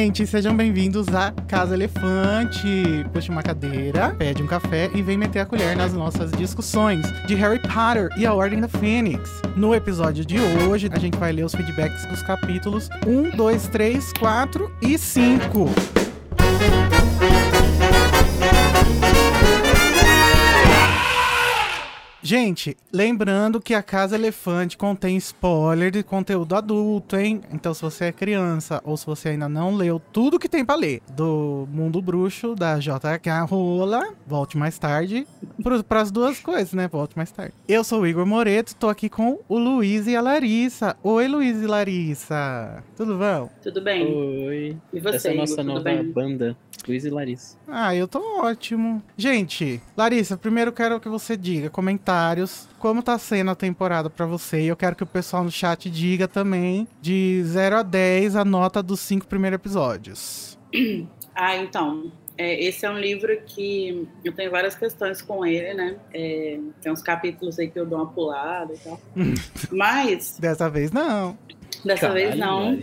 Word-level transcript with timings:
gente! 0.00 0.26
Sejam 0.26 0.56
bem-vindos 0.56 1.08
à 1.08 1.30
Casa 1.46 1.74
Elefante. 1.74 3.04
Puxa 3.12 3.30
uma 3.30 3.42
cadeira, 3.42 4.14
pede 4.14 4.42
um 4.42 4.46
café 4.46 4.90
e 4.94 5.02
vem 5.02 5.18
meter 5.18 5.40
a 5.40 5.46
colher 5.46 5.76
nas 5.76 5.92
nossas 5.92 6.30
discussões 6.32 7.04
de 7.26 7.34
Harry 7.34 7.58
Potter 7.58 8.08
e 8.16 8.24
a 8.24 8.32
Ordem 8.32 8.60
da 8.60 8.68
Fênix. 8.68 9.42
No 9.54 9.74
episódio 9.74 10.24
de 10.24 10.38
hoje, 10.40 10.88
a 10.90 10.98
gente 10.98 11.18
vai 11.18 11.32
ler 11.32 11.44
os 11.44 11.54
feedbacks 11.54 12.06
dos 12.06 12.22
capítulos 12.22 12.88
1, 13.06 13.36
2, 13.36 13.68
3, 13.68 14.12
4 14.14 14.72
e 14.80 14.96
5. 14.96 15.68
Gente, 22.30 22.76
lembrando 22.92 23.60
que 23.60 23.74
a 23.74 23.82
Casa 23.82 24.14
Elefante 24.14 24.78
contém 24.78 25.16
spoiler 25.16 25.90
de 25.90 26.04
conteúdo 26.04 26.54
adulto, 26.54 27.16
hein? 27.16 27.40
Então, 27.52 27.74
se 27.74 27.82
você 27.82 28.04
é 28.04 28.12
criança 28.12 28.80
ou 28.84 28.96
se 28.96 29.04
você 29.04 29.30
ainda 29.30 29.48
não 29.48 29.74
leu 29.74 30.00
tudo 30.12 30.38
que 30.38 30.48
tem 30.48 30.64
pra 30.64 30.76
ler 30.76 31.02
do 31.10 31.66
Mundo 31.72 32.00
Bruxo, 32.00 32.54
da 32.54 32.78
JK 32.78 33.48
Rola, 33.48 34.14
volte 34.24 34.56
mais 34.56 34.78
tarde. 34.78 35.26
Para 35.88 36.00
as 36.00 36.12
duas 36.12 36.38
coisas, 36.38 36.72
né? 36.72 36.86
Volte 36.86 37.16
mais 37.16 37.32
tarde. 37.32 37.52
Eu 37.66 37.82
sou 37.82 38.02
o 38.02 38.06
Igor 38.06 38.24
Moreto, 38.24 38.76
tô 38.76 38.88
aqui 38.88 39.08
com 39.08 39.40
o 39.48 39.58
Luiz 39.58 40.06
e 40.06 40.14
a 40.14 40.20
Larissa. 40.20 40.96
Oi, 41.02 41.26
Luiz 41.26 41.60
e 41.60 41.66
Larissa. 41.66 42.84
Tudo 42.96 43.18
bom? 43.18 43.50
Tudo 43.60 43.82
bem. 43.82 44.06
Oi. 44.06 44.76
E 44.92 45.00
você, 45.00 45.16
Essa 45.16 45.28
é 45.30 45.32
a 45.32 45.34
nossa 45.34 45.54
Igor, 45.54 45.64
nova 45.64 45.82
bem? 45.82 46.12
banda, 46.12 46.56
Luiz 46.86 47.04
e 47.04 47.10
Larissa. 47.10 47.58
Ah, 47.66 47.92
eu 47.92 48.06
tô 48.06 48.20
ótimo. 48.40 49.02
Gente, 49.16 49.82
Larissa, 49.96 50.36
primeiro 50.36 50.68
eu 50.68 50.74
quero 50.74 51.00
que 51.00 51.08
você 51.08 51.36
diga 51.36 51.68
comentários 52.20 52.68
como 52.78 53.02
tá 53.02 53.18
sendo 53.18 53.50
a 53.50 53.54
temporada 53.54 54.08
pra 54.10 54.26
você. 54.26 54.62
E 54.62 54.66
eu 54.68 54.76
quero 54.76 54.96
que 54.96 55.02
o 55.02 55.06
pessoal 55.06 55.42
no 55.44 55.50
chat 55.50 55.90
diga 55.90 56.26
também 56.28 56.86
de 57.00 57.42
0 57.44 57.76
a 57.78 57.82
10 57.82 58.36
a 58.36 58.44
nota 58.44 58.82
dos 58.82 59.00
cinco 59.00 59.26
primeiros 59.26 59.56
episódios. 59.56 60.58
Ah, 61.32 61.56
então. 61.56 62.12
é, 62.36 62.62
esse 62.64 62.84
é 62.84 62.90
um 62.90 62.98
livro 62.98 63.34
que 63.46 64.06
eu 64.22 64.32
tenho 64.34 64.50
várias 64.50 64.74
questões 64.74 65.22
com 65.22 65.46
ele, 65.46 65.72
né? 65.72 65.96
É, 66.12 66.58
tem 66.82 66.92
uns 66.92 67.00
capítulos 67.00 67.58
aí 67.58 67.70
que 67.70 67.78
eu 67.78 67.86
dou 67.86 67.98
uma 67.98 68.08
pulada 68.08 68.74
e 68.74 68.78
tal. 68.78 69.00
Mas, 69.72 70.36
Dessa 70.38 70.68
vez 70.68 70.90
não. 70.90 71.38
dessa 71.82 72.08
Caralho, 72.08 72.26
vez 72.26 72.38
não. 72.38 72.82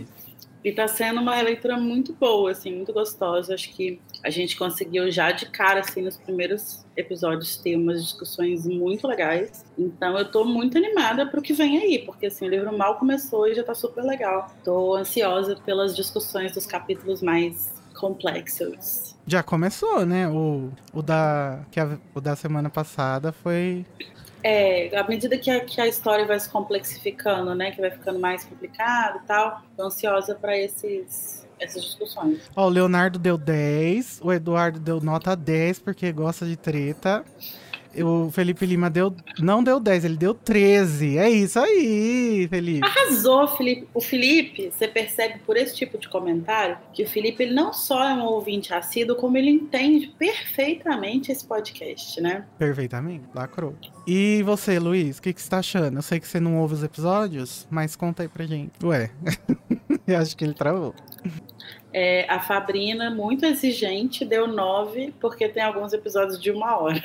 E 0.64 0.72
tá 0.72 0.88
sendo 0.88 1.20
uma 1.20 1.36
releitura 1.36 1.76
muito 1.76 2.12
boa, 2.14 2.50
assim, 2.50 2.74
muito 2.74 2.92
gostosa. 2.92 3.54
Acho 3.54 3.70
que 3.70 4.00
a 4.24 4.30
gente 4.30 4.56
conseguiu 4.56 5.10
já 5.10 5.30
de 5.32 5.46
cara, 5.46 5.80
assim, 5.80 6.02
nos 6.02 6.16
primeiros 6.16 6.84
episódios 6.96 7.56
ter 7.56 7.76
umas 7.76 8.02
discussões 8.02 8.66
muito 8.66 9.06
legais. 9.06 9.64
Então 9.78 10.18
eu 10.18 10.30
tô 10.30 10.44
muito 10.44 10.76
animada 10.76 11.26
pro 11.26 11.40
que 11.42 11.52
vem 11.52 11.78
aí, 11.78 11.98
porque 12.00 12.26
assim, 12.26 12.46
o 12.46 12.48
livro 12.48 12.76
mal 12.76 12.98
começou 12.98 13.46
e 13.46 13.54
já 13.54 13.62
tá 13.62 13.74
super 13.74 14.02
legal. 14.04 14.50
Tô 14.64 14.94
ansiosa 14.96 15.56
pelas 15.64 15.94
discussões 15.94 16.52
dos 16.52 16.66
capítulos 16.66 17.22
mais 17.22 17.72
complexos. 17.96 19.16
Já 19.26 19.42
começou, 19.42 20.04
né? 20.06 20.28
O, 20.28 20.70
o, 20.92 21.02
da, 21.02 21.60
que 21.70 21.78
a- 21.78 21.98
o 22.14 22.20
da 22.20 22.34
semana 22.34 22.70
passada 22.70 23.32
foi. 23.32 23.84
É, 24.42 24.96
à 24.96 25.06
medida 25.06 25.36
que 25.36 25.50
a, 25.50 25.60
que 25.64 25.80
a 25.80 25.86
história 25.86 26.24
vai 26.24 26.38
se 26.38 26.48
complexificando, 26.48 27.54
né, 27.56 27.72
que 27.72 27.80
vai 27.80 27.90
ficando 27.90 28.20
mais 28.20 28.44
complicado 28.44 29.20
e 29.22 29.26
tal, 29.26 29.62
tô 29.76 29.82
ansiosa 29.82 30.34
para 30.36 30.56
esses 30.56 31.44
essas 31.60 31.82
discussões. 31.82 32.40
Ó, 32.54 32.66
o 32.66 32.68
Leonardo 32.68 33.18
deu 33.18 33.36
10, 33.36 34.20
o 34.22 34.32
Eduardo 34.32 34.78
deu 34.78 35.00
nota 35.00 35.34
10 35.34 35.78
porque 35.80 36.12
gosta 36.12 36.46
de 36.46 36.56
treta. 36.56 37.24
O 38.02 38.30
Felipe 38.30 38.64
Lima 38.66 38.88
deu, 38.90 39.14
não 39.38 39.62
deu 39.62 39.80
10, 39.80 40.04
ele 40.04 40.16
deu 40.16 40.34
13. 40.34 41.18
É 41.18 41.28
isso 41.30 41.58
aí, 41.58 42.46
Felipe. 42.48 42.86
Arrasou, 42.86 43.48
Felipe. 43.48 43.88
O 43.94 44.00
Felipe, 44.00 44.70
você 44.70 44.88
percebe 44.88 45.40
por 45.40 45.56
esse 45.56 45.74
tipo 45.74 45.98
de 45.98 46.08
comentário 46.08 46.78
que 46.92 47.02
o 47.02 47.08
Felipe 47.08 47.42
ele 47.42 47.54
não 47.54 47.72
só 47.72 48.08
é 48.08 48.14
um 48.14 48.24
ouvinte 48.24 48.72
assíduo, 48.72 49.16
como 49.16 49.36
ele 49.36 49.50
entende 49.50 50.08
perfeitamente 50.18 51.32
esse 51.32 51.44
podcast, 51.44 52.20
né? 52.20 52.44
Perfeitamente, 52.58 53.24
lacrou. 53.34 53.74
E 54.06 54.42
você, 54.42 54.78
Luiz, 54.78 55.18
o 55.18 55.22
que, 55.22 55.32
que 55.32 55.42
você 55.42 55.50
tá 55.50 55.58
achando? 55.58 55.98
Eu 55.98 56.02
sei 56.02 56.18
que 56.18 56.26
você 56.26 56.40
não 56.40 56.58
ouve 56.58 56.74
os 56.74 56.82
episódios, 56.82 57.66
mas 57.70 57.94
conta 57.94 58.22
aí 58.22 58.28
pra 58.28 58.46
gente. 58.46 58.72
Ué, 58.82 59.10
eu 60.06 60.18
acho 60.18 60.36
que 60.36 60.44
ele 60.44 60.54
travou. 60.54 60.94
É, 61.92 62.30
a 62.30 62.40
Fabrina, 62.40 63.10
muito 63.10 63.44
exigente, 63.44 64.24
deu 64.24 64.46
9, 64.46 65.14
porque 65.20 65.48
tem 65.48 65.62
alguns 65.62 65.92
episódios 65.92 66.40
de 66.40 66.50
uma 66.50 66.76
hora. 66.78 67.02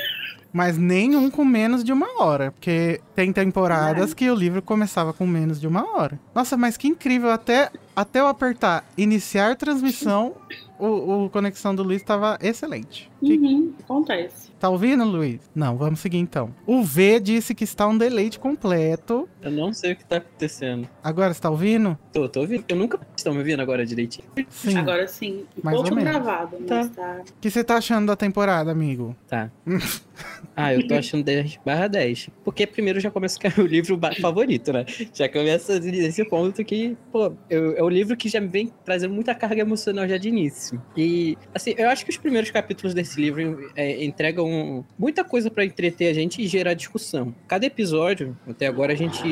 Mas 0.54 0.78
nenhum 0.78 1.32
com 1.32 1.44
menos 1.44 1.84
de 1.84 1.92
uma 1.92 2.22
hora, 2.24 2.52
porque 2.52 3.02
tem 3.16 3.34
temporadas 3.34 4.12
É. 4.12 4.16
que 4.16 4.30
o 4.30 4.36
livro 4.36 4.62
começava 4.62 5.12
com 5.12 5.26
menos 5.26 5.60
de 5.60 5.68
uma 5.68 5.98
hora. 5.98 6.20
Nossa, 6.36 6.56
mas 6.56 6.78
que 6.78 6.88
incrível, 6.88 7.32
até, 7.32 7.72
até 7.96 8.20
eu 8.20 8.28
apertar 8.28 8.86
iniciar 8.96 9.56
transmissão, 9.56 10.34
o, 10.78 11.26
o 11.26 11.30
conexão 11.32 11.74
do 11.74 11.82
Luiz 11.82 12.04
tava 12.04 12.38
excelente. 12.42 13.10
Que- 13.20 13.34
Uhum, 13.38 13.74
acontece. 13.84 14.52
Tá 14.60 14.70
ouvindo, 14.70 15.04
Luiz? 15.04 15.42
Não, 15.54 15.76
vamos 15.76 16.00
seguir 16.00 16.20
então. 16.20 16.54
O 16.66 16.84
V 16.84 17.20
disse 17.20 17.54
que 17.54 17.66
está 17.66 17.86
um 17.86 17.98
deleite 17.98 18.40
completo. 18.40 19.28
Eu 19.42 19.52
não 19.52 19.74
sei 19.74 19.92
o 19.92 19.96
que 19.96 20.06
tá 20.06 20.18
acontecendo. 20.18 20.88
Agora, 21.04 21.34
você 21.34 21.42
tá 21.42 21.50
ouvindo? 21.50 21.98
Tô, 22.14 22.30
tô 22.30 22.42
ouvindo. 22.42 22.64
Eu 22.70 22.76
nunca 22.78 22.98
estão 23.16 23.34
me 23.34 23.40
ouvindo 23.40 23.62
agora 23.62 23.86
direitinho. 23.86 24.26
Sim. 24.50 24.78
Agora 24.78 25.06
sim, 25.08 25.44
um 25.58 25.62
Mais 25.64 25.78
ou 25.78 25.84
pouco 25.84 25.96
menos. 25.98 26.12
gravado, 26.14 26.58
mas 26.70 26.90
tá. 26.92 27.22
O 27.28 27.42
que 27.42 27.50
você 27.50 27.62
tá 27.64 27.76
achando 27.76 28.08
da 28.08 28.16
temporada, 28.16 28.72
amigo? 28.72 29.14
Tá. 29.28 29.50
Ah, 30.56 30.74
eu 30.74 30.88
tô 30.88 30.94
achando 30.96 31.24
10 31.24 31.60
barra 31.66 31.88
10. 31.88 32.30
Porque 32.44 32.66
primeiro 32.68 33.00
já 33.00 33.10
começa 33.12 33.40
com 33.40 33.62
o 33.62 33.66
livro 33.66 34.00
favorito, 34.22 34.72
né? 34.74 34.86
Já 35.14 35.28
começa 35.30 35.80
nesse 35.80 36.24
ponto 36.26 36.64
que, 36.64 36.96
pô, 37.12 37.34
eu- 37.50 37.76
é 37.78 37.84
o 37.84 37.90
livro 37.90 38.16
que 38.18 38.30
já 38.30 38.40
me 38.40 38.48
vem 38.48 38.72
trazendo 38.86 39.14
muita 39.14 39.34
carga 39.36 39.62
emocional 39.62 40.08
já 40.08 40.18
de 40.18 40.30
início. 40.30 40.82
E, 40.96 41.38
assim, 41.54 41.74
eu 41.78 41.90
acho 41.90 42.04
que 42.06 42.12
os 42.12 42.18
primeiros 42.18 42.52
capítulos 42.52 42.94
desse 42.94 43.20
livro 43.20 43.70
é, 43.76 44.04
entregam 44.04 44.86
muita 44.98 45.24
coisa 45.24 45.50
pra 45.50 45.66
entreter 45.66 46.10
a 46.10 46.14
gente 46.14 46.42
e 46.42 46.48
gerar 46.48 46.74
discussão. 46.74 47.34
Cada 47.48 47.66
episódio, 47.66 48.38
até 48.48 48.68
agora, 48.68 48.94
a 48.94 48.96
gente 48.96 49.24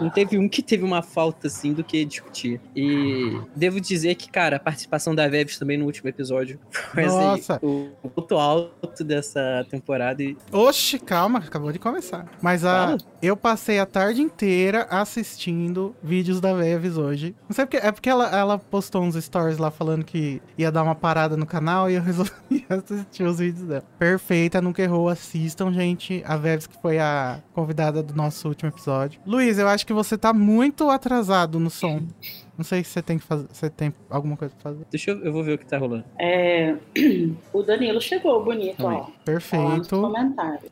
não 0.00 0.10
teve 0.10 0.38
um 0.38 0.48
que 0.48 0.62
teve 0.62 0.84
uma 0.84 1.02
falta, 1.02 1.46
assim, 1.46 1.72
do 1.72 1.82
que 1.84 2.04
discutir. 2.04 2.60
E 2.74 3.38
devo 3.54 3.80
dizer 3.80 4.14
que, 4.16 4.28
cara, 4.30 4.56
a 4.56 4.60
participação 4.60 5.14
da 5.14 5.28
Veves 5.28 5.58
também 5.58 5.76
no 5.78 5.84
último 5.84 6.08
episódio 6.08 6.58
foi, 6.70 7.04
assim, 7.04 7.16
Nossa. 7.16 7.60
o 7.62 7.90
ponto 8.14 8.36
alto 8.36 9.04
dessa 9.04 9.66
temporada. 9.70 10.22
E 10.22 10.36
Oxe, 10.54 11.00
calma, 11.00 11.40
acabou 11.40 11.72
de 11.72 11.80
começar. 11.80 12.26
Mas 12.40 12.64
a, 12.64 12.96
eu 13.20 13.36
passei 13.36 13.80
a 13.80 13.84
tarde 13.84 14.22
inteira 14.22 14.86
assistindo 14.88 15.96
vídeos 16.00 16.40
da 16.40 16.54
Veves 16.54 16.96
hoje. 16.96 17.34
Não 17.48 17.56
sei 17.56 17.66
porque, 17.66 17.76
é 17.76 17.90
porque 17.90 18.08
ela, 18.08 18.28
ela 18.28 18.56
postou 18.56 19.02
uns 19.02 19.16
stories 19.16 19.58
lá 19.58 19.68
falando 19.72 20.04
que 20.04 20.40
ia 20.56 20.70
dar 20.70 20.84
uma 20.84 20.94
parada 20.94 21.36
no 21.36 21.44
canal 21.44 21.90
e 21.90 21.94
eu 21.94 22.02
resolvi 22.04 22.64
assistir 22.68 23.24
os 23.24 23.40
vídeos 23.40 23.66
dela. 23.66 23.82
Perfeita, 23.98 24.62
nunca 24.62 24.80
errou, 24.80 25.08
assistam, 25.08 25.72
gente. 25.72 26.22
A 26.24 26.36
Veves 26.36 26.68
que 26.68 26.80
foi 26.80 27.00
a 27.00 27.42
convidada 27.52 28.00
do 28.00 28.14
nosso 28.14 28.46
último 28.46 28.70
episódio. 28.70 29.20
Luiz, 29.26 29.58
eu 29.58 29.66
acho 29.66 29.84
que 29.84 29.92
você 29.92 30.16
tá 30.16 30.32
muito 30.32 30.88
atrasado 30.88 31.58
no 31.58 31.68
som. 31.68 32.00
Não 32.56 32.64
sei 32.64 32.84
se 32.84 32.90
você 32.90 33.02
tem 33.02 33.18
que 33.18 33.24
fazer, 33.24 33.46
você 33.52 33.68
tem 33.68 33.92
alguma 34.08 34.36
coisa 34.36 34.54
pra 34.54 34.72
fazer. 34.72 34.86
Deixa 34.90 35.10
eu, 35.10 35.24
eu 35.24 35.32
vou 35.32 35.42
ver 35.42 35.54
o 35.54 35.58
que 35.58 35.66
tá 35.66 35.78
rolando. 35.78 36.04
É, 36.18 36.76
o 37.52 37.62
Danilo 37.62 38.00
chegou 38.00 38.44
bonito, 38.44 38.84
ó. 38.84 38.90
Tá 38.90 38.92
lá 38.92 38.98
nos 39.00 39.14
Perfeito. 39.24 40.12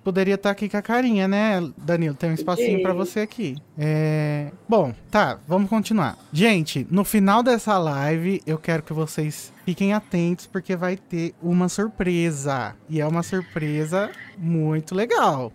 Poderia 0.05 0.35
estar 0.35 0.51
aqui 0.51 0.69
com 0.69 0.77
a 0.77 0.83
carinha, 0.83 1.27
né, 1.27 1.61
Danilo? 1.77 2.15
Tem 2.15 2.31
um 2.31 2.35
espacinho 2.35 2.83
pra 2.83 2.93
você 2.93 3.21
aqui. 3.21 3.57
É... 3.79 4.51
Bom, 4.69 4.95
tá, 5.11 5.39
vamos 5.47 5.69
continuar. 5.69 6.17
Gente, 6.33 6.87
no 6.91 7.05
final 7.05 7.43
dessa 7.43 7.79
live, 7.79 8.43
eu 8.47 8.59
quero 8.59 8.83
que 8.83 8.93
vocês 8.93 9.53
fiquem 9.65 9.93
atentos, 9.93 10.47
porque 10.47 10.77
vai 10.77 10.97
ter 10.97 11.35
uma 11.43 11.69
surpresa. 11.69 12.75
E 12.89 13.01
é 13.01 13.07
uma 13.07 13.23
surpresa 13.23 14.11
muito 14.37 14.95
legal. 14.95 15.53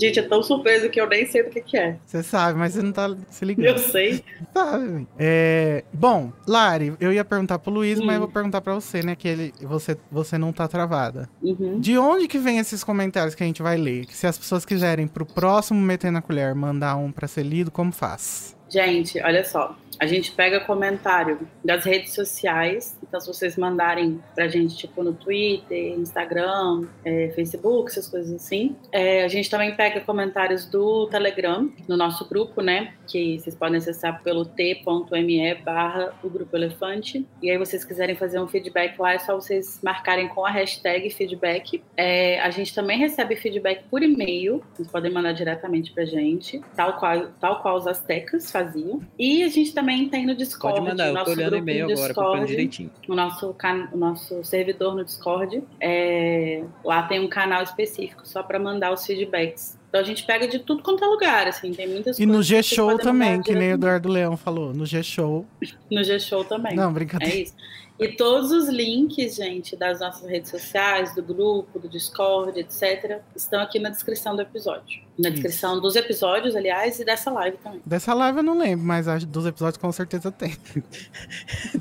Gente, 0.00 0.18
é 0.20 0.22
tão 0.22 0.42
surpresa 0.42 0.88
que 0.88 1.00
eu 1.00 1.08
nem 1.08 1.26
sei 1.26 1.42
do 1.42 1.50
que, 1.50 1.60
que 1.60 1.76
é. 1.76 1.96
Você 2.06 2.22
sabe, 2.22 2.58
mas 2.58 2.74
você 2.74 2.82
não 2.82 2.92
tá 2.92 3.14
se 3.30 3.44
ligando. 3.44 3.66
Eu 3.66 3.78
sei. 3.78 4.22
Sabe? 4.54 5.06
É... 5.18 5.84
Bom, 5.92 6.32
Lari, 6.46 6.94
eu 7.00 7.12
ia 7.12 7.24
perguntar 7.24 7.58
pro 7.58 7.72
Luiz, 7.72 7.98
mas 7.98 8.10
eu 8.10 8.16
Hum. 8.16 8.18
vou 8.20 8.28
perguntar 8.28 8.60
pra 8.60 8.74
você, 8.74 9.02
né, 9.02 9.16
que 9.16 9.26
ele, 9.26 9.52
você, 9.62 9.96
você 10.10 10.38
não 10.38 10.52
tá 10.52 10.68
travada. 10.68 11.28
Uhum. 11.42 11.80
De 11.80 11.98
onde 11.98 12.28
que 12.28 12.38
vem 12.38 12.58
esses 12.58 12.84
comentários 12.84 13.34
que 13.34 13.42
a 13.42 13.46
gente 13.46 13.62
vai 13.62 13.76
ler? 13.76 14.06
Que 14.06 14.14
se 14.16 14.26
as 14.26 14.38
pessoas 14.38 14.64
quiserem 14.64 15.06
pro 15.08 15.26
próximo 15.26 15.80
Meter 15.80 16.10
na 16.12 16.22
Colher 16.22 16.54
mandar 16.54 16.96
um 16.96 17.10
pra 17.12 17.26
ser 17.26 17.42
lido, 17.42 17.70
como 17.70 17.90
faz? 17.92 18.56
Gente, 18.68 19.20
olha 19.20 19.44
só. 19.44 19.76
A 19.98 20.06
gente 20.06 20.30
pega 20.30 20.60
comentário 20.60 21.40
das 21.64 21.84
redes 21.84 22.14
sociais. 22.14 22.96
Então, 23.02 23.20
se 23.20 23.26
vocês 23.26 23.56
mandarem 23.56 24.22
pra 24.34 24.46
gente, 24.46 24.76
tipo, 24.76 25.02
no 25.02 25.12
Twitter, 25.12 25.98
Instagram, 25.98 26.86
é, 27.04 27.30
Facebook, 27.34 27.90
essas 27.90 28.06
coisas 28.06 28.32
assim. 28.32 28.76
É, 28.92 29.24
a 29.24 29.28
gente 29.28 29.50
também 29.50 29.74
pega 29.74 30.00
comentários 30.00 30.66
do 30.66 31.08
Telegram, 31.08 31.72
no 31.88 31.96
nosso 31.96 32.28
grupo, 32.28 32.60
né? 32.60 32.94
Que 33.08 33.40
vocês 33.40 33.56
podem 33.56 33.78
acessar 33.78 34.22
pelo 34.22 34.44
t.me 34.44 35.54
barra 35.56 36.14
o 36.22 36.28
Grupo 36.28 36.56
Elefante. 36.56 37.26
E 37.42 37.50
aí, 37.50 37.58
vocês 37.58 37.84
quiserem 37.84 38.14
fazer 38.14 38.38
um 38.38 38.46
feedback 38.46 38.96
lá, 39.00 39.14
é 39.14 39.18
só 39.18 39.34
vocês 39.34 39.80
marcarem 39.82 40.28
com 40.28 40.44
a 40.44 40.50
hashtag 40.50 41.10
feedback. 41.10 41.82
É, 41.96 42.40
a 42.40 42.50
gente 42.50 42.72
também 42.72 42.98
recebe 42.98 43.34
feedback 43.34 43.84
por 43.90 44.02
e-mail. 44.02 44.62
Vocês 44.74 44.86
podem 44.86 45.10
mandar 45.10 45.32
diretamente 45.32 45.90
pra 45.92 46.04
gente, 46.04 46.60
tal 46.76 46.98
qual, 46.98 47.28
tal 47.40 47.62
qual 47.62 47.76
os 47.76 47.86
astecas 47.86 48.52
faziam. 48.64 49.00
E 49.18 49.42
a 49.42 49.48
gente 49.48 49.72
também 49.72 50.08
tem 50.08 50.26
no 50.26 50.34
Discord. 50.34 50.78
Pode 50.78 50.88
mandar, 50.90 51.06
eu 51.08 51.12
tô 51.14 51.18
nosso 51.20 51.30
olhando 51.30 51.56
e-mail 51.56 51.86
no 51.86 51.92
agora, 51.92 52.08
Discord, 52.08 52.46
direitinho. 52.46 52.90
o 53.08 53.14
nosso, 53.14 53.54
can- 53.54 53.88
o 53.92 53.96
nosso 53.96 54.42
servidor 54.44 54.94
no 54.94 55.04
Discord. 55.04 55.62
É, 55.80 56.64
lá 56.84 57.02
tem 57.04 57.20
um 57.20 57.28
canal 57.28 57.62
específico 57.62 58.22
só 58.26 58.42
para 58.42 58.58
mandar 58.58 58.92
os 58.92 59.04
feedbacks. 59.06 59.78
Então 59.88 60.00
a 60.02 60.04
gente 60.04 60.24
pega 60.26 60.46
de 60.46 60.58
tudo 60.58 60.82
quanto 60.82 61.02
é 61.02 61.06
lugar, 61.06 61.46
assim, 61.48 61.72
tem 61.72 61.88
muitas 61.88 62.18
E 62.18 62.26
no 62.26 62.34
coisas 62.34 62.46
que 62.48 62.54
vocês 62.54 62.66
G-Show 62.68 62.98
também, 62.98 63.40
que 63.40 63.54
nem 63.54 63.70
o. 63.70 63.74
Eduardo 63.74 64.08
Leão 64.08 64.36
falou. 64.36 64.74
No 64.74 64.84
G-Show. 64.84 65.46
No 65.90 66.04
G-Show 66.04 66.44
também. 66.44 66.76
Não, 66.76 66.90
É 66.90 66.92
brincadeira. 66.92 67.34
isso. 67.34 67.54
E 67.98 68.08
todos 68.08 68.52
os 68.52 68.68
links, 68.68 69.34
gente, 69.34 69.74
das 69.74 70.00
nossas 70.00 70.28
redes 70.28 70.50
sociais, 70.50 71.14
do 71.14 71.22
grupo, 71.22 71.78
do 71.80 71.88
Discord, 71.88 72.58
etc., 72.60 73.20
estão 73.34 73.60
aqui 73.60 73.78
na 73.78 73.90
descrição 73.90 74.36
do 74.36 74.42
episódio. 74.42 75.02
Na 75.18 75.30
descrição 75.30 75.80
dos 75.80 75.96
episódios, 75.96 76.54
aliás, 76.54 77.00
e 77.00 77.04
dessa 77.04 77.28
live 77.30 77.56
também. 77.58 77.80
Dessa 77.84 78.14
live 78.14 78.38
eu 78.38 78.44
não 78.44 78.56
lembro, 78.56 78.86
mas 78.86 79.06
dos 79.24 79.46
episódios 79.46 79.78
com 79.78 79.90
certeza 79.90 80.30
tem. 80.30 80.56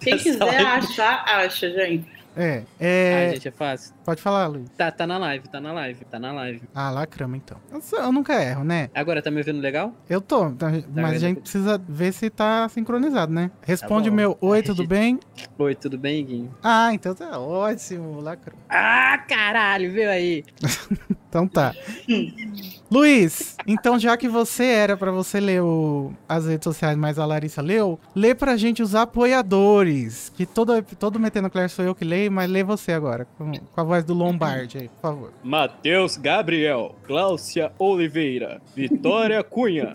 Quem 0.01 0.13
Dessa 0.13 0.23
quiser 0.23 0.43
live. 0.43 0.63
achar, 0.63 1.23
acha, 1.27 1.69
gente. 1.71 2.16
É. 2.37 2.57
Ai, 2.59 2.65
é... 2.79 3.31
gente, 3.33 3.47
é 3.47 3.51
fácil. 3.51 3.95
Pode 4.05 4.21
falar, 4.21 4.45
Luiz. 4.47 4.69
Tá, 4.77 4.91
tá 4.91 5.07
na 5.07 5.17
live, 5.17 5.47
tá 5.49 5.59
na 5.59 5.73
live, 5.73 6.05
tá 6.05 6.19
na 6.19 6.31
live. 6.31 6.61
Ah, 6.73 6.91
lacrama 6.91 7.35
então. 7.35 7.57
Eu, 7.71 7.81
eu 7.99 8.11
nunca 8.11 8.41
erro, 8.41 8.63
né? 8.63 8.89
Agora, 8.93 9.21
tá 9.21 9.31
me 9.31 9.37
ouvindo 9.39 9.59
legal? 9.59 9.93
Eu 10.07 10.21
tô, 10.21 10.51
tá- 10.51 10.67
mas 10.93 11.15
a 11.15 11.19
gente 11.19 11.41
precisa 11.41 11.81
ver 11.89 12.13
se 12.13 12.29
tá 12.29 12.69
sincronizado, 12.69 13.33
né? 13.33 13.49
Responde 13.63 14.09
o 14.09 14.11
bom. 14.11 14.15
meu 14.15 14.37
oi, 14.39 14.61
tudo 14.61 14.85
bem? 14.87 15.19
Oi, 15.57 15.75
tudo 15.75 15.97
bem, 15.97 16.23
Guinho? 16.23 16.55
Ah, 16.63 16.93
então 16.93 17.15
tá 17.15 17.39
ótimo, 17.39 18.21
lacrama. 18.21 18.61
Ah, 18.69 19.17
caralho, 19.27 19.91
veio 19.91 20.09
aí. 20.09 20.43
Então 21.29 21.45
tá. 21.45 21.75
Luiz, 22.89 23.57
então 23.67 23.99
já 23.99 24.15
que 24.15 24.29
você 24.29 24.63
era 24.65 24.95
pra 24.95 25.11
você 25.11 25.39
ler 25.41 25.61
o- 25.61 26.13
as 26.27 26.45
redes 26.47 26.63
sociais, 26.63 26.97
mas 26.97 27.19
a 27.19 27.25
Larissa 27.25 27.61
leu, 27.61 27.99
lê 28.15 28.33
pra 28.33 28.55
gente 28.55 28.81
os 28.81 28.95
apoiadores. 28.95 30.31
Que 30.35 30.45
todo, 30.45 30.81
todo 30.97 31.19
Metendo 31.19 31.49
Claire 31.49 31.69
sou 31.69 31.83
eu 31.83 31.93
que 31.93 32.05
leio, 32.05 32.31
mas 32.31 32.49
lê 32.49 32.63
você 32.63 32.93
agora, 32.93 33.27
com, 33.37 33.51
com 33.51 33.81
a 33.81 33.83
voz 33.83 34.03
do 34.05 34.13
Lombardi 34.13 34.77
aí, 34.77 34.87
por 34.89 35.01
favor. 35.01 35.31
Matheus 35.43 36.15
Gabriel, 36.17 36.95
Gláucia 37.05 37.71
Oliveira, 37.77 38.61
Vitória 38.75 39.43
Cunha, 39.43 39.93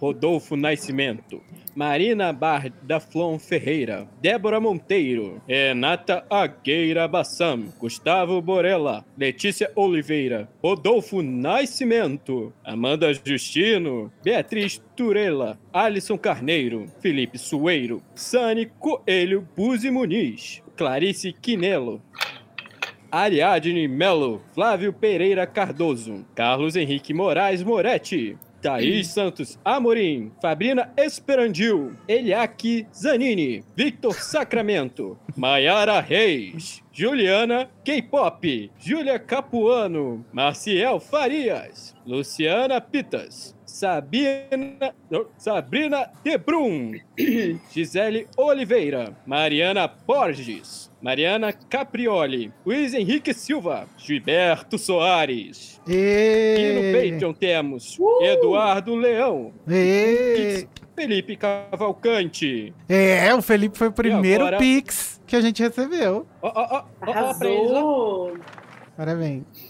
Rodolfo 0.00 0.56
Nascimento, 0.56 1.40
Marina 1.78 2.32
Bar 2.32 2.72
da 2.82 2.98
Flon 2.98 3.38
Ferreira, 3.38 4.08
Débora 4.20 4.58
Monteiro, 4.58 5.40
Renata 5.46 6.24
Agueira 6.28 7.06
Bassam, 7.06 7.72
Gustavo 7.78 8.42
Borella, 8.42 9.04
Letícia 9.16 9.70
Oliveira, 9.76 10.48
Rodolfo 10.60 11.22
Nascimento, 11.22 12.52
Amanda 12.64 13.12
Justino, 13.14 14.10
Beatriz 14.24 14.82
Turella, 14.96 15.56
Alisson 15.72 16.18
Carneiro, 16.18 16.88
Felipe 17.00 17.38
Sueiro, 17.38 18.02
Sani 18.12 18.66
Coelho 18.66 19.46
Buzi 19.56 19.88
Muniz, 19.88 20.60
Clarice 20.76 21.32
Quinelo, 21.32 22.02
Ariadne 23.08 23.86
Melo, 23.86 24.42
Flávio 24.52 24.92
Pereira 24.92 25.46
Cardoso, 25.46 26.26
Carlos 26.34 26.74
Henrique 26.74 27.14
Moraes 27.14 27.62
Moretti, 27.62 28.36
Thaís 28.62 29.06
Santos 29.14 29.58
Amorim, 29.64 30.30
Fabrina 30.40 30.92
Esperandil, 30.96 31.96
Eliaki 32.08 32.86
Zanini, 32.92 33.64
Victor 33.76 34.12
Sacramento, 34.14 35.18
Maiara 35.36 36.00
Reis, 36.00 36.82
Juliana 36.92 37.68
K-Pop, 37.84 38.42
Júlia 38.78 39.18
Capuano, 39.18 40.24
Marciel 40.32 41.00
Farias, 41.00 41.94
Luciana 42.04 42.80
Pitas, 42.80 43.54
Sabina, 43.64 44.92
Sabrina 45.36 46.10
Debrum, 46.24 46.98
Gisele 47.72 48.26
Oliveira, 48.36 49.16
Mariana 49.26 49.88
Borges, 49.88 50.87
Mariana 51.00 51.52
Caprioli, 51.52 52.52
Luiz 52.66 52.92
Henrique 52.92 53.32
Silva, 53.32 53.86
Gilberto 53.96 54.78
Soares. 54.78 55.80
E 55.86 56.72
no 56.74 56.84
E... 56.84 57.12
Patreon 57.12 57.32
temos 57.32 57.98
Eduardo 58.20 58.94
Leão, 58.94 59.52
E... 59.68 60.66
Felipe 60.96 61.36
Cavalcante. 61.36 62.74
É, 62.88 63.32
o 63.32 63.40
Felipe 63.40 63.78
foi 63.78 63.88
o 63.88 63.92
primeiro 63.92 64.42
agora? 64.42 64.58
Pix 64.58 65.20
que 65.26 65.36
a 65.36 65.40
gente 65.40 65.62
recebeu. 65.62 66.26
Ó! 66.42 68.32
Parabéns. 68.96 69.67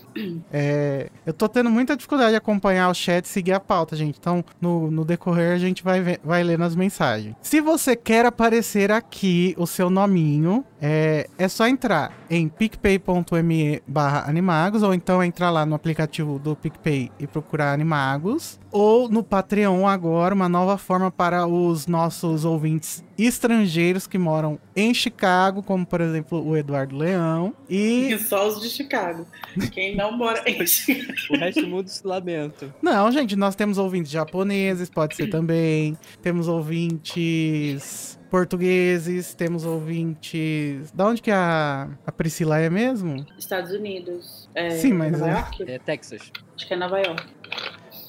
É, 0.52 1.10
eu 1.26 1.32
tô 1.32 1.48
tendo 1.48 1.70
muita 1.70 1.96
dificuldade 1.96 2.30
de 2.30 2.36
acompanhar 2.36 2.88
o 2.88 2.94
chat 2.94 3.24
e 3.24 3.28
seguir 3.28 3.52
a 3.52 3.60
pauta, 3.60 3.96
gente. 3.96 4.18
Então, 4.18 4.44
no, 4.60 4.90
no 4.90 5.04
decorrer, 5.04 5.52
a 5.52 5.58
gente 5.58 5.82
vai, 5.82 6.18
vai 6.22 6.42
lendo 6.42 6.64
as 6.64 6.74
mensagens. 6.74 7.34
Se 7.42 7.60
você 7.60 7.94
quer 7.94 8.26
aparecer 8.26 8.90
aqui 8.90 9.54
o 9.58 9.66
seu 9.66 9.90
nominho, 9.90 10.64
é, 10.80 11.28
é 11.38 11.48
só 11.48 11.66
entrar 11.66 12.12
em 12.30 12.48
picpay.me 12.48 13.82
barra 13.86 14.28
animagos, 14.28 14.82
ou 14.82 14.94
então 14.94 15.22
entrar 15.22 15.50
lá 15.50 15.64
no 15.64 15.74
aplicativo 15.74 16.38
do 16.38 16.54
PicPay 16.54 17.10
e 17.18 17.26
procurar 17.26 17.72
Animagos, 17.72 18.58
ou 18.70 19.08
no 19.08 19.22
Patreon 19.22 19.86
agora, 19.86 20.34
uma 20.34 20.48
nova 20.48 20.78
forma 20.78 21.10
para 21.10 21.46
os 21.46 21.86
nossos 21.86 22.44
ouvintes 22.44 23.04
estrangeiros 23.18 24.06
que 24.06 24.16
moram 24.16 24.58
em 24.76 24.94
Chicago, 24.94 25.62
como 25.62 25.84
por 25.84 26.00
exemplo 26.00 26.46
o 26.46 26.56
Eduardo 26.56 26.96
Leão, 26.96 27.52
e 27.68 28.12
E 28.12 28.18
só 28.18 28.46
os 28.48 28.60
de 28.60 28.68
Chicago. 28.68 29.26
Quem 29.72 29.96
não 29.96 30.12
mora 30.16 30.42
em 30.46 30.66
Chicago. 30.66 31.08
O 31.30 31.36
resto 31.36 31.60
do 31.62 31.68
mundo 31.68 31.88
se 31.88 32.06
lamenta. 32.06 32.74
Não, 32.80 33.10
gente, 33.12 33.36
nós 33.36 33.54
temos 33.54 33.76
ouvintes 33.78 34.10
japoneses, 34.10 34.88
pode 34.88 35.14
ser 35.16 35.28
também. 35.28 35.96
Temos 36.22 36.48
ouvintes 36.48 38.18
portugueses, 38.30 39.34
temos 39.34 39.64
ouvintes. 39.64 40.90
Da 40.92 41.06
onde 41.06 41.20
que 41.22 41.30
a, 41.30 41.88
a 42.06 42.12
Priscila 42.12 42.58
é 42.58 42.70
mesmo? 42.70 43.24
Estados 43.38 43.72
Unidos. 43.72 44.48
É, 44.54 44.70
Sim, 44.70 44.92
mas 44.94 45.12
Nova 45.12 45.28
é- 45.28 45.32
York? 45.34 45.62
É 45.70 45.78
Texas. 45.78 46.30
Acho 46.56 46.66
que 46.66 46.74
é 46.74 46.76
Nova 46.76 46.98
York. 46.98 47.26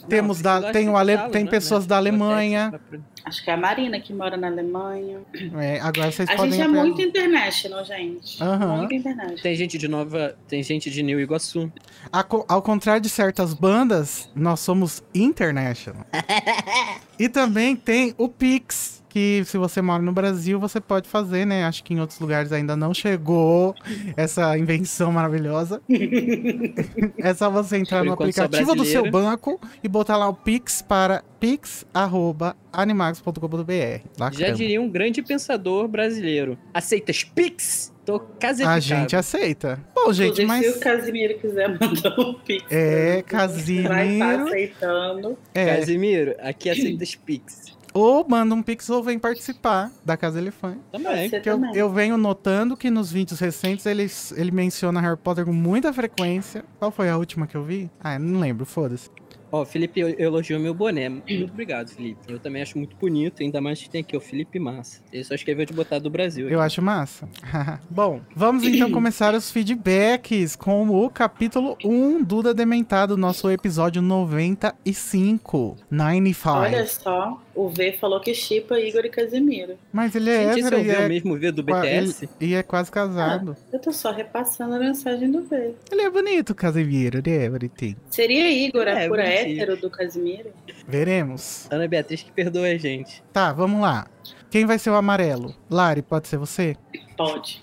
Temos 0.10 0.42
Não, 0.42 0.62
da- 0.62 0.72
tem 0.72 0.90
o 0.90 0.98
Ale- 0.98 1.18
tem 1.30 1.44
né, 1.46 1.50
pessoas 1.50 1.84
né? 1.84 1.90
da 1.90 1.98
Alemanha. 1.98 2.80
Acho 3.26 3.44
que 3.44 3.50
é 3.50 3.54
a 3.54 3.58
Marina 3.58 4.00
que 4.00 4.12
mora 4.14 4.36
na 4.38 4.48
Alemanha. 4.48 5.20
É, 5.60 5.80
agora 5.82 6.12
vocês 6.12 6.28
A 6.30 6.36
podem 6.36 6.52
gente 6.52 6.62
é 6.62 6.66
apoiar- 6.66 6.84
muito 6.84 7.02
international, 7.02 7.86
gente. 7.86 8.42
Aham. 8.44 8.78
Muito 8.78 8.94
international. 8.94 9.38
Tem 9.44 9.56
gente 9.56 9.78
de 9.78 9.88
Nova. 9.88 10.36
Tem 10.48 10.64
gente 10.64 10.90
de 10.90 11.04
New 11.04 11.20
Iguaçu. 11.20 11.72
A 12.12 12.26
ao 12.48 12.62
contrário 12.62 13.02
de 13.02 13.10
certas 13.10 13.54
bandas, 13.54 14.30
nós 14.36 14.60
somos 14.62 15.04
international. 15.14 16.06
e 17.20 17.30
também 17.30 17.76
tem 17.76 18.16
o 18.18 18.28
Pix, 18.30 18.99
que 19.10 19.44
se 19.46 19.58
você 19.58 19.82
mora 19.82 20.02
no 20.02 20.14
Brasil, 20.14 20.60
você 20.60 20.80
pode 20.80 21.10
fazer, 21.10 21.46
né? 21.46 21.66
Acho 21.66 21.84
que 21.84 21.94
em 21.94 22.00
outros 22.00 22.20
lugares 22.20 22.52
ainda 22.52 22.76
não 22.76 22.94
chegou 22.94 23.76
essa 24.16 24.58
invenção 24.58 25.12
maravilhosa. 25.12 25.82
é 27.18 27.34
só 27.34 27.50
você 27.50 27.78
entrar 27.78 28.04
no 28.04 28.14
aplicativo 28.14 28.76
do 28.76 28.86
seu 28.86 29.10
banco 29.10 29.60
e 29.84 29.88
botar 29.88 30.16
lá 30.16 30.30
o 30.30 30.34
Pix 30.34 30.82
para 30.82 31.24
pix@animagos.com.br. 31.40 34.04
Lá 34.18 34.32
Já 34.32 34.52
diria 34.52 34.82
um 34.82 34.90
grande 34.90 35.22
pensador 35.24 35.88
brasileiro. 35.88 36.58
Aceitas 36.74 37.24
Pix? 37.24 37.94
Tô 38.06 38.20
caseificado. 38.20 38.78
A 38.78 38.80
gente 38.80 39.16
aceita. 39.16 39.80
Bom, 39.94 40.12
gente, 40.12 40.42
Inclusive, 40.42 40.48
mas 40.48 40.66
se 40.66 40.78
o 40.78 40.80
Casimiro 40.80 41.38
quiser 41.38 41.70
mandar 41.80 42.20
um 42.20 42.34
pix. 42.34 42.66
É, 42.72 43.18
gente, 43.18 43.82
Vai 43.88 44.14
estar 44.14 44.38
Casimiro. 44.38 44.48
aceitando. 44.48 45.38
é, 45.54 45.76
Casimiro, 45.76 46.36
aqui 46.40 46.70
aceitas 46.80 47.16
Pix. 47.16 47.78
Ou 48.00 48.28
manda 48.28 48.54
um 48.56 48.62
Pix 48.62 48.90
ou 48.90 49.04
vem 49.04 49.20
participar 49.20 49.92
da 50.04 50.16
Casa 50.16 50.40
Elefante. 50.40 50.80
Também. 50.92 51.30
Que 51.30 51.38
eu, 51.38 51.42
também. 51.42 51.76
eu 51.76 51.90
venho 51.90 52.18
notando 52.18 52.78
que 52.78 52.90
nos 52.90 53.12
vídeos 53.12 53.40
recentes 53.40 53.86
eles, 53.86 54.32
ele 54.38 54.52
menciona 54.52 55.02
Harry 55.02 55.18
Potter 55.18 55.46
com 55.46 55.54
muita 55.54 55.92
frequência. 55.94 56.64
Qual 56.78 56.92
foi 56.92 57.10
a 57.10 57.18
última 57.18 57.48
que 57.48 57.56
eu 57.56 57.64
vi? 57.64 57.90
Ah, 58.00 58.18
não 58.18 58.40
lembro, 58.40 58.66
foda-se. 58.66 59.10
Ó, 59.52 59.64
o 59.64 59.66
Felipe 59.66 60.00
elogiou 60.00 60.60
meu 60.60 60.74
boné. 60.74 61.10
Muito 61.10 61.52
obrigado, 61.52 61.90
Felipe. 61.90 62.20
Eu 62.28 62.40
também 62.40 62.62
acho 62.62 62.78
muito 62.78 62.96
bonito, 62.96 63.42
ainda 63.42 63.60
mais 63.60 63.82
que 63.82 63.90
tem 63.90 64.02
aqui 64.02 64.16
o 64.16 64.22
Felipe 64.22 64.60
Massa. 64.60 65.02
Ele 65.12 65.24
só 65.24 65.34
escreveu 65.34 65.66
de 65.66 65.74
botar 65.74 66.00
do 66.00 66.10
Brasil. 66.10 66.48
Eu 66.50 66.62
acho 66.62 66.82
massa. 66.82 67.28
Bom, 67.90 68.22
vamos 68.36 68.64
então 68.66 68.92
começar 68.92 69.34
os 69.34 69.50
feedbacks 69.50 70.56
com 70.56 70.90
o 70.90 71.10
capítulo 71.10 71.78
1 71.84 72.24
Duda 72.24 72.54
Dementado, 72.54 73.18
nosso 73.18 73.50
episódio 73.50 74.02
95. 74.02 75.78
95. 75.90 76.58
Olha 76.58 76.86
só, 76.86 77.42
o 77.62 77.70
V 77.70 77.94
falou 78.00 78.20
que 78.20 78.34
chipa 78.34 78.80
Igor 78.80 79.06
e 79.06 79.10
Casimiro. 79.10 79.78
Mas 79.92 80.16
ele 80.16 80.30
é 80.30 80.44
Gente, 80.54 80.60
esse 80.60 80.68
hétero 80.68 80.76
é 80.76 80.80
o 80.80 80.82
e 80.82 80.88
V, 80.88 80.92
o 80.92 81.02
é, 81.02 81.08
mesmo 81.10 81.38
V 81.40 81.52
do 81.52 81.64
BTS? 81.64 82.26
ele- 82.40 82.52
e 82.52 82.54
é 82.56 82.64
quase 82.64 82.92
casado. 82.92 83.56
Eu 83.74 83.80
tô 83.80 83.92
só 83.92 84.12
repassando 84.12 84.76
a 84.76 84.80
mensagem 84.80 85.30
do 85.32 85.42
V. 85.44 85.74
Ele 85.92 86.02
é 86.02 86.10
bonito, 86.10 86.56
Casemiro, 86.56 87.18
ele 87.20 87.32
é 87.36 87.50
bonitinho. 87.50 87.98
Seria 88.10 88.50
Igor 88.52 88.88
a 88.88 88.92
É, 88.92 89.08
pura 89.08 89.24
bonitinho. 89.24 89.62
hétero 89.62 89.78
do 89.78 89.90
Casimiro? 89.90 90.50
Veremos. 90.88 91.68
Ana 91.72 91.88
Beatriz 91.88 92.24
que 92.24 92.32
perdoa 92.32 92.68
a 92.68 92.78
gente. 92.78 93.22
Tá, 93.34 93.52
vamos 93.52 93.82
lá. 93.82 94.08
Quem 94.50 94.66
vai 94.66 94.80
ser 94.80 94.90
o 94.90 94.96
amarelo? 94.96 95.54
Lari, 95.70 96.02
pode 96.02 96.28
ser 96.28 96.38
você? 96.38 96.76
Pode. 97.18 97.62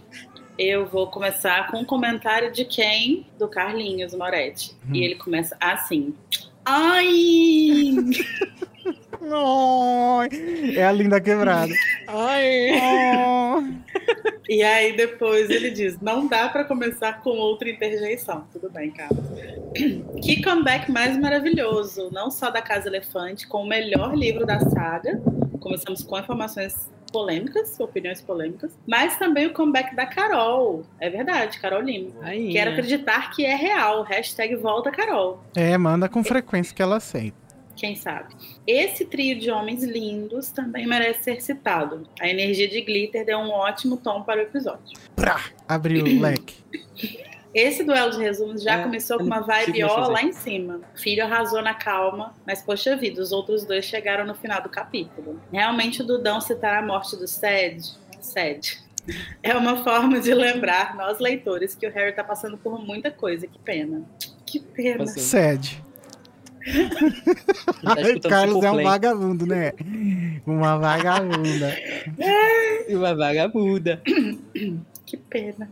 Eu 0.59 0.87
vou 0.87 1.09
começar 1.11 1.71
com 1.71 1.79
um 1.81 1.85
comentário 1.85 2.51
de 2.53 2.65
quem? 2.65 3.27
Do 3.39 3.47
Carlinhos 3.49 4.15
Moretti. 4.15 4.73
Hum. 4.89 4.95
E 4.95 5.05
ele 5.05 5.15
começa 5.17 5.57
assim. 5.61 6.15
Ai! 6.67 7.95
Ai, 9.29 10.77
É 10.77 10.87
a 10.87 10.93
linda 10.93 11.21
quebrada. 11.21 11.73
Ai. 12.07 12.81
Oh. 12.81 13.63
E 14.49 14.63
aí 14.63 14.97
depois 14.97 15.51
ele 15.51 15.71
diz: 15.71 16.01
não 16.01 16.27
dá 16.27 16.49
pra 16.49 16.65
começar 16.65 17.21
com 17.23 17.31
outra 17.31 17.69
interjeição. 17.69 18.47
Tudo 18.53 18.71
bem, 18.71 18.91
Carlos. 18.91 19.25
Que 20.23 20.43
comeback 20.43 20.91
mais 20.91 21.19
maravilhoso! 21.19 22.11
Não 22.13 22.31
só 22.31 22.51
da 22.51 22.63
Casa 22.63 22.89
Elefante, 22.89 23.47
com 23.49 23.63
o 23.63 23.67
melhor 23.67 24.15
livro 24.17 24.47
da 24.47 24.61
saga. 24.61 25.21
Começamos 25.61 26.03
com 26.03 26.19
informações 26.19 26.89
polêmicas, 27.17 27.81
opiniões 27.81 28.21
polêmicas, 28.21 28.71
mas 28.87 29.19
também 29.19 29.47
o 29.47 29.55
comeback 29.55 29.97
da 29.97 30.05
Carol. 30.05 30.85
É 31.01 31.09
verdade, 31.09 31.59
Carol 31.59 31.81
Lima. 31.81 32.11
Ai, 32.21 32.51
Quero 32.53 32.73
acreditar 32.73 33.31
que 33.31 33.43
é 33.43 33.55
real. 33.55 34.03
Hashtag 34.03 34.55
volta 34.57 34.91
Carol. 34.91 35.43
É, 35.55 35.79
manda 35.79 36.11
com 36.11 36.23
frequência 36.23 36.77
que 36.77 36.83
ela 36.83 36.97
aceita. 36.97 37.39
Quem 37.75 37.97
sabe? 37.97 38.35
Esse 38.67 39.07
trio 39.07 39.39
de 39.39 39.51
homens 39.51 39.83
lindos 39.83 40.51
também 40.51 40.87
merece 40.87 41.25
ser 41.25 41.41
citado. 41.41 42.07
A 42.21 42.29
energia 42.29 42.69
de 42.69 42.83
glitter 42.83 43.25
deu 43.25 43.39
um 43.39 43.51
ótimo 43.51 43.97
tom 43.97 44.23
para 44.23 44.41
o 44.41 44.43
episódio. 44.43 44.99
Prá, 45.15 45.41
abriu 45.67 46.05
o 46.05 46.21
leque. 46.21 46.57
Esse 47.57 47.83
duelo 47.83 48.11
de 48.11 48.19
resumos 48.19 48.63
já 48.63 48.75
É, 48.75 48.83
começou 48.83 49.17
com 49.17 49.25
uma 49.25 49.41
vibe 49.41 49.83
ó 49.85 50.09
lá 50.09 50.23
em 50.23 50.33
cima. 50.33 50.83
O 50.95 51.01
filho 51.01 51.25
arrasou 51.25 51.63
na 51.63 51.73
calma, 51.73 52.35
mas 52.47 52.61
poxa 52.61 52.95
vida, 52.97 53.23
os 53.23 53.33
outros 53.33 53.65
dois 53.65 53.87
chegaram 53.87 54.27
no 54.27 54.35
final 54.35 54.63
do 54.63 54.69
capítulo. 54.69 55.41
Realmente 55.51 56.03
o 56.03 56.05
Dudão 56.05 56.39
citar 56.39 56.83
a 56.83 56.87
morte 56.87 57.17
do 57.17 57.27
Sed, 57.27 57.81
Sed 58.21 58.85
é 59.43 59.55
uma 59.55 59.83
forma 59.83 60.21
de 60.21 60.35
lembrar 60.35 60.95
nós 60.97 61.19
leitores 61.19 61.75
que 61.75 61.87
o 61.87 61.91
Harry 61.93 62.13
tá 62.13 62.23
passando 62.23 62.59
por 62.59 62.79
muita 62.85 63.11
coisa. 63.11 63.47
Que 63.47 63.59
pena. 63.59 64.03
Que 64.45 64.61
pena. 64.61 65.07
Sede. 65.07 65.83
Tá 67.83 68.29
Carlos 68.29 68.63
é 68.65 68.71
um 68.71 68.83
vagabundo, 68.83 69.47
né? 69.47 69.73
Uma 70.45 70.77
vagabunda. 70.77 71.75
Uma 72.91 73.15
vagabunda. 73.15 74.03
Que 75.07 75.17
pena. 75.17 75.71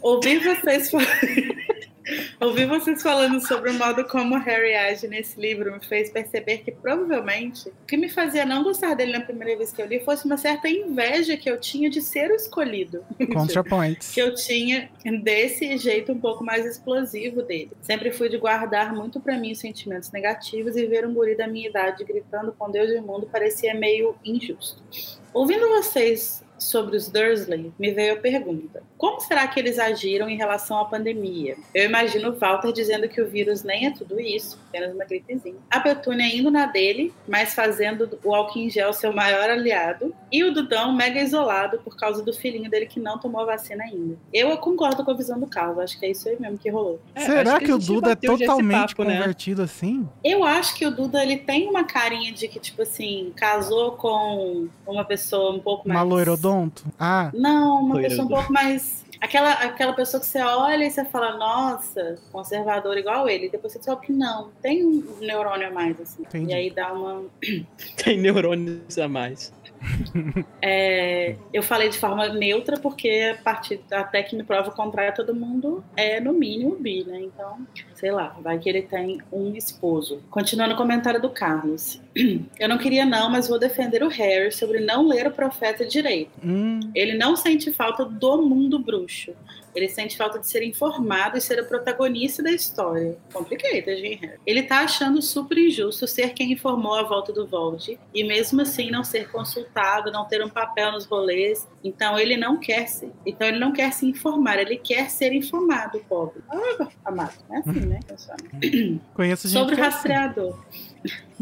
Ouvir 0.00 0.38
vocês 0.38 0.92
Ouvir 2.40 2.66
vocês 2.66 3.02
falando 3.02 3.44
sobre 3.44 3.70
o 3.70 3.74
modo 3.74 4.04
como 4.04 4.38
Harry 4.38 4.74
age 4.74 5.08
nesse 5.08 5.40
livro 5.40 5.72
me 5.72 5.84
fez 5.84 6.08
perceber 6.08 6.58
que 6.58 6.70
provavelmente 6.70 7.68
o 7.68 7.86
que 7.86 7.96
me 7.96 8.08
fazia 8.08 8.46
não 8.46 8.62
gostar 8.62 8.94
dele 8.94 9.12
na 9.12 9.20
primeira 9.20 9.58
vez 9.58 9.72
que 9.72 9.82
eu 9.82 9.86
li 9.86 9.98
fosse 9.98 10.24
uma 10.24 10.36
certa 10.36 10.68
inveja 10.68 11.36
que 11.36 11.50
eu 11.50 11.58
tinha 11.58 11.90
de 11.90 12.00
ser 12.00 12.30
o 12.30 12.36
escolhido. 12.36 13.04
Contrapoints. 13.34 14.12
que 14.12 14.20
eu 14.20 14.32
tinha 14.36 14.88
desse 15.24 15.76
jeito 15.78 16.12
um 16.12 16.20
pouco 16.20 16.44
mais 16.44 16.64
explosivo 16.64 17.42
dele. 17.42 17.72
Sempre 17.82 18.12
fui 18.12 18.28
de 18.28 18.38
guardar 18.38 18.94
muito 18.94 19.18
pra 19.18 19.36
mim 19.36 19.50
os 19.50 19.58
sentimentos 19.58 20.12
negativos 20.12 20.76
e 20.76 20.86
ver 20.86 21.04
um 21.04 21.12
guri 21.12 21.36
da 21.36 21.48
minha 21.48 21.68
idade 21.68 22.04
gritando 22.04 22.52
com 22.56 22.70
Deus 22.70 22.92
e 22.92 22.98
o 22.98 23.02
mundo 23.02 23.26
parecia 23.26 23.74
meio 23.74 24.14
injusto. 24.24 24.80
Ouvindo 25.34 25.68
vocês 25.68 26.45
sobre 26.58 26.96
os 26.96 27.08
Dursley, 27.08 27.72
me 27.78 27.92
veio 27.92 28.14
a 28.14 28.16
pergunta: 28.16 28.82
como 28.96 29.20
será 29.20 29.46
que 29.46 29.60
eles 29.60 29.78
agiram 29.78 30.28
em 30.28 30.36
relação 30.36 30.78
à 30.78 30.84
pandemia? 30.84 31.56
Eu 31.74 31.84
imagino 31.84 32.32
Walter 32.32 32.72
dizendo 32.72 33.08
que 33.08 33.20
o 33.20 33.28
vírus 33.28 33.62
nem 33.62 33.86
é 33.86 33.90
tudo 33.90 34.20
isso, 34.20 34.58
apenas 34.68 34.94
uma 34.94 35.04
gripezinha. 35.04 35.56
A 35.70 35.80
Petúnia 35.80 36.26
indo 36.26 36.50
na 36.50 36.66
dele, 36.66 37.12
mas 37.26 37.54
fazendo 37.54 38.18
o 38.24 38.34
álcool 38.34 38.68
gel 38.70 38.92
seu 38.92 39.12
maior 39.12 39.50
aliado. 39.50 40.14
E 40.30 40.42
o 40.44 40.52
Dudão 40.52 40.92
mega 40.92 41.20
isolado 41.20 41.78
por 41.78 41.96
causa 41.96 42.22
do 42.22 42.32
filhinho 42.32 42.68
dele 42.68 42.86
que 42.86 42.98
não 42.98 43.18
tomou 43.18 43.40
a 43.42 43.44
vacina 43.44 43.84
ainda. 43.84 44.16
Eu 44.32 44.56
concordo 44.58 45.04
com 45.04 45.10
a 45.10 45.14
visão 45.14 45.38
do 45.38 45.46
Carlos, 45.46 45.78
acho 45.78 45.98
que 45.98 46.06
é 46.06 46.10
isso 46.10 46.28
aí 46.28 46.36
mesmo 46.38 46.58
que 46.58 46.68
rolou. 46.68 47.00
É, 47.14 47.20
Será 47.20 47.58
que, 47.60 47.70
a 47.70 47.76
o 47.76 47.78
Duda 47.78 48.12
é 48.12 48.16
totalmente 48.16 48.94
papo, 48.94 49.04
né? 49.04 49.18
convertido 49.18 49.62
assim? 49.62 50.08
Eu 50.24 50.44
acho 50.44 50.74
que 50.74 50.84
o 50.84 50.90
Duda 50.90 51.22
ele 51.22 51.36
tem 51.36 51.68
uma 51.68 51.84
carinha 51.84 52.32
de 52.32 52.48
que, 52.48 52.58
tipo 52.58 52.82
assim, 52.82 53.32
casou 53.36 53.92
com 53.92 54.68
uma 54.86 55.04
pessoa 55.04 55.54
um 55.54 55.60
pouco 55.60 55.88
mais. 55.88 56.00
Uma 56.00 56.06
loirodonto? 56.06 56.84
Ah, 56.98 57.30
Não, 57.32 57.80
uma 57.82 57.94
Loiro 57.94 58.08
pessoa 58.08 58.26
um 58.26 58.28
pouco 58.28 58.52
mais. 58.52 59.04
Aquela, 59.20 59.52
aquela 59.52 59.92
pessoa 59.94 60.20
que 60.20 60.26
você 60.26 60.40
olha 60.40 60.84
e 60.84 60.90
você 60.90 61.04
fala, 61.04 61.36
nossa, 61.38 62.18
conservador 62.30 62.98
igual 62.98 63.28
ele. 63.28 63.48
Depois 63.48 63.72
você 63.72 63.78
descobre 63.78 64.06
que 64.06 64.12
não, 64.12 64.50
tem 64.60 64.84
um 64.84 65.02
neurônio 65.20 65.68
a 65.68 65.70
mais, 65.70 65.98
assim. 66.00 66.22
Entendi. 66.22 66.50
E 66.50 66.54
aí 66.54 66.70
dá 66.70 66.92
uma. 66.92 67.24
Tem 67.96 68.18
neurônios 68.18 68.98
a 68.98 69.08
mais. 69.08 69.52
É, 70.62 71.36
eu 71.52 71.62
falei 71.62 71.88
de 71.88 71.98
forma 71.98 72.28
neutra, 72.28 72.78
porque 72.78 73.34
a 73.38 73.42
partir 73.42 73.80
até 73.90 74.22
que 74.22 74.36
me 74.36 74.42
prova 74.42 74.70
o 74.70 74.74
contrário, 74.74 75.14
todo 75.14 75.34
mundo 75.34 75.84
é, 75.96 76.20
no 76.20 76.32
mínimo, 76.32 76.76
bi, 76.76 77.04
né? 77.04 77.20
Então, 77.20 77.58
sei 77.94 78.10
lá, 78.10 78.36
vai 78.40 78.58
que 78.58 78.68
ele 78.68 78.82
tem 78.82 79.20
um 79.32 79.54
esposo. 79.54 80.22
Continuando 80.30 80.74
o 80.74 80.76
comentário 80.76 81.20
do 81.20 81.30
Carlos. 81.30 82.00
Eu 82.58 82.68
não 82.68 82.78
queria, 82.78 83.04
não, 83.04 83.30
mas 83.30 83.48
vou 83.48 83.58
defender 83.58 84.02
o 84.02 84.08
Harry 84.08 84.52
sobre 84.52 84.80
não 84.80 85.06
ler 85.06 85.26
o 85.26 85.30
profeta 85.30 85.84
direito. 85.84 86.30
hum, 86.42 86.80
Ele 86.94 87.16
não 87.16 87.36
sente 87.36 87.72
falta 87.72 88.04
do 88.04 88.42
mundo 88.42 88.78
bruxo. 88.78 89.32
Ele 89.76 89.88
sente 89.88 90.16
falta 90.16 90.38
de 90.38 90.46
ser 90.46 90.62
informado 90.62 91.36
e 91.36 91.40
ser 91.40 91.60
o 91.60 91.66
protagonista 91.66 92.42
da 92.42 92.50
história. 92.50 93.16
Complicated, 93.32 94.04
hein, 94.04 94.18
Harry? 94.22 94.38
Ele 94.46 94.62
tá 94.62 94.80
achando 94.80 95.20
super 95.20 95.58
injusto 95.58 96.06
ser 96.06 96.32
quem 96.32 96.52
informou 96.52 96.94
a 96.94 97.02
volta 97.02 97.32
do 97.32 97.46
Vold 97.46 97.98
e 98.14 98.24
mesmo 98.24 98.62
assim 98.62 98.90
não 98.90 99.04
ser 99.04 99.30
consultado, 99.30 100.10
não 100.10 100.24
ter 100.24 100.42
um 100.44 100.48
papel 100.48 100.92
nos 100.92 101.04
rolês. 101.04 101.68
Então 101.84 102.18
ele 102.18 102.36
não 102.36 102.58
quer 102.58 102.86
se, 102.88 103.12
então 103.24 103.46
ele 103.46 103.58
não 103.58 103.72
quer 103.72 103.92
se 103.92 104.06
informar, 104.06 104.58
ele 104.58 104.76
quer 104.76 105.10
ser 105.10 105.32
informado, 105.32 106.02
pobre. 106.08 106.42
Ah, 106.48 106.88
amado, 107.04 107.34
é 107.50 107.58
assim, 107.58 107.86
né? 107.86 108.00
pessoal? 108.06 108.36
conheço 109.14 109.48
gente 109.48 109.58
Sobre 109.58 109.74
o 109.76 109.84
é 109.84 109.86
assim. 109.86 110.54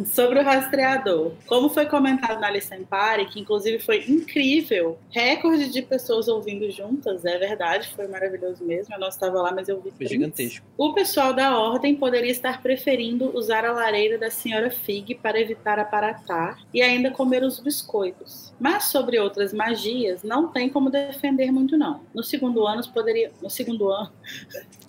Sobre 0.06 0.40
o 0.40 0.42
rastreador. 0.42 1.32
Como 1.46 1.68
foi 1.68 1.86
comentado 1.86 2.40
na 2.40 2.50
Listen 2.50 2.84
Party, 2.84 3.26
que 3.26 3.40
inclusive 3.40 3.78
foi 3.78 4.04
incrível, 4.08 4.98
recorde 5.10 5.70
de 5.70 5.82
pessoas 5.82 6.26
ouvindo 6.26 6.68
juntas, 6.70 7.24
é 7.24 7.38
verdade, 7.38 7.92
foi 7.94 8.08
maravilhoso 8.08 8.64
mesmo. 8.64 8.94
Eu 8.94 8.98
não 8.98 9.08
estava 9.08 9.40
lá, 9.40 9.52
mas 9.52 9.68
eu 9.68 9.76
vi. 9.76 9.90
Foi 9.90 9.98
prints. 9.98 10.10
gigantesco. 10.10 10.66
O 10.76 10.92
pessoal 10.92 11.32
da 11.32 11.56
ordem 11.56 11.94
poderia 11.94 12.30
estar 12.30 12.60
preferindo 12.60 13.36
usar 13.36 13.64
a 13.64 13.72
lareira 13.72 14.18
da 14.18 14.30
senhora 14.30 14.70
Fig 14.70 15.14
para 15.14 15.40
evitar 15.40 15.78
aparatar 15.78 16.58
e 16.72 16.82
ainda 16.82 17.12
comer 17.12 17.44
os 17.44 17.60
biscoitos. 17.60 18.52
Mas 18.58 18.84
sobre 18.84 19.18
outras 19.18 19.52
magias, 19.52 20.24
não 20.24 20.48
tem 20.48 20.68
como 20.68 20.90
defender 20.90 21.52
muito 21.52 21.76
não. 21.76 22.00
No 22.12 22.24
segundo 22.24 22.66
ano 22.66 22.82
poderia, 22.92 23.30
no 23.40 23.50
segundo 23.50 23.88
ano? 23.88 24.12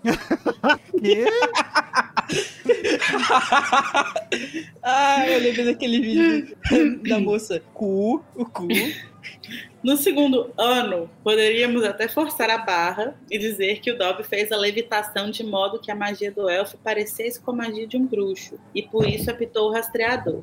ah, 4.96 5.28
eu 5.30 5.40
lembrei 5.40 5.66
daquele 5.66 6.00
vídeo 6.00 6.56
da 7.08 7.20
moça. 7.20 7.62
Cu, 7.74 8.24
o 8.36 8.46
cu. 8.46 8.68
No 9.86 9.96
segundo 9.96 10.52
ano, 10.58 11.08
poderíamos 11.24 11.84
até 11.84 12.08
forçar 12.08 12.50
a 12.50 12.58
barra 12.58 13.14
e 13.30 13.38
dizer 13.38 13.82
que 13.82 13.92
o 13.92 13.96
Dobby 13.96 14.24
fez 14.24 14.52
a 14.52 14.58
levitação 14.58 15.30
de 15.30 15.44
modo 15.44 15.78
que 15.78 15.92
a 15.92 15.96
magia 15.96 16.32
do 16.32 16.50
elfo 16.50 16.76
parecesse 16.84 17.40
com 17.40 17.52
a 17.52 17.56
magia 17.56 17.86
de 17.86 17.96
um 17.96 18.04
bruxo, 18.04 18.60
e 18.74 18.82
por 18.82 19.08
isso 19.08 19.30
apitou 19.30 19.70
o 19.70 19.72
rastreador. 19.72 20.42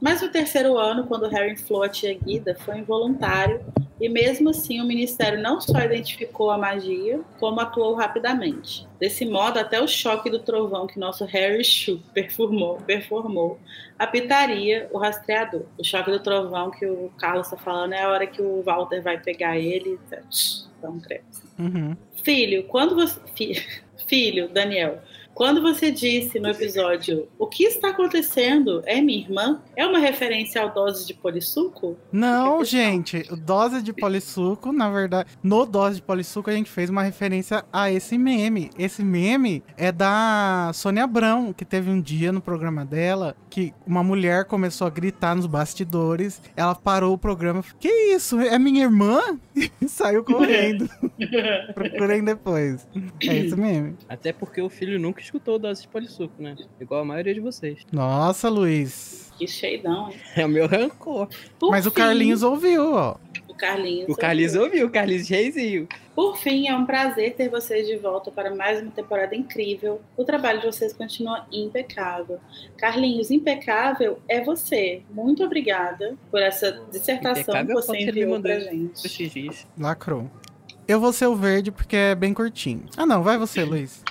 Mas 0.00 0.22
no 0.22 0.30
terceiro 0.30 0.78
ano, 0.78 1.06
quando 1.06 1.28
Harry 1.28 1.52
inflou 1.52 1.82
a 1.82 1.90
tia 1.90 2.14
Guida, 2.14 2.56
foi 2.58 2.78
involuntário, 2.78 3.60
e 4.00 4.08
mesmo 4.08 4.48
assim 4.48 4.80
o 4.80 4.86
Ministério 4.86 5.42
não 5.42 5.60
só 5.60 5.78
identificou 5.82 6.50
a 6.50 6.56
magia, 6.56 7.20
como 7.38 7.60
atuou 7.60 7.94
rapidamente. 7.94 8.88
Desse 8.98 9.26
modo, 9.26 9.58
até 9.58 9.78
o 9.78 9.86
choque 9.86 10.30
do 10.30 10.38
trovão 10.38 10.86
que 10.86 10.98
nosso 10.98 11.26
Harry 11.26 11.62
Shue 11.62 12.02
performou, 12.14 12.78
performou 12.86 13.58
apitaria 13.98 14.88
o 14.90 14.96
rastreador. 14.96 15.66
O 15.78 15.84
choque 15.84 16.10
do 16.10 16.20
trovão 16.20 16.70
que 16.70 16.86
o 16.86 17.12
Carlos 17.18 17.46
está 17.46 17.58
falando 17.58 17.92
é 17.92 18.02
a 18.02 18.08
hora 18.08 18.26
que 18.26 18.40
o 18.40 18.62
Walter 18.74 19.02
vai 19.02 19.18
pegar 19.18 19.58
ele 19.58 19.98
e 20.12 20.16
dá 20.82 20.88
um 20.88 21.00
crepe. 21.00 21.24
Uhum. 21.58 21.96
Filho, 22.22 22.64
quando 22.64 22.94
você. 22.94 23.20
fi- 23.34 23.62
Filho, 24.08 24.48
Daniel, 24.48 25.00
quando 25.34 25.62
você 25.62 25.90
disse 25.90 26.38
no 26.38 26.48
episódio 26.48 27.28
o 27.38 27.46
que 27.46 27.64
está 27.64 27.88
acontecendo 27.88 28.82
é 28.84 29.00
minha 29.00 29.20
irmã, 29.20 29.60
é 29.76 29.86
uma 29.86 29.98
referência 29.98 30.60
ao 30.60 30.72
dose 30.72 31.06
de 31.06 31.14
polissuco? 31.14 31.96
Não, 32.12 32.64
gente, 32.64 33.26
o 33.30 33.36
dose 33.36 33.82
de 33.82 33.92
polissuco, 33.92 34.72
na 34.72 34.90
verdade, 34.90 35.30
no 35.42 35.64
dose 35.64 35.96
de 35.96 36.02
polissuco 36.02 36.50
a 36.50 36.52
gente 36.52 36.70
fez 36.70 36.90
uma 36.90 37.02
referência 37.02 37.64
a 37.72 37.90
esse 37.90 38.18
meme. 38.18 38.70
Esse 38.78 39.02
meme 39.02 39.62
é 39.76 39.90
da 39.90 40.70
Sônia 40.74 41.04
Abrão, 41.04 41.52
que 41.52 41.64
teve 41.64 41.90
um 41.90 42.00
dia 42.00 42.32
no 42.32 42.40
programa 42.40 42.84
dela 42.84 43.36
que 43.48 43.74
uma 43.86 44.02
mulher 44.02 44.44
começou 44.44 44.86
a 44.86 44.90
gritar 44.90 45.34
nos 45.34 45.46
bastidores, 45.46 46.40
ela 46.56 46.74
parou 46.74 47.14
o 47.14 47.18
programa, 47.18 47.64
que 47.78 47.88
isso? 47.88 48.38
É 48.40 48.58
minha 48.58 48.84
irmã? 48.84 49.20
E 49.80 49.88
saiu 49.88 50.22
correndo. 50.24 50.88
Procurem 51.74 52.22
depois. 52.24 52.86
É 53.22 53.36
esse 53.36 53.56
meme. 53.56 53.96
Até 54.08 54.32
porque 54.32 54.60
o 54.60 54.70
filho 54.70 54.98
nunca 54.98 55.19
escutou 55.22 55.58
dose 55.58 55.82
de 55.82 55.88
polissuco, 55.88 56.34
né? 56.42 56.56
Igual 56.80 57.02
a 57.02 57.04
maioria 57.04 57.34
de 57.34 57.40
vocês. 57.40 57.86
Nossa, 57.92 58.48
Luiz. 58.48 59.32
Que 59.38 59.46
cheidão, 59.46 60.10
hein? 60.10 60.16
É 60.36 60.44
o 60.44 60.48
meu 60.48 60.66
rancor. 60.66 61.28
Por 61.58 61.70
Mas 61.70 61.86
o 61.86 61.90
fim, 61.90 61.96
Carlinhos 61.96 62.42
ouviu, 62.42 62.94
ó. 62.94 63.16
O 63.48 63.54
Carlinhos. 63.54 64.08
O 64.08 64.16
Carlinhos 64.16 64.54
ouviu, 64.54 64.86
o 64.86 64.90
Carlinhos 64.90 65.28
Reizinho. 65.28 65.88
Por 66.14 66.36
fim, 66.36 66.68
é 66.68 66.74
um 66.74 66.84
prazer 66.84 67.34
ter 67.34 67.48
vocês 67.48 67.86
de 67.86 67.96
volta 67.96 68.30
para 68.30 68.54
mais 68.54 68.82
uma 68.82 68.90
temporada 68.90 69.34
incrível. 69.34 70.00
O 70.16 70.24
trabalho 70.24 70.60
de 70.60 70.66
vocês 70.66 70.92
continua 70.92 71.46
impecável. 71.50 72.38
Carlinhos, 72.76 73.30
impecável 73.30 74.20
é 74.28 74.42
você. 74.42 75.02
Muito 75.10 75.42
obrigada 75.42 76.16
por 76.30 76.42
essa 76.42 76.72
dissertação 76.90 77.42
Impecável 77.42 77.66
que 77.66 77.72
é 77.72 77.74
o 77.74 77.82
você 77.82 77.98
enviou 77.98 78.40
pra 78.40 78.60
gente. 78.60 79.66
Lacrou. 79.78 80.30
Eu 80.86 81.00
vou 81.00 81.12
ser 81.12 81.26
o 81.28 81.36
verde 81.36 81.70
porque 81.70 81.96
é 81.96 82.14
bem 82.14 82.34
curtinho. 82.34 82.84
Ah, 82.96 83.06
não, 83.06 83.22
vai 83.22 83.38
você, 83.38 83.64
Luiz. 83.64 84.02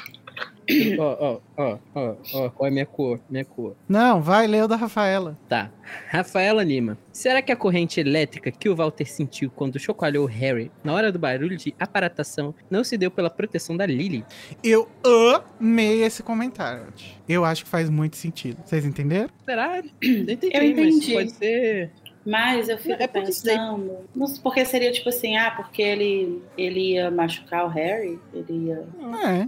Ó, 1.00 1.18
ó, 1.20 1.40
ó, 1.58 1.78
ó, 1.96 2.16
ó, 2.34 2.50
qual 2.50 2.66
é 2.68 2.70
a 2.70 2.72
minha 2.74 2.86
cor? 2.86 3.20
Minha 3.30 3.46
cor. 3.46 3.76
Não, 3.88 4.22
vai, 4.22 4.46
lê 4.48 4.62
o 4.62 4.68
da 4.68 4.76
Rafaela. 4.76 5.38
Tá. 5.48 5.72
Rafaela 6.10 6.64
Lima. 6.64 6.98
Será 7.12 7.42
que 7.42 7.52
a 7.52 7.56
corrente 7.56 8.00
elétrica 8.00 8.52
que 8.52 8.70
o 8.70 8.76
Walter 8.76 9.06
sentiu 9.06 9.50
quando 9.50 9.80
chocalhou 9.80 10.26
Harry 10.26 10.72
na 10.84 10.94
hora 10.94 11.12
do 11.12 11.18
barulho 11.20 11.58
de 11.58 11.74
aparatação 11.80 12.54
não 12.70 12.84
se 12.84 12.98
deu 12.98 13.10
pela 13.12 13.30
proteção 13.30 13.76
da 13.76 13.86
Lily? 13.86 14.24
Eu 14.64 14.88
amei 15.60 16.04
esse 16.04 16.22
comentário. 16.24 16.88
Eu 17.28 17.44
acho 17.46 17.64
que 17.64 17.70
faz 17.70 17.90
muito 17.90 18.16
sentido. 18.16 18.62
Vocês 18.66 18.86
entenderam? 18.86 19.30
Será? 19.46 19.82
Não 20.02 20.34
entendi, 20.34 20.50
Eu 20.56 20.64
entendi. 20.64 21.14
mas 21.14 21.14
pode 21.14 21.32
ser. 21.32 21.92
Mas 22.26 22.70
eu 22.70 22.78
fico 22.78 22.92
É 23.02 23.08
daí- 23.08 23.08
pensando. 23.08 23.98
Não 24.14 24.28
porque 24.44 24.64
seria 24.66 24.92
tipo 24.92 25.10
assim, 25.10 25.38
ah, 25.38 25.52
porque 25.52 25.82
ele, 25.82 26.44
ele 26.58 26.94
ia 26.94 27.10
machucar 27.10 27.66
o 27.66 27.70
Harry? 27.70 28.20
Ele 28.34 28.68
ia. 28.68 28.84
É. 29.26 29.48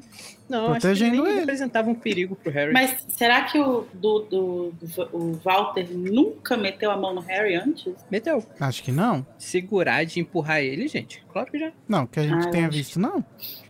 Não, 0.52 0.66
Protegendo 0.72 1.14
acho 1.14 1.24
que 1.24 1.30
ele 1.30 1.40
representava 1.40 1.90
um 1.90 1.96
perigo 1.96 2.36
pro 2.36 2.52
Harry. 2.52 2.74
Mas 2.74 2.98
será 3.08 3.44
que 3.44 3.58
o, 3.58 3.86
do, 3.94 4.20
do, 4.30 4.74
o 5.14 5.40
Walter 5.42 5.88
nunca 5.90 6.58
meteu 6.58 6.92
a 6.92 6.98
mão 6.98 7.14
no 7.16 7.22
Harry 7.22 7.56
antes? 7.56 7.94
Meteu. 8.12 8.44
Acho 8.60 8.84
que 8.84 8.92
não. 8.92 9.26
Segurar 9.38 10.04
de 10.06 10.20
empurrar 10.20 10.60
ele, 10.60 10.90
gente. 10.90 11.24
Claro 11.32 11.50
que 11.50 11.58
já. 11.58 11.72
Não, 11.88 12.06
que 12.06 12.20
a 12.20 12.24
gente 12.24 12.48
Ah, 12.48 12.52
tenha 12.52 12.68
acho. 12.68 12.76
visto, 12.78 13.00
não. 13.00 13.24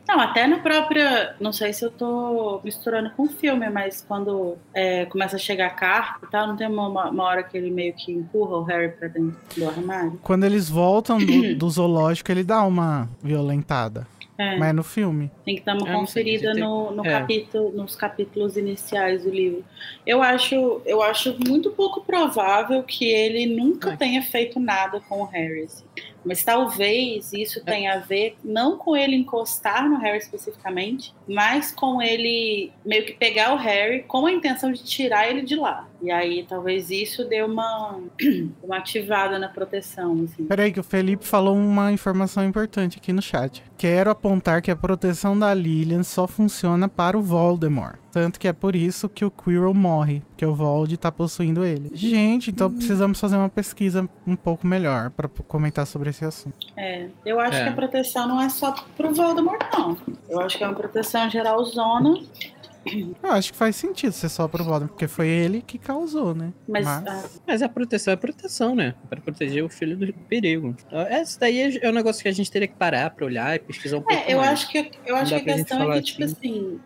Não, 0.07 0.19
até 0.19 0.47
na 0.47 0.57
própria. 0.57 1.35
Não 1.39 1.53
sei 1.53 1.71
se 1.71 1.85
eu 1.85 1.91
tô 1.91 2.59
misturando 2.63 3.11
com 3.11 3.23
o 3.23 3.27
filme, 3.29 3.69
mas 3.69 4.03
quando 4.05 4.57
é, 4.73 5.05
começa 5.05 5.35
a 5.35 5.39
chegar 5.39 5.67
a 5.67 5.69
carta 5.69 6.25
e 6.25 6.29
tal, 6.31 6.47
não 6.47 6.55
tem 6.57 6.67
uma, 6.67 7.09
uma 7.11 7.23
hora 7.23 7.43
que 7.43 7.55
ele 7.55 7.69
meio 7.69 7.93
que 7.93 8.11
empurra 8.11 8.57
o 8.57 8.63
Harry 8.63 8.89
pra 8.89 9.07
dentro 9.07 9.37
do 9.55 9.69
armário? 9.69 10.19
Quando 10.23 10.43
eles 10.45 10.67
voltam 10.67 11.19
do, 11.19 11.53
do 11.55 11.69
zoológico, 11.69 12.31
ele 12.31 12.43
dá 12.43 12.63
uma 12.63 13.07
violentada. 13.21 14.07
É, 14.41 14.57
Mas 14.57 14.69
é 14.69 14.73
no 14.73 14.83
filme. 14.83 15.29
tem 15.45 15.55
que 15.55 15.61
dar 15.63 15.75
uma 15.77 15.87
Eu 15.87 15.99
conferida 15.99 16.51
tem- 16.53 16.61
no, 16.63 16.91
no 16.91 17.05
é. 17.05 17.11
capítulo, 17.11 17.71
nos 17.71 17.95
capítulos 17.95 18.57
iniciais 18.57 19.23
do 19.23 19.29
livro. 19.29 19.63
Eu 20.05 20.21
acho, 20.21 20.81
eu 20.85 21.01
acho 21.01 21.37
muito 21.47 21.69
pouco 21.71 22.01
provável 22.01 22.81
que 22.83 23.05
ele 23.05 23.45
nunca 23.45 23.91
Ai. 23.91 23.97
tenha 23.97 24.21
feito 24.23 24.59
nada 24.59 24.99
com 25.07 25.21
o 25.21 25.25
Harry. 25.25 25.63
assim. 25.63 25.83
Mas 26.23 26.43
talvez 26.43 27.33
isso 27.33 27.59
É. 27.59 27.63
tenha 27.63 27.93
a 27.95 27.97
ver 27.97 28.37
não 28.43 28.77
com 28.77 28.95
ele 28.95 29.15
encostar 29.15 29.89
no 29.89 29.97
Harry 29.97 30.19
especificamente, 30.19 31.13
mas 31.27 31.71
com 31.71 32.01
ele 32.01 32.71
meio 32.85 33.05
que 33.05 33.13
pegar 33.13 33.53
o 33.53 33.57
Harry 33.57 34.03
com 34.03 34.25
a 34.25 34.31
intenção 34.31 34.71
de 34.71 34.83
tirar 34.83 35.27
ele 35.27 35.41
de 35.41 35.55
lá. 35.55 35.87
E 36.01 36.11
aí 36.11 36.45
talvez 36.47 36.89
isso 36.89 37.25
dê 37.25 37.41
uma, 37.41 37.99
uma 38.63 38.77
ativada 38.77 39.37
na 39.39 39.49
proteção. 39.49 40.23
Assim. 40.23 40.45
Peraí, 40.45 40.71
que 40.71 40.79
o 40.79 40.83
Felipe 40.83 41.25
falou 41.25 41.55
uma 41.55 41.91
informação 41.91 42.43
importante 42.45 42.97
aqui 42.97 43.11
no 43.11 43.21
chat. 43.21 43.63
Quero 43.77 44.11
apontar 44.11 44.61
que 44.61 44.69
a 44.69 44.75
proteção 44.75 45.37
da 45.37 45.53
Lilian 45.53 46.03
só 46.03 46.27
funciona 46.27 46.87
para 46.87 47.17
o 47.17 47.21
Voldemort. 47.21 47.97
Tanto 48.11 48.39
que 48.39 48.47
é 48.47 48.53
por 48.53 48.75
isso 48.75 49.07
que 49.07 49.23
o 49.23 49.31
Quirrell 49.31 49.73
morre, 49.73 50.21
que 50.35 50.45
o 50.45 50.53
Vold 50.53 50.97
tá 50.97 51.11
possuindo 51.11 51.63
ele. 51.63 51.89
Gente, 51.93 52.49
então 52.51 52.69
precisamos 52.71 53.19
fazer 53.19 53.37
uma 53.37 53.49
pesquisa 53.49 54.07
um 54.27 54.35
pouco 54.35 54.67
melhor 54.67 55.09
pra 55.11 55.29
comentar 55.47 55.87
sobre 55.87 56.09
esse 56.09 56.25
assunto. 56.25 56.55
É, 56.75 57.07
eu 57.25 57.39
acho 57.39 57.57
É. 57.57 57.63
que 57.63 57.69
a 57.69 57.73
proteção 57.73 58.27
não 58.27 58.41
é 58.41 58.49
só 58.49 58.73
pro 58.97 59.13
Voldemort, 59.13 59.61
não. 59.73 59.97
Eu 60.29 60.41
acho 60.41 60.57
que 60.57 60.63
é 60.63 60.67
uma 60.67 60.75
proteção 60.75 61.29
geral 61.29 61.63
zona, 61.65 62.19
Eu 62.83 63.13
acho 63.31 63.51
que 63.51 63.57
faz 63.59 63.75
sentido 63.75 64.11
ser 64.11 64.27
só 64.27 64.47
pro 64.47 64.63
Voldemort, 64.63 64.89
porque 64.93 65.07
foi 65.07 65.27
ele 65.27 65.61
que 65.61 65.77
causou, 65.77 66.33
né? 66.33 66.51
mas 66.67 66.87
ah, 66.87 67.23
Mas 67.47 67.61
a 67.61 67.69
proteção 67.69 68.11
é 68.11 68.15
proteção, 68.17 68.73
né? 68.75 68.95
Pra 69.07 69.21
proteger 69.21 69.63
o 69.63 69.69
filho 69.69 69.95
do 69.95 70.11
perigo. 70.11 70.75
Esse 71.11 71.39
daí 71.39 71.59
é 71.59 71.85
é 71.85 71.89
um 71.89 71.93
negócio 71.93 72.23
que 72.23 72.27
a 72.27 72.31
gente 72.31 72.49
teria 72.51 72.67
que 72.67 72.73
parar 72.75 73.11
pra 73.11 73.23
olhar 73.25 73.55
e 73.55 73.59
pesquisar 73.59 73.97
um 73.97 74.01
pouco 74.01 74.19
é, 74.27 74.33
eu 74.33 74.39
mais. 74.39 74.51
acho 74.53 74.69
que 74.71 74.91
eu 75.05 75.15
acho 75.15 75.29
que 75.29 75.35
a 75.51 75.55
questão 75.55 75.93
é 75.93 75.97
que 75.97 76.01
tipo 76.01 76.23
assim, 76.23 76.79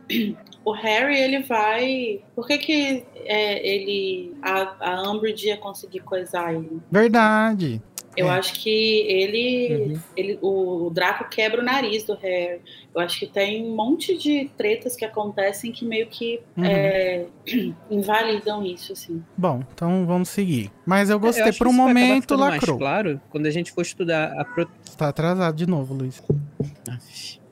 o 0.65 0.71
Harry 0.73 1.17
ele 1.17 1.43
vai, 1.43 2.21
por 2.35 2.47
que 2.47 2.57
que 2.57 3.03
é, 3.23 3.65
ele 3.67 4.33
a, 4.41 4.91
a 4.93 5.11
Umbridge 5.11 5.47
ia 5.47 5.57
conseguir 5.57 5.99
coisar 6.01 6.53
ele? 6.53 6.81
Verdade. 6.91 7.81
Eu 8.17 8.27
É. 8.27 8.31
acho 8.31 8.53
que 8.61 8.69
ele, 8.69 9.75
Uhum. 9.93 9.99
ele 10.15 10.39
o, 10.41 10.85
o 10.87 10.89
Draco 10.89 11.29
quebra 11.29 11.59
o 11.61 11.63
nariz 11.65 12.05
do 12.05 12.15
Harry. 12.15 12.61
Eu 12.95 13.01
acho 13.01 13.19
que 13.19 13.27
tem 13.27 13.61
um 13.65 13.75
monte 13.75 14.17
de 14.17 14.49
tretas 14.57 14.95
que 14.95 15.03
acontecem 15.03 15.69
que 15.71 15.83
meio 15.83 16.07
que 16.07 16.39
Uhum. 16.55 16.63
é, 16.63 17.25
invalidam 17.91 18.63
isso 18.65 18.93
assim. 18.93 19.21
Bom, 19.37 19.61
então 19.73 20.05
vamos 20.05 20.29
seguir. 20.29 20.71
Mas 20.85 21.09
eu 21.09 21.15
Eu 21.17 21.19
gostei 21.19 21.43
acho 21.43 21.57
por 21.57 21.67
que 21.67 21.73
um 21.73 21.75
momento, 21.75 22.37
mais 22.37 22.53
lacrou. 22.53 22.77
claro 22.77 23.19
quando 23.29 23.47
a 23.47 23.51
gente 23.51 23.71
for 23.73 23.81
estudar 23.81 24.31
a 24.39 24.45
proteção. 24.45 24.95
Tá 24.97 25.09
atrasado 25.09 25.55
de 25.57 25.67
novo, 25.67 25.93
Luiz. 25.93 26.23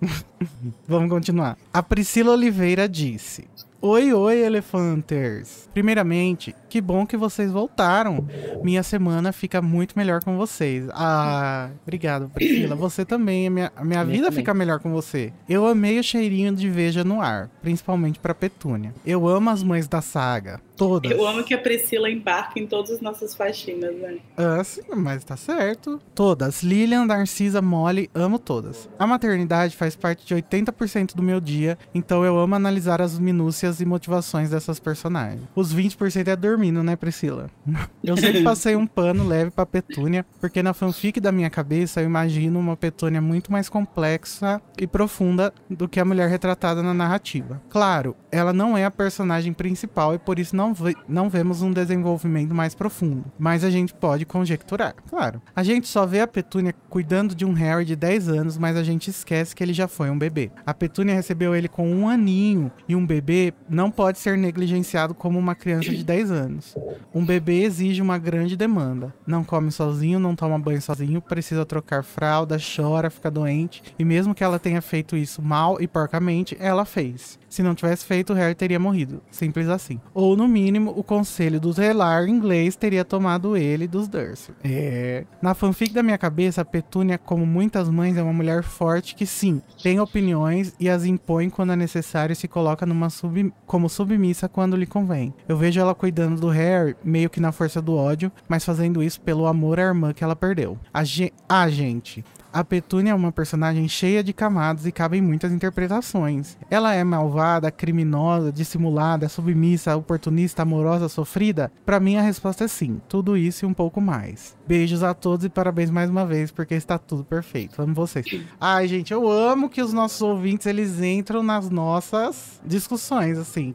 Vamos 0.88 1.10
continuar. 1.10 1.58
A 1.74 1.82
Priscila 1.84 2.32
Oliveira 2.34 2.88
disse: 2.88 3.46
Oi, 3.82 4.14
oi, 4.14 4.40
elefanters. 4.40 5.68
Primeiramente, 5.74 6.56
que 6.70 6.80
bom 6.80 7.06
que 7.06 7.18
vocês 7.18 7.52
voltaram. 7.52 8.26
Minha 8.64 8.82
semana 8.84 9.32
fica 9.34 9.62
muito 9.62 9.98
melhor 9.98 10.24
com 10.24 10.38
vocês. 10.38 10.86
Ah, 10.94 11.70
obrigado, 11.84 12.30
Priscila. 12.30 12.76
Você 12.76 13.04
também. 13.04 13.48
A 13.48 13.50
minha, 13.50 13.72
a 13.76 13.84
minha 13.84 14.04
Minha 14.04 14.06
vida 14.06 14.28
também. 14.28 14.38
fica 14.40 14.54
melhor 14.54 14.80
com 14.80 14.92
você. 14.92 15.34
Eu 15.50 15.66
amei 15.68 16.00
o 16.00 16.04
cheirinho 16.04 16.56
de 16.56 16.70
veja 16.70 17.04
no 17.04 17.22
ar, 17.22 17.50
principalmente 17.62 18.20
pra 18.20 18.34
Petúnia. 18.34 18.94
Eu 19.06 19.28
amo 19.28 19.50
as 19.50 19.62
mães 19.64 19.88
da 19.88 20.02
saga. 20.02 20.62
Todas. 20.76 21.12
Eu 21.12 21.26
amo 21.28 21.44
que 21.44 21.54
a 21.54 21.58
Priscila 21.58 22.10
embarca 22.10 22.60
em 22.60 22.66
todas 22.66 22.92
as 22.92 23.02
nossas 23.02 23.36
faxinas, 23.36 23.96
né? 23.96 24.18
Ah, 24.36 24.64
sim, 24.64 24.82
mas 24.96 25.24
tá 25.24 25.38
certo. 25.38 26.02
Todas. 26.16 26.64
Lilian, 26.64 27.06
Narcisa, 27.06 27.62
Molly, 27.62 28.10
amo 28.14 28.40
todas. 28.40 28.90
A 28.98 29.06
maternidade 29.06 29.76
faz 29.76 29.96
parte 29.96 30.26
de 30.26 30.36
80% 30.36 31.16
do 31.16 31.22
meu 31.22 31.40
dia, 31.40 31.78
então 31.94 32.26
eu 32.26 32.38
amo 32.38 32.56
analisar 32.56 33.02
as 33.02 33.20
minúcias 33.20 33.80
e 33.82 33.86
motivações 33.86 34.50
dessas 34.50 34.80
personagens. 34.80 35.42
Os 35.56 35.74
20% 35.74 36.28
é 36.28 36.36
dormindo, 36.36 36.84
né, 36.84 36.96
Priscila? 36.96 37.50
Eu 38.04 38.18
sempre 38.18 38.44
passei 38.44 38.76
um 38.76 38.86
pano 38.86 39.26
leve 39.26 39.50
pra 39.52 39.66
Petúnia, 39.66 40.26
porque 40.40 40.62
na 40.62 40.74
fanfic 40.74 41.20
da 41.22 41.32
minha 41.32 41.50
cabeça 41.50 42.02
eu 42.02 42.06
imagino 42.06 42.60
uma 42.60 42.76
Petúnia 42.76 43.22
muito 43.22 43.52
mais 43.52 43.70
complexa 43.70 44.62
e 44.78 44.86
profunda 44.86 45.54
do 45.70 45.88
que 45.88 46.00
a 46.00 46.06
mulher 46.06 46.30
retratada 46.30 46.84
na 46.84 46.94
narrativa. 46.94 47.62
Claro, 47.70 48.16
ela 48.30 48.52
não 48.52 48.78
é 48.78 48.84
a 48.84 48.92
personagem 48.92 49.54
principal 49.54 50.14
e 50.14 50.20
por 50.20 50.38
isso 50.38 50.56
não, 50.56 50.73
ve- 50.74 50.96
não 51.08 51.30
vemos 51.30 51.62
um 51.62 51.72
desenvolvimento 51.72 52.54
mais 52.54 52.74
profundo, 52.76 53.26
mas 53.38 53.64
a 53.64 53.70
gente 53.70 53.94
pode 53.94 54.26
conjecturar, 54.26 54.96
claro. 55.10 55.42
A 55.56 55.64
gente 55.64 55.88
só 55.88 56.06
vê 56.06 56.22
a 56.22 56.28
Petúnia 56.28 56.74
cuidando 56.90 57.36
de 57.36 57.46
um 57.46 57.54
Harry 57.54 57.86
de 57.86 57.96
10 57.96 58.30
anos, 58.30 58.58
mas 58.58 58.76
a 58.76 58.84
gente 58.84 59.10
esquece 59.10 59.56
que 59.56 59.64
ele 59.64 59.74
já 59.74 59.88
foi 59.88 60.10
um 60.10 60.18
bebê. 60.18 60.52
A 60.66 60.74
Petúnia 60.74 61.14
recebeu 61.16 61.56
ele 61.56 61.68
com 61.68 61.90
um 61.90 62.08
aninho 62.08 62.72
e 62.88 62.96
um 62.96 63.06
bebê 63.06 63.54
não 63.70 63.90
pode 63.92 64.20
ser 64.20 64.38
negligenciado 64.38 65.14
como 65.14 65.38
uma 65.40 65.56
criança 65.56 65.90
de 65.92 66.04
10 66.04 66.32
anos. 66.32 66.76
Um 67.14 67.26
bebê 67.26 67.64
exige 67.64 68.02
uma 68.02 68.18
grande 68.18 68.56
demanda. 68.58 69.14
Não 69.26 69.44
come 69.44 69.72
sozinho, 69.72 70.20
não 70.20 70.36
toma 70.36 70.58
banho 70.60 70.82
sozinho, 70.82 71.22
precisa 71.22 71.66
trocar 71.66 72.04
fralda, 72.04 72.58
chora, 72.76 73.10
fica 73.10 73.30
doente. 73.30 73.82
E 73.98 74.04
mesmo 74.06 74.34
que 74.36 74.44
ela 74.44 74.60
tenha 74.60 74.82
feito 74.82 75.16
isso 75.16 75.42
mal 75.42 75.78
e 75.82 75.88
porcamente, 75.88 76.56
ela 76.60 76.86
fez. 76.86 77.38
Se 77.54 77.62
não 77.62 77.76
tivesse 77.76 78.04
feito, 78.04 78.34
Harry 78.34 78.56
teria 78.56 78.80
morrido. 78.80 79.22
Simples 79.30 79.70
assim. 79.70 80.02
Ou, 80.12 80.36
no 80.36 80.48
mínimo, 80.48 80.92
o 80.98 81.04
conselho 81.04 81.60
dos 81.60 81.78
Relar 81.78 82.28
inglês 82.28 82.76
teria 82.76 83.06
tomado 83.06 83.56
ele 83.56 83.88
dos 83.88 84.08
Dursley. 84.08 84.58
É. 84.64 85.24
Na 85.40 85.54
fanfic 85.54 85.94
da 85.94 86.02
minha 86.02 86.18
cabeça, 86.18 86.62
a 86.62 86.66
Petúnia, 86.66 87.16
como 87.16 87.46
muitas 87.46 87.90
mães, 87.90 88.18
é 88.18 88.24
uma 88.24 88.34
mulher 88.34 88.64
forte 88.64 89.14
que, 89.14 89.28
sim, 89.28 89.62
tem 89.84 90.00
opiniões 90.00 90.74
e 90.80 90.90
as 90.90 91.06
impõe 91.06 91.48
quando 91.48 91.74
é 91.74 91.76
necessário 91.76 92.34
e 92.34 92.36
se 92.36 92.48
coloca 92.48 92.88
numa 92.88 93.12
sub... 93.12 93.54
como 93.68 93.88
submissa 93.88 94.50
quando 94.50 94.76
lhe 94.76 94.88
convém. 94.88 95.32
Eu 95.48 95.56
vejo 95.56 95.80
ela 95.80 95.94
cuidando 95.94 96.42
do 96.42 96.50
Harry, 96.50 96.96
meio 97.04 97.30
que 97.30 97.40
na 97.40 97.52
força 97.52 97.80
do 97.80 97.96
ódio, 97.96 98.32
mas 98.50 98.66
fazendo 98.66 99.04
isso 99.04 99.22
pelo 99.22 99.46
amor 99.46 99.80
à 99.80 99.84
irmã 99.84 100.12
que 100.12 100.24
ela 100.24 100.36
perdeu. 100.36 100.76
A, 100.92 101.04
ge... 101.04 101.32
a 101.48 101.70
gente. 101.70 102.26
A 102.54 102.64
Petúnia 102.64 103.14
é 103.14 103.16
uma 103.16 103.32
personagem 103.32 103.90
cheia 103.90 104.24
de 104.24 104.32
camadas 104.32 104.86
e 104.86 104.92
cabem 104.92 105.20
muitas 105.20 105.52
interpretações. 105.52 106.56
Ela 106.70 106.94
é 106.94 107.04
malvada, 107.04 107.72
criminosa, 107.72 108.52
dissimulada, 108.52 109.28
submissa, 109.28 109.98
oportunista, 109.98 110.62
amorosa, 110.62 111.10
sofrida? 111.10 111.72
Pra 111.84 112.00
mim 112.00 112.16
a 112.16 112.22
resposta 112.22 112.66
é 112.66 112.68
sim. 112.68 113.02
Tudo 113.10 113.36
isso 113.36 113.66
e 113.66 113.68
um 113.68 113.74
pouco 113.74 114.00
mais. 114.00 114.56
Beijos 114.68 115.02
a 115.02 115.16
todos 115.16 115.48
e 115.48 115.50
parabéns 115.50 115.90
mais 115.90 116.12
uma 116.12 116.28
vez, 116.28 116.52
porque 116.52 116.76
está 116.76 117.00
tudo 117.00 117.24
perfeito. 117.24 117.82
Amo 117.82 117.96
vocês. 117.96 118.24
Ai, 118.62 118.88
gente, 118.88 119.12
eu 119.12 119.28
amo 119.32 119.68
que 119.68 119.82
os 119.82 119.92
nossos 119.92 120.22
ouvintes 120.22 120.68
eles 120.68 121.02
entram 121.02 121.42
nas 121.42 121.72
nossas 121.72 122.62
discussões, 122.64 123.40
assim, 123.40 123.74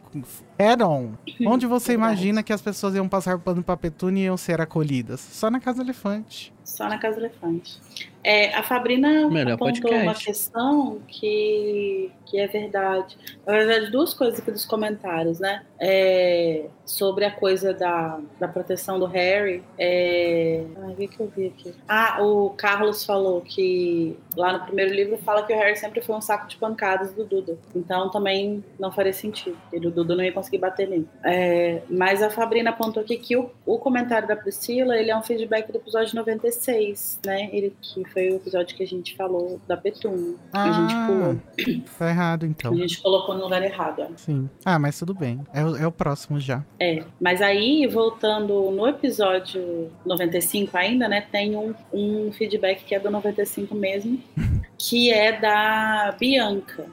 on. 0.87 1.15
Onde 1.45 1.67
você 1.67 1.95
imagina 1.95 2.45
que 2.45 2.53
as 2.53 2.63
pessoas 2.63 2.95
iam 2.95 3.09
passar 3.09 3.41
pano 3.41 3.61
pra 3.61 3.77
Petúnia 3.77 4.23
e 4.23 4.25
iam 4.27 4.37
ser 4.37 4.61
acolhidas? 4.61 5.19
Só 5.21 5.51
na 5.51 5.59
Casa 5.59 5.79
do 5.79 5.87
Elefante. 5.87 6.57
Só 6.69 6.87
na 6.87 6.99
Casa 6.99 7.19
Elefante. 7.19 7.81
É, 8.23 8.55
a 8.55 8.63
Fabrina 8.63 9.29
Melhor 9.31 9.55
apontou 9.55 9.83
podcast. 9.83 10.03
uma 10.03 10.15
questão 10.15 11.01
que, 11.09 12.11
que 12.27 12.39
é 12.39 12.47
verdade. 12.47 13.17
Na 13.47 13.55
verdade, 13.55 13.91
duas 13.91 14.13
coisas 14.13 14.39
aqui 14.39 14.51
dos 14.51 14.67
comentários, 14.67 15.41
né? 15.41 15.65
É, 15.81 16.67
sobre 16.85 17.25
a 17.25 17.31
coisa 17.31 17.73
da, 17.73 18.21
da 18.39 18.47
proteção 18.47 18.99
do 18.99 19.07
Harry. 19.07 19.63
É, 19.79 20.63
ai, 20.83 20.93
o 20.93 20.97
que, 20.97 21.09
que 21.09 21.21
eu 21.21 21.33
vi 21.35 21.47
aqui? 21.47 21.75
Ah, 21.89 22.23
o 22.23 22.51
Carlos 22.51 23.05
falou 23.05 23.41
que 23.41 24.19
lá 24.37 24.53
no 24.53 24.65
primeiro 24.65 24.93
livro 24.93 25.17
fala 25.19 25.47
que 25.47 25.53
o 25.53 25.57
Harry 25.57 25.77
sempre 25.77 26.03
foi 26.03 26.17
um 26.17 26.21
saco 26.21 26.49
de 26.49 26.57
pancadas 26.57 27.15
do 27.15 27.25
Duda. 27.25 27.57
Então 27.75 28.11
também 28.11 28.63
não 28.79 28.93
faria 28.93 29.13
sentido. 29.13 29.57
Ele, 29.73 29.87
o 29.87 29.91
Duda 29.91 30.15
não 30.15 30.25
ia 30.25 30.33
conseguir 30.33 30.59
bater 30.59 30.89
nele. 30.89 31.09
É, 31.25 31.83
mas 31.89 32.23
a 32.23 32.29
Fabrina 32.29 32.71
apontou 32.71 33.03
aqui 33.03 33.17
que 33.17 33.37
o, 33.37 33.51
o 33.65 33.79
comentário 33.79 34.27
da 34.27 34.37
Priscila 34.37 34.99
ele 34.99 35.11
é 35.11 35.17
um 35.17 35.23
feedback 35.23 35.71
do 35.71 35.79
episódio 35.79 36.15
96, 36.59 37.21
né? 37.25 37.49
Ele 37.53 37.73
que 37.81 38.05
foi 38.11 38.31
o 38.31 38.37
episódio 38.37 38.77
que 38.77 38.83
a 38.83 38.87
gente 38.87 39.17
falou 39.17 39.61
da 39.67 39.77
Petúnia. 39.77 40.35
que 40.53 40.59
a 40.59 40.73
gente 40.73 40.95
pulou. 41.07 41.85
tá 41.99 42.09
errado 42.11 42.47
então. 42.47 42.73
A 42.73 42.77
gente 42.77 43.01
colocou 43.01 43.35
no 43.37 43.45
lugar 43.45 43.63
errado. 43.63 44.03
ó. 44.03 44.07
Sim. 44.17 44.49
Ah, 44.65 44.79
mas 44.79 44.99
tudo 44.99 45.15
bem. 45.15 45.41
É, 45.53 45.65
o- 45.65 45.77
é 45.77 45.87
o 45.87 45.93
próximo 45.93 46.39
já. 46.41 46.65
É, 46.81 47.03
mas 47.21 47.41
aí, 47.41 47.87
voltando 47.87 48.71
no 48.71 48.87
episódio 48.87 49.91
95 50.05 50.77
ainda, 50.77 51.09
né, 51.09 51.21
tem 51.33 51.57
um, 51.57 51.75
um 51.93 52.33
feedback 52.33 52.85
que 52.85 52.95
é 52.95 53.01
do 53.01 53.11
95 53.11 53.75
mesmo, 53.75 54.21
que 54.79 55.11
é 55.13 55.39
da 55.39 56.15
Bianca. 56.19 56.85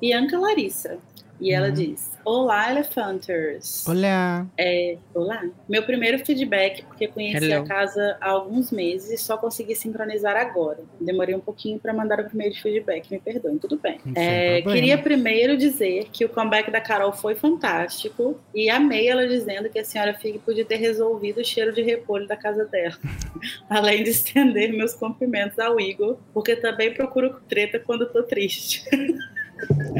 Bianca 0.00 0.38
Larissa. 0.38 0.98
E 1.38 1.52
ela 1.52 1.68
Uhum. 1.68 1.74
diz: 1.74 2.10
Olá, 2.24 2.70
Elefanters. 2.70 3.86
Olha. 3.86 4.46
É, 4.58 4.96
olá. 5.14 5.44
Meu 5.68 5.82
primeiro 5.82 6.18
feedback, 6.24 6.82
porque 6.84 7.06
conheci 7.08 7.44
Hello. 7.44 7.62
a 7.62 7.66
casa 7.68 8.16
há 8.22 8.30
alguns 8.30 8.70
meses 8.70 9.10
e 9.10 9.22
só 9.22 9.36
consegui 9.36 9.74
sincronizar 9.76 10.34
agora. 10.34 10.78
Demorei 10.98 11.34
um 11.34 11.40
pouquinho 11.40 11.78
para 11.78 11.92
mandar 11.92 12.20
o 12.20 12.24
primeiro 12.24 12.54
feedback, 12.54 13.10
me 13.10 13.18
perdoem, 13.20 13.58
tudo 13.58 13.76
bem. 13.78 14.00
É, 14.14 14.62
queria 14.62 14.96
primeiro 14.96 15.58
dizer 15.58 16.08
que 16.10 16.24
o 16.24 16.28
comeback 16.30 16.70
da 16.70 16.80
Carol 16.80 17.12
foi 17.12 17.34
fantástico 17.34 18.40
e 18.54 18.70
amei 18.70 19.06
ela 19.06 19.28
dizendo 19.28 19.68
que 19.68 19.78
a 19.78 19.84
senhora 19.84 20.14
Fig 20.14 20.38
podia 20.38 20.64
ter 20.64 20.76
resolvido 20.76 21.42
o 21.42 21.44
cheiro 21.44 21.70
de 21.70 21.82
repolho 21.82 22.26
da 22.26 22.36
casa 22.38 22.64
dela. 22.64 22.96
Além 23.68 24.02
de 24.02 24.08
estender 24.08 24.72
meus 24.72 24.94
cumprimentos 24.94 25.58
ao 25.58 25.78
Igor, 25.78 26.16
porque 26.32 26.56
também 26.56 26.94
procuro 26.94 27.38
treta 27.46 27.78
quando 27.78 28.06
tô 28.10 28.22
triste. 28.22 28.82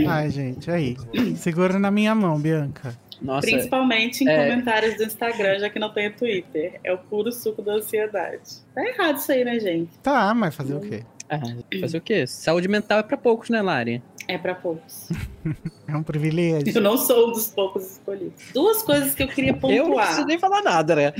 Ai, 0.08 0.30
gente, 0.30 0.70
aí. 0.70 0.96
Segura 1.36 1.78
na 1.78 1.90
minha 1.90 2.14
mão, 2.14 2.38
Bianca. 2.38 2.96
Nossa, 3.20 3.46
Principalmente 3.46 4.22
em 4.24 4.28
é. 4.28 4.44
comentários 4.50 4.96
do 4.96 5.04
Instagram, 5.04 5.58
já 5.58 5.70
que 5.70 5.78
não 5.78 5.90
tem 5.92 6.10
Twitter. 6.12 6.78
É 6.84 6.92
o 6.92 6.98
puro 6.98 7.32
suco 7.32 7.62
da 7.62 7.72
ansiedade. 7.72 8.42
Tá 8.74 8.84
errado 8.86 9.16
isso 9.16 9.32
aí, 9.32 9.44
né, 9.44 9.58
gente? 9.58 9.90
Tá, 10.02 10.34
mas 10.34 10.54
fazer 10.54 10.74
o 10.74 10.80
quê? 10.80 11.02
ah, 11.30 11.40
fazer 11.80 11.98
o 11.98 12.00
quê? 12.00 12.26
Saúde 12.26 12.68
mental 12.68 12.98
é 12.98 13.02
pra 13.02 13.16
poucos, 13.16 13.48
né, 13.48 13.62
Lari? 13.62 14.02
É 14.28 14.36
pra 14.38 14.54
poucos. 14.54 15.08
É 15.88 15.96
um 15.96 16.02
privilégio. 16.02 16.76
Eu 16.76 16.82
não 16.82 16.98
sou 16.98 17.28
um 17.28 17.32
dos 17.32 17.46
poucos 17.46 17.92
escolhidos. 17.92 18.42
Duas 18.52 18.82
coisas 18.82 19.14
que 19.14 19.22
eu 19.22 19.28
queria 19.28 19.50
Eu 19.50 19.54
não 19.54 19.60
pontuar. 19.60 20.06
preciso 20.06 20.26
nem 20.26 20.36
falar 20.36 20.60
nada, 20.60 20.96
né? 20.96 21.12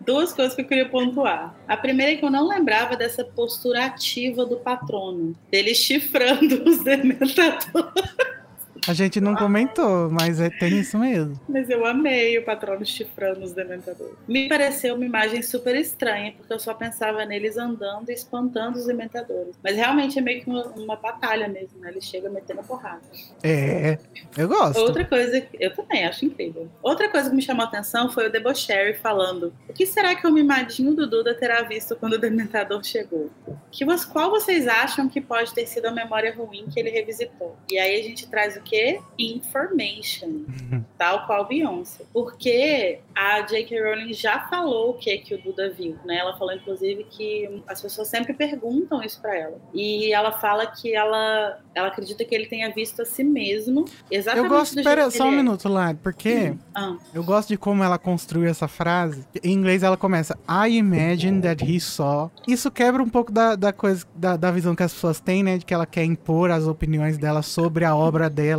Duas 0.00 0.32
coisas 0.32 0.54
que 0.54 0.62
eu 0.62 0.66
queria 0.66 0.88
pontuar. 0.88 1.54
A 1.66 1.76
primeira 1.76 2.12
é 2.12 2.16
que 2.16 2.24
eu 2.24 2.30
não 2.30 2.48
lembrava 2.48 2.96
dessa 2.96 3.24
postura 3.24 3.86
ativa 3.86 4.44
do 4.44 4.56
patrono, 4.56 5.36
dele 5.50 5.74
chifrando 5.74 6.68
os 6.68 6.82
dementadores. 6.82 8.38
A 8.86 8.94
gente 8.94 9.20
não 9.20 9.34
comentou, 9.34 10.10
mas 10.10 10.40
é, 10.40 10.50
tem 10.50 10.78
isso 10.78 10.98
mesmo. 10.98 11.38
Mas 11.48 11.68
eu 11.68 11.84
amei 11.84 12.38
o 12.38 12.44
patrono 12.44 12.84
chifrando 12.84 13.44
os 13.44 13.52
dementadores. 13.52 14.14
Me 14.26 14.48
pareceu 14.48 14.94
uma 14.94 15.04
imagem 15.04 15.42
super 15.42 15.74
estranha, 15.76 16.32
porque 16.36 16.52
eu 16.52 16.58
só 16.58 16.74
pensava 16.74 17.24
neles 17.24 17.56
andando 17.56 18.10
e 18.10 18.14
espantando 18.14 18.78
os 18.78 18.86
dementadores. 18.86 19.56
Mas 19.62 19.76
realmente 19.76 20.18
é 20.18 20.22
meio 20.22 20.42
que 20.42 20.50
uma, 20.50 20.66
uma 20.68 20.96
batalha 20.96 21.48
mesmo, 21.48 21.78
né? 21.80 21.90
Ele 21.90 22.00
chega 22.00 22.30
metendo 22.30 22.62
porrada. 22.62 23.02
É, 23.42 23.98
eu 24.36 24.48
gosto. 24.48 24.78
Outra 24.78 25.04
coisa, 25.04 25.46
eu 25.58 25.74
também 25.74 26.04
acho 26.04 26.24
incrível. 26.24 26.68
Outra 26.82 27.08
coisa 27.08 27.30
que 27.30 27.36
me 27.36 27.42
chamou 27.42 27.64
a 27.64 27.68
atenção 27.68 28.10
foi 28.10 28.28
o 28.28 28.32
Debocherry 28.32 28.94
falando: 28.94 29.52
o 29.68 29.72
que 29.72 29.86
será 29.86 30.14
que 30.14 30.26
o 30.26 30.32
mimadinho 30.32 30.94
do 30.94 31.06
Duda 31.06 31.34
terá 31.34 31.62
visto 31.62 31.96
quando 31.96 32.14
o 32.14 32.18
Dementador 32.18 32.82
chegou? 32.84 33.30
Que, 33.70 33.84
qual 34.12 34.30
vocês 34.30 34.66
acham 34.66 35.08
que 35.08 35.20
pode 35.20 35.52
ter 35.52 35.66
sido 35.66 35.86
a 35.86 35.90
memória 35.90 36.34
ruim 36.34 36.66
que 36.72 36.78
ele 36.78 36.90
revisitou? 36.90 37.56
E 37.70 37.78
aí 37.78 38.00
a 38.00 38.02
gente 38.02 38.28
traz 38.28 38.56
o 38.56 38.60
quê? 38.68 39.00
Information. 39.18 40.44
Tal 40.98 41.26
qual 41.26 41.46
Beyoncé. 41.46 42.04
Porque 42.12 43.00
a 43.14 43.40
J.K. 43.42 43.80
Rowling 43.80 44.12
já 44.12 44.40
falou 44.48 44.90
o 44.90 44.94
que, 44.94 45.16
que 45.18 45.34
o 45.34 45.42
Duda 45.42 45.70
viu, 45.70 45.96
né? 46.04 46.18
Ela 46.18 46.36
falou, 46.36 46.54
inclusive, 46.54 47.04
que 47.04 47.62
as 47.66 47.80
pessoas 47.80 48.08
sempre 48.08 48.32
perguntam 48.32 49.02
isso 49.02 49.20
pra 49.20 49.36
ela. 49.36 49.58
E 49.72 50.12
ela 50.12 50.32
fala 50.32 50.66
que 50.66 50.94
ela, 50.94 51.58
ela 51.74 51.88
acredita 51.88 52.24
que 52.24 52.34
ele 52.34 52.46
tenha 52.46 52.72
visto 52.72 53.02
a 53.02 53.04
si 53.04 53.24
mesmo 53.24 53.84
exatamente 54.10 54.44
Eu 54.44 54.50
gosto. 54.50 54.82
Pera, 54.82 55.10
só 55.10 55.24
um 55.24 55.32
é. 55.32 55.36
minuto, 55.36 55.68
Lari, 55.68 55.98
porque 56.02 56.54
Ah, 56.74 56.96
eu 57.14 57.24
gosto 57.24 57.48
de 57.48 57.56
como 57.56 57.82
ela 57.82 57.98
construiu 57.98 58.48
essa 58.48 58.68
frase. 58.68 59.24
Em 59.42 59.52
inglês 59.52 59.82
ela 59.82 59.96
começa 59.96 60.38
I 60.48 60.76
imagine 60.76 61.40
that 61.42 61.64
he 61.64 61.80
saw. 61.80 62.30
Isso 62.46 62.70
quebra 62.70 63.02
um 63.02 63.08
pouco 63.08 63.32
da, 63.32 63.56
da 63.56 63.72
coisa, 63.72 64.04
da, 64.14 64.36
da 64.36 64.50
visão 64.50 64.74
que 64.74 64.82
as 64.82 64.92
pessoas 64.92 65.20
têm, 65.20 65.42
né? 65.42 65.58
De 65.58 65.64
que 65.64 65.74
ela 65.74 65.86
quer 65.86 66.04
impor 66.04 66.50
as 66.50 66.66
opiniões 66.66 67.18
dela 67.18 67.42
sobre 67.42 67.84
a 67.84 67.96
obra 67.96 68.28
dela. 68.28 68.57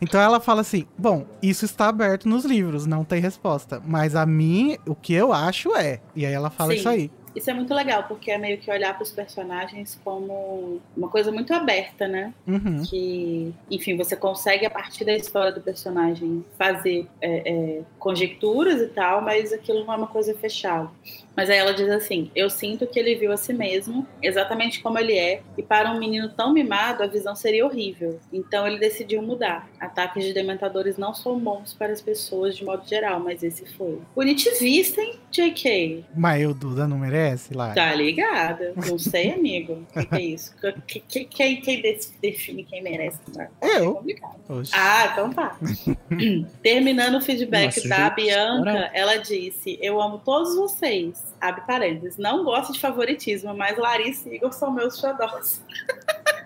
Então 0.00 0.20
ela 0.20 0.40
fala 0.40 0.60
assim: 0.60 0.86
bom, 0.96 1.26
isso 1.42 1.64
está 1.64 1.88
aberto 1.88 2.28
nos 2.28 2.44
livros, 2.44 2.86
não 2.86 3.04
tem 3.04 3.20
resposta. 3.20 3.82
Mas 3.84 4.14
a 4.14 4.26
mim, 4.26 4.76
o 4.86 4.94
que 4.94 5.14
eu 5.14 5.32
acho 5.32 5.74
é. 5.76 6.00
E 6.14 6.26
aí 6.26 6.32
ela 6.32 6.50
fala 6.50 6.72
Sim. 6.72 6.78
isso 6.78 6.88
aí. 6.88 7.10
Isso 7.36 7.50
é 7.50 7.52
muito 7.52 7.74
legal, 7.74 8.04
porque 8.04 8.30
é 8.30 8.38
meio 8.38 8.56
que 8.56 8.70
olhar 8.70 8.94
para 8.94 9.02
os 9.02 9.12
personagens 9.12 10.00
como 10.02 10.80
uma 10.96 11.08
coisa 11.10 11.30
muito 11.30 11.52
aberta, 11.52 12.08
né? 12.08 12.32
Uhum. 12.46 12.82
Que, 12.82 13.54
enfim, 13.70 13.94
você 13.94 14.16
consegue, 14.16 14.64
a 14.64 14.70
partir 14.70 15.04
da 15.04 15.14
história 15.14 15.52
do 15.52 15.60
personagem, 15.60 16.42
fazer 16.56 17.06
é, 17.20 17.52
é, 17.52 17.82
conjecturas 17.98 18.80
e 18.80 18.86
tal, 18.86 19.20
mas 19.20 19.52
aquilo 19.52 19.84
não 19.84 19.92
é 19.92 19.96
uma 19.98 20.06
coisa 20.06 20.34
fechada. 20.34 20.88
Mas 21.36 21.50
aí 21.50 21.58
ela 21.58 21.74
diz 21.74 21.88
assim: 21.90 22.30
Eu 22.34 22.48
sinto 22.48 22.86
que 22.86 22.98
ele 22.98 23.14
viu 23.14 23.30
a 23.30 23.36
si 23.36 23.52
mesmo, 23.52 24.06
exatamente 24.22 24.80
como 24.80 24.98
ele 24.98 25.16
é, 25.18 25.42
e 25.56 25.62
para 25.62 25.92
um 25.92 25.98
menino 25.98 26.30
tão 26.30 26.52
mimado, 26.52 27.02
a 27.02 27.06
visão 27.06 27.36
seria 27.36 27.66
horrível. 27.66 28.18
Então 28.32 28.66
ele 28.66 28.78
decidiu 28.78 29.20
mudar. 29.22 29.68
Ataques 29.78 30.24
de 30.24 30.32
dementadores 30.32 30.96
não 30.96 31.14
são 31.14 31.38
bons 31.38 31.74
para 31.74 31.92
as 31.92 32.00
pessoas 32.00 32.56
de 32.56 32.64
modo 32.64 32.86
geral, 32.88 33.20
mas 33.20 33.42
esse 33.42 33.66
foi. 33.66 34.00
Bonitivista, 34.14 35.00
hein, 35.00 35.18
JK? 35.30 36.04
Mas 36.16 36.46
o 36.46 36.54
Duda 36.54 36.88
não 36.88 36.98
merece, 36.98 37.52
Lari? 37.54 37.74
Tá 37.74 37.94
ligada? 37.94 38.72
Não 38.74 38.98
sei, 38.98 39.32
amigo. 39.32 39.84
O 39.90 40.00
que, 40.00 40.06
que 40.06 40.14
é 40.14 40.20
isso? 40.22 40.54
Que- 40.86 41.00
que- 41.00 41.24
quem, 41.24 41.60
quem 41.60 41.82
define 42.22 42.64
quem 42.64 42.82
merece? 42.82 43.18
É 43.38 43.78
Eu. 43.78 44.02
Oxe. 44.48 44.72
Ah, 44.74 45.10
então 45.12 45.30
tá. 45.32 45.56
Terminando 46.62 47.16
o 47.16 47.20
feedback 47.20 47.76
Nossa, 47.76 47.88
da 47.88 47.96
gente, 48.08 48.14
Bianca, 48.14 48.90
ela 48.94 49.16
disse: 49.16 49.78
Eu 49.82 50.00
amo 50.00 50.18
todos 50.24 50.54
vocês. 50.56 51.25
Abre 51.40 51.62
parênteses. 51.66 52.16
Não 52.16 52.44
gosto 52.44 52.72
de 52.72 52.80
favoritismo, 52.80 53.54
mas 53.54 53.76
Larissa 53.78 54.28
e 54.28 54.36
Igor 54.36 54.52
são 54.52 54.70
meus 54.72 54.98
xodós. 54.98 55.62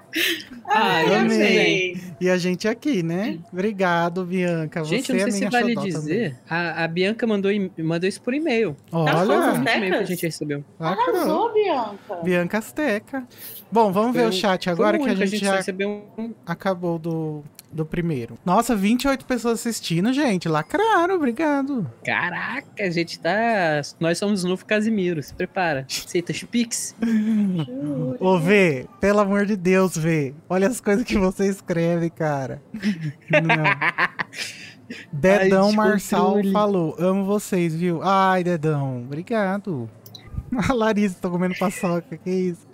Ah, 0.66 1.04
eu 1.04 1.14
amei. 1.14 1.96
E 2.20 2.28
a 2.28 2.36
gente 2.36 2.66
aqui, 2.66 3.00
né? 3.00 3.38
Obrigado, 3.52 4.24
Bianca. 4.24 4.82
Gente, 4.84 5.06
Você 5.06 5.12
eu 5.12 5.16
não 5.18 5.22
é 5.22 5.30
sei 5.30 5.32
se 5.32 5.38
minha 5.38 5.50
vale 5.50 5.76
dizer. 5.76 6.36
A, 6.48 6.82
a 6.84 6.88
Bianca 6.88 7.26
mandou, 7.28 7.50
mandou 7.78 8.08
isso 8.08 8.20
por 8.20 8.34
e-mail. 8.34 8.76
Tá 8.90 8.98
Olha, 8.98 9.52
Um 9.52 9.62
e-mail 9.62 9.92
que 9.98 9.98
a 9.98 10.04
gente 10.04 10.26
recebeu. 10.26 10.64
Arrasou, 10.80 11.52
Bianca. 11.52 12.16
Bianca 12.24 12.58
Azteca. 12.58 13.24
Bom, 13.70 13.92
vamos 13.92 14.12
ver 14.12 14.20
Foi 14.22 14.26
o 14.26 14.30
o- 14.30 14.32
chat 14.32 14.68
agora 14.68 14.98
que 14.98 15.08
a 15.08 15.14
gente 15.14 15.38
só 15.38 15.44
já 15.46 15.56
recebeu 15.56 16.04
um. 16.18 16.34
acabou 16.44 16.98
do, 16.98 17.44
do 17.72 17.84
primeiro. 17.86 18.38
Nossa, 18.44 18.74
28 18.74 19.24
pessoas 19.24 19.60
assistindo, 19.60 20.12
gente. 20.12 20.48
Lacraram, 20.48 21.14
obrigado. 21.14 21.90
Caraca, 22.04 22.82
a 22.82 22.90
gente 22.90 23.18
tá. 23.18 23.80
Nós 23.98 24.18
somos 24.18 24.44
o 24.44 24.48
novo 24.48 24.64
Casimiro. 24.64 25.22
Se 25.22 25.32
prepara. 25.32 25.86
Aceita 25.88 26.32
os 26.32 26.42
Pix? 26.42 26.96
Ô, 28.18 28.38
Vê, 28.38 28.86
pelo 29.00 29.20
amor 29.20 29.46
de 29.46 29.56
Deus, 29.56 29.96
Vê. 29.96 30.34
Olha 30.48 30.68
as 30.68 30.80
coisas 30.80 31.04
que 31.04 31.16
você 31.18 31.46
escreve, 31.48 32.10
cara. 32.10 32.62
Não. 33.30 33.64
Dedão 35.12 35.68
Ai, 35.68 35.74
Marçal 35.76 36.36
falou: 36.52 36.96
Amo 36.98 37.24
vocês, 37.24 37.74
viu? 37.74 38.00
Ai, 38.02 38.42
Dedão, 38.42 39.02
obrigado. 39.04 39.88
A 40.68 40.72
Larissa 40.72 41.16
tá 41.20 41.30
comendo 41.30 41.54
paçoca, 41.56 42.16
que 42.16 42.30
isso? 42.30 42.66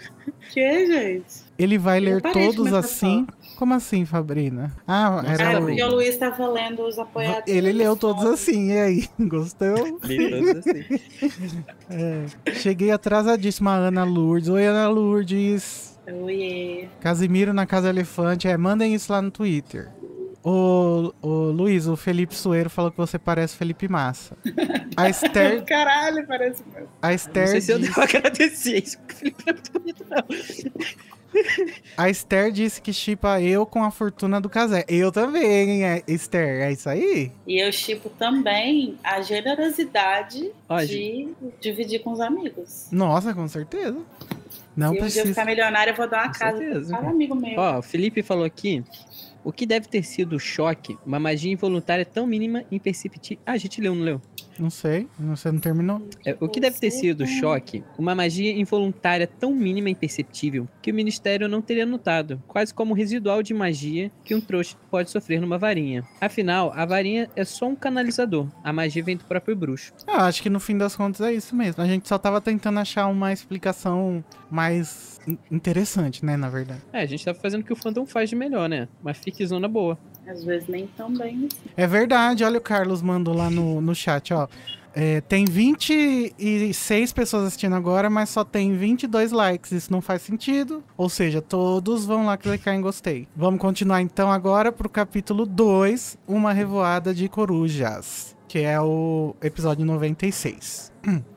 Que, 0.51 0.87
gente? 0.87 1.45
Ele 1.59 1.77
vai 1.77 1.99
Eu 1.99 2.05
ler 2.05 2.23
todos 2.23 2.73
assim? 2.73 3.27
Como 3.57 3.73
assim, 3.75 4.05
Fabrina? 4.05 4.71
Ah, 4.87 5.23
Nossa, 5.23 5.29
era 5.43 5.57
Ah, 5.57 5.61
o... 5.61 5.65
porque 5.67 5.83
o 5.83 5.91
Luiz 5.91 6.09
estava 6.11 6.47
lendo 6.49 6.83
os 6.87 6.99
apoiadores. 6.99 7.47
Ele 7.47 7.73
leu 7.73 7.97
todos 7.97 8.25
assim, 8.27 8.71
e 8.73 8.79
aí? 8.79 9.09
Gostou? 9.19 9.99
Li 10.05 10.31
todos 10.31 10.57
assim. 10.59 10.85
É. 11.91 12.53
Cheguei 12.55 12.91
atrasadíssima, 12.91 13.73
Ana 13.75 14.05
Lourdes. 14.05 14.49
Oi, 14.51 14.67
Ana 14.67 14.89
Lourdes. 14.89 15.99
Oiê. 16.07 16.89
Casimiro 17.01 17.53
na 17.53 17.67
Casa 17.67 17.89
Elefante. 17.89 18.47
É, 18.47 18.57
mandem 18.57 18.95
isso 18.95 19.11
lá 19.11 19.21
no 19.23 19.31
Twitter. 19.31 19.89
O, 20.45 21.13
o 21.21 21.29
Luiz, 21.51 21.89
o 21.89 21.97
Felipe 21.97 22.33
Sueiro 22.33 22.71
falou 22.71 22.93
que 22.93 22.97
você 22.97 23.19
parece 23.19 23.57
Felipe 23.57 23.89
Massa. 23.89 24.37
A 24.97 25.09
Esther, 25.11 25.65
Caralho, 25.65 26.25
parece 26.25 26.63
a 27.03 27.09
Não 27.09 27.15
Esther, 27.15 27.49
sei 27.49 27.61
se 27.61 27.73
eu 27.73 27.81
devo 27.81 28.01
agradecer 28.01 28.85
isso, 28.85 28.97
porque 29.01 29.15
o 29.15 29.17
Felipe 29.19 29.43
não 29.45 29.49
é 29.49 29.55
muito 29.59 29.73
bonito, 29.73 30.07
não. 30.09 30.25
a 31.97 32.09
Esther 32.11 32.51
disse 32.51 32.81
que 32.81 32.93
chipa 32.93 33.41
eu 33.41 33.65
com 33.67 33.83
a 33.83 33.91
fortuna 33.91 34.41
do 34.41 34.49
Casé. 34.49 34.85
Eu 34.89 35.11
também, 35.13 35.85
é, 35.85 36.03
Esther. 36.07 36.63
É 36.63 36.73
isso 36.73 36.89
aí? 36.89 37.33
E 37.47 37.59
eu 37.63 37.71
tipo 37.71 38.09
também 38.11 38.97
a 39.03 39.21
generosidade 39.23 40.51
Ó, 40.69 40.81
de 40.83 41.29
dividir 41.61 42.01
com 42.03 42.13
os 42.13 42.21
amigos. 42.21 42.89
Nossa, 42.91 43.35
com 43.35 43.47
certeza. 43.49 43.99
Não 44.77 44.89
Se 44.89 44.93
um 44.93 44.93
dia 44.93 44.99
eu 44.99 45.03
precisa. 45.05 45.27
ficar 45.29 45.45
milionária, 45.47 45.91
eu 45.93 45.97
vou 45.97 46.09
dar 46.09 46.25
uma 46.25 46.33
Com 46.33 46.39
casa 46.39 46.59
certeza. 46.59 46.89
para 46.89 46.99
cada 46.99 47.11
amigo 47.11 47.35
meu. 47.35 47.59
Ó, 47.59 47.79
o 47.79 47.83
Felipe 47.83 48.23
falou 48.23 48.45
aqui. 48.45 48.85
O 49.43 49.53
que 49.53 49.65
deve 49.65 49.87
ter 49.89 50.03
sido 50.03 50.37
o 50.37 50.41
choque, 50.41 50.99
uma 51.07 51.19
magia 51.21 51.53
involuntária 51.53 52.05
tão 52.05 52.27
mínima 52.27 52.65
imperceptível. 52.71 53.41
Ah, 53.47 53.53
a 53.53 53.57
gente 53.57 53.81
leu, 53.81 53.95
não 53.95 54.03
leu? 54.03 54.21
Não 54.59 54.71
sei. 54.71 55.07
Você 55.19 55.51
não 55.53 55.59
terminou? 55.59 56.01
É, 56.25 56.37
o 56.41 56.49
que 56.49 56.61
deve 56.61 56.79
ter 56.79 56.91
sido 56.91 57.23
o 57.25 57.27
choque, 57.27 57.83
uma 57.99 58.15
magia 58.15 58.53
involuntária 58.53 59.27
tão 59.27 59.55
mínima 59.55 59.89
e 59.89 59.93
imperceptível 59.93 60.69
que 60.83 60.91
o 60.91 60.95
Ministério 60.95 61.49
não 61.49 61.61
teria 61.63 61.85
notado, 61.87 62.43
quase 62.47 62.73
como 62.73 62.93
o 62.93 62.97
residual 62.97 63.43
de 63.43 63.53
magia 63.55 64.11
que 64.25 64.35
um 64.35 64.41
trouxa 64.41 64.77
pode 64.91 65.11
sofrer 65.11 65.41
numa 65.41 65.59
varinha. 65.59 66.05
Afinal, 66.21 66.73
a 66.75 66.85
varinha 66.85 67.29
é 67.37 67.45
só 67.45 67.67
um 67.69 67.77
canalizador, 67.77 68.47
a 68.63 68.73
magia 68.73 69.03
vem 69.03 69.17
do 69.17 69.25
próprio 69.25 69.57
bruxo. 69.57 69.93
Ah, 70.07 70.27
acho 70.27 70.43
que 70.43 70.51
no 70.51 70.61
fim 70.61 70.77
das 70.79 70.95
contas 70.97 71.21
é 71.21 71.33
isso 71.33 71.55
mesmo. 71.55 71.83
A 71.83 71.87
gente 71.87 72.09
só 72.09 72.19
tava 72.19 72.41
tentando 72.41 72.79
achar 72.79 73.07
uma 73.07 73.33
explicação 73.33 74.25
mais 74.51 75.19
in- 75.27 75.39
interessante, 75.51 76.25
né, 76.25 76.37
na 76.37 76.49
verdade. 76.49 76.81
É, 76.93 77.01
a 77.01 77.07
gente 77.07 77.25
tá 77.25 77.35
fazendo 77.35 77.63
o 77.63 77.65
que 77.65 77.73
o 77.73 77.77
fandom 77.77 78.07
faz 78.07 78.31
de 78.31 78.37
melhor, 78.37 78.69
né? 78.69 78.89
Uma 79.03 79.13
ficzona 79.15 79.69
boa. 79.69 79.99
Às 80.27 80.45
vezes 80.45 80.69
nem 80.69 80.87
tão 80.89 81.13
bem. 81.13 81.49
assim. 81.51 81.71
É 81.77 81.87
verdade, 81.87 82.45
olha 82.45 82.59
o 82.59 82.61
Carlos 82.61 83.01
mandou 83.03 83.35
lá 83.35 83.49
no, 83.49 83.81
no 83.81 83.95
chat, 83.95 84.33
ó. 84.35 84.49
É, 84.99 85.21
tem 85.21 85.45
26 85.45 87.13
pessoas 87.13 87.45
assistindo 87.49 87.75
agora, 87.75 88.09
mas 88.09 88.31
só 88.31 88.43
tem 88.43 88.75
22 88.75 89.31
likes. 89.31 89.71
Isso 89.71 89.93
não 89.93 90.01
faz 90.01 90.23
sentido. 90.23 90.83
Ou 90.97 91.11
seja, 91.11 91.43
todos 91.43 92.07
vão 92.07 92.25
lá 92.25 92.39
clicar 92.39 92.75
em 92.75 92.81
gostei. 92.81 93.29
Vamos 93.37 93.61
continuar 93.61 94.01
então 94.01 94.33
agora 94.33 94.73
pro 94.73 94.89
capítulo 94.89 95.45
2, 95.45 96.17
Uma 96.27 96.55
Revoada 96.55 97.13
de 97.13 97.29
Corujas, 97.29 98.35
que 98.49 98.61
é 98.61 98.81
o 98.81 99.37
episódio 99.43 99.85
96. 99.85 100.91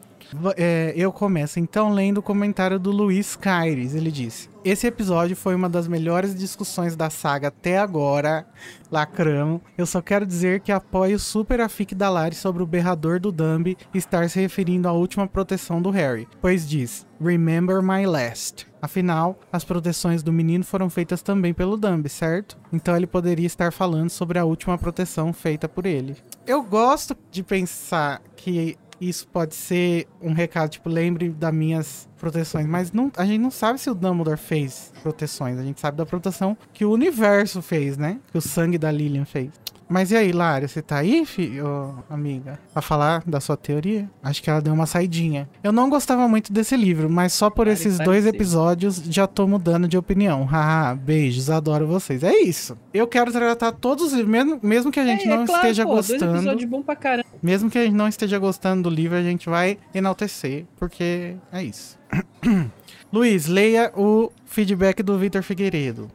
É, 0.56 0.94
eu 0.96 1.12
começo 1.12 1.60
então 1.60 1.92
lendo 1.92 2.20
o 2.20 2.24
comentário 2.24 2.80
do 2.80 2.92
Luiz 2.92 3.36
Caires. 3.36 3.96
Ele 3.96 4.12
disse: 4.12 4.50
Esse 4.63 4.88
episódio 4.88 5.36
foi 5.36 5.56
uma 5.56 5.70
das 5.70 5.88
melhores 5.88 6.36
discussões 6.36 6.96
da 6.96 7.10
saga 7.10 7.48
até 7.48 7.80
agora. 7.80 8.46
Lacramo. 8.92 9.62
Eu 9.78 9.86
só 9.86 10.02
quero 10.02 10.26
dizer 10.26 10.60
que 10.60 10.72
apoio 10.72 11.20
super 11.20 11.62
a 11.62 11.70
fic 11.70 11.96
da 11.96 12.10
Lari 12.10 12.36
sobre 12.36 12.62
o 12.62 12.68
berrador 12.68 13.20
do 13.20 13.32
Dumb 13.32 13.78
estar 13.94 14.30
se 14.30 14.39
referindo 14.39 14.88
à 14.88 14.92
última 14.92 15.28
proteção 15.28 15.82
do 15.82 15.89
Harry, 15.89 16.28
pois 16.42 16.68
diz: 16.68 17.06
Remember 17.20 17.82
my 17.82 18.06
last. 18.06 18.68
Afinal, 18.82 19.38
as 19.52 19.65
proteções 19.65 20.24
do 20.24 20.32
menino 20.32 20.63
foram 20.63 20.89
feitas 20.89 21.22
também 21.22 21.54
pelo 21.54 21.76
Dumb, 21.76 22.08
certo? 22.08 22.58
Então 22.72 22.96
ele 22.96 23.08
poderia 23.08 23.46
estar 23.46 23.74
falando 23.74 24.10
sobre 24.10 24.39
a 24.39 24.46
última 24.46 24.78
proteção 24.78 25.34
feita 25.34 25.68
por 25.68 25.86
ele. 25.86 26.15
Eu 26.48 26.63
gosto 26.63 27.15
de 27.30 27.44
pensar 27.44 28.22
que 28.38 28.78
isso 29.00 29.28
pode 29.28 29.56
ser 29.56 30.08
um 30.22 30.34
recado, 30.34 30.70
tipo, 30.70 30.90
lembre 30.90 31.30
das 31.30 31.54
minhas 31.54 32.10
proteções. 32.18 32.66
Mas 32.66 32.92
não, 32.92 33.12
a 33.16 33.26
gente 33.26 33.40
não 33.40 33.52
sabe 33.52 33.80
se 33.80 33.90
o 33.90 33.96
Dumbledore 33.96 34.38
fez 34.38 34.92
proteções. 35.02 35.58
A 35.58 35.64
gente 35.64 35.80
sabe 35.80 35.98
da 35.98 36.06
proteção 36.06 36.58
que 36.74 36.86
o 36.86 36.92
universo 36.92 37.62
fez, 37.62 37.98
né? 37.98 38.20
Que 38.32 38.38
o 38.38 38.42
sangue 38.42 38.78
da 38.78 38.92
Lilian 38.92 39.26
fez. 39.26 39.50
Mas 39.89 40.12
e 40.12 40.15
aí, 40.15 40.32
Lara, 40.32 40.67
você 40.67 40.84
tá 40.84 40.97
aí, 40.97 41.25
fi, 41.25 41.60
ô, 41.60 41.95
amiga? 42.08 42.60
Pra 42.71 42.82
falar 42.82 43.23
da 43.25 43.39
sua 43.39 43.58
teoria? 43.58 44.08
Acho 44.21 44.43
que 44.43 44.49
ela 44.49 44.62
deu 44.62 44.71
uma 44.71 44.86
saidinha. 44.86 45.49
Eu 45.63 45.71
não 45.71 45.89
gostava 45.89 46.28
muito 46.28 46.54
desse 46.54 46.78
livro, 46.78 47.10
mas 47.10 47.34
só 47.34 47.49
por 47.49 47.67
esses 47.67 47.97
dois 47.97 48.23
sim. 48.23 48.30
episódios 48.30 49.02
já 49.10 49.25
tô 49.25 49.47
mudando 49.47 49.88
de 49.88 49.97
opinião. 49.97 50.45
Haha, 50.45 50.93
beijos, 50.93 51.49
adoro 51.49 51.88
vocês. 51.88 52.23
É 52.23 52.38
isso. 52.39 52.78
Eu 52.93 53.08
quero 53.08 53.32
tratar 53.32 53.71
todos 53.71 54.06
os 54.06 54.13
livros, 54.13 54.32
mesmo, 54.32 54.60
mesmo 54.62 54.91
que 54.91 54.99
a 54.99 55.06
gente 55.06 55.25
é, 55.25 55.28
não 55.28 55.43
é 55.43 55.45
claro, 55.47 55.62
esteja 55.62 55.84
pô, 55.84 55.93
Dois 55.93 56.08
gostando. 56.08 56.36
episódios 56.36 56.69
bons 56.69 56.84
pra 56.84 56.95
caramba. 56.95 57.30
Mesmo 57.41 57.69
que 57.69 57.78
a 57.80 57.84
gente 57.84 57.95
não 57.95 58.08
esteja 58.08 58.38
gostando 58.38 58.84
do 58.84 58.95
livro, 58.95 59.17
a 59.17 59.23
gente 59.23 59.49
vai 59.49 59.80
enaltecer, 59.93 60.65
porque 60.78 61.36
é 61.52 61.63
isso. 61.63 61.97
Luiz, 63.12 63.47
leia 63.47 63.91
o 63.95 64.32
feedback 64.45 65.02
do 65.02 65.17
Vitor 65.17 65.41
Figueiredo. 65.41 66.12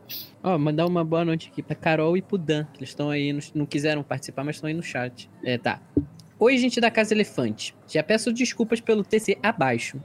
Ó, 0.46 0.58
mandar 0.58 0.86
uma 0.86 1.02
boa 1.02 1.24
noite 1.24 1.48
aqui 1.50 1.62
pra 1.62 1.74
Carol 1.74 2.16
e 2.18 2.22
pro 2.22 2.36
Dan, 2.36 2.64
que 2.64 2.78
eles 2.80 2.90
estão 2.90 3.08
aí, 3.08 3.32
no- 3.32 3.40
não 3.54 3.64
quiseram 3.64 4.02
participar, 4.02 4.44
mas 4.44 4.56
estão 4.56 4.68
aí 4.68 4.74
no 4.74 4.82
chat. 4.82 5.30
É, 5.42 5.56
tá. 5.56 5.80
Oi, 6.38 6.58
gente 6.58 6.80
da 6.80 6.90
Casa 6.90 7.14
Elefante. 7.14 7.74
Já 7.88 8.02
peço 8.02 8.30
desculpas 8.32 8.78
pelo 8.80 9.02
TC 9.04 9.38
abaixo. 9.42 10.02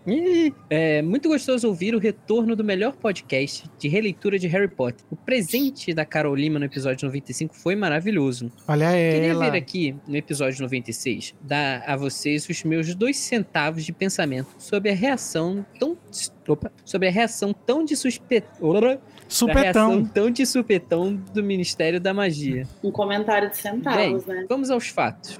É 0.69 1.01
muito 1.01 1.27
gostoso 1.27 1.67
ouvir 1.67 1.93
o 1.95 1.99
retorno 1.99 2.55
do 2.55 2.63
melhor 2.63 2.95
podcast 2.95 3.65
de 3.77 3.87
releitura 3.89 4.39
de 4.39 4.47
Harry 4.47 4.67
Potter. 4.69 5.03
O 5.09 5.15
presente 5.17 5.93
da 5.93 6.05
Carol 6.05 6.35
Lima 6.35 6.57
no 6.59 6.65
episódio 6.65 7.05
95 7.07 7.53
foi 7.55 7.75
maravilhoso. 7.75 8.49
Olha 8.67 8.91
Queria 8.91 9.29
ela. 9.31 9.49
ver 9.49 9.57
aqui, 9.57 9.95
no 10.07 10.15
episódio 10.15 10.61
96, 10.61 11.35
dar 11.41 11.83
a 11.85 11.97
vocês 11.97 12.47
os 12.47 12.63
meus 12.63 12.93
dois 12.95 13.17
centavos 13.17 13.83
de 13.83 13.91
pensamento 13.91 14.49
sobre 14.59 14.91
a 14.91 14.95
reação 14.95 15.65
tão... 15.79 15.97
Opa, 16.47 16.71
sobre 16.85 17.07
a 17.07 17.11
reação 17.11 17.51
tão 17.53 17.83
de 17.83 17.95
suspe... 17.95 18.43
Supetão. 19.29 20.03
tão 20.05 20.31
de 20.31 20.45
supetão 20.45 21.15
do 21.15 21.43
Ministério 21.43 22.01
da 22.01 22.13
Magia. 22.13 22.67
Um 22.83 22.91
comentário 22.91 23.49
de 23.49 23.57
centavos, 23.57 24.25
né? 24.25 24.45
Vamos 24.49 24.71
aos 24.71 24.87
fatos. 24.87 25.39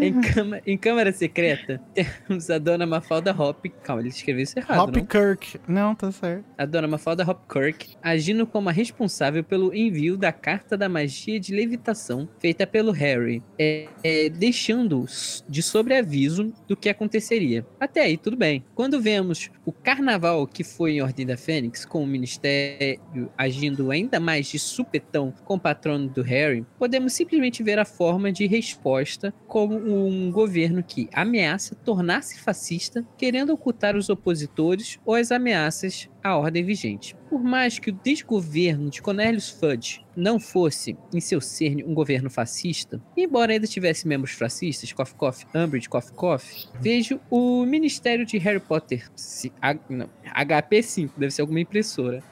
Em, 0.00 0.20
cama- 0.20 0.60
em 0.66 0.76
Câmara 0.76 1.12
Secreta, 1.12 1.80
temos 1.94 2.50
a 2.50 2.58
dona 2.58 2.86
Mafalda 2.86 3.32
Hop. 3.32 3.64
Calma, 3.82 4.02
ele 4.02 4.08
escreveu 4.08 4.42
isso 4.42 4.58
errado, 4.58 4.80
Hop 4.88 4.96
não? 4.96 5.04
Kirk. 5.06 5.60
Não, 5.68 5.94
tá 5.94 6.10
certo. 6.10 6.44
A 6.56 6.64
dona 6.66 6.88
Mafalda 6.88 7.28
Hopkirk 7.28 7.96
agindo 8.02 8.46
como 8.46 8.68
a 8.68 8.72
responsável 8.72 9.42
pelo 9.44 9.74
envio 9.74 10.16
da 10.16 10.32
carta 10.32 10.76
da 10.76 10.88
magia 10.88 11.38
de 11.38 11.54
levitação 11.54 12.28
feita 12.38 12.66
pelo 12.66 12.92
Harry, 12.92 13.42
é, 13.58 13.88
é, 14.02 14.28
deixando 14.28 15.04
de 15.48 15.62
sobreaviso 15.62 16.52
do 16.66 16.76
que 16.76 16.88
aconteceria. 16.88 17.66
Até 17.78 18.02
aí, 18.02 18.16
tudo 18.16 18.36
bem. 18.36 18.64
Quando 18.74 19.00
vemos 19.00 19.50
o 19.64 19.72
carnaval 19.72 20.46
que 20.46 20.64
foi 20.64 20.92
em 20.92 21.02
Ordem 21.02 21.26
da 21.26 21.36
Fênix, 21.36 21.84
com 21.84 22.02
o 22.02 22.06
Ministério 22.06 23.00
agindo 23.36 23.90
ainda 23.90 24.18
mais 24.20 24.46
de 24.46 24.58
supetão 24.58 25.32
com 25.44 25.54
o 25.54 25.60
patrono 25.60 26.08
do 26.08 26.22
Harry, 26.22 26.64
podemos 26.78 27.12
simplesmente 27.12 27.62
ver 27.62 27.78
a 27.78 27.84
forma 27.84 28.32
de 28.32 28.46
resposta 28.56 29.34
como 29.46 29.76
um 30.06 30.30
governo 30.30 30.82
que 30.82 31.08
ameaça 31.12 31.74
tornar-se 31.74 32.38
fascista, 32.40 33.04
querendo 33.18 33.52
ocultar 33.52 33.96
os 33.96 34.08
opositores 34.08 34.98
ou 35.04 35.14
as 35.14 35.30
ameaças 35.32 36.08
à 36.22 36.36
ordem 36.36 36.64
vigente. 36.64 37.14
Por 37.28 37.42
mais 37.42 37.78
que 37.78 37.90
o 37.90 37.92
desgoverno 38.02 38.88
de 38.88 39.02
Cornelius 39.02 39.50
Fudge 39.50 40.04
não 40.16 40.38
fosse, 40.40 40.96
em 41.12 41.20
seu 41.20 41.40
cerne, 41.40 41.84
um 41.84 41.92
governo 41.92 42.30
fascista, 42.30 43.00
embora 43.16 43.52
ainda 43.52 43.66
tivesse 43.66 44.06
membros 44.06 44.32
fascistas, 44.32 44.92
Cough 44.92 45.12
Cough, 45.16 45.36
Umbridge, 45.54 45.88
Cough 45.88 46.10
Cough, 46.14 46.42
vejo 46.80 47.20
o 47.30 47.64
Ministério 47.66 48.24
de 48.24 48.38
Harry 48.38 48.60
Potter, 48.60 49.06
se- 49.16 49.52
H- 49.60 49.80
não, 49.88 50.08
HP5, 50.24 51.10
deve 51.16 51.32
ser 51.32 51.42
alguma 51.42 51.60
impressora, 51.60 52.22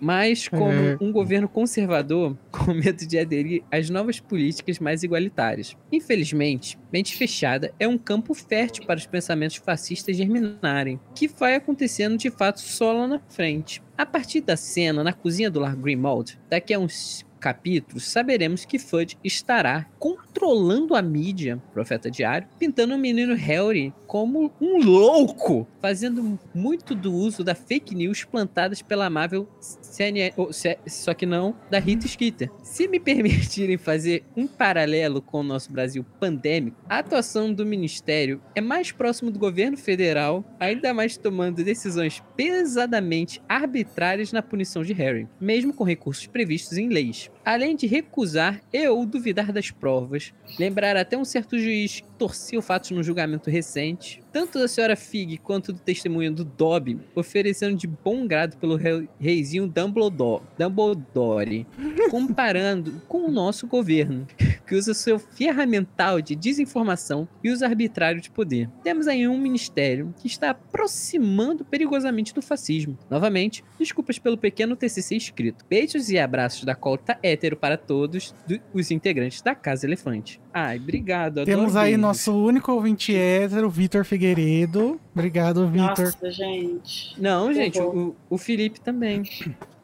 mas 0.00 0.48
como 0.48 0.72
É. 0.72 0.96
um 1.00 1.12
governo 1.12 1.48
conservador 1.48 2.36
com 2.50 2.72
medo 2.74 3.06
de 3.06 3.18
aderir 3.18 3.62
às 3.70 3.88
novas 3.90 4.20
políticas 4.20 4.78
mais 4.78 5.02
igualitárias. 5.02 5.76
Infelizmente, 5.90 6.78
mente 6.92 7.16
fechada 7.16 7.72
é 7.78 7.88
um 7.88 7.98
campo 7.98 8.34
fértil 8.34 8.84
para 8.86 8.98
os 8.98 9.06
pensamentos 9.06 9.56
fascistas 9.56 10.16
germinarem, 10.16 11.00
que 11.14 11.28
vai 11.28 11.54
acontecendo 11.54 12.16
de 12.16 12.30
fato 12.30 12.60
só 12.60 12.92
lá 12.92 13.06
na 13.06 13.20
frente. 13.28 13.82
A 13.96 14.04
partir 14.04 14.40
da 14.40 14.56
cena 14.56 15.04
na 15.04 15.12
cozinha 15.12 15.50
do 15.50 15.60
Lar 15.60 15.76
Grimald, 15.76 16.38
daqui 16.50 16.74
a 16.74 16.78
uns 16.78 17.24
capítulos, 17.38 18.04
saberemos 18.04 18.64
que 18.64 18.78
Fudge 18.78 19.18
estará 19.22 19.86
controlando 20.04 20.94
a 20.94 21.00
mídia, 21.00 21.62
Profeta 21.72 22.10
Diário, 22.10 22.46
pintando 22.58 22.94
o 22.94 22.98
menino 22.98 23.34
Harry 23.34 23.90
como 24.06 24.52
um 24.60 24.76
louco, 24.76 25.66
fazendo 25.80 26.38
muito 26.54 26.94
do 26.94 27.10
uso 27.10 27.42
da 27.42 27.54
fake 27.54 27.94
news 27.94 28.22
plantadas 28.22 28.82
pela 28.82 29.06
amável 29.06 29.48
CNN, 29.58 30.34
ou 30.36 30.50
só 30.86 31.14
que 31.14 31.24
não 31.24 31.56
da 31.70 31.78
Rita 31.78 32.06
Skeeter. 32.06 32.50
Se 32.62 32.86
me 32.86 33.00
permitirem 33.00 33.78
fazer 33.78 34.24
um 34.36 34.46
paralelo 34.46 35.22
com 35.22 35.40
o 35.40 35.42
nosso 35.42 35.72
Brasil 35.72 36.04
pandêmico, 36.20 36.76
a 36.86 36.98
atuação 36.98 37.50
do 37.50 37.64
Ministério 37.64 38.42
é 38.54 38.60
mais 38.60 38.92
próximo 38.92 39.30
do 39.30 39.38
governo 39.38 39.78
federal, 39.78 40.44
ainda 40.60 40.92
mais 40.92 41.16
tomando 41.16 41.64
decisões 41.64 42.22
pesadamente 42.36 43.40
arbitrárias 43.48 44.32
na 44.32 44.42
punição 44.42 44.82
de 44.82 44.92
Harry, 44.92 45.26
mesmo 45.40 45.72
com 45.72 45.82
recursos 45.82 46.26
previstos 46.26 46.76
em 46.76 46.90
leis. 46.90 47.30
Além 47.42 47.74
de 47.74 47.86
recusar 47.86 48.60
e 48.72 48.86
ou 48.86 49.06
duvidar 49.06 49.50
das 49.50 49.70
provas 49.70 49.93
anos. 49.98 50.32
Lembrar 50.58 50.96
até 50.96 51.16
um 51.16 51.24
certo 51.24 51.58
juiz 51.58 52.00
que 52.00 52.06
torcia 52.18 52.60
fatos 52.62 52.90
no 52.90 53.02
julgamento 53.02 53.50
recente. 53.50 54.22
Tanto 54.32 54.58
da 54.58 54.66
senhora 54.68 54.96
Fig 54.96 55.38
quanto 55.38 55.72
do 55.72 55.78
testemunho 55.78 56.32
do 56.32 56.44
Dobby, 56.44 56.98
oferecendo 57.14 57.76
de 57.76 57.86
bom 57.86 58.26
grado 58.26 58.56
pelo 58.56 58.76
rei- 58.76 59.08
reizinho 59.20 59.66
Dumbledore, 59.66 60.42
Dumbledore, 60.58 61.66
comparando 62.10 63.00
com 63.08 63.26
o 63.26 63.30
nosso 63.30 63.66
governo, 63.66 64.26
que 64.66 64.74
usa 64.74 64.94
seu 64.94 65.18
ferramental 65.18 66.20
de 66.20 66.34
desinformação 66.34 67.28
e 67.42 67.50
uso 67.50 67.64
arbitrário 67.64 68.20
de 68.20 68.30
poder. 68.30 68.68
Temos 68.82 69.06
aí 69.06 69.26
um 69.28 69.38
ministério 69.38 70.14
que 70.18 70.26
está 70.26 70.50
aproximando 70.50 71.64
perigosamente 71.64 72.34
do 72.34 72.40
fascismo. 72.42 72.96
Novamente, 73.10 73.64
desculpas 73.78 74.18
pelo 74.18 74.38
pequeno 74.38 74.76
TCC 74.76 75.16
escrito. 75.16 75.64
Beijos 75.68 76.08
e 76.10 76.18
abraços 76.18 76.64
da 76.64 76.74
colta 76.74 77.18
hétero 77.22 77.56
para 77.56 77.76
todos 77.76 78.34
do- 78.46 78.60
os 78.72 78.90
integrantes 78.90 79.42
da 79.42 79.54
Casa 79.54 79.86
Elefante. 79.86 80.40
Ai, 80.52 80.76
obrigado. 80.78 81.40
adoro 81.40 81.46
Temos 81.46 81.74
aí 81.76 81.86
beijos. 81.92 82.00
nosso 82.00 82.32
único 82.32 82.72
ouvinte 82.72 83.14
hétero, 83.14 83.68
Vitor 83.68 84.04
Figueiredo. 84.04 85.00
Obrigado, 85.14 85.66
Vitor. 85.68 85.86
Nossa, 86.06 86.30
gente. 86.30 87.20
Não, 87.20 87.52
gente, 87.52 87.80
o, 87.80 88.14
o 88.30 88.38
Felipe 88.38 88.80
também. 88.80 89.22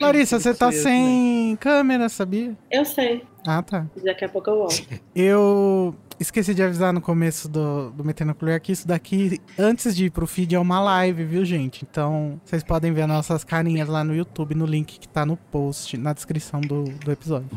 Larissa, 0.01 0.39
você 0.41 0.55
tá 0.55 0.71
sem 0.73 1.57
câmera, 1.61 2.09
sabia? 2.09 2.57
Eu 2.71 2.85
sei. 2.85 3.23
Ah, 3.47 3.63
tá. 3.63 3.87
Daqui 4.05 4.25
a 4.25 4.29
pouco 4.29 4.51
eu 4.51 4.57
volto. 4.57 4.83
Eu 5.15 5.95
esqueci 6.19 6.55
de 6.55 6.63
avisar 6.63 6.93
no 6.93 7.01
começo 7.01 7.49
do, 7.49 7.91
do 7.91 8.05
Metendo 8.05 8.33
a 8.33 8.35
Colher 8.35 8.61
que 8.61 8.73
isso 8.73 8.87
daqui, 8.87 9.41
antes 9.59 9.97
de 9.97 10.07
ir 10.07 10.11
pro 10.11 10.27
feed, 10.27 10.55
é 10.55 10.59
uma 10.59 10.81
live, 10.81 11.25
viu, 11.25 11.45
gente? 11.45 11.87
Então, 11.91 12.41
vocês 12.45 12.63
podem 12.63 12.93
ver 12.93 13.07
nossas 13.07 13.43
carinhas 13.43 13.89
lá 13.89 14.05
no 14.05 14.15
YouTube, 14.15 14.55
no 14.55 14.67
link 14.67 14.99
que 14.99 15.09
tá 15.09 15.25
no 15.25 15.37
post, 15.37 15.97
na 15.97 16.13
descrição 16.13 16.61
do, 16.61 16.85
do 16.85 17.11
episódio. 17.11 17.49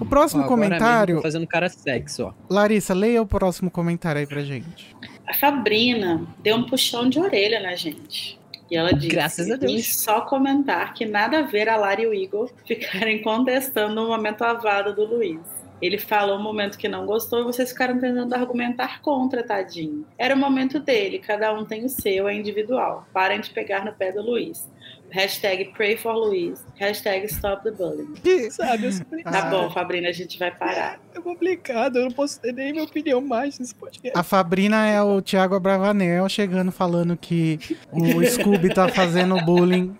O 0.00 0.06
próximo 0.06 0.44
Ó, 0.44 0.46
comentário... 0.46 1.16
tô 1.16 1.22
fazendo 1.22 1.46
cara 1.46 1.68
sexo, 1.68 2.24
ó. 2.24 2.32
Larissa, 2.48 2.94
leia 2.94 3.20
o 3.20 3.26
próximo 3.26 3.70
comentário 3.70 4.20
aí 4.20 4.26
pra 4.26 4.42
gente. 4.42 4.96
A 5.26 5.34
Fabrina 5.34 6.26
deu 6.42 6.56
um 6.56 6.64
puxão 6.64 7.08
de 7.08 7.18
orelha 7.18 7.60
na 7.60 7.74
gente. 7.74 8.39
E 8.70 8.76
ela 8.76 8.92
disse: 8.92 9.08
Graças 9.08 9.50
a 9.50 9.56
Deus. 9.56 9.72
"Vim 9.72 9.82
só 9.82 10.20
comentar 10.22 10.94
que 10.94 11.04
nada 11.04 11.40
a 11.40 11.42
ver 11.42 11.68
a 11.68 11.76
Lara 11.76 12.00
e 12.00 12.06
o 12.06 12.14
Igor 12.14 12.50
ficarem 12.64 13.20
contestando 13.22 14.02
o 14.02 14.08
momento 14.08 14.42
avado 14.42 14.94
do 14.94 15.04
Luiz. 15.04 15.40
Ele 15.80 15.96
falou 15.96 16.38
um 16.38 16.42
momento 16.42 16.76
que 16.76 16.88
não 16.88 17.06
gostou 17.06 17.40
e 17.40 17.44
vocês 17.44 17.70
ficaram 17.70 17.98
tentando 17.98 18.34
argumentar 18.34 19.00
contra, 19.00 19.42
tadinho. 19.42 20.06
Era 20.18 20.34
o 20.34 20.38
momento 20.38 20.78
dele, 20.78 21.18
cada 21.18 21.52
um 21.54 21.64
tem 21.64 21.86
o 21.86 21.88
seu, 21.88 22.28
é 22.28 22.34
individual. 22.34 23.06
Parem 23.14 23.40
de 23.40 23.48
pegar 23.48 23.84
no 23.84 23.92
pé 23.92 24.12
do 24.12 24.22
Luiz. 24.22 24.68
Hashtag 25.12 25.72
pray 25.74 25.96
for 25.96 26.12
Luiz. 26.14 26.64
Hashtag 26.78 27.24
stop 27.26 27.62
the 27.64 27.70
bullying. 27.72 28.14
Sabe, 28.50 28.86
eu. 28.86 28.90
Tá 29.24 29.40
Ah. 29.46 29.50
bom, 29.50 29.70
Fabrina, 29.70 30.08
a 30.08 30.12
gente 30.12 30.38
vai 30.38 30.50
parar. 30.50 31.00
É 31.14 31.20
complicado, 31.20 31.96
eu 31.96 32.04
não 32.04 32.10
posso 32.12 32.40
ter 32.40 32.52
nem 32.52 32.72
minha 32.72 32.84
opinião 32.84 33.20
mais 33.20 33.58
nesse 33.58 33.74
podcast. 33.74 34.16
A 34.18 34.22
Fabrina 34.22 34.86
é 34.86 35.02
o 35.02 35.20
Thiago 35.20 35.54
Abravanel 35.54 36.28
chegando 36.28 36.70
falando 36.72 37.16
que 37.16 37.58
o 37.92 38.24
Scooby 38.24 38.72
tá 38.72 38.88
fazendo 38.88 39.36
bullying 39.44 39.96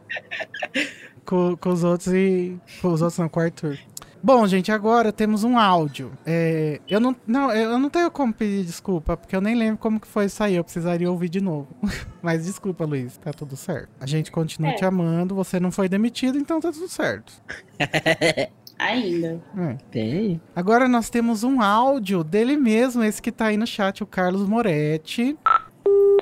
com, 1.27 1.57
com 1.57 1.69
os 1.71 1.85
outros 1.85 2.13
e. 2.13 2.57
Com 2.81 2.89
os 2.89 3.03
outros 3.03 3.19
não, 3.19 3.29
com 3.29 3.41
o 3.41 3.43
Arthur. 3.43 3.79
Bom, 4.23 4.47
gente, 4.47 4.71
agora 4.71 5.13
temos 5.13 5.45
um 5.45 5.59
áudio. 5.59 6.13
É, 6.27 6.81
eu, 6.89 7.01
não, 7.01 7.17
não, 7.27 7.51
eu 7.53 7.79
não 7.79 7.89
tenho 7.89 8.11
como 8.11 8.33
pedir 8.33 8.65
desculpa, 8.65 9.17
porque 9.17 9.35
eu 9.35 9.41
nem 9.41 9.55
lembro 9.55 9.79
como 9.79 9.99
que 9.99 10.07
foi 10.07 10.27
isso 10.27 10.43
aí. 10.43 10.55
Eu 10.57 10.65
precisaria 10.65 11.11
ouvir 11.11 11.29
de 11.29 11.41
novo. 11.41 11.69
Mas 12.23 12.45
desculpa, 12.45 12.85
Luiz, 12.85 13.17
tá 13.17 13.33
tudo 13.33 13.57
certo. 13.57 13.89
A 13.99 14.07
gente 14.07 14.31
continua 14.31 14.71
É. 14.73 14.75
te 14.75 14.85
amando, 14.85 15.35
você 15.35 15.59
não 15.59 15.71
foi 15.73 15.89
demitido, 15.89 16.39
então 16.39 16.61
tá 16.61 16.71
tudo 16.71 16.89
certo. 16.89 17.33
Ainda. 18.79 19.43
É. 19.59 19.77
Tem. 19.91 20.41
Agora 20.57 20.89
nós 20.89 21.11
temos 21.11 21.43
um 21.45 21.61
áudio 21.61 22.25
dele 22.25 22.57
mesmo, 22.57 23.03
esse 23.05 23.21
que 23.21 23.31
tá 23.31 23.47
aí 23.47 23.57
no 23.57 23.67
chat, 23.67 24.03
o 24.03 24.07
Carlos 24.07 24.49
Moretti. 24.49 25.37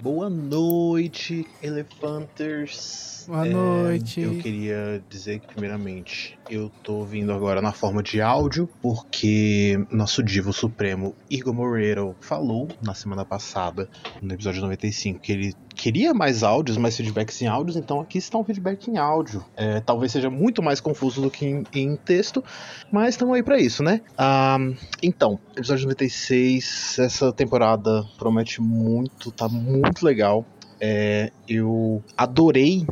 Boa 0.02 0.30
noite, 0.30 1.46
Elefanters. 1.62 3.24
Boa 3.26 3.46
É, 3.46 3.50
noite. 3.50 4.20
Eu 4.20 4.38
queria 4.38 5.02
dizer 5.08 5.40
que, 5.40 5.48
primeiramente, 5.48 6.38
eu 6.48 6.70
tô 6.82 7.04
vindo 7.04 7.32
agora 7.32 7.60
na 7.60 7.72
forma 7.72 8.02
de 8.02 8.20
áudio, 8.22 8.68
porque 8.80 9.78
nosso 9.90 10.22
divo 10.22 10.52
supremo, 10.52 11.14
Igor 11.28 11.52
Moreira, 11.52 12.02
falou 12.20 12.68
na 12.82 12.94
semana 12.94 13.24
passada, 13.24 13.88
no 14.22 14.32
episódio 14.32 14.62
95, 14.62 15.18
que 15.20 15.32
ele 15.32 15.54
queria 15.78 16.12
mais 16.12 16.42
áudios, 16.42 16.76
mais 16.76 16.96
feedbacks 16.96 17.40
em 17.40 17.46
áudios, 17.46 17.76
então 17.76 18.00
aqui 18.00 18.18
está 18.18 18.36
um 18.36 18.42
feedback 18.42 18.90
em 18.90 18.98
áudio. 18.98 19.44
É, 19.56 19.78
talvez 19.78 20.10
seja 20.10 20.28
muito 20.28 20.60
mais 20.60 20.80
confuso 20.80 21.22
do 21.22 21.30
que 21.30 21.46
em, 21.46 21.64
em 21.72 21.96
texto, 21.96 22.44
mas 22.90 23.10
estamos 23.10 23.36
aí 23.36 23.44
pra 23.44 23.58
isso, 23.58 23.82
né? 23.82 24.00
Ah, 24.18 24.58
então, 25.00 25.38
episódio 25.56 25.84
96, 25.84 26.98
essa 26.98 27.32
temporada 27.32 28.04
promete 28.18 28.60
muito, 28.60 29.30
tá 29.30 29.48
muito 29.48 30.04
legal. 30.04 30.44
É, 30.80 31.30
eu 31.48 32.02
adorei 32.16 32.84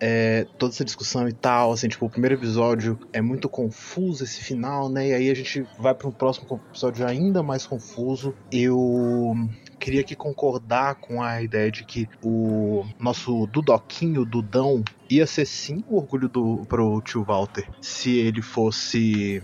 é, 0.00 0.46
toda 0.58 0.72
essa 0.72 0.84
discussão 0.84 1.28
e 1.28 1.32
tal, 1.32 1.72
assim, 1.72 1.88
tipo, 1.88 2.06
o 2.06 2.10
primeiro 2.10 2.36
episódio 2.36 2.98
é 3.12 3.20
muito 3.20 3.48
confuso 3.48 4.22
esse 4.22 4.42
final, 4.42 4.88
né? 4.88 5.08
E 5.08 5.12
aí 5.12 5.30
a 5.30 5.34
gente 5.34 5.66
vai 5.78 5.94
para 5.94 6.08
um 6.08 6.12
próximo 6.12 6.60
episódio 6.70 7.06
ainda 7.06 7.42
mais 7.42 7.66
confuso. 7.66 8.34
Eu 8.50 9.36
queria 9.78 10.00
aqui 10.00 10.14
concordar 10.14 10.96
com 10.96 11.22
a 11.22 11.42
ideia 11.42 11.70
de 11.70 11.84
que 11.84 12.08
o 12.22 12.84
nosso 12.98 13.46
Dudoquinho, 13.46 14.24
Dudão, 14.24 14.82
ia 15.08 15.26
ser 15.26 15.46
sim 15.46 15.82
o 15.88 15.96
orgulho 15.96 16.28
do, 16.28 16.66
pro 16.68 17.00
tio 17.00 17.24
Walter 17.24 17.68
se 17.80 18.18
ele 18.18 18.42
fosse 18.42 19.42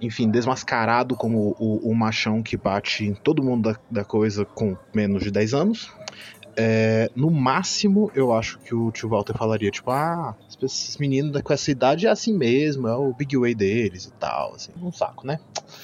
enfim, 0.00 0.30
desmascarado 0.30 1.16
como 1.16 1.56
o, 1.58 1.90
o 1.90 1.94
machão 1.94 2.42
que 2.42 2.56
bate 2.56 3.04
em 3.04 3.14
todo 3.14 3.42
mundo 3.42 3.72
da, 3.72 3.80
da 3.90 4.04
coisa 4.04 4.44
com 4.44 4.76
menos 4.94 5.22
de 5.22 5.30
10 5.30 5.54
anos. 5.54 5.92
É, 6.58 7.10
no 7.14 7.30
máximo, 7.30 8.10
eu 8.14 8.32
acho 8.32 8.58
que 8.60 8.74
o 8.74 8.90
tio 8.90 9.10
Walter 9.10 9.36
falaria, 9.36 9.70
tipo, 9.70 9.90
ah, 9.90 10.34
esses 10.62 10.96
meninos 10.96 11.42
com 11.42 11.52
essa 11.52 11.70
idade 11.70 12.06
é 12.06 12.10
assim 12.10 12.34
mesmo, 12.34 12.88
é 12.88 12.96
o 12.96 13.12
big 13.12 13.36
way 13.36 13.54
deles 13.54 14.06
e 14.06 14.12
tal, 14.12 14.54
assim, 14.54 14.72
um 14.80 14.90
saco, 14.90 15.26
né? 15.26 15.38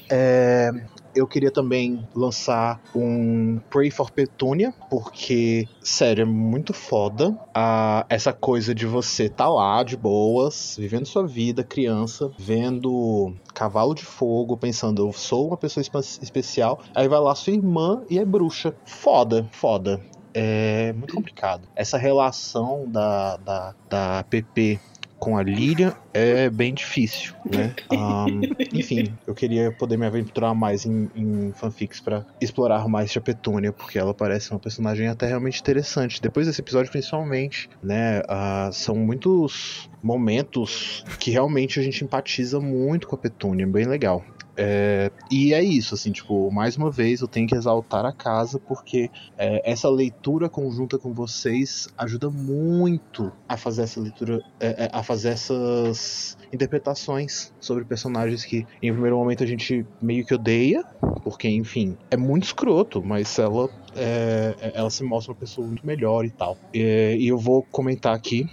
É, 0.08 0.70
eu 1.14 1.26
queria 1.26 1.50
também 1.50 2.06
lançar 2.14 2.80
um 2.94 3.60
Pray 3.70 3.90
for 3.90 4.10
Petunia, 4.10 4.72
porque, 4.90 5.68
sério, 5.80 6.22
é 6.22 6.24
muito 6.24 6.72
foda 6.72 7.38
a, 7.54 8.06
essa 8.08 8.32
coisa 8.32 8.74
de 8.74 8.86
você 8.86 9.28
tá 9.28 9.48
lá 9.48 9.82
de 9.82 9.96
boas, 9.96 10.76
vivendo 10.78 11.06
sua 11.06 11.26
vida, 11.26 11.62
criança, 11.64 12.30
vendo 12.38 13.34
cavalo 13.54 13.94
de 13.94 14.04
fogo, 14.04 14.56
pensando, 14.56 15.06
eu 15.06 15.12
sou 15.12 15.48
uma 15.48 15.56
pessoa 15.56 15.82
espe- 15.82 15.98
especial, 16.22 16.80
aí 16.94 17.08
vai 17.08 17.20
lá 17.20 17.34
sua 17.34 17.52
irmã 17.52 18.02
e 18.08 18.18
é 18.18 18.24
bruxa. 18.24 18.74
Foda, 18.84 19.48
foda. 19.52 20.00
É 20.34 20.94
muito 20.94 21.14
complicado. 21.14 21.68
Essa 21.76 21.98
relação 21.98 22.86
da, 22.88 23.36
da, 23.36 23.74
da 23.88 24.24
PP 24.30 24.80
com 25.22 25.38
a 25.38 25.42
Lyria 25.44 25.94
é 26.12 26.50
bem 26.50 26.74
difícil, 26.74 27.32
né? 27.44 27.72
Ahn, 27.96 28.40
enfim, 28.72 29.16
eu 29.24 29.32
queria 29.32 29.70
poder 29.70 29.96
me 29.96 30.04
aventurar 30.04 30.52
mais 30.52 30.84
em, 30.84 31.08
em 31.14 31.52
fanfics 31.52 32.00
pra 32.00 32.26
explorar 32.40 32.88
mais 32.88 33.16
a 33.16 33.20
Petúnia, 33.20 33.72
porque 33.72 34.00
ela 34.00 34.12
parece 34.12 34.50
uma 34.50 34.58
personagem 34.58 35.06
até 35.06 35.28
realmente 35.28 35.60
interessante. 35.60 36.20
Depois 36.20 36.48
desse 36.48 36.60
episódio, 36.60 36.90
principalmente, 36.90 37.70
né? 37.80 38.20
ah, 38.28 38.70
são 38.72 38.96
muitos 38.96 39.88
momentos 40.02 41.04
que 41.20 41.30
realmente 41.30 41.78
a 41.78 41.82
gente 41.84 42.02
empatiza 42.02 42.58
muito 42.58 43.06
com 43.06 43.14
a 43.14 43.18
Petúnia, 43.18 43.64
bem 43.64 43.84
legal. 43.84 44.24
É, 44.56 45.10
e 45.30 45.54
é 45.54 45.62
isso, 45.62 45.94
assim, 45.94 46.12
tipo, 46.12 46.50
mais 46.50 46.76
uma 46.76 46.90
vez 46.90 47.20
eu 47.20 47.28
tenho 47.28 47.46
que 47.46 47.54
exaltar 47.54 48.04
a 48.04 48.12
casa 48.12 48.58
porque 48.58 49.10
é, 49.38 49.70
essa 49.70 49.88
leitura 49.88 50.48
conjunta 50.48 50.98
com 50.98 51.12
vocês 51.12 51.88
ajuda 51.96 52.28
muito 52.28 53.32
a 53.48 53.56
fazer 53.56 53.82
essa 53.82 54.00
leitura, 54.00 54.42
é, 54.60 54.84
é, 54.84 54.90
a 54.92 55.02
fazer 55.02 55.30
essas 55.30 56.36
interpretações 56.52 57.52
sobre 57.58 57.84
personagens 57.84 58.44
que 58.44 58.66
em 58.82 58.92
primeiro 58.92 59.16
momento 59.16 59.42
a 59.42 59.46
gente 59.46 59.86
meio 60.00 60.24
que 60.24 60.34
odeia, 60.34 60.84
porque 61.22 61.48
enfim, 61.48 61.96
é 62.10 62.16
muito 62.16 62.44
escroto, 62.44 63.02
mas 63.02 63.38
ela, 63.38 63.70
é, 63.96 64.72
ela 64.74 64.90
se 64.90 65.02
mostra 65.02 65.32
uma 65.32 65.38
pessoa 65.38 65.66
muito 65.66 65.86
melhor 65.86 66.24
e 66.24 66.30
tal. 66.30 66.58
É, 66.74 67.16
e 67.16 67.28
eu 67.28 67.38
vou 67.38 67.62
comentar 67.62 68.14
aqui 68.14 68.48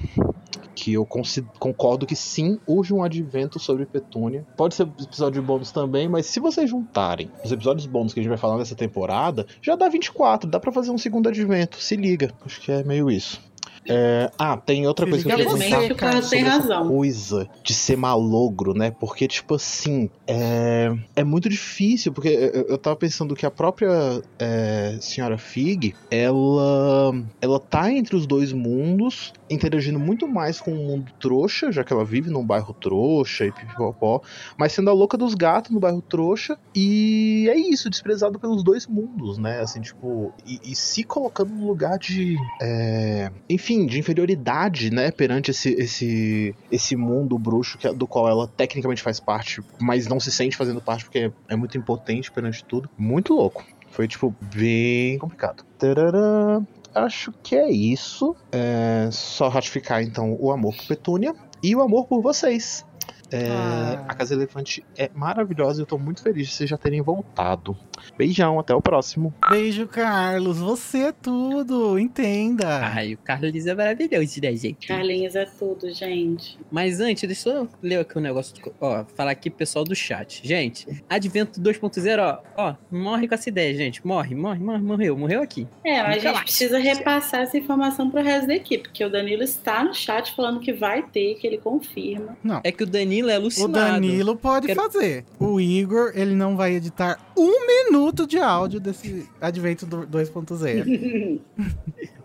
que 0.75 0.93
eu 0.93 1.05
concordo 1.05 2.05
que 2.05 2.15
sim, 2.15 2.59
urge 2.67 2.93
um 2.93 3.03
advento 3.03 3.59
sobre 3.59 3.85
Petúnia. 3.85 4.45
Pode 4.55 4.75
ser 4.75 4.83
episódio 4.83 5.41
bônus 5.41 5.71
também, 5.71 6.07
mas 6.07 6.25
se 6.25 6.39
vocês 6.39 6.69
juntarem 6.69 7.29
os 7.43 7.51
episódios 7.51 7.85
bônus 7.85 8.13
que 8.13 8.19
a 8.19 8.23
gente 8.23 8.29
vai 8.29 8.37
falar 8.37 8.57
nessa 8.57 8.75
temporada, 8.75 9.45
já 9.61 9.75
dá 9.75 9.89
24, 9.89 10.49
dá 10.49 10.59
pra 10.59 10.71
fazer 10.71 10.91
um 10.91 10.97
segundo 10.97 11.29
advento, 11.29 11.81
se 11.81 11.95
liga. 11.95 12.33
Acho 12.45 12.61
que 12.61 12.71
é 12.71 12.83
meio 12.83 13.09
isso. 13.09 13.48
É, 13.87 14.31
ah, 14.37 14.57
tem 14.57 14.87
outra 14.87 15.07
coisa 15.07 15.23
que 15.23 15.31
eu 15.31 15.35
queria 15.35 15.51
comentar 15.51 15.91
o 15.91 15.95
Carlos 15.95 16.29
tem 16.29 16.43
razão. 16.43 16.87
coisa 16.87 17.47
de 17.63 17.73
ser 17.73 17.97
malogro, 17.97 18.73
né? 18.73 18.91
Porque, 18.91 19.27
tipo 19.27 19.55
assim, 19.55 20.09
é, 20.27 20.93
é 21.15 21.23
muito 21.23 21.49
difícil, 21.49 22.11
porque 22.11 22.29
eu, 22.29 22.67
eu 22.67 22.77
tava 22.77 22.95
pensando 22.95 23.35
que 23.35 23.45
a 23.45 23.51
própria 23.51 24.21
é, 24.37 24.97
senhora 25.01 25.37
Fig, 25.37 25.95
ela, 26.11 27.13
ela 27.41 27.59
tá 27.59 27.91
entre 27.91 28.15
os 28.15 28.27
dois 28.27 28.53
mundos, 28.53 29.33
interagindo 29.49 29.99
muito 29.99 30.27
mais 30.27 30.59
com 30.59 30.71
o 30.71 30.75
mundo 30.75 31.11
trouxa, 31.19 31.71
já 31.71 31.83
que 31.83 31.93
ela 31.93 32.05
vive 32.05 32.29
num 32.29 32.45
bairro 32.45 32.73
trouxa 32.73 33.45
e 33.45 33.51
pipipopó, 33.51 34.21
mas 34.57 34.73
sendo 34.73 34.89
a 34.89 34.93
louca 34.93 35.17
dos 35.17 35.33
gatos 35.33 35.71
no 35.71 35.79
bairro 35.79 36.01
trouxa, 36.01 36.57
e 36.75 37.47
é 37.49 37.57
isso, 37.57 37.89
desprezado 37.89 38.39
pelos 38.39 38.63
dois 38.63 38.85
mundos, 38.87 39.37
né? 39.37 39.59
Assim, 39.59 39.81
tipo, 39.81 40.33
e, 40.45 40.59
e 40.71 40.75
se 40.75 41.03
colocando 41.03 41.53
no 41.53 41.65
lugar 41.65 41.97
de. 41.97 42.35
é, 42.61 43.31
enfim, 43.49 43.68
de 43.85 43.99
inferioridade, 43.99 44.91
né? 44.91 45.11
Perante 45.11 45.51
esse, 45.51 45.69
esse, 45.73 46.55
esse 46.71 46.95
mundo 46.95 47.37
bruxo 47.37 47.77
que, 47.77 47.89
do 47.91 48.07
qual 48.07 48.27
ela 48.27 48.47
tecnicamente 48.47 49.01
faz 49.01 49.19
parte, 49.19 49.61
mas 49.79 50.07
não 50.07 50.19
se 50.19 50.31
sente 50.31 50.57
fazendo 50.57 50.81
parte 50.81 51.05
porque 51.05 51.31
é 51.47 51.55
muito 51.55 51.77
impotente 51.77 52.31
perante 52.31 52.63
tudo. 52.63 52.89
Muito 52.97 53.33
louco. 53.33 53.65
Foi, 53.91 54.07
tipo, 54.07 54.33
bem 54.55 55.17
complicado. 55.17 55.63
Tarará. 55.77 56.61
Acho 56.93 57.31
que 57.43 57.55
é 57.55 57.69
isso. 57.69 58.35
É 58.51 59.09
só 59.11 59.47
ratificar, 59.47 60.01
então, 60.01 60.35
o 60.39 60.51
amor 60.51 60.75
por 60.75 60.87
Petúnia 60.87 61.33
e 61.61 61.75
o 61.75 61.81
amor 61.81 62.05
por 62.07 62.21
vocês. 62.21 62.85
É, 63.31 63.47
Ah. 63.49 64.05
A 64.07 64.13
Casa 64.15 64.33
Elefante 64.33 64.83
é 64.97 65.09
maravilhosa 65.13 65.81
e 65.81 65.83
eu 65.83 65.85
tô 65.85 65.97
muito 65.97 66.21
feliz 66.23 66.47
de 66.47 66.53
vocês 66.53 66.69
já 66.69 66.77
terem 66.77 67.01
voltado. 67.01 67.77
Beijão, 68.17 68.59
até 68.59 68.73
o 68.73 68.81
próximo. 68.81 69.33
Beijo, 69.49 69.87
Carlos. 69.87 70.57
Você 70.57 70.97
é 71.07 71.11
tudo. 71.11 71.97
Entenda. 71.99 72.79
Ai, 72.85 73.13
o 73.13 73.17
Carlos 73.17 73.65
é 73.65 73.73
maravilhoso, 73.75 74.41
né, 74.41 74.55
gente? 74.55 74.87
Carlinhos 74.87 75.35
é 75.35 75.45
tudo, 75.45 75.91
gente. 75.93 76.57
Mas 76.71 76.99
antes, 76.99 77.23
deixa 77.27 77.49
eu 77.49 77.67
ler 77.81 77.99
aqui 77.99 78.17
um 78.17 78.21
negócio. 78.21 78.55
do- 78.55 78.73
Ó, 78.81 79.03
falar 79.15 79.31
aqui 79.31 79.49
pro 79.49 79.59
pessoal 79.59 79.83
do 79.85 79.95
chat. 79.95 80.41
Gente, 80.45 80.87
Advento 81.09 81.59
2.0, 81.59 82.19
ó, 82.21 82.39
ó, 82.57 82.75
morre 82.91 83.27
com 83.27 83.35
essa 83.35 83.49
ideia, 83.49 83.73
gente. 83.75 84.05
Morre, 84.05 84.33
morre, 84.35 84.59
morre, 84.59 84.81
morreu, 84.81 85.17
morreu 85.17 85.41
aqui. 85.41 85.67
É, 85.83 86.01
mas 86.01 86.09
a 86.09 86.19
gente 86.19 86.23
mais. 86.33 86.43
precisa 86.43 86.79
repassar 86.79 87.41
essa 87.41 87.57
informação 87.57 88.09
pro 88.09 88.21
resto 88.23 88.47
da 88.47 88.55
equipe, 88.55 88.83
porque 88.83 89.03
o 89.03 89.09
Danilo 89.09 89.43
está 89.43 89.83
no 89.83 89.93
chat 89.93 90.33
falando 90.35 90.59
que 90.59 90.73
vai 90.73 91.03
ter, 91.03 91.35
que 91.35 91.45
ele 91.45 91.57
confirma. 91.57 92.37
É 92.63 92.71
que 92.71 92.83
o 92.83 92.87
Danilo 92.87 93.18
é 93.27 93.33
O 93.33 93.37
alucinado. 93.37 93.71
Danilo 93.73 94.35
pode 94.35 94.67
Quero- 94.67 94.79
fazer. 94.83 95.25
O 95.39 95.59
Igor, 95.59 96.11
ele 96.13 96.35
não 96.35 96.55
vai 96.55 96.75
editar 96.75 97.17
um 97.35 97.65
minuto 97.65 98.27
de 98.27 98.37
áudio 98.37 98.79
desse 98.79 99.27
Advento 99.41 99.87
do 99.87 100.05
2.0. 100.05 101.39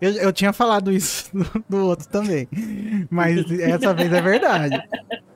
Eu, 0.01 0.11
eu 0.11 0.33
tinha 0.33 0.51
falado 0.51 0.91
isso 0.91 1.29
do, 1.33 1.65
do 1.69 1.77
outro 1.85 2.07
também. 2.09 2.47
Mas 3.09 3.49
essa 3.59 3.93
vez 3.93 4.11
é 4.11 4.21
verdade. 4.21 4.77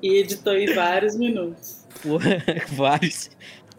E 0.02 0.18
editou 0.20 0.54
em 0.54 0.74
vários 0.76 1.16
minutos. 1.18 1.80
Vários. 2.78 3.30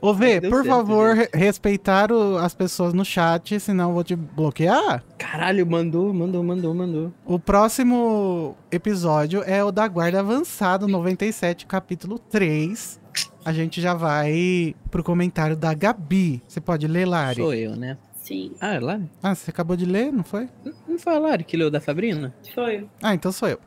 Ô, 0.01 0.15
Vê, 0.15 0.41
Deu 0.41 0.51
por 0.51 0.63
certo, 0.65 0.77
favor, 0.77 1.15
re- 1.15 1.29
respeitar 1.35 2.11
o- 2.11 2.39
as 2.39 2.55
pessoas 2.55 2.95
no 2.95 3.05
chat, 3.05 3.59
senão 3.61 3.89
eu 3.91 3.95
vou 3.95 4.05
te 4.05 4.17
bloquear. 4.17 5.05
Caralho, 5.19 5.67
mandou, 5.67 6.13
mandou, 6.15 6.43
mandou, 6.43 6.75
mandou. 6.75 7.13
O 7.25 7.39
próximo 7.39 8.57
episódio 8.73 9.43
é 9.47 9.63
o 9.63 9.71
da 9.71 9.87
Guarda 9.87 10.21
Avançado 10.21 10.89
97, 10.89 11.67
capítulo 11.67 12.19
3. 12.19 12.99
A 13.45 13.53
gente 13.53 13.81
já 13.81 13.95
vai 13.95 14.75
pro 14.91 15.03
comentário 15.05 15.57
da 15.57 15.73
Gabi. 15.75 16.43
Você 16.49 16.61
pode 16.61 16.87
ler, 16.87 17.07
Lari? 17.07 17.37
Sou 17.41 17.55
eu, 17.55 17.77
né? 17.77 17.97
Sim, 18.23 18.53
Ah, 18.61 18.75
é 18.75 18.81
lá? 18.81 19.01
Ah, 19.23 19.35
você 19.35 19.51
acabou 19.51 19.77
de 19.77 19.85
ler, 19.87 20.13
não 20.13 20.23
foi? 20.23 20.49
Não 20.87 20.99
foi 20.99 21.15
a 21.15 21.19
Lari 21.19 21.43
que 21.43 21.57
leu 21.57 21.71
da 21.71 21.81
Fabrina? 21.81 22.33
foi. 22.55 22.87
Ah, 23.03 23.15
então 23.15 23.33
sou 23.33 23.49
eu. 23.49 23.59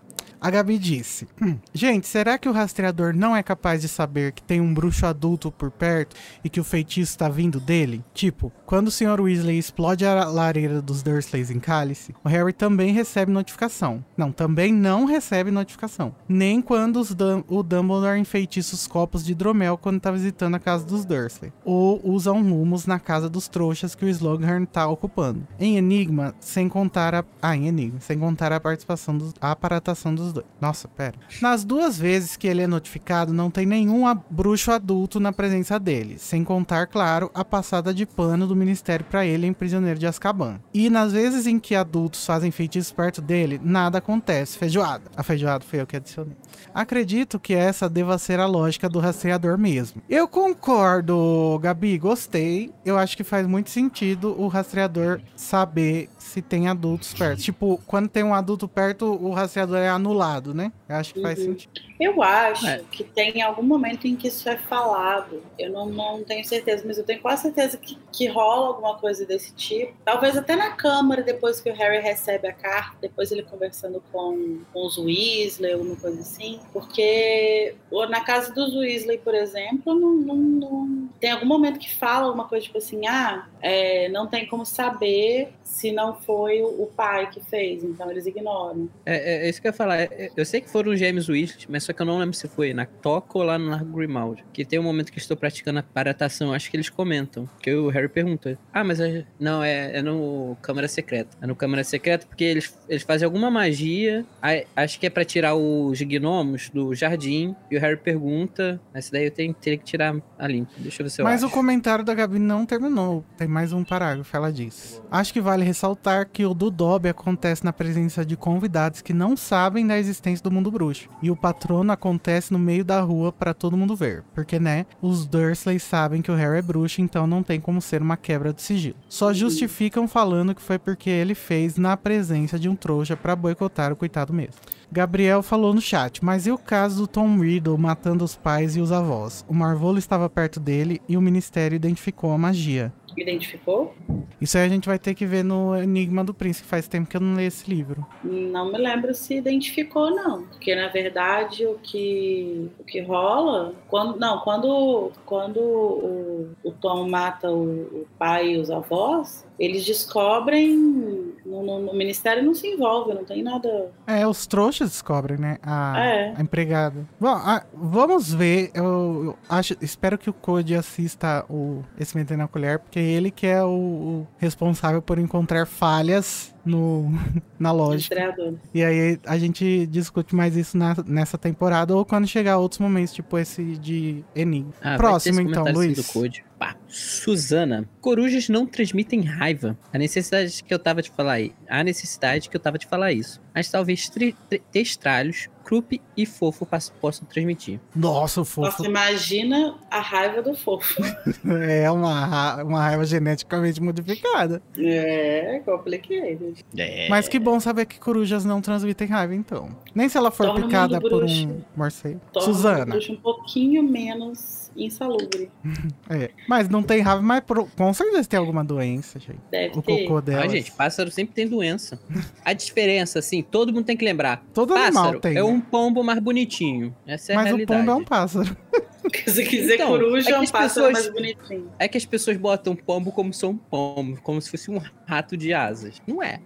A 0.43 0.49
Gabi 0.49 0.77
disse: 0.77 1.25
"Hum, 1.41 1.57
Gente, 1.73 2.05
será 2.05 2.37
que 2.37 2.49
o 2.49 2.51
rastreador 2.51 3.15
não 3.15 3.33
é 3.33 3.41
capaz 3.41 3.79
de 3.79 3.87
saber 3.87 4.33
que 4.33 4.43
tem 4.43 4.59
um 4.59 4.73
bruxo 4.73 5.05
adulto 5.05 5.49
por 5.49 5.71
perto 5.71 6.17
e 6.43 6.49
que 6.49 6.59
o 6.59 6.65
feitiço 6.65 7.11
está 7.11 7.29
vindo 7.29 7.61
dele? 7.61 8.03
Tipo, 8.13 8.51
quando 8.65 8.89
o 8.89 8.91
Sr. 8.91 9.21
Weasley 9.21 9.57
explode 9.57 10.05
a 10.05 10.25
lareira 10.25 10.81
dos 10.81 11.01
Dursleys 11.01 11.49
em 11.49 11.61
Cálice, 11.61 12.13
o 12.21 12.27
Harry 12.27 12.51
também 12.51 12.91
recebe 12.91 13.31
notificação. 13.31 14.03
Não, 14.17 14.33
também 14.33 14.73
não 14.73 15.05
recebe 15.05 15.49
notificação. 15.49 16.13
Nem 16.27 16.61
quando 16.61 17.01
o 17.47 17.63
Dumbledore 17.63 18.19
enfeitiça 18.19 18.75
os 18.75 18.85
copos 18.85 19.23
de 19.23 19.31
hidromel 19.31 19.77
quando 19.77 20.01
tá 20.01 20.11
visitando 20.11 20.55
a 20.55 20.59
casa 20.59 20.83
dos 20.85 21.05
Dursley. 21.05 21.53
Ou 21.63 22.01
usam 22.03 22.43
rumos 22.43 22.85
na 22.85 22.99
casa 22.99 23.29
dos 23.29 23.47
trouxas 23.47 23.95
que 23.95 24.03
o 24.03 24.09
Slughorn 24.09 24.65
tá 24.65 24.85
ocupando. 24.89 25.47
Em 25.57 25.77
Enigma, 25.77 26.35
sem 26.41 26.67
contar 26.67 27.15
a... 27.15 27.23
Ah, 27.41 27.55
em 27.55 27.67
Enigma, 27.67 28.01
sem 28.01 28.19
contar 28.19 28.51
a 28.51 28.59
participação 28.59 29.17
dos... 29.17 29.33
a 29.39 29.51
aparatação 29.51 30.13
dos 30.13 30.32
dois. 30.33 30.45
Nossa, 30.59 30.87
pera. 30.87 31.15
Nas 31.41 31.63
duas 31.63 31.97
vezes 31.97 32.35
que 32.35 32.47
ele 32.47 32.61
é 32.61 32.67
notificado, 32.67 33.33
não 33.33 33.49
tem 33.49 33.65
nenhum 33.65 34.03
bruxo 34.29 34.71
adulto 34.71 35.19
na 35.19 35.31
presença 35.31 35.79
dele. 35.79 36.17
Sem 36.17 36.43
contar, 36.43 36.87
claro, 36.87 37.31
a 37.33 37.45
passada 37.45 37.93
de 37.93 38.05
pano 38.05 38.47
do 38.47 38.55
Ministério 38.55 39.05
pra 39.05 39.25
ele 39.25 39.47
em 39.47 39.53
Prisioneiro 39.53 39.99
de 39.99 40.07
Azkaban. 40.07 40.59
E 40.73 40.89
nas 40.89 41.13
vezes 41.13 41.47
em 41.47 41.59
que 41.59 41.75
adultos 41.75 42.25
fazem 42.25 42.51
feitiços 42.51 42.91
perto 42.91 43.21
dele, 43.21 43.59
nada 43.63 43.99
acontece. 43.99 44.57
Feijoada. 44.57 45.03
A 45.15 45.23
feijoada 45.23 45.63
foi 45.63 45.81
eu 45.81 45.87
que 45.87 45.95
adicionei. 45.95 46.35
Acredito 46.73 47.39
que 47.39 47.53
essa 47.53 47.89
deva 47.89 48.17
ser 48.17 48.39
a 48.39 48.45
lógica 48.45 48.89
do 48.89 48.99
rastreador 48.99 49.57
mesmo. 49.57 50.01
Eu 50.09 50.27
concordo, 50.27 51.59
Gabi, 51.61 51.97
gostei. 51.97 52.71
Eu 52.83 52.97
acho 52.97 53.15
que 53.15 53.23
faz 53.23 53.45
muito 53.45 53.69
sentido 53.69 54.35
o 54.39 54.47
rastreador 54.47 55.21
saber 55.35 56.09
se 56.23 56.41
tem 56.41 56.67
adultos 56.67 57.13
perto. 57.13 57.41
Tipo, 57.41 57.77
quando 57.85 58.07
tem 58.09 58.23
um 58.23 58.33
adulto 58.33 58.67
perto, 58.67 59.05
o 59.05 59.31
rastreador 59.33 59.77
é 59.77 59.89
anulado, 59.89 60.53
né? 60.53 60.71
Eu 60.87 60.95
acho 60.95 61.13
que 61.13 61.21
faz 61.21 61.39
Uhum. 61.39 61.45
sentido. 61.45 61.71
Eu 62.03 62.21
acho 62.21 62.67
É. 62.67 62.81
que 62.91 63.03
tem 63.03 63.41
algum 63.41 63.63
momento 63.63 64.05
em 64.07 64.15
que 64.15 64.27
isso 64.27 64.47
é 64.49 64.57
falado. 64.57 65.41
Eu 65.57 65.69
não, 65.71 65.85
não 65.87 66.23
tenho 66.23 66.43
certeza, 66.45 66.83
mas 66.85 66.97
eu 66.97 67.03
tenho 67.03 67.21
quase 67.21 67.43
certeza 67.43 67.77
que, 67.77 67.97
que 68.11 68.27
rola 68.27 68.67
alguma 68.67 68.97
coisa 68.97 69.25
desse 69.25 69.53
tipo. 69.53 69.93
Talvez 70.03 70.35
até 70.37 70.55
na 70.55 70.71
Câmara, 70.71 71.21
depois 71.21 71.61
que 71.61 71.69
o 71.69 71.73
Harry 71.73 71.99
recebe 72.01 72.47
a 72.47 72.53
carta, 72.53 72.97
depois 73.01 73.31
ele 73.31 73.43
conversando 73.43 74.03
com, 74.11 74.59
com 74.73 74.85
os 74.85 74.97
Weasley, 74.97 75.73
alguma 75.73 75.95
coisa 75.95 76.21
assim. 76.21 76.59
Porque 76.71 77.75
ou 77.91 78.07
na 78.09 78.21
casa 78.21 78.53
dos 78.53 78.75
Weasley, 78.75 79.17
por 79.19 79.33
exemplo, 79.35 79.93
não, 79.93 80.13
não- 80.13 80.35
não- 80.35 81.09
tem 81.19 81.31
algum 81.31 81.45
momento 81.45 81.79
que 81.79 81.93
fala 81.95 82.25
alguma 82.27 82.47
coisa 82.47 82.65
tipo 82.65 82.77
assim: 82.77 83.05
ah, 83.07 83.47
é, 83.61 84.09
não 84.09 84.27
tem 84.27 84.45
como 84.47 84.65
saber 84.65 85.53
se 85.63 85.91
não 85.91 86.15
foi 86.21 86.61
o, 86.61 86.85
pai 86.95 87.29
que 87.29 87.39
fez, 87.41 87.83
então 87.83 88.09
eles 88.11 88.25
ignoram. 88.25 88.89
É, 89.05 89.15
é, 89.15 89.45
é 89.45 89.49
isso 89.49 89.61
que 89.61 89.67
eu 89.67 89.69
ia 89.71 89.73
falar. 89.77 90.01
É, 90.01 90.29
Eu 90.35 90.45
sei 90.45 90.61
que 90.61 90.69
foram 90.69 90.91
os 90.91 90.99
James 90.99 91.27
Weasley, 91.29 91.65
mas 91.69 91.83
só 91.83 91.92
que 91.93 92.01
eu 92.01 92.05
não 92.05 92.17
lembro 92.17 92.33
se 92.35 92.47
foi 92.47 92.73
na 92.73 92.85
Toca 92.85 93.37
ou 93.37 93.43
lá 93.43 93.57
no 93.57 93.69
Largo 93.69 93.95
Grimald. 93.97 94.43
Que 94.51 94.65
tem 94.65 94.79
um 94.79 94.83
momento 94.83 95.11
que 95.11 95.17
eu 95.17 95.21
estou 95.21 95.37
praticando 95.37 95.79
a 95.79 95.83
paratação, 95.83 96.53
acho 96.53 96.69
que 96.69 96.75
eles 96.77 96.89
comentam. 96.89 97.47
Que 97.61 97.73
o 97.73 97.89
Harry 97.89 98.07
pergunta. 98.09 98.57
Ah, 98.73 98.83
mas 98.83 98.99
é- 98.99 99.25
não, 99.39 99.63
é, 99.63 99.97
é 99.97 100.01
no 100.01 100.57
Câmara 100.61 100.87
Secreta. 100.87 101.37
É 101.41 101.47
no 101.47 101.55
Câmara 101.55 101.83
Secreta 101.83 102.25
porque 102.27 102.43
eles, 102.43 102.77
eles 102.89 103.03
fazem 103.03 103.25
alguma 103.25 103.49
magia. 103.51 104.25
aí- 104.41 104.65
acho 104.75 104.99
que 104.99 105.05
é 105.05 105.09
pra 105.09 105.23
tirar 105.25 105.55
os 105.55 106.01
gnomos 106.01 106.69
do 106.69 106.93
jardim. 106.95 107.55
E 107.69 107.77
o 107.77 107.79
Harry 107.81 107.97
pergunta. 107.97 108.79
Essa 108.93 109.11
daí 109.11 109.25
eu 109.25 109.31
tenho, 109.31 109.53
teria 109.53 109.77
que 109.77 109.85
tirar 109.85 110.15
a 110.37 110.47
limpa. 110.47 110.71
Deixa 110.77 111.01
eu 111.01 111.05
ver 111.05 111.09
se 111.09 111.21
eu 111.21 111.25
Mas 111.25 111.43
o 111.43 111.45
acho. 111.47 111.55
comentário 111.55 112.03
da 112.03 112.13
Gabi 112.13 112.39
não 112.39 112.65
terminou. 112.65 113.23
Tem 113.37 113.47
mais 113.47 113.73
um 113.73 113.83
parágrafo, 113.83 114.35
ela 114.35 114.51
diz. 114.51 115.01
Acho 115.11 115.33
que 115.33 115.41
vale 115.41 115.63
ressaltar 115.63 116.27
que 116.31 116.45
o 116.45 116.53
do 116.53 116.69
Dobby 116.69 117.09
acontece 117.09 117.63
na 117.63 117.73
presença 117.73 118.25
de 118.25 118.35
convidados 118.37 119.01
que 119.01 119.13
não 119.13 119.35
sabem 119.35 119.85
da 119.85 119.97
existência 119.97 120.43
do 120.43 120.51
mundo 120.51 120.71
bruxo. 120.71 121.09
E 121.21 121.29
o 121.29 121.35
patrono 121.35 121.82
acontece 121.91 122.53
no 122.53 122.59
meio 122.59 122.85
da 122.85 123.01
rua 123.01 123.31
pra 123.31 123.53
todo 123.53 123.75
mundo 123.75 123.95
ver. 123.95 124.23
Porque, 124.33 124.59
né, 124.59 124.85
os 125.01 125.25
Dursley 125.25 125.79
sabem 125.79 126.21
que 126.21 126.31
o 126.31 126.35
Harry 126.35 126.59
é 126.59 126.61
bruxo, 126.61 127.01
então 127.01 127.27
não 127.27 127.43
tem 127.43 127.59
como 127.59 127.81
ser 127.81 128.01
uma 128.01 128.15
quebra 128.15 128.53
de 128.53 128.61
sigilo. 128.61 128.95
Só 129.09 129.33
justificam 129.33 130.07
falando 130.07 130.55
que 130.55 130.61
foi 130.61 130.79
porque 130.79 131.09
ele 131.09 131.35
fez 131.35 131.77
na 131.77 131.97
presença 131.97 132.57
de 132.57 132.69
um 132.69 132.75
trouxa 132.75 133.17
pra 133.17 133.35
boicotar 133.35 133.91
o 133.91 133.95
coitado 133.95 134.33
mesmo. 134.33 134.55
Gabriel 134.91 135.41
falou 135.41 135.73
no 135.73 135.81
chat, 135.81 136.23
mas 136.23 136.45
e 136.45 136.51
o 136.51 136.57
caso 136.57 136.97
do 136.97 137.07
Tom 137.07 137.39
Riddle 137.39 137.77
matando 137.79 138.23
os 138.23 138.35
pais 138.35 138.75
e 138.75 138.79
os 138.79 138.91
avós? 138.91 139.43
O 139.47 139.53
Marvolo 139.53 139.97
estava 139.97 140.29
perto 140.29 140.59
dele 140.59 141.01
e 141.09 141.17
o 141.17 141.21
Ministério 141.21 141.75
identificou 141.75 142.31
a 142.31 142.37
magia. 142.37 142.93
Identificou? 143.15 143.93
Isso 144.41 144.57
aí 144.57 144.65
a 144.65 144.69
gente 144.69 144.87
vai 144.87 144.99
ter 144.99 145.13
que 145.13 145.25
ver 145.25 145.43
no 145.43 145.75
Enigma 145.75 146.23
do 146.23 146.33
Príncipe, 146.33 146.67
faz 146.67 146.87
tempo 146.87 147.09
que 147.09 147.15
eu 147.15 147.21
não 147.21 147.35
leio 147.35 147.47
esse 147.47 147.69
livro. 147.69 148.05
Não 148.23 148.71
me 148.71 148.77
lembro 148.77 149.13
se 149.13 149.35
identificou, 149.35 150.11
não. 150.11 150.43
Porque, 150.43 150.75
na 150.75 150.89
verdade, 150.89 151.65
o 151.65 151.75
que, 151.81 152.69
o 152.79 152.83
que 152.83 153.01
rola... 153.01 153.73
Quando, 153.87 154.19
não, 154.19 154.39
quando, 154.39 155.11
quando 155.25 155.59
o, 155.59 156.49
o 156.63 156.71
Tom 156.71 157.07
mata 157.07 157.49
o, 157.49 158.01
o 158.01 158.07
pai 158.17 158.53
e 158.53 158.57
os 158.57 158.69
avós, 158.69 159.45
eles 159.59 159.85
descobrem 159.85 161.31
No, 161.45 161.61
no- 161.61 161.79
no 161.81 161.93
ministério 161.93 162.41
não 162.41 162.53
se 162.55 162.65
envolve, 162.67 163.13
não 163.13 163.25
tem 163.25 163.43
nada. 163.43 163.91
É, 164.07 164.25
os 164.25 164.47
trouxas 164.47 164.89
descobrem, 164.91 165.37
né? 165.37 165.57
A, 165.61 165.99
É. 165.99 166.33
a 166.37 166.41
empregada. 166.41 167.05
Bom, 167.19 167.27
a- 167.27 167.65
vamos 167.73 168.33
ver. 168.33 168.71
Eu, 168.73 168.83
eu 169.25 169.37
acho, 169.49 169.75
espero 169.81 170.17
que 170.17 170.29
o 170.29 170.33
Code 170.33 170.73
assista 170.73 171.45
o, 171.49 171.83
esse 171.99 172.15
Metendo 172.15 172.39
na 172.39 172.47
Colher, 172.47 172.79
porque 172.79 172.97
ele 172.97 173.29
que 173.29 173.45
é 173.45 173.61
o, 173.61 173.67
o 173.67 174.27
responsável 174.37 175.01
por 175.01 175.19
encontrar 175.19 175.67
falhas 175.67 176.55
no, 176.65 177.11
na 177.59 177.73
lógica. 177.73 178.15
Estreador. 178.15 178.53
E 178.73 178.81
aí 178.81 179.19
a 179.25 179.37
gente 179.37 179.85
discute 179.87 180.33
mais 180.33 180.55
isso 180.55 180.77
na- 180.77 180.95
nessa 181.05 181.37
temporada 181.37 181.93
ou 181.93 182.05
quando 182.05 182.25
chegar 182.25 182.57
outros 182.57 182.79
momentos, 182.79 183.13
tipo 183.13 183.37
esse 183.37 183.61
de 183.77 184.23
Enigma. 184.33 184.71
Ah, 184.81 184.95
Próximo, 184.95 185.41
então, 185.41 185.65
Luiz. 185.65 185.97
Do 185.97 186.03
Code. 186.13 186.43
Pá. 186.63 186.77
Suzana. 186.87 187.89
Corujas 187.99 188.47
não 188.47 188.65
transmitem 188.65 189.21
raiva. 189.21 189.77
A 189.91 189.97
necessidade 189.97 190.63
que 190.63 190.73
eu 190.73 190.79
tava 190.79 191.01
de 191.01 191.11
falar 191.11 191.33
aí. 191.33 191.53
A 191.67 191.83
necessidade 191.83 192.49
que 192.49 192.55
eu 192.55 192.59
tava 192.61 192.77
de 192.77 192.87
falar 192.87 193.11
isso. 193.11 193.41
Mas 193.53 193.69
talvez 193.69 194.09
tri- 194.09 194.35
tri- 194.49 194.61
testralhos, 194.71 195.47
Krupp 195.63 196.01
e 196.17 196.25
Fofo 196.25 196.67
possam 196.99 197.25
transmitir. 197.27 197.79
Nossa, 197.95 198.41
o 198.41 198.45
fofo 198.45 198.67
Nossa, 198.69 198.85
imagina 198.85 199.75
a 199.89 199.99
raiva 200.01 200.41
do 200.41 200.53
fofo. 200.55 201.01
é 201.69 201.89
uma, 201.89 202.25
ra- 202.25 202.63
uma 202.63 202.81
raiva 202.81 203.05
geneticamente 203.05 203.81
modificada. 203.81 204.61
É, 204.77 205.61
compliquei. 205.65 206.37
É. 206.77 207.07
Mas 207.09 207.27
que 207.29 207.39
bom 207.39 207.59
saber 207.59 207.85
que 207.85 207.99
corujas 207.99 208.43
não 208.43 208.59
transmitem 208.61 209.07
raiva, 209.07 209.35
então. 209.35 209.69
Nem 209.95 210.09
se 210.09 210.17
ela 210.17 210.31
for 210.31 210.47
Torna 210.47 210.65
picada 210.65 210.99
por 210.99 211.23
um 211.23 211.61
morcego. 211.75 212.19
Suzana. 212.39 212.97
um 213.09 213.15
pouquinho 213.15 213.83
menos 213.83 214.63
insalubre. 214.75 215.49
É. 216.09 216.31
Mas 216.47 216.67
não 216.67 216.83
tem 216.83 216.99
raiva, 217.01 217.21
mas 217.21 217.39
pro- 217.41 217.65
com 217.77 217.93
certeza 217.93 218.27
tem 218.27 218.37
alguma 218.39 218.63
doença, 218.63 219.19
gente. 219.19 219.39
Deve 219.49 219.77
O 219.79 219.81
ter. 219.81 220.03
cocô 220.03 220.21
dela. 220.21 220.43
Ah, 220.43 220.47
gente, 220.47 220.71
pássaro 220.71 221.09
sempre 221.09 221.33
tem 221.33 221.47
doença. 221.47 221.99
A 222.43 222.53
diferença, 222.53 223.19
assim, 223.19 223.42
todo 223.43 223.71
mundo 223.73 223.85
tem 223.85 223.95
que 223.97 224.05
lembrar. 224.05 224.43
Todo 224.53 224.73
animal 224.73 225.03
Pássaro 225.03 225.19
tem. 225.19 225.31
é 225.31 225.35
né? 225.35 225.43
um 225.43 225.59
pombo 225.59 226.03
mais 226.03 226.19
bonitinho. 226.19 226.95
Essa 227.05 227.31
é 227.31 227.35
a 227.35 227.37
Mas 227.37 227.45
o 227.45 227.47
realidade. 227.49 227.79
pombo 227.79 227.91
é 227.91 227.95
um 227.95 228.03
pássaro. 228.03 228.57
Se 229.27 229.43
quiser 229.43 229.75
Então, 229.75 229.89
coruja, 229.89 230.29
é 230.29 230.33
é 230.33 230.39
um 230.39 230.45
pássaro 230.47 230.87
pessoas- 230.87 230.93
mais 230.93 231.09
bonitinho. 231.09 231.69
É 231.77 231.89
que 231.89 231.97
as 231.97 232.05
pessoas 232.05 232.37
botam 232.37 232.73
pombo 232.73 233.11
como 233.11 233.33
se 233.33 233.45
um 233.45 233.57
pombo, 233.57 234.17
como 234.23 234.41
se 234.41 234.49
fosse 234.49 234.71
um 234.71 234.81
rato 235.05 235.35
de 235.35 235.53
asas. 235.53 236.01
Não 236.07 236.23
é. 236.23 236.39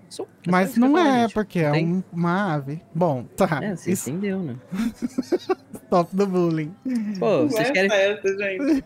Mas 0.47 0.75
não 0.75 0.97
é, 0.97 1.27
porque 1.29 1.59
é 1.59 1.71
um- 1.71 2.03
uma 2.11 2.55
ave. 2.55 2.81
Bom, 2.95 3.25
tá. 3.35 3.59
É, 3.63 3.75
você 3.75 3.91
Isso 3.91 4.09
entendeu, 4.09 4.39
né? 4.39 4.55
top 5.89 6.15
do 6.15 6.25
bullying. 6.25 6.73
Pô, 7.19 7.43
Não 7.43 7.49
vocês 7.49 7.69
é 7.69 7.71
querem, 7.71 7.89
festa, 7.91 8.27
gente. 8.37 8.83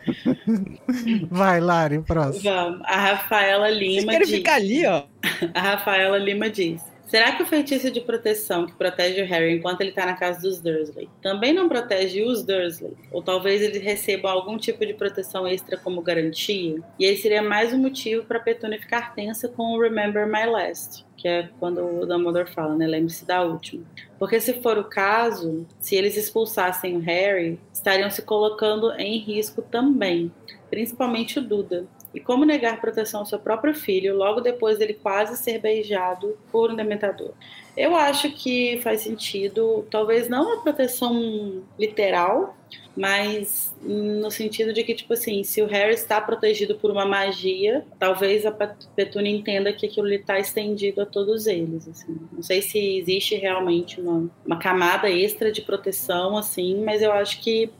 Vai, 1.30 1.58
Lari, 1.60 2.00
próximo. 2.00 2.42
Vamos. 2.44 2.82
A 2.84 2.96
Rafaela 3.00 3.68
vocês 3.68 3.78
Lima 3.80 4.12
querem 4.12 4.26
diz. 4.26 4.36
ficar 4.36 4.54
ali, 4.56 4.86
ó. 4.86 5.04
A 5.54 5.60
Rafaela 5.60 6.18
Lima 6.18 6.50
diz: 6.50 6.82
Será 7.12 7.32
que 7.32 7.42
o 7.42 7.46
feitiço 7.46 7.90
de 7.90 8.00
proteção 8.00 8.64
que 8.64 8.72
protege 8.72 9.20
o 9.20 9.26
Harry 9.26 9.54
enquanto 9.54 9.82
ele 9.82 9.92
tá 9.92 10.06
na 10.06 10.14
casa 10.14 10.40
dos 10.40 10.62
Dursley 10.62 11.10
também 11.20 11.52
não 11.52 11.68
protege 11.68 12.22
os 12.22 12.42
Dursley? 12.42 12.96
Ou 13.10 13.22
talvez 13.22 13.60
eles 13.60 13.82
recebam 13.82 14.30
algum 14.30 14.56
tipo 14.56 14.86
de 14.86 14.94
proteção 14.94 15.46
extra 15.46 15.76
como 15.76 16.00
garantia? 16.00 16.80
E 16.98 17.04
aí 17.04 17.14
seria 17.18 17.42
mais 17.42 17.70
um 17.74 17.76
motivo 17.76 18.24
para 18.24 18.40
Petunia 18.40 18.80
ficar 18.80 19.14
tensa 19.14 19.46
com 19.46 19.74
o 19.74 19.78
Remember 19.78 20.26
My 20.26 20.46
Last, 20.46 21.04
que 21.18 21.28
é 21.28 21.50
quando 21.60 21.84
o 21.84 22.06
Dumbledore 22.06 22.50
fala, 22.50 22.74
né? 22.76 22.86
Lembre-se 22.86 23.26
da 23.26 23.42
última. 23.42 23.84
Porque 24.18 24.40
se 24.40 24.62
for 24.62 24.78
o 24.78 24.84
caso, 24.84 25.66
se 25.78 25.94
eles 25.94 26.16
expulsassem 26.16 26.96
o 26.96 27.00
Harry, 27.00 27.60
estariam 27.70 28.08
se 28.08 28.22
colocando 28.22 28.90
em 28.92 29.18
risco 29.18 29.60
também, 29.60 30.32
principalmente 30.70 31.38
o 31.38 31.42
Duda. 31.42 31.86
E 32.14 32.20
como 32.20 32.44
negar 32.44 32.80
proteção 32.80 33.20
ao 33.20 33.26
seu 33.26 33.38
próprio 33.38 33.74
filho 33.74 34.16
logo 34.16 34.40
depois 34.40 34.78
dele 34.78 34.94
quase 34.94 35.36
ser 35.36 35.58
beijado 35.58 36.36
por 36.50 36.70
um 36.70 36.76
dementador? 36.76 37.32
Eu 37.76 37.96
acho 37.96 38.30
que 38.32 38.78
faz 38.82 39.00
sentido, 39.00 39.86
talvez 39.90 40.28
não 40.28 40.44
uma 40.44 40.62
proteção 40.62 41.62
literal, 41.78 42.54
mas 42.94 43.74
no 43.80 44.30
sentido 44.30 44.74
de 44.74 44.84
que, 44.84 44.94
tipo 44.94 45.14
assim, 45.14 45.42
se 45.42 45.62
o 45.62 45.66
Harry 45.66 45.94
está 45.94 46.20
protegido 46.20 46.74
por 46.74 46.90
uma 46.90 47.06
magia, 47.06 47.84
talvez 47.98 48.44
a 48.44 48.52
Pet- 48.52 48.86
Petúnia 48.94 49.34
entenda 49.34 49.72
que 49.72 49.86
aquilo 49.86 50.12
está 50.12 50.38
estendido 50.38 51.00
a 51.00 51.06
todos 51.06 51.46
eles. 51.46 51.88
Assim. 51.88 52.18
Não 52.30 52.42
sei 52.42 52.60
se 52.60 52.98
existe 52.98 53.34
realmente 53.36 53.98
uma, 53.98 54.30
uma 54.44 54.58
camada 54.58 55.08
extra 55.08 55.50
de 55.50 55.62
proteção, 55.62 56.36
assim, 56.36 56.84
mas 56.84 57.00
eu 57.00 57.12
acho 57.12 57.40
que 57.40 57.70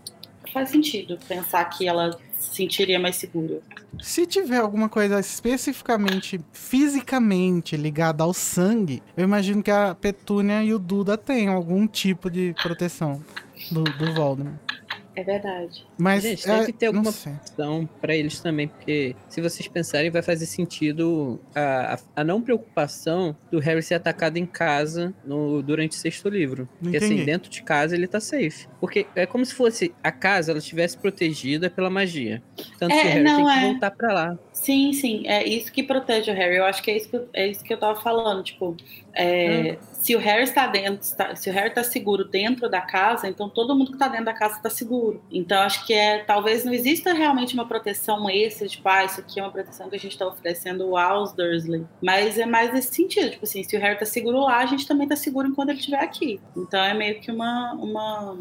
faz 0.51 0.71
sentido 0.71 1.19
pensar 1.29 1.63
que 1.67 1.87
ela 1.87 2.19
se 2.43 2.57
sentiria 2.57 2.99
mais 2.99 3.17
segura. 3.17 3.61
Se 4.01 4.27
tiver 4.27 4.59
alguma 4.59 4.89
coisa 4.89 5.21
especificamente, 5.21 6.41
fisicamente 6.53 7.77
ligada 7.77 8.25
ao 8.25 8.35
sangue, 8.35 9.03
eu 9.17 9.25
imagino 9.25 9.63
que 9.63 9.71
a 9.71 9.95
Petúnia 9.95 10.63
e 10.63 10.75
o 10.75 10.79
Duda 10.79 11.17
tenham 11.17 11.55
algum 11.55 11.87
tipo 11.87 12.31
de 12.31 12.55
proteção 12.63 13.23
do, 13.71 13.85
do 13.85 14.13
Voldemort. 14.15 14.72
É 15.15 15.23
verdade. 15.23 15.87
Mas 15.99 16.23
Gente, 16.23 16.49
é, 16.49 16.59
deve 16.59 16.73
ter 16.73 16.87
alguma. 16.87 17.13
Então, 17.53 17.89
pra 18.01 18.17
eles 18.17 18.41
também, 18.41 18.69
porque 18.69 19.15
se 19.29 19.41
vocês 19.41 19.69
pensarem, 19.69 20.11
vai 20.11 20.23
fazer 20.23 20.47
sentido 20.47 21.39
a, 21.55 21.95
a, 21.95 22.21
a 22.23 22.25
não 22.25 22.41
preocupação 22.41 23.37
do 23.51 23.59
Harry 23.59 23.83
ser 23.83 23.95
atacado 23.95 24.39
em 24.39 24.47
casa 24.47 25.13
no, 25.25 25.63
durante 25.63 25.93
o 25.93 25.95
sexto 26.01 26.29
livro. 26.29 26.69
Não 26.81 26.91
Porque 26.91 26.97
assim, 26.97 27.07
entendi. 27.15 27.25
dentro 27.25 27.51
de 27.51 27.63
casa 27.63 27.95
ele 27.95 28.07
tá 28.07 28.21
safe. 28.21 28.67
Porque 28.81 29.07
é 29.15 29.27
como 29.27 29.45
se 29.45 29.55
fosse 29.55 29.95
a 30.03 30.11
casa, 30.11 30.53
ela 30.53 30.59
estivesse 30.59 30.97
protegida 30.97 31.69
pela 31.69 31.91
magia. 31.91 32.43
Tanto 32.79 32.95
É, 32.95 33.01
que 33.01 33.07
o 33.07 33.11
Harry 33.11 33.25
não, 33.25 33.37
tem 33.37 33.45
que 33.45 33.59
é. 33.65 33.71
voltar 33.71 33.91
pra 33.91 34.13
lá. 34.15 34.39
Sim, 34.53 34.93
sim, 34.93 35.27
é 35.27 35.47
isso 35.47 35.71
que 35.73 35.83
protege 35.83 36.31
o 36.31 36.35
Harry. 36.35 36.57
Eu 36.57 36.65
acho 36.65 36.83
que 36.83 36.91
é 36.91 36.97
isso 36.97 37.09
que, 37.11 37.21
é 37.35 37.47
isso 37.49 37.63
que 37.63 37.73
eu 37.75 37.79
tava 37.79 38.01
falando. 38.01 38.43
Tipo, 38.43 38.77
é, 39.15 39.77
se 40.03 40.17
o 40.17 40.19
Harry 40.19 40.43
está 40.43 40.67
dentro, 40.67 41.01
está- 41.01 41.37
se 41.37 41.49
o 41.49 41.53
Harry 41.53 41.71
tá 41.73 41.85
seguro 41.85 42.25
dentro 42.25 42.69
da 42.69 42.81
casa, 42.81 43.29
então 43.29 43.49
todo 43.49 43.75
mundo 43.77 43.93
que 43.93 43.99
tá 43.99 44.09
dentro 44.09 44.25
da 44.25 44.33
casa 44.33 44.59
tá 44.61 44.69
seguro. 44.69 45.23
Então 45.31 45.63
acho 45.63 45.87
que 45.87 45.95
é, 45.95 46.19
talvez 46.19 46.65
não 46.65 46.73
exista 46.73 47.13
realmente 47.13 47.55
uma 47.55 47.67
proteção 47.67 48.29
extra, 48.29 48.67
tipo, 48.67 48.89
ah, 48.89 49.05
isso 49.05 49.21
aqui 49.21 49.39
é 49.39 49.43
uma 49.45 49.53
proteção 49.53 49.89
que 49.89 49.95
a 49.95 49.99
gente 50.01 50.19
tá 50.19 50.27
oferecendo 50.27 50.97
aos 50.97 51.33
Dursley. 51.33 51.87
Mas 52.03 52.37
é 52.37 52.45
mais 52.45 52.73
nesse 52.73 52.93
sentido, 52.93 53.31
tipo 53.31 53.45
assim, 53.45 53.63
se 53.63 53.77
o 53.77 53.81
Harry 53.81 53.97
tá 53.97 54.05
seguro 54.05 54.41
lá, 54.41 54.59
a 54.59 54.67
gente 54.67 54.89
também 54.89 55.07
tá 55.07 55.15
seguro 55.15 55.47
enquanto 55.47 55.69
ele 55.69 55.79
estiver 55.79 56.01
aqui. 56.01 56.41
Então 56.57 56.83
é 56.83 56.93
meio 56.93 57.21
que 57.21 57.31
uma, 57.31 57.73
uma 57.75 58.37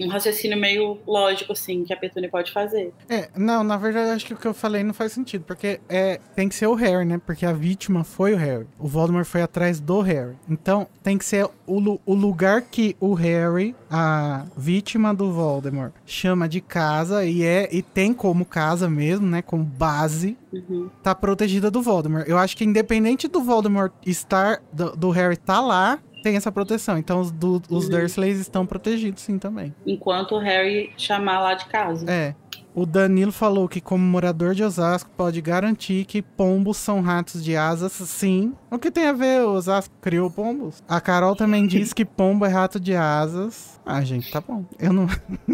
um 0.00 0.08
raciocínio 0.08 0.58
meio 0.58 0.98
lógico, 1.06 1.52
assim, 1.52 1.84
que 1.84 1.92
a 1.92 1.96
Petúnia 1.96 2.28
pode 2.30 2.52
fazer. 2.52 2.92
É, 3.08 3.28
não, 3.36 3.62
na 3.64 3.76
verdade 3.76 4.10
acho 4.10 4.26
que 4.26 4.34
o 4.34 4.36
que 4.36 4.46
eu 4.46 4.54
falei 4.54 4.82
não 4.82 4.92
faz 4.94 5.12
sentido, 5.12 5.44
porque 5.44 5.80
é, 5.88 6.20
tem 6.34 6.48
que 6.48 6.54
ser 6.54 6.66
o 6.66 6.74
Harry, 6.74 7.04
né? 7.04 7.20
Porque 7.24 7.46
a 7.46 7.52
vítima 7.52 8.04
foi 8.04 8.34
o 8.34 8.36
Harry. 8.36 8.66
O 8.78 8.86
Voldemort 8.86 9.26
foi 9.26 9.42
atrás 9.42 9.80
do 9.80 10.00
Harry. 10.00 10.34
Então 10.48 10.86
tem 11.02 11.16
que 11.16 11.24
ser 11.24 11.46
o, 11.66 12.00
o 12.04 12.14
lugar 12.14 12.62
que 12.62 12.96
o 13.00 13.14
Harry, 13.14 13.74
a 13.90 14.44
vítima 14.56 15.14
do 15.14 15.32
Voldemort, 15.32 15.92
chama 16.04 16.48
de 16.48 16.60
casa 16.60 17.24
e 17.24 17.42
é 17.42 17.68
e 17.72 17.82
tem 17.82 18.12
como 18.12 18.44
casa 18.44 18.88
mesmo, 18.88 19.26
né? 19.26 19.42
Como 19.42 19.64
base, 19.64 20.36
Uhum. 20.52 20.88
tá 21.02 21.14
protegida 21.14 21.70
do 21.70 21.82
Voldemort. 21.82 22.26
Eu 22.26 22.38
acho 22.38 22.56
que 22.56 22.64
independente 22.64 23.28
do 23.28 23.42
Voldemort 23.42 23.92
estar, 24.06 24.62
do, 24.72 24.96
do 24.96 25.10
Harry 25.10 25.36
tá 25.36 25.60
lá, 25.60 25.98
tem 26.26 26.34
essa 26.36 26.50
proteção. 26.50 26.98
Então 26.98 27.20
os, 27.20 27.30
do, 27.30 27.62
os 27.70 27.84
Uhum. 27.84 27.90
Dursleys 27.90 28.40
estão 28.40 28.66
protegidos 28.66 29.22
sim 29.22 29.38
também. 29.38 29.72
enquanto 29.86 30.32
o 30.34 30.38
Harry 30.40 30.90
chamar 30.96 31.38
lá 31.40 31.54
de 31.54 31.66
casa. 31.66 32.04
É. 32.10 32.34
O 32.74 32.84
Danilo 32.84 33.30
falou 33.32 33.68
que, 33.68 33.80
como 33.80 34.04
morador 34.04 34.54
de 34.54 34.62
Osasco, 34.64 35.08
pode 35.16 35.40
garantir 35.40 36.04
que 36.04 36.20
pombos 36.20 36.76
são 36.78 37.00
ratos 37.00 37.42
de 37.42 37.56
asas, 37.56 37.92
sim. 37.92 38.52
O 38.70 38.76
que 38.78 38.90
tem 38.90 39.06
a 39.06 39.12
ver? 39.12 39.42
O 39.42 39.52
Osasco 39.52 39.94
criou 40.00 40.28
pombos? 40.30 40.82
A 40.88 41.00
Carol 41.00 41.34
também 41.36 41.64
disse 41.68 41.94
que 41.94 42.04
pombo 42.04 42.44
é 42.44 42.48
rato 42.48 42.78
de 42.80 42.94
asas. 42.94 43.80
Ah, 43.86 44.02
gente, 44.02 44.30
tá 44.32 44.40
bom. 44.42 44.64
Eu 44.80 44.92
não, 44.92 45.04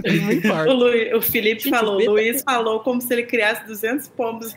eu 0.02 0.16
não 0.20 0.26
me 0.26 0.34
O, 0.34 0.38
importo. 0.38 0.72
Lu- 0.72 1.18
o 1.18 1.20
Felipe 1.20 1.68
falou, 1.68 1.98
Luiz 2.02 2.42
falou 2.42 2.80
como 2.80 3.00
se 3.00 3.12
ele 3.12 3.24
criasse 3.24 3.66
200 3.66 4.08
pombos. 4.08 4.56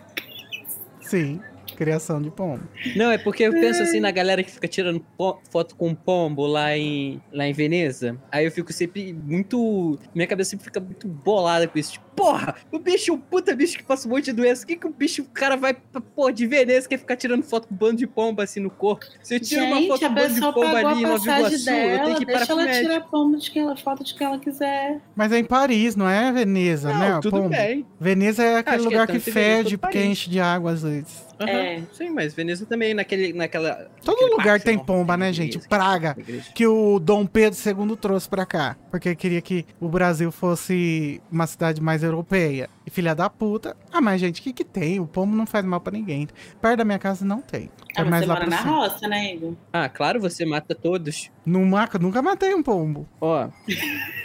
Sim, 1.01 1.39
criação 1.75 2.21
de 2.21 2.29
pombo. 2.31 2.63
Não, 2.95 3.11
é 3.11 3.17
porque 3.17 3.43
eu 3.43 3.51
penso 3.51 3.83
assim 3.83 3.99
na 3.99 4.11
galera 4.11 4.43
que 4.43 4.51
fica 4.51 4.67
tirando 4.67 5.03
foto 5.51 5.75
com 5.75 5.93
pombo 5.93 6.45
lá 6.45 6.75
em, 6.77 7.21
lá 7.31 7.45
em 7.47 7.53
Veneza. 7.53 8.17
Aí 8.31 8.45
eu 8.45 8.51
fico 8.51 8.71
sempre 8.73 9.13
muito. 9.13 9.99
Minha 10.13 10.27
cabeça 10.27 10.51
sempre 10.51 10.65
fica 10.65 10.79
muito 10.79 11.07
bolada 11.07 11.67
com 11.67 11.77
isso. 11.77 11.93
Tipo, 11.93 12.05
porra, 12.15 12.55
o 12.71 12.79
bicho 12.79 13.11
é 13.11 13.13
um 13.13 13.17
puta 13.19 13.55
bicho 13.55 13.77
que 13.77 13.83
passa 13.83 14.07
um 14.07 14.11
monte 14.11 14.25
de 14.25 14.33
doença. 14.33 14.63
O 14.63 14.67
que, 14.67 14.75
que 14.75 14.87
o 14.87 14.89
bicho, 14.89 15.21
o 15.21 15.25
cara 15.25 15.55
vai 15.57 15.73
pra 15.73 16.01
porra 16.01 16.31
de 16.33 16.47
Veneza 16.47 16.87
quer 16.87 16.97
ficar 16.97 17.15
tirando 17.15 17.43
foto 17.43 17.67
com 17.67 17.73
um 17.73 17.77
bando 17.77 17.97
de 17.97 18.07
pombo 18.07 18.41
assim 18.41 18.59
no 18.59 18.69
corpo? 18.69 19.05
Se 19.21 19.35
eu 19.35 19.39
tiro 19.39 19.65
uma 19.65 19.75
Gente, 19.77 19.87
foto 19.87 19.99
com 19.99 20.05
um 20.05 20.13
bando 20.15 20.33
de 20.33 20.41
pombo 20.41 20.61
ali 20.63 20.99
em 21.01 21.05
Nova 21.05 21.23
Iguaçu, 21.23 21.55
eu 21.55 21.65
dela, 21.65 22.03
tenho 22.05 22.15
que 22.17 22.23
ir 22.23 22.25
deixa 22.25 22.45
para 22.45 22.63
ela 22.63 22.71
tirar 22.71 23.01
pombo 23.01 23.37
de 23.37 23.51
que 23.51 23.59
ela, 23.59 23.75
foto 23.75 24.03
de 24.03 24.15
que 24.15 24.23
ela 24.23 24.39
quiser. 24.39 25.01
Mas 25.15 25.31
é 25.31 25.39
em 25.39 25.43
Paris, 25.43 25.95
não 25.95 26.07
é 26.09 26.31
Veneza, 26.31 26.93
né? 26.93 27.09
Não, 27.09 27.17
o 27.17 27.21
tudo 27.21 27.37
pombo. 27.37 27.49
bem. 27.49 27.85
Veneza 27.99 28.43
é 28.43 28.57
aquele 28.57 28.75
Acho 28.77 28.87
que 28.87 28.93
é 28.93 28.97
lugar 28.97 29.07
que, 29.07 29.13
tanto 29.13 29.29
em 29.29 29.33
Veneza 29.33 29.57
fede 29.63 29.77
porque 29.77 29.97
Paris. 29.97 30.11
enche 30.11 30.29
de 30.29 30.39
água 30.39 30.71
às 30.71 30.83
vezes. 30.83 31.24
Aham, 31.39 31.49
É. 31.49 31.83
Sim, 31.91 32.09
mas 32.11 32.33
Veneza 32.33 32.65
também, 32.65 32.93
naquele, 32.93 33.33
naquela... 33.33 33.89
Todo 34.03 34.13
naquele 34.15 34.31
lugar 34.31 34.61
tem 34.61 34.77
pomba, 34.79 35.17
né, 35.17 35.29
igreja, 35.29 35.43
gente? 35.43 35.67
Praga. 35.67 36.15
igreja. 36.17 36.51
Que 36.53 36.65
o 36.65 36.97
Dom 36.99 37.25
Pedro 37.25 37.59
II 37.59 37.95
trouxe 37.97 38.29
pra 38.29 38.45
cá. 38.45 38.77
Porque 38.89 39.13
queria 39.15 39.41
que 39.41 39.65
o 39.79 39.89
Brasil 39.89 40.31
fosse 40.31 41.21
uma 41.31 41.45
cidade 41.45 41.81
mais 41.81 42.03
europeia. 42.03 42.69
E 42.85 42.89
filha 42.89 43.13
da 43.15 43.29
puta. 43.29 43.75
Ah, 43.91 43.99
mas 43.99 44.21
gente, 44.21 44.39
o 44.39 44.43
que 44.43 44.53
que 44.53 44.63
tem? 44.63 44.99
O 44.99 45.07
pombo 45.07 45.35
não 45.35 45.45
faz 45.45 45.65
mal 45.65 45.81
pra 45.81 45.91
ninguém. 45.91 46.27
Perto 46.61 46.77
da 46.77 46.85
minha 46.85 46.99
casa 46.99 47.25
não 47.25 47.41
tem. 47.41 47.69
É 47.97 48.01
Ah, 48.01 48.05
mas 48.05 48.09
mais 48.09 48.21
você 48.23 48.27
lá 48.27 48.33
mora 48.35 48.47
na 48.47 48.57
cima. 48.59 48.71
roça, 48.71 49.07
né, 49.07 49.33
Igor? 49.33 49.53
Ah, 49.73 49.89
claro, 49.89 50.19
você 50.21 50.45
mata 50.45 50.73
todos. 50.75 51.29
Numa, 51.45 51.89
nunca 51.99 52.21
matei 52.21 52.53
um 52.53 52.63
pombo. 52.63 53.07
Ó, 53.19 53.49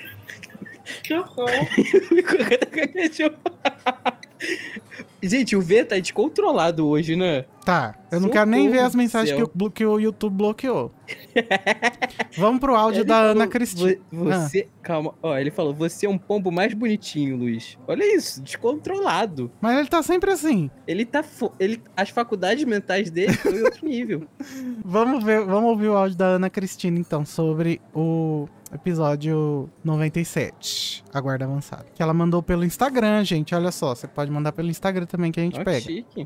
Que 1.05 1.15
horror. 1.15 1.49
Gente, 5.23 5.55
o 5.55 5.61
V 5.61 5.85
tá 5.85 5.99
descontrolado 5.99 6.87
hoje, 6.89 7.14
né? 7.16 7.45
Tá, 7.64 7.95
eu 8.11 8.18
não 8.21 8.31
quero 8.31 8.49
nem 8.49 8.71
ver 8.71 8.79
as 8.79 8.95
mensagens 8.95 9.37
que 9.37 9.71
que 9.71 9.85
o 9.85 9.99
YouTube 10.01 10.35
bloqueou. 10.35 10.91
Vamos 12.37 12.61
pro 12.61 12.75
áudio 12.75 13.01
Ele 13.01 13.05
da 13.09 13.14
falou, 13.16 13.31
Ana 13.33 13.47
Cristina. 13.47 13.97
"Vo- 14.11 14.25
Você, 14.25 14.68
calma, 14.83 15.14
ó, 15.23 15.37
ele 15.37 15.51
falou, 15.51 15.75
você 15.75 16.07
é 16.07 16.09
um 16.09 16.16
pombo 16.16 16.51
mais 16.51 16.73
bonitinho, 16.73 17.37
Luiz. 17.37 17.77
Olha 17.87 18.16
isso, 18.16 18.43
descontrolado. 18.43 19.51
Mas 19.61 19.79
ele 19.79 19.89
tá 19.89 20.03
sempre 20.03 20.31
assim. 20.31 20.71
Ele 20.87 21.05
tá, 21.05 21.23
ele, 21.59 21.83
as 21.97 22.09
faculdades 22.09 22.64
mentais 22.64 23.11
dele 23.11 23.33
estão 23.33 23.53
em 23.53 23.62
outro 23.62 23.87
nível. 23.87 24.23
Vamos 24.85 25.23
ver, 25.23 25.45
vamos 25.45 25.71
ouvir 25.71 25.89
o 25.89 25.97
áudio 25.97 26.16
da 26.16 26.27
Ana 26.27 26.49
Cristina, 26.51 26.99
então, 26.99 27.25
sobre 27.25 27.81
o 27.95 28.49
episódio 28.73 29.68
97, 29.85 31.05
a 31.12 31.21
guarda 31.21 31.45
avançada. 31.45 31.87
Que 31.95 32.03
ela 32.03 32.14
mandou 32.14 32.43
pelo 32.43 32.64
Instagram, 32.64 33.25
gente. 33.25 33.55
Olha 33.55 33.73
só, 33.73 33.95
você 33.95 34.07
pode 34.07 34.31
mandar 34.31 34.53
pelo 34.53 34.68
Instagram 34.68 35.07
também 35.07 35.33
que 35.33 35.41
a 35.41 35.43
gente 35.43 35.59
que 35.59 35.64
pega. 35.64 35.81
chique. 35.81 36.25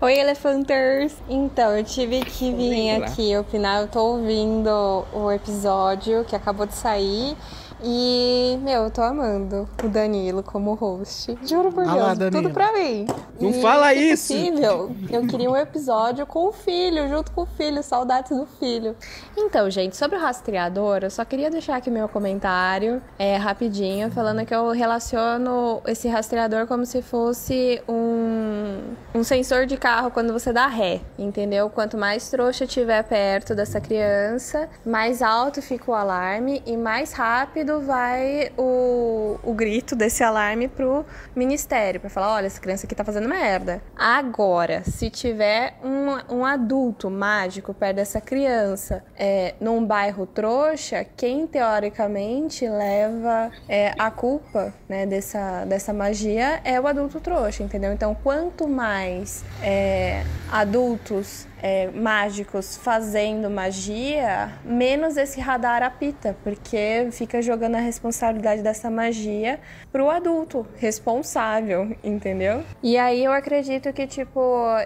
Oi, 0.00 0.18
Elefanters! 0.18 1.14
Então, 1.28 1.76
eu 1.76 1.84
tive 1.84 2.20
que 2.24 2.52
vir 2.52 2.90
aqui 3.02 3.36
opinar. 3.36 3.82
Eu 3.82 3.88
tô 3.88 4.00
ouvindo 4.00 5.04
o 5.12 5.30
episódio 5.30 6.24
que 6.24 6.34
acabou 6.36 6.66
de 6.66 6.74
sair. 6.74 7.36
E, 7.84 8.58
meu, 8.62 8.84
eu 8.84 8.90
tô 8.90 9.02
amando 9.02 9.68
o 9.82 9.88
Danilo 9.88 10.42
como 10.42 10.74
host. 10.74 11.36
Juro 11.44 11.72
por 11.72 11.84
Deus, 11.84 11.96
lá, 11.96 12.14
tudo 12.30 12.50
pra 12.50 12.72
mim. 12.72 13.06
Não 13.40 13.50
E, 13.50 13.60
fala 13.60 13.88
se 13.88 14.10
isso! 14.10 14.32
possível, 14.32 14.96
eu 15.10 15.26
queria 15.26 15.50
um 15.50 15.56
episódio 15.56 16.24
com 16.24 16.46
o 16.46 16.52
filho, 16.52 17.08
junto 17.08 17.32
com 17.32 17.42
o 17.42 17.46
filho, 17.46 17.82
saudades 17.82 18.36
do 18.36 18.46
filho. 18.46 18.94
Então, 19.36 19.68
gente, 19.68 19.96
sobre 19.96 20.16
o 20.16 20.20
rastreador, 20.20 21.00
eu 21.02 21.10
só 21.10 21.24
queria 21.24 21.50
deixar 21.50 21.76
aqui 21.76 21.90
meu 21.90 22.08
comentário 22.08 23.02
é, 23.18 23.36
rapidinho, 23.36 24.10
falando 24.12 24.44
que 24.46 24.54
eu 24.54 24.70
relaciono 24.70 25.82
esse 25.86 26.08
rastreador 26.08 26.68
como 26.68 26.86
se 26.86 27.02
fosse 27.02 27.82
um, 27.88 28.78
um 29.12 29.24
sensor 29.24 29.66
de 29.66 29.76
carro 29.76 30.10
quando 30.10 30.32
você 30.32 30.52
dá 30.52 30.68
ré, 30.68 31.00
entendeu? 31.18 31.68
Quanto 31.68 31.96
mais 31.96 32.30
trouxa 32.30 32.64
tiver 32.64 33.02
perto 33.02 33.54
dessa 33.56 33.80
criança, 33.80 34.68
mais 34.86 35.20
alto 35.20 35.60
fica 35.60 35.90
o 35.90 35.94
alarme 35.94 36.62
e 36.64 36.76
mais 36.76 37.12
rápido 37.12 37.71
vai 37.80 38.52
o, 38.56 39.38
o 39.42 39.54
grito 39.54 39.96
desse 39.96 40.22
alarme 40.22 40.68
pro 40.68 41.04
ministério, 41.34 42.00
pra 42.00 42.10
falar, 42.10 42.34
olha, 42.34 42.46
essa 42.46 42.60
criança 42.60 42.86
aqui 42.86 42.94
tá 42.94 43.04
fazendo 43.04 43.28
merda. 43.28 43.82
Agora, 43.96 44.82
se 44.84 45.10
tiver 45.10 45.74
um, 45.82 46.36
um 46.36 46.44
adulto 46.44 47.10
mágico 47.10 47.72
perto 47.72 47.96
dessa 47.96 48.20
criança 48.20 49.04
é, 49.16 49.54
num 49.60 49.84
bairro 49.84 50.26
trouxa, 50.26 51.04
quem 51.16 51.46
teoricamente 51.46 52.68
leva 52.68 53.50
é, 53.68 53.92
a 53.98 54.10
culpa 54.10 54.72
né, 54.88 55.06
dessa, 55.06 55.64
dessa 55.64 55.92
magia 55.92 56.60
é 56.64 56.80
o 56.80 56.86
adulto 56.86 57.20
trouxa, 57.20 57.62
entendeu? 57.62 57.92
Então, 57.92 58.14
quanto 58.14 58.68
mais 58.68 59.44
é, 59.62 60.24
adultos 60.50 61.46
é, 61.62 61.88
mágicos 61.92 62.76
fazendo 62.76 63.48
magia, 63.48 64.52
menos 64.64 65.16
esse 65.16 65.40
radar 65.40 65.82
apita, 65.82 66.36
porque 66.42 67.08
fica 67.12 67.40
jogando 67.40 67.76
a 67.76 67.80
responsabilidade 67.80 68.62
dessa 68.62 68.90
magia 68.90 69.60
pro 69.92 70.10
adulto 70.10 70.66
responsável, 70.76 71.94
entendeu? 72.02 72.62
E 72.82 72.96
aí 72.98 73.24
eu 73.24 73.32
acredito 73.32 73.92
que, 73.92 74.06
tipo, 74.06 74.40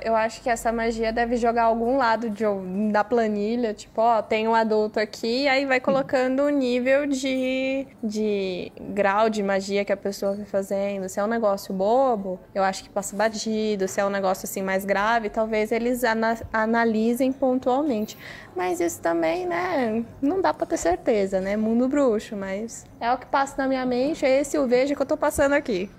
eu 0.05 0.15
acho 0.15 0.43
que 0.43 0.51
essa 0.51 0.71
magia 0.73 1.13
deve 1.13 1.37
jogar 1.37 1.65
algum 1.65 1.97
lado 1.97 2.29
de, 2.29 2.45
da 2.93 3.03
planilha, 3.05 3.73
tipo, 3.73 4.01
ó, 4.01 4.21
tem 4.21 4.47
um 4.47 4.55
adulto 4.55 5.01
aqui, 5.01 5.49
aí 5.49 5.65
vai 5.65 5.81
colocando 5.81 6.43
o 6.43 6.51
nível 6.51 7.07
de, 7.07 7.87
de 8.03 8.73
grau 8.91 9.31
de 9.31 9.43
magia 9.43 9.85
que 9.85 9.93
a 9.93 9.97
pessoa 9.97 10.35
vai 10.35 10.45
fazendo. 10.45 11.09
Se 11.09 11.19
é 11.21 11.25
um 11.25 11.29
negócio 11.29 11.73
bobo, 11.73 12.39
eu 12.55 12.63
acho 12.63 12.83
que 12.85 12.91
passa 12.91 13.17
batido. 13.17 13.87
Se 13.89 14.01
é 14.01 14.05
um 14.05 14.11
negócio 14.11 14.45
assim 14.45 14.63
mais 14.63 14.85
grave, 14.85 15.31
talvez 15.31 15.71
eles 15.73 16.05
ana- 16.05 16.37
analisem 16.67 17.33
pontualmente. 17.33 18.17
Mas 18.55 18.81
isso 18.81 19.01
também, 19.01 19.47
né, 19.47 20.05
não 20.21 20.41
dá 20.41 20.53
pra 20.53 20.67
ter 20.67 20.77
certeza, 20.77 21.41
né? 21.41 21.57
Mundo 21.57 21.89
bruxo, 21.89 22.37
mas 22.37 22.87
é 23.01 23.13
o 23.13 23.19
que 23.19 23.27
passa 23.27 23.55
na 23.59 23.69
minha 23.69 23.85
mente, 23.85 24.25
é 24.25 24.41
esse 24.41 24.59
o 24.59 24.67
vejo 24.67 24.95
que 24.95 25.03
eu 25.03 25.07
tô 25.07 25.17
passando 25.17 25.53
aqui. 25.53 25.91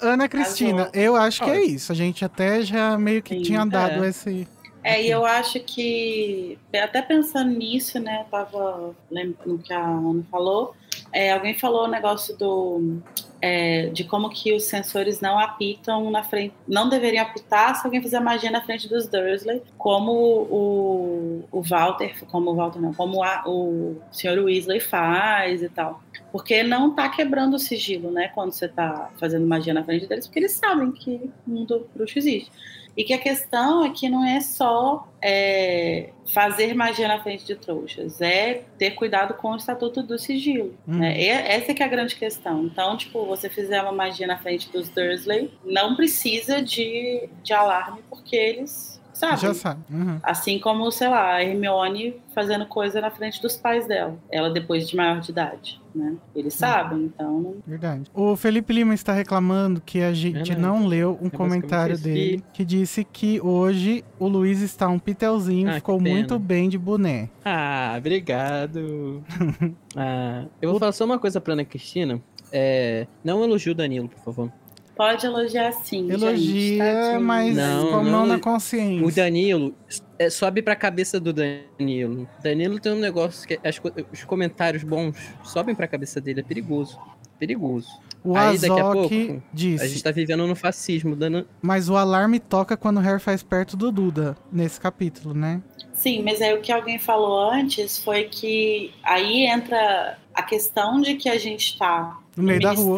Ana 0.00 0.28
Cristina, 0.28 0.90
eu 0.92 1.16
acho 1.16 1.42
que 1.42 1.50
é 1.50 1.64
isso. 1.64 1.90
A 1.90 1.94
gente 1.94 2.24
até 2.24 2.60
já 2.62 2.98
meio 2.98 3.22
que 3.22 3.34
Sim. 3.36 3.42
tinha 3.42 3.64
dado 3.64 4.04
É. 4.04 4.08
esse. 4.08 4.46
É, 4.82 5.02
e 5.02 5.10
eu 5.10 5.24
acho 5.24 5.58
que, 5.60 6.58
até 6.82 7.00
pensando 7.00 7.50
nisso, 7.50 7.98
né, 7.98 8.20
eu 8.20 8.24
tava 8.30 8.94
lembrando 9.10 9.52
no 9.52 9.58
que 9.58 9.72
a 9.72 9.82
Ana 9.82 10.22
falou, 10.30 10.74
é, 11.10 11.32
alguém 11.32 11.58
falou 11.58 11.84
o 11.84 11.88
negócio 11.88 12.36
do, 12.36 12.98
é, 13.46 13.86
de 13.92 14.04
como 14.04 14.30
que 14.30 14.54
os 14.54 14.64
sensores 14.64 15.20
não 15.20 15.38
apitam 15.38 16.10
na 16.10 16.22
frente, 16.22 16.54
não 16.66 16.88
deveriam 16.88 17.22
apitar 17.26 17.76
se 17.78 17.86
alguém 17.86 18.00
fizer 18.00 18.18
magia 18.18 18.50
na 18.50 18.62
frente 18.62 18.88
dos 18.88 19.06
Dursley, 19.06 19.60
como 19.76 20.12
o, 20.12 21.44
o 21.52 21.60
Walter, 21.60 22.24
como 22.30 22.50
o 22.50 22.54
Walter 22.54 22.80
não, 22.80 22.94
como 22.94 23.22
a- 23.22 23.42
o 23.46 23.96
Sr. 24.10 24.38
Weasley 24.42 24.80
faz 24.80 25.62
e 25.62 25.68
tal. 25.68 26.00
Porque 26.32 26.62
não 26.62 26.94
tá 26.94 27.06
quebrando 27.10 27.54
o 27.54 27.58
sigilo, 27.58 28.10
né, 28.10 28.28
quando 28.28 28.52
você 28.52 28.66
tá 28.66 29.10
fazendo 29.20 29.46
magia 29.46 29.74
na 29.74 29.84
frente 29.84 30.06
deles, 30.06 30.26
porque 30.26 30.38
eles 30.38 30.52
sabem 30.52 30.90
que 30.90 31.30
o 31.46 31.50
mundo 31.50 31.86
bruxo 31.94 32.18
existe. 32.18 32.50
E 32.96 33.04
que 33.04 33.12
a 33.12 33.18
questão 33.18 33.84
é 33.84 33.90
que 33.90 34.08
não 34.08 34.24
é 34.24 34.40
só 34.40 35.08
é, 35.20 36.10
fazer 36.32 36.74
magia 36.74 37.08
na 37.08 37.22
frente 37.22 37.44
de 37.44 37.56
trouxas, 37.56 38.20
é 38.20 38.62
ter 38.78 38.92
cuidado 38.92 39.34
com 39.34 39.50
o 39.50 39.56
estatuto 39.56 40.02
do 40.02 40.18
sigilo. 40.18 40.74
Hum. 40.86 40.98
né? 40.98 41.20
E 41.20 41.28
essa 41.28 41.74
que 41.74 41.82
é 41.82 41.86
a 41.86 41.88
grande 41.88 42.14
questão. 42.14 42.64
Então, 42.64 42.96
tipo, 42.96 43.24
você 43.26 43.48
fizer 43.48 43.82
uma 43.82 43.92
magia 43.92 44.26
na 44.26 44.38
frente 44.38 44.70
dos 44.70 44.88
Dursley, 44.88 45.50
não 45.64 45.96
precisa 45.96 46.62
de, 46.62 47.28
de 47.42 47.52
alarme, 47.52 48.00
porque 48.08 48.36
eles 48.36 48.93
sabem. 49.14 49.36
Já 49.38 49.54
sabe. 49.54 49.80
Uhum. 49.90 50.18
Assim 50.22 50.58
como, 50.58 50.90
sei 50.90 51.08
lá, 51.08 51.34
a 51.34 51.42
Hermione 51.42 52.16
fazendo 52.34 52.66
coisa 52.66 53.00
na 53.00 53.10
frente 53.10 53.40
dos 53.40 53.56
pais 53.56 53.86
dela, 53.86 54.16
ela 54.30 54.50
depois 54.50 54.88
de 54.88 54.96
maior 54.96 55.20
de 55.20 55.30
idade, 55.30 55.80
né? 55.94 56.14
Eles 56.34 56.54
sabem, 56.54 57.04
então 57.04 57.56
Verdade. 57.66 58.10
O 58.12 58.34
Felipe 58.36 58.72
Lima 58.72 58.92
está 58.92 59.12
reclamando 59.12 59.80
que 59.80 60.00
a 60.02 60.12
gente 60.12 60.34
Verdade. 60.34 60.60
não 60.60 60.86
leu 60.86 61.10
um 61.10 61.12
basicamente 61.12 61.36
comentário 61.36 61.98
dele 61.98 62.44
que 62.52 62.64
disse 62.64 63.04
que 63.04 63.40
hoje 63.40 64.04
o 64.18 64.26
Luiz 64.26 64.60
está 64.60 64.88
um 64.88 64.98
pitelzinho, 64.98 65.70
Ah, 65.70 65.74
ficou 65.74 66.00
muito 66.00 66.38
bem 66.38 66.68
de 66.68 66.76
boné. 66.76 67.28
Ah, 67.44 67.94
obrigado. 67.96 69.22
ah, 69.96 70.44
eu 70.60 70.70
vou 70.70 70.78
falar 70.78 70.92
só 70.92 71.04
uma 71.04 71.18
coisa 71.18 71.40
pra 71.40 71.52
Ana 71.52 71.64
Cristina. 71.64 72.20
É, 72.52 73.06
não 73.24 73.42
elogio 73.42 73.72
o 73.72 73.74
Danilo, 73.74 74.08
por 74.08 74.18
favor. 74.20 74.52
Pode 74.96 75.26
elogiar 75.26 75.72
sim. 75.72 76.08
gente, 76.10 76.22
Elogia, 76.22 76.84
tadinho. 76.84 77.20
mas 77.20 77.56
Não, 77.56 77.90
com 77.90 77.96
a 77.96 78.02
mão 78.02 78.26
na 78.26 78.36
o 78.36 78.40
consciência. 78.40 79.06
O 79.06 79.12
Danilo 79.12 79.74
é, 80.18 80.30
sobe 80.30 80.62
pra 80.62 80.76
cabeça 80.76 81.18
do 81.18 81.32
Danilo. 81.32 82.28
Danilo 82.42 82.78
tem 82.78 82.92
um 82.92 82.98
negócio 83.00 83.46
que 83.46 83.58
as 83.64 83.80
os 84.12 84.24
comentários 84.24 84.84
bons 84.84 85.16
sobem 85.42 85.74
pra 85.74 85.88
cabeça 85.88 86.20
dele, 86.20 86.40
é 86.40 86.42
perigoso. 86.42 86.98
Perigoso. 87.38 87.88
O 88.22 88.36
Aí, 88.36 88.56
daqui 88.58 88.80
a 88.80 88.86
Azok 88.88 89.26
pouco, 89.26 89.42
disse, 89.52 89.84
A 89.84 89.88
gente 89.88 90.02
tá 90.02 90.10
vivendo 90.10 90.46
no 90.46 90.54
fascismo, 90.56 91.14
dando. 91.14 91.46
mas 91.60 91.90
o 91.90 91.96
alarme 91.96 92.40
toca 92.40 92.74
quando 92.76 92.96
o 92.96 93.00
Harry 93.00 93.20
faz 93.20 93.42
perto 93.42 93.76
do 93.76 93.92
Duda, 93.92 94.34
nesse 94.50 94.80
capítulo, 94.80 95.34
né? 95.34 95.60
Sim, 95.92 96.22
mas 96.22 96.40
aí 96.40 96.54
o 96.54 96.60
que 96.62 96.72
alguém 96.72 96.98
falou 96.98 97.50
antes 97.50 97.98
foi 97.98 98.24
que 98.24 98.92
aí 99.02 99.46
entra 99.46 100.16
a 100.32 100.42
questão 100.42 101.00
de 101.00 101.16
que 101.16 101.28
a 101.28 101.36
gente 101.36 101.72
está 101.72 102.18
No 102.36 102.42
meio 102.44 102.60
da 102.60 102.72
rua. 102.72 102.96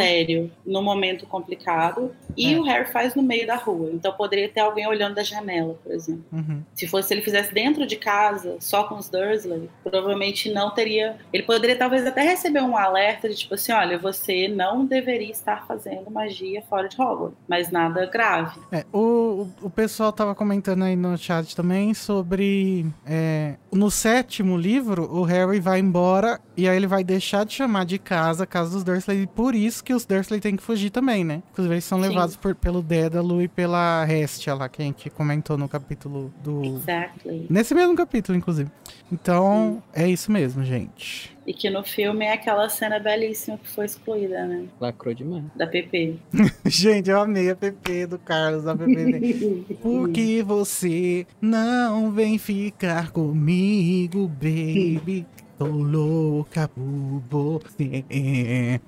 no 0.65 0.83
momento 0.83 1.27
complicado 1.27 2.13
e 2.37 2.55
É. 2.55 2.59
o 2.59 2.63
Harry 2.65 2.91
faz 2.91 3.15
no 3.15 3.23
meio 3.23 3.47
da 3.47 3.57
rua. 3.57 3.91
Então 3.93 4.13
poderia 4.13 4.49
ter 4.49 4.61
alguém 4.61 4.87
olhando 4.87 5.15
da 5.15 5.23
janela, 5.23 5.75
por 5.83 5.93
exemplo. 5.93 6.25
Uhum. 6.33 6.63
Se 6.75 6.87
fosse 6.87 7.13
ele 7.15 7.23
fizesse 7.23 7.53
dentro 7.53 7.87
de 7.87 7.97
casa, 7.97 8.57
só 8.61 8.85
com 8.85 8.97
os 8.97 9.09
Dursley, 9.09 9.69
provavelmente 9.83 10.51
não 10.53 10.71
teria. 10.71 11.17
Ele 11.33 11.43
poderia 11.43 11.77
talvez 11.77 12.07
até 12.07 12.23
receber 12.23 12.61
um 12.63 12.77
alerta 12.77 13.29
de 13.29 13.35
tipo 13.37 13.55
assim, 13.55 13.73
olha, 13.73 13.99
você 13.99 14.49
não 14.49 14.85
deveria 14.85 15.31
estar 15.31 15.67
fazendo 15.67 16.11
magia 16.11 16.63
fora 16.69 16.89
de 16.89 17.01
Hogwarts, 17.01 17.37
mas 17.49 17.71
nada 17.71 18.07
grave. 18.07 18.59
É, 18.73 18.85
o, 18.93 19.47
o- 19.63 19.71
pessoal 19.71 20.13
tava 20.13 20.35
comentando 20.35 20.83
aí 20.85 20.97
no 20.97 21.17
chat 21.19 21.55
também 21.55 21.93
sobre. 21.95 22.87
é, 23.07 23.57
no 23.73 23.91
sétimo 23.91 24.57
livro, 24.57 25.05
o 25.15 25.23
Harry 25.23 25.61
vai 25.61 25.79
embora 25.81 26.41
e 26.57 26.67
aí 26.69 26.77
ele 26.77 26.87
vai 26.87 27.05
deixar 27.05 27.45
de 27.45 27.53
chamar 27.53 27.85
de 27.85 27.99
casa 27.99 28.45
a 28.45 28.47
casa 28.47 28.71
dos 28.71 28.83
Dursley. 28.85 29.26
E 29.27 29.29
por 29.29 29.57
isso 29.57 29.83
que 29.83 29.93
os 29.93 30.07
Dursley 30.07 30.39
têm 30.39 30.55
que 30.55 30.63
fugir 30.63 30.91
também, 30.91 31.25
né? 31.25 31.43
Inclusive, 31.51 31.75
eles 31.75 31.85
são 31.85 32.01
Sim. 32.01 32.09
levados 32.09 32.37
por, 32.37 32.55
pelo 32.55 32.81
Dédalo 32.81 33.43
e 33.43 33.49
pela 33.49 34.05
Restia 34.05 34.55
lá, 34.55 34.69
que 34.69 34.81
a 34.81 34.85
gente 34.85 35.11
comentou 35.11 35.59
no 35.59 35.69
capítulo 35.69 36.33
do. 36.45 36.65
Exactly. 36.65 37.49
Nesse 37.51 37.75
mesmo 37.75 37.97
capítulo, 37.97 38.39
inclusive. 38.39 38.71
Então, 39.11 39.83
é 39.93 40.07
isso 40.07 40.31
mesmo, 40.31 40.63
gente. 40.63 41.37
E 41.45 41.53
que 41.53 41.69
no 41.69 41.83
filme 41.83 42.25
é 42.25 42.35
aquela 42.35 42.69
cena 42.69 43.01
belíssima 43.01 43.59
que 43.59 43.69
foi 43.69 43.87
excluída, 43.87 44.47
né? 44.47 44.67
Lacrou 44.81 45.13
demais. 45.13 45.43
Da 45.57 45.67
PP. 45.67 46.15
Gente, 46.67 47.11
eu 47.11 47.21
amei 47.21 47.51
a 47.51 47.57
PP 47.57 48.07
do 48.07 48.19
Carlos, 48.19 48.65
da 48.65 48.77
PP. 48.77 49.77
Por 49.83 50.11
que 50.11 50.43
você 50.43 51.27
não 51.41 52.13
vem 52.13 52.39
ficar 52.39 53.11
comigo, 53.11 54.29
baby? 54.29 55.27
Tô 55.59 55.67
louca 55.67 56.69
por 56.69 57.23
você. 57.31 58.81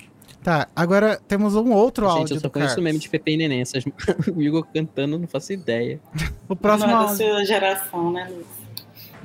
Tá, 0.48 0.66
agora 0.74 1.20
temos 1.28 1.54
um 1.54 1.72
outro 1.74 2.06
Gente, 2.06 2.18
áudio 2.20 2.36
eu 2.36 2.40
só 2.40 2.48
do 2.48 2.50
conheço 2.50 2.70
Carlos. 2.70 2.82
o 2.82 2.84
meme 2.84 2.98
de 2.98 3.10
Pepe 3.10 3.32
e 3.32 3.36
Neném. 3.36 3.60
Essas... 3.60 3.84
o 4.34 4.40
Igor 4.40 4.66
cantando, 4.72 5.18
não 5.18 5.28
faço 5.28 5.52
ideia. 5.52 6.00
O 6.48 6.56
próximo, 6.56 6.90
Não 6.90 7.00
é 7.02 7.04
da 7.04 7.10
áudio, 7.10 7.26
sua 7.26 7.44
geração, 7.44 8.10
né, 8.10 8.26
Luiz? 8.30 8.46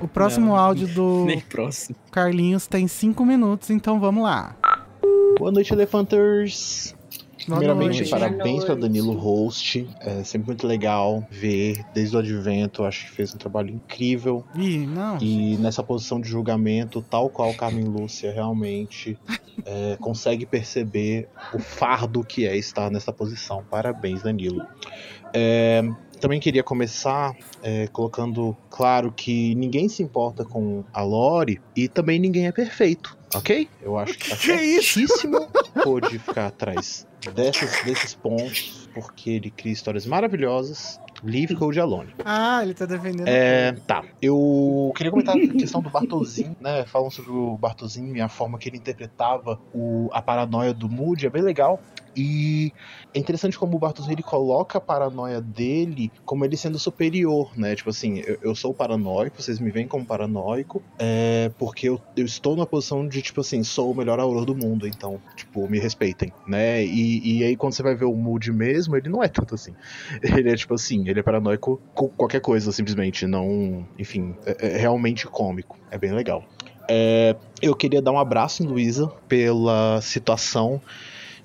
o 0.02 0.08
próximo 0.10 0.48
Não. 0.48 0.58
áudio 0.58 0.86
do 0.90 1.24
Nem 1.24 1.40
próximo. 1.40 1.96
Carlinhos 2.12 2.68
tem 2.68 2.90
cinco 2.90 3.26
minutos, 3.26 3.70
então 3.70 4.02
vamos 4.02 4.26
lá. 4.26 4.54
Boa 5.40 5.50
noite, 5.50 5.72
Elefanters! 5.72 6.94
Primeiramente, 7.46 7.98
noite. 7.98 8.10
parabéns 8.10 8.64
para. 8.64 8.76
Danilo 8.76 9.14
Host. 9.14 9.88
É 10.00 10.24
sempre 10.24 10.48
muito 10.48 10.68
legal 10.68 11.26
ver 11.30 11.84
desde 11.94 12.16
o 12.16 12.20
advento. 12.20 12.84
Acho 12.84 13.06
que 13.06 13.12
fez 13.12 13.34
um 13.34 13.38
trabalho 13.38 13.70
incrível. 13.70 14.44
Ih, 14.56 14.86
não. 14.86 15.18
E 15.20 15.58
nessa 15.58 15.84
posição 15.84 16.20
de 16.20 16.30
julgamento, 16.30 17.02
tal 17.02 17.30
qual 17.30 17.54
Carmen 17.54 17.86
Lúcia 17.86 18.32
realmente 18.32 19.18
é, 19.66 19.98
consegue 20.00 20.46
perceber 20.46 21.28
o 21.54 21.60
fardo 21.60 22.24
que 22.24 22.48
é 22.48 22.56
estar 22.58 22.90
nessa 22.90 23.12
posição. 23.12 23.64
Parabéns, 23.70 24.24
Danilo. 24.24 24.66
É, 25.34 25.84
também 26.24 26.40
queria 26.40 26.64
começar 26.64 27.36
é, 27.62 27.88
colocando 27.88 28.56
claro 28.70 29.12
que 29.12 29.54
ninguém 29.56 29.90
se 29.90 30.02
importa 30.02 30.46
com 30.46 30.84
a 30.94 31.02
Lore 31.02 31.60
e 31.76 31.90
também 31.90 32.18
ninguém 32.18 32.48
é 32.48 32.52
perfeito, 32.52 33.18
ok? 33.36 33.70
Eu 33.82 33.98
acho 33.98 34.18
que 34.18 34.30
tá 34.30 34.36
Que 34.36 34.82
certíssimo 34.82 35.48
pode 35.84 36.20
ficar 36.20 36.48
atrás 36.48 37.08
dessas, 37.34 37.84
desses 37.84 38.14
pontos, 38.14 38.90
porque 38.94 39.32
ele 39.32 39.50
cria 39.50 39.74
histórias 39.74 40.06
maravilhosas. 40.06 41.00
Leave 41.24 41.56
Code 41.56 41.80
Alone. 41.80 42.14
Ah, 42.26 42.62
ele 42.64 42.74
tá 42.74 42.86
defendendo. 42.86 43.28
É, 43.28 43.72
tá. 43.88 44.04
Eu 44.22 44.92
queria 44.96 45.10
comentar 45.10 45.38
a 45.38 45.40
questão 45.40 45.82
do 45.82 45.90
Bartolzinho, 45.90 46.56
né? 46.60 46.84
Falam 46.86 47.10
sobre 47.10 47.32
o 47.32 47.58
Bartolzinho 47.58 48.14
e 48.16 48.20
a 48.20 48.28
forma 48.28 48.58
que 48.58 48.68
ele 48.68 48.78
interpretava 48.78 49.58
o, 49.74 50.10
a 50.12 50.22
paranoia 50.22 50.74
do 50.74 50.90
Moody, 50.90 51.28
é 51.28 51.30
bem 51.30 51.42
legal. 51.42 51.82
E 52.16 52.72
é 53.14 53.20
interessante 53.20 53.58
como 53.58 53.76
o 53.76 53.80
Bartolzinho 53.80 54.16
ele 54.16 54.24
coloca 54.24 54.78
a 54.78 54.82
paranoia 54.82 55.42
dele 55.42 56.12
como 56.26 56.46
ele 56.46 56.58
sendo 56.58 56.78
superior, 56.78 57.52
né? 57.58 57.76
Tipo 57.76 57.90
assim, 57.90 58.20
eu, 58.26 58.38
eu 58.42 58.56
sou 58.56 58.74
paranoico, 58.74 59.42
vocês 59.42 59.60
me 59.60 59.72
veem 59.72 59.88
como 59.88 60.06
paranoico, 60.06 60.82
é, 61.00 61.52
porque 61.58 61.90
eu, 61.90 62.02
eu 62.16 62.26
estou 62.26 62.56
na 62.56 62.66
posição 62.66 63.08
de, 63.08 63.22
tipo 63.22 63.42
assim, 63.42 63.64
sou 63.64 63.92
o 63.92 63.96
melhor 63.96 64.20
auror 64.20 64.46
do 64.46 64.56
mundo, 64.56 64.88
então, 64.88 65.20
tipo, 65.36 65.68
me 65.70 65.80
respeitem, 65.80 66.32
né? 66.48 66.84
E, 66.84 67.40
e 67.40 67.44
aí 67.44 67.56
quando 67.56 67.74
você 67.74 67.84
vai 67.84 67.96
ver 67.96 68.06
o 68.06 68.16
Moody 68.16 68.52
mesmo, 68.52 68.96
ele 68.96 69.10
não 69.10 69.24
é 69.24 69.28
tanto 69.28 69.56
assim. 69.56 69.74
Ele 70.24 70.50
é 70.50 70.56
tipo 70.56 70.74
assim, 70.74 71.08
ele 71.08 71.20
é 71.20 71.24
paranoico 71.24 71.82
com 71.94 72.08
qualquer 72.10 72.42
coisa, 72.42 72.72
simplesmente, 72.72 73.26
não. 73.26 73.86
Enfim, 73.98 74.36
é, 74.46 74.76
é 74.76 74.78
realmente 74.78 75.28
cômico. 75.28 75.78
É 75.92 75.98
bem 75.98 76.12
legal. 76.12 76.44
É, 76.90 77.36
eu 77.62 77.76
queria 77.76 78.02
dar 78.02 78.12
um 78.12 78.20
abraço 78.20 78.64
em 78.64 78.68
Luísa 78.68 79.08
pela 79.28 80.02
situação 80.02 80.82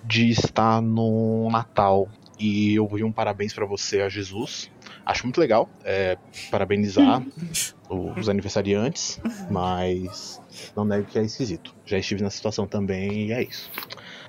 de 0.05 0.31
estar 0.31 0.81
no 0.81 1.49
Natal 1.51 2.09
e 2.39 2.75
eu 2.77 2.87
vi 2.87 3.03
um 3.03 3.11
parabéns 3.11 3.53
pra 3.53 3.67
você 3.67 4.01
a 4.01 4.09
Jesus. 4.09 4.71
Acho 5.05 5.25
muito 5.25 5.41
legal 5.41 5.69
é, 5.85 6.17
parabenizar 6.51 7.23
os 7.91 8.29
aniversariantes, 8.29 9.21
mas 9.51 10.41
não 10.77 10.85
nego 10.85 11.07
que 11.07 11.19
é 11.19 11.23
esquisito. 11.23 11.75
Já 11.85 11.99
estive 11.99 12.23
na 12.23 12.31
situação 12.31 12.67
também 12.67 13.29
e 13.29 13.33
é 13.33 13.43
isso. 13.43 13.71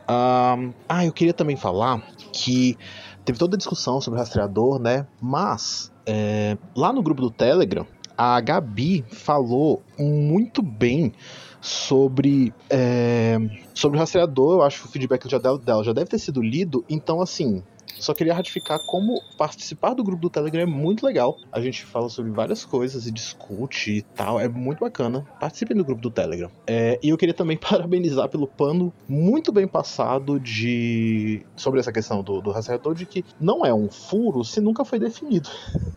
Ahn, 0.08 0.72
ah, 0.88 1.06
eu 1.06 1.14
queria 1.14 1.34
também 1.34 1.56
falar 1.56 2.02
que 2.34 2.76
teve 3.24 3.38
toda 3.38 3.56
a 3.56 3.58
discussão 3.58 4.02
sobre 4.02 4.18
o 4.18 4.20
rastreador, 4.20 4.80
né? 4.80 5.06
Mas 5.22 5.92
é, 6.06 6.58
lá 6.76 6.92
no 6.92 7.04
grupo 7.04 7.22
do 7.22 7.30
Telegram, 7.30 7.86
a 8.18 8.42
Gabi 8.42 9.06
falou 9.08 9.84
muito 10.00 10.64
bem 10.64 11.14
sobre 11.62 12.54
é, 12.70 13.38
sobre 13.74 13.98
o 13.98 14.00
rastreador. 14.00 14.58
Eu 14.58 14.62
acho 14.64 14.82
que 14.82 14.88
o 14.88 14.92
feedback 14.92 15.30
já 15.30 15.38
dela, 15.38 15.58
dela 15.58 15.84
já 15.84 15.94
deve 15.94 16.10
ter 16.10 16.20
sido 16.20 16.42
lido. 16.42 16.84
Então, 16.90 17.22
assim, 17.22 17.64
só 17.98 18.14
queria 18.14 18.34
ratificar 18.34 18.80
como 18.86 19.22
participar 19.38 19.94
do 19.94 20.04
grupo 20.04 20.22
do 20.22 20.30
Telegram 20.30 20.62
é 20.62 20.66
muito 20.66 21.06
legal. 21.06 21.38
A 21.52 21.60
gente 21.60 21.86
fala 21.86 22.10
sobre 22.10 22.32
várias 22.32 22.64
coisas 22.66 23.08
e 23.08 23.12
discute 23.12 23.92
e 23.92 24.02
tal. 24.02 24.40
É 24.40 24.48
muito 24.48 24.80
bacana. 24.80 25.26
Participem 25.40 25.76
do 25.76 25.84
grupo 25.84 26.02
do 26.02 26.12
Telegram. 26.12 26.50
É, 26.66 27.00
e 27.02 27.10
eu 27.10 27.18
queria 27.18 27.34
também 27.34 27.58
parabenizar 27.58 28.30
pelo 28.30 28.48
pano 28.48 28.94
muito 29.08 29.52
bem 29.52 29.68
passado 29.68 30.40
de 30.40 31.46
sobre 31.56 31.80
essa 31.80 31.92
questão 31.92 32.24
do, 32.24 32.42
do 32.42 32.52
rastreador 32.52 32.94
de 32.94 33.06
que 33.06 33.26
não 33.40 33.66
é 33.66 33.74
um 33.74 33.90
furo 33.90 34.44
se 34.44 34.62
nunca 34.62 34.86
foi 34.86 35.00
definido. 35.00 35.50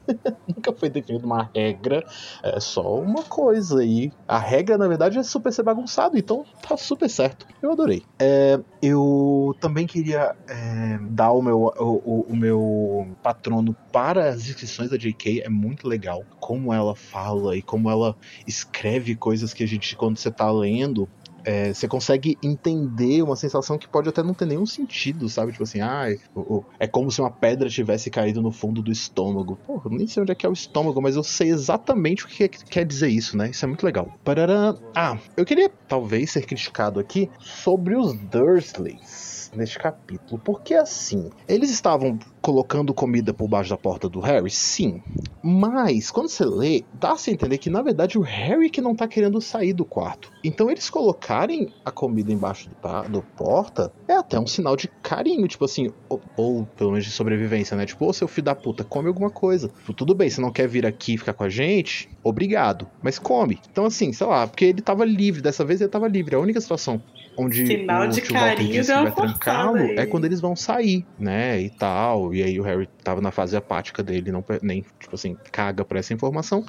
nunca 0.47 0.72
foi 0.72 0.90
definida 0.90 1.24
uma 1.24 1.51
regra. 1.55 2.05
É 2.43 2.61
só 2.61 2.95
uma 2.97 3.22
coisa. 3.22 3.84
E 3.84 4.12
a 4.26 4.38
regra, 4.38 4.76
na 4.76 4.88
verdade, 4.88 5.18
é 5.18 5.22
super 5.22 5.53
ser 5.53 5.62
bagunçado. 5.62 6.18
Então 6.18 6.45
tá 6.66 6.76
super 6.76 7.09
certo. 7.09 7.47
Eu 7.62 7.72
adorei. 7.72 8.03
É, 8.18 8.59
eu 8.80 9.55
também 9.61 9.86
queria 9.86 10.34
é, 10.49 10.99
dar 11.11 11.32
o 11.32 11.43
meu, 11.43 11.72
o, 11.83 12.01
o- 12.05 12.26
o 12.28 12.37
meu 12.37 13.16
patrono 13.22 13.74
para 13.93 14.28
as 14.30 14.49
inscrições 14.49 14.91
da 14.91 14.97
JK. 14.97 15.43
É 15.43 15.49
muito 15.49 15.87
legal 15.89 16.24
como 16.41 16.72
ela 16.72 16.95
fala 16.95 17.57
e 17.57 17.62
como 17.62 17.91
ela 17.91 18.16
escreve 18.47 19.14
coisas 19.16 19.53
que 19.55 19.62
a 19.62 19.66
gente, 19.66 19.97
quando 19.97 20.16
você 20.18 20.30
tá 20.30 20.51
lendo, 20.51 21.09
é, 21.45 21.74
você 21.74 21.89
consegue 21.89 22.39
entender 22.43 23.20
uma 23.22 23.35
sensação 23.35 23.76
que 23.76 23.89
pode 23.89 24.09
até 24.09 24.22
não 24.22 24.33
ter 24.33 24.47
nenhum 24.47 24.64
sentido, 24.66 25.28
sabe? 25.28 25.51
Tipo 25.51 25.64
assim, 25.64 25.80
ah, 25.80 26.05
é 26.78 26.87
como 26.87 27.11
se 27.11 27.20
uma 27.20 27.30
pedra 27.33 27.68
tivesse 27.68 28.11
caído 28.11 28.41
no 28.41 28.53
fundo 28.53 28.80
do 28.80 28.93
estômago. 28.93 29.57
Porra, 29.66 29.91
eu 29.91 29.97
nem 29.99 30.07
sei 30.07 30.22
onde 30.22 30.30
é 30.30 30.35
que 30.37 30.47
é 30.47 30.49
o 30.49 30.53
estômago, 30.53 31.03
mas 31.03 31.16
eu 31.16 31.24
sei 31.24 31.51
exatamente 31.51 32.24
o 32.24 32.28
que 32.28 32.49
que 32.49 32.64
quer 32.66 32.85
dizer 32.85 33.09
isso, 33.09 33.37
né? 33.37 33.51
Isso 33.51 33.64
é 33.64 33.68
muito 33.68 33.85
legal. 33.85 34.09
Parará. 34.24 34.76
Ah, 34.95 35.18
eu 35.37 35.45
queria 35.45 35.68
talvez 35.89 36.30
ser 36.30 36.47
criticado 36.47 37.01
aqui 37.01 37.28
sobre 37.41 37.97
os 37.97 38.14
Dursleys 38.30 39.32
neste 39.55 39.78
capítulo, 39.78 40.40
porque 40.42 40.74
assim, 40.74 41.30
eles 41.46 41.70
estavam 41.70 42.18
colocando 42.43 42.93
comida 42.93 43.32
por 43.32 43.49
baixo 43.49 43.70
da 43.70 43.76
porta 43.76 44.09
do 44.09 44.20
Harry, 44.20 44.51
sim, 44.51 45.01
mas 45.43 46.11
quando 46.11 46.28
você 46.28 46.45
lê, 46.45 46.84
dá-se 46.93 47.30
a 47.30 47.32
entender 47.32 47.57
que 47.57 47.70
na 47.70 47.80
verdade 47.80 48.18
o 48.18 48.22
Harry 48.22 48.68
que 48.68 48.80
não 48.80 48.95
tá 48.95 49.07
querendo 49.07 49.40
sair 49.40 49.72
do 49.72 49.84
quarto. 49.84 50.30
Então 50.43 50.68
eles 50.68 50.90
colocarem 50.90 51.72
a 51.84 51.90
comida 51.90 52.32
embaixo 52.32 52.68
do, 52.68 53.09
do 53.09 53.22
porta 53.22 53.93
é 54.09 54.14
até 54.14 54.38
um 54.38 54.47
sinal 54.47 54.76
de 54.76 54.88
carinho, 55.03 55.47
tipo 55.47 55.64
assim, 55.64 55.90
ou, 56.09 56.20
ou 56.36 56.66
pelo 56.76 56.90
menos 56.90 57.05
de 57.05 57.12
sobrevivência, 57.12 57.76
né? 57.76 57.86
Tipo, 57.86 58.07
ô 58.07 58.12
seu 58.12 58.26
filho 58.26 58.47
da 58.47 58.55
puta, 58.55 58.82
come 58.82 59.09
alguma 59.09 59.30
coisa. 59.30 59.68
Tipo, 59.68 59.95
tudo 59.95 60.14
bem, 60.14 60.28
você 60.28 60.40
não 60.40 60.51
quer 60.51 60.66
vir 60.66 60.84
aqui 60.84 61.14
e 61.14 61.18
ficar 61.18 61.34
com 61.34 61.45
a 61.45 61.49
gente? 61.49 62.11
Obrigado, 62.24 62.88
mas 63.01 63.18
come. 63.18 63.61
Então 63.70 63.84
assim, 63.84 64.12
sei 64.12 64.26
lá, 64.26 64.49
porque 64.49 64.64
ele 64.64 64.82
tava 64.82 65.05
livre, 65.05 65.40
dessa 65.40 65.64
vez 65.64 65.80
ele 65.80 65.90
tava 65.90 66.09
livre. 66.09 66.34
A 66.34 66.40
única 66.40 66.61
situação 66.61 67.01
onde 67.36 67.66
Sinal 67.66 68.05
o 68.05 68.09
de 68.09 68.20
tio 68.20 68.34
Walter 68.34 68.57
carinho 68.57 68.72
deu 68.72 68.82
que 68.82 69.03
vai 69.03 69.12
trancá-lo 69.12 69.78
é 69.78 70.07
quando 70.07 70.24
eles 70.24 70.40
vão 70.40 70.55
sair, 70.55 71.05
né, 71.18 71.61
e 71.61 71.70
tal. 71.70 72.32
E 72.35 72.43
aí 72.43 72.61
o 72.61 72.62
Harry 72.62 72.89
tava 73.03 73.20
na 73.20 73.30
fase 73.30 73.57
apática 73.57 74.03
dele, 74.03 74.33
não 74.33 74.45
nem, 74.62 74.85
tipo 74.99 75.14
assim, 75.14 75.37
caga 75.51 75.85
por 75.85 75.97
essa 75.97 76.12
informação. 76.12 76.64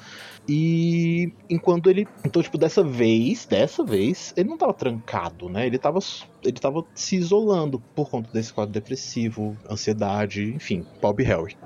E 0.48 1.32
enquanto 1.48 1.88
ele, 1.90 2.06
então 2.24 2.42
tipo, 2.42 2.58
dessa 2.58 2.82
vez, 2.82 3.46
dessa 3.46 3.84
vez, 3.84 4.32
ele 4.36 4.48
não 4.48 4.58
tava 4.58 4.74
trancado, 4.74 5.48
né? 5.48 5.66
Ele 5.66 5.78
tava 5.78 5.98
ele 6.44 6.58
tava 6.58 6.84
se 6.94 7.16
isolando 7.16 7.80
por 7.94 8.08
conta 8.08 8.30
desse 8.32 8.52
quadro 8.52 8.72
depressivo, 8.72 9.56
ansiedade, 9.70 10.52
enfim, 10.54 10.84
Bob 11.00 11.22
Harry. 11.22 11.56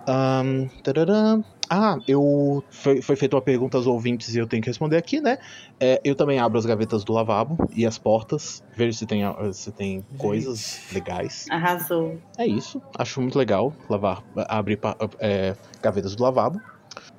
Tarará. 0.82 1.40
Ah, 1.70 1.98
eu. 2.08 2.64
Foi, 2.70 3.02
foi 3.02 3.14
feita 3.14 3.36
uma 3.36 3.42
pergunta 3.42 3.76
aos 3.76 3.86
ouvintes 3.86 4.34
e 4.34 4.38
eu 4.38 4.46
tenho 4.46 4.62
que 4.62 4.70
responder 4.70 4.96
aqui, 4.96 5.20
né? 5.20 5.38
É, 5.78 6.00
eu 6.02 6.14
também 6.14 6.38
abro 6.38 6.58
as 6.58 6.64
gavetas 6.64 7.04
do 7.04 7.12
lavabo 7.12 7.58
e 7.74 7.84
as 7.84 7.98
portas, 7.98 8.62
vejo 8.74 8.96
se 8.96 9.04
tem, 9.04 9.22
se 9.52 9.70
tem 9.70 10.02
coisas 10.16 10.80
legais. 10.92 11.46
Arrasou. 11.50 12.18
É 12.38 12.46
isso. 12.46 12.80
Acho 12.96 13.20
muito 13.20 13.38
legal 13.38 13.74
lavar, 13.88 14.24
abrir 14.48 14.78
é, 15.18 15.54
gavetas 15.82 16.16
do 16.16 16.22
lavabo. 16.22 16.58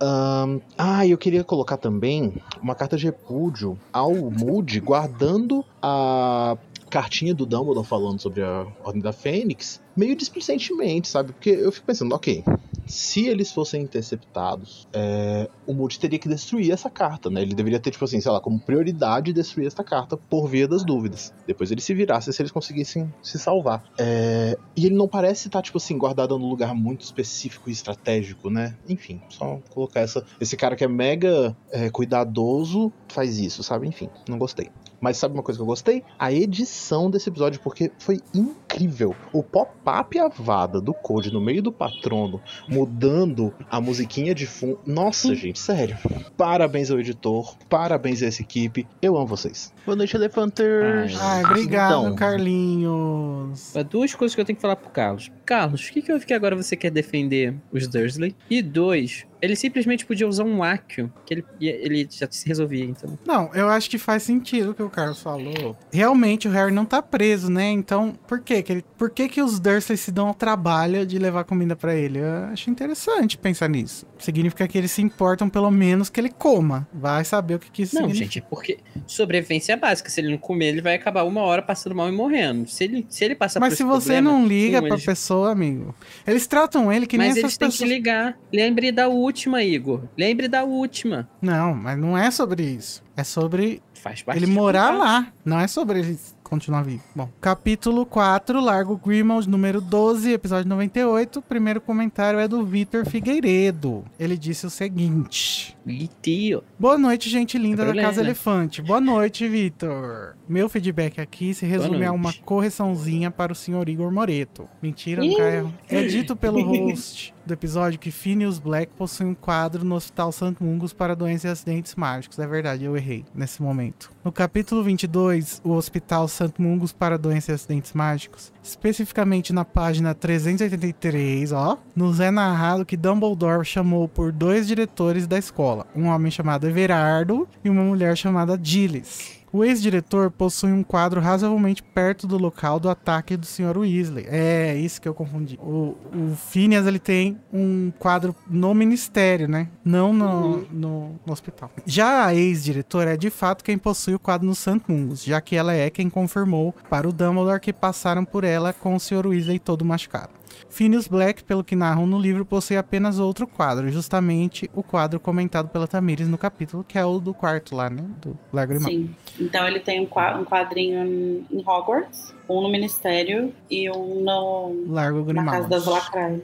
Ahn, 0.01 0.61
ah, 0.77 1.05
eu 1.05 1.17
queria 1.17 1.43
colocar 1.43 1.77
também 1.77 2.33
uma 2.61 2.73
carta 2.73 2.95
de 2.97 3.05
repúdio 3.05 3.77
ao 3.91 4.13
Moody 4.13 4.79
guardando 4.79 5.63
a 5.81 6.57
cartinha 6.89 7.33
do 7.33 7.45
Dumbledore 7.45 7.85
falando 7.85 8.19
sobre 8.19 8.43
a 8.43 8.67
Ordem 8.83 9.01
da 9.01 9.13
Fênix 9.13 9.81
meio 9.99 10.15
displicentemente, 10.15 11.09
sabe? 11.09 11.33
Porque 11.33 11.49
eu 11.49 11.71
fico 11.73 11.85
pensando, 11.85 12.15
ok, 12.15 12.41
se 12.87 13.27
eles 13.27 13.51
fossem 13.51 13.81
interceptados, 13.81 14.87
é, 14.93 15.49
o 15.67 15.73
Moody 15.73 15.99
teria 15.99 16.17
que 16.17 16.29
destruir 16.29 16.71
essa 16.71 16.89
carta, 16.89 17.29
né? 17.29 17.41
Ele 17.41 17.53
deveria 17.53 17.79
ter, 17.79 17.91
tipo 17.91 18.05
assim, 18.05 18.21
sei 18.21 18.31
lá, 18.31 18.39
como 18.39 18.57
prioridade 18.59 19.33
destruir 19.33 19.67
essa 19.67 19.83
carta 19.83 20.15
por 20.15 20.47
via 20.47 20.67
das 20.67 20.85
dúvidas. 20.85 21.33
Depois 21.45 21.69
ele 21.69 21.81
se 21.81 21.93
virasse 21.93 22.31
se 22.31 22.41
eles 22.41 22.51
conseguissem 22.51 23.13
se 23.21 23.37
salvar. 23.37 23.83
É, 23.99 24.57
e 24.75 24.85
ele 24.85 24.95
não 24.95 25.07
parece 25.07 25.49
estar, 25.49 25.61
tipo 25.61 25.77
assim, 25.77 25.97
guardado 25.97 26.39
num 26.39 26.47
lugar 26.47 26.73
muito 26.73 27.01
específico 27.01 27.69
e 27.69 27.73
estratégico, 27.73 28.49
né? 28.49 28.77
Enfim, 28.87 29.21
só 29.29 29.59
colocar 29.69 29.99
essa. 29.99 30.25
Esse 30.39 30.55
cara 30.55 30.77
que 30.77 30.83
é 30.83 30.87
mega 30.87 31.55
é, 31.71 31.89
cuidadoso 31.89 32.91
faz 33.09 33.37
isso, 33.37 33.61
sabe? 33.63 33.85
Enfim, 33.85 34.09
não 34.27 34.37
gostei. 34.37 34.71
Mas 35.01 35.17
sabe 35.17 35.33
uma 35.33 35.43
coisa 35.43 35.57
que 35.57 35.61
eu 35.61 35.67
gostei? 35.67 36.03
A 36.17 36.31
edição 36.31 37.09
desse 37.09 37.29
episódio, 37.29 37.59
porque 37.61 37.91
foi 37.99 38.19
incrível. 38.33 39.15
O 39.31 39.41
pop-up 39.41 40.19
avada 40.19 40.81
do 40.81 40.93
Code 40.93 41.31
no 41.31 41.39
meio 41.41 41.61
do 41.61 41.71
patrono, 41.71 42.41
mudando 42.67 43.53
a 43.69 43.79
musiquinha 43.79 44.35
de 44.35 44.45
fundo. 44.45 44.79
Nossa, 44.85 45.33
gente, 45.35 45.59
sério. 45.59 45.97
Parabéns 46.35 46.91
ao 46.91 46.99
editor, 46.99 47.55
parabéns 47.69 48.21
a 48.23 48.27
essa 48.27 48.41
equipe. 48.41 48.87
Eu 49.01 49.15
amo 49.17 49.27
vocês. 49.27 49.73
Boa 49.85 49.95
noite, 49.95 50.15
Elefanters. 50.15 51.17
Ai, 51.19 51.43
obrigado, 51.43 52.01
Então, 52.01 52.15
Carlinhos. 52.15 53.73
Duas 53.89 54.13
coisas 54.15 54.35
que 54.35 54.41
eu 54.41 54.45
tenho 54.45 54.55
que 54.55 54.61
falar 54.61 54.75
pro 54.75 54.89
Carlos. 54.89 55.31
Carlos, 55.45 55.87
o 55.87 55.91
que, 55.91 56.01
que 56.01 56.11
houve 56.11 56.25
que 56.25 56.33
agora 56.33 56.55
você 56.55 56.75
quer 56.75 56.91
defender 56.91 57.55
os 57.71 57.87
Dursley? 57.87 58.35
E 58.49 58.61
dois, 58.61 59.25
ele 59.41 59.55
simplesmente 59.55 60.05
podia 60.05 60.27
usar 60.27 60.43
um 60.43 60.61
Accio, 60.63 61.11
que 61.25 61.33
ele, 61.33 61.45
ele 61.61 62.07
já 62.09 62.27
se 62.29 62.47
resolvia, 62.47 62.85
então. 62.85 63.17
Não, 63.25 63.49
eu 63.53 63.69
acho 63.69 63.89
que 63.89 63.97
faz 63.97 64.23
sentido 64.23 64.71
o 64.71 64.73
que 64.73 64.83
o 64.83 64.89
Carlos 64.89 65.21
falou. 65.21 65.77
Realmente 65.91 66.47
o 66.47 66.51
Harry 66.51 66.71
não 66.73 66.85
tá 66.85 67.01
preso, 67.01 67.49
né? 67.49 67.69
Então, 67.71 68.17
por 68.27 68.39
quê? 68.41 68.61
Que 68.61 68.71
ele, 68.73 68.85
por 68.97 69.09
que, 69.09 69.27
que 69.29 69.41
os 69.41 69.59
Dursley 69.59 69.97
se 69.97 70.11
dão 70.11 70.27
ao 70.27 70.33
trabalho 70.33 71.05
de 71.05 71.17
levar 71.19 71.43
comida 71.43 71.75
pra 71.75 71.95
ele? 71.95 72.19
Eu 72.19 72.45
acho 72.51 72.69
interessante 72.69 73.37
pensar 73.37 73.69
nisso. 73.69 74.05
Significa 74.17 74.67
que 74.67 74.77
eles 74.77 74.91
se 74.91 75.01
importam 75.01 75.49
pelo 75.49 75.71
menos 75.71 76.09
que 76.09 76.19
ele 76.19 76.29
coma. 76.29 76.87
Vai 76.93 77.23
saber 77.23 77.55
o 77.55 77.59
que, 77.59 77.71
que 77.71 77.81
isso 77.83 77.95
Não, 77.95 78.01
significa. 78.03 78.25
gente, 78.25 78.39
é 78.39 78.41
porque 78.49 78.77
sobrevivência 79.07 79.73
é 79.73 79.75
básica. 79.75 80.09
Se 80.09 80.21
ele 80.21 80.29
não 80.31 80.37
comer, 80.37 80.67
ele 80.67 80.81
vai 80.81 80.95
acabar 80.95 81.23
uma 81.23 81.41
hora 81.41 81.61
passando 81.61 81.95
mal 81.95 82.07
e 82.09 82.11
morrendo. 82.11 82.67
Se 82.69 82.83
ele, 82.83 83.05
se 83.09 83.23
ele 83.25 83.35
passar 83.35 83.59
Mas 83.59 83.73
por 83.73 83.77
se 83.77 83.83
você 83.83 84.13
problema 84.13 84.31
não 84.31 84.45
liga 84.47 84.79
pra 84.81 84.89
eles- 84.95 85.05
pessoa, 85.05 85.51
amigo, 85.51 85.95
eles 86.27 86.47
tratam 86.47 86.91
ele 86.91 87.05
que 87.07 87.17
nem 87.17 87.29
Mas 87.29 87.37
essas 87.37 87.43
eles 87.51 87.57
têm 87.57 87.67
pessoas. 87.69 87.89
que 87.89 87.95
ligar. 87.95 88.37
Lembre 88.51 88.91
da 88.91 89.07
última, 89.07 89.28
Igor. 89.63 90.03
Lembre 90.17 90.47
da 90.47 90.63
última. 90.63 91.29
Não, 91.41 91.73
mas 91.73 91.97
não 91.97 92.17
é 92.17 92.31
sobre 92.31 92.63
isso. 92.63 93.03
É 93.15 93.23
sobre 93.23 93.81
Faz 93.93 94.21
parte 94.21 94.39
ele 94.41 94.51
morar 94.51 94.91
lá. 94.91 95.27
Não 95.43 95.59
é 95.59 95.67
sobre 95.67 95.99
ele 95.99 96.17
continuar 96.41 96.83
vivo. 96.83 97.03
Bom, 97.13 97.29
capítulo 97.41 98.05
4, 98.05 98.59
Largo 98.59 98.97
Grimald, 98.97 99.47
número 99.47 99.81
12, 99.81 100.31
episódio 100.31 100.69
98. 100.69 101.39
O 101.39 101.41
primeiro 101.41 101.81
comentário 101.81 102.39
é 102.39 102.47
do 102.47 102.65
Vitor 102.65 103.05
Figueiredo. 103.05 104.05
Ele 104.17 104.37
disse 104.37 104.65
o 104.65 104.69
seguinte: 104.69 105.77
tio. 106.21 106.63
Boa 106.79 106.97
noite, 106.97 107.29
gente 107.29 107.57
linda 107.57 107.77
da 107.77 107.85
Problema. 107.85 108.07
Casa 108.07 108.21
Elefante. 108.21 108.81
Boa 108.81 109.01
noite, 109.01 109.47
Vitor. 109.47 110.35
Meu 110.47 110.69
feedback 110.69 111.19
aqui 111.19 111.53
se 111.53 111.65
resume 111.65 112.05
a 112.05 112.11
uma 112.11 112.33
correçãozinha 112.33 113.29
para 113.29 113.51
o 113.51 113.55
senhor 113.55 113.89
Igor 113.89 114.11
Moreto. 114.11 114.67
Mentira, 114.81 115.23
não 115.23 115.35
cai. 115.35 115.67
É 115.89 116.03
dito 116.03 116.35
pelo 116.37 116.63
host 116.63 117.33
do 117.49 117.53
episódio 117.53 117.99
que 117.99 118.11
Phineas 118.11 118.59
Black 118.59 118.93
possui 118.95 119.25
um 119.25 119.33
quadro 119.33 119.83
no 119.83 119.95
Hospital 119.95 120.31
Santo 120.31 120.63
Mungus 120.63 120.93
para 120.93 121.15
doenças 121.15 121.45
e 121.45 121.47
acidentes 121.51 121.95
mágicos. 121.95 122.37
É 122.37 122.45
verdade, 122.45 122.85
eu 122.85 122.95
errei 122.95 123.25
nesse 123.33 123.61
momento. 123.61 124.11
No 124.23 124.31
capítulo 124.31 124.83
22, 124.83 125.59
o 125.63 125.71
Hospital 125.71 126.27
Santo 126.27 126.61
Mungus 126.61 126.93
para 126.93 127.17
doenças 127.17 127.49
e 127.49 127.51
acidentes 127.53 127.93
mágicos, 127.93 128.53
especificamente 128.63 129.51
na 129.51 129.65
página 129.65 130.13
383, 130.13 131.51
ó, 131.51 131.79
nos 131.95 132.19
é 132.19 132.29
narrado 132.29 132.85
que 132.85 132.95
Dumbledore 132.95 133.65
chamou 133.65 134.07
por 134.07 134.31
dois 134.31 134.67
diretores 134.67 135.25
da 135.25 135.37
escola, 135.39 135.87
um 135.95 136.05
homem 136.05 136.31
chamado 136.31 136.67
Everardo 136.67 137.47
e 137.63 137.69
uma 137.69 137.83
mulher 137.83 138.15
chamada 138.15 138.59
Gillis. 138.61 139.38
O 139.51 139.63
ex-diretor 139.63 140.29
possui 140.29 140.71
um 140.71 140.83
quadro 140.83 141.19
razoavelmente 141.19 141.81
perto 141.81 142.27
do 142.27 142.37
local 142.37 142.79
do 142.79 142.89
ataque 142.89 143.35
do 143.35 143.45
Sr. 143.45 143.77
Weasley. 143.77 144.25
É, 144.27 144.75
isso 144.75 145.01
que 145.01 145.07
eu 145.07 145.13
confundi. 145.13 145.57
O, 145.61 145.95
o 146.13 146.35
Phineas, 146.35 146.85
ele 146.85 146.99
tem 146.99 147.37
um 147.51 147.91
quadro 147.97 148.35
no 148.47 148.73
ministério, 148.73 149.47
né? 149.47 149.69
Não 149.83 150.13
no, 150.13 150.57
no, 150.71 151.19
no 151.25 151.33
hospital. 151.33 151.71
Já 151.85 152.25
a 152.25 152.35
ex-diretora 152.35 153.13
é 153.13 153.17
de 153.17 153.29
fato 153.29 153.63
quem 153.63 153.77
possui 153.77 154.13
o 154.13 154.19
quadro 154.19 154.47
no 154.47 154.53
St. 154.53 154.81
Mungus, 154.87 155.23
já 155.23 155.41
que 155.41 155.55
ela 155.55 155.73
é 155.73 155.89
quem 155.89 156.09
confirmou 156.09 156.73
para 156.89 157.07
o 157.07 157.11
Dumbledore 157.11 157.59
que 157.59 157.73
passaram 157.73 158.23
por 158.23 158.43
ela 158.43 158.71
com 158.71 158.95
o 158.95 158.99
Sr. 158.99 159.25
Weasley 159.25 159.59
todo 159.59 159.83
machucado. 159.83 160.38
Phineas 160.69 161.07
Black, 161.07 161.43
pelo 161.43 161.63
que 161.63 161.75
narram 161.75 162.05
no 162.05 162.19
livro, 162.19 162.45
possui 162.45 162.77
apenas 162.77 163.19
outro 163.19 163.47
quadro, 163.47 163.89
justamente 163.89 164.69
o 164.73 164.83
quadro 164.83 165.19
comentado 165.19 165.67
pela 165.69 165.87
Tamires 165.87 166.27
no 166.27 166.37
capítulo, 166.37 166.85
que 166.87 166.97
é 166.97 167.03
o 167.05 167.19
do 167.19 167.33
quarto 167.33 167.75
lá, 167.75 167.89
né? 167.89 168.03
Do 168.21 168.37
Irmão. 168.75 168.89
Sim. 168.89 169.09
Então 169.39 169.67
ele 169.67 169.79
tem 169.79 170.01
um 170.01 170.05
qua- 170.05 170.37
quadrinho 170.45 171.45
em 171.51 171.63
Hogwarts, 171.65 172.33
um 172.49 172.61
no 172.61 172.69
Ministério 172.69 173.53
e 173.69 173.89
um 173.89 174.21
no, 174.21 174.85
Largo 174.91 175.31
na. 175.31 175.45
Casa 175.45 175.67
das 175.69 175.85
Lacraias. 175.85 176.41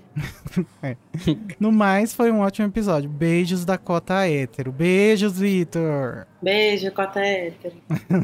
No 1.60 1.72
mais, 1.72 2.14
foi 2.14 2.32
um 2.32 2.40
ótimo 2.40 2.68
episódio. 2.68 3.10
Beijos 3.10 3.66
da 3.66 3.78
cota 3.78 4.26
hétero. 4.28 4.72
Beijos, 4.72 5.38
Vitor. 5.38 6.28
Beijo, 6.46 6.92
Cota 6.92 7.22
Hétero. 7.22 7.74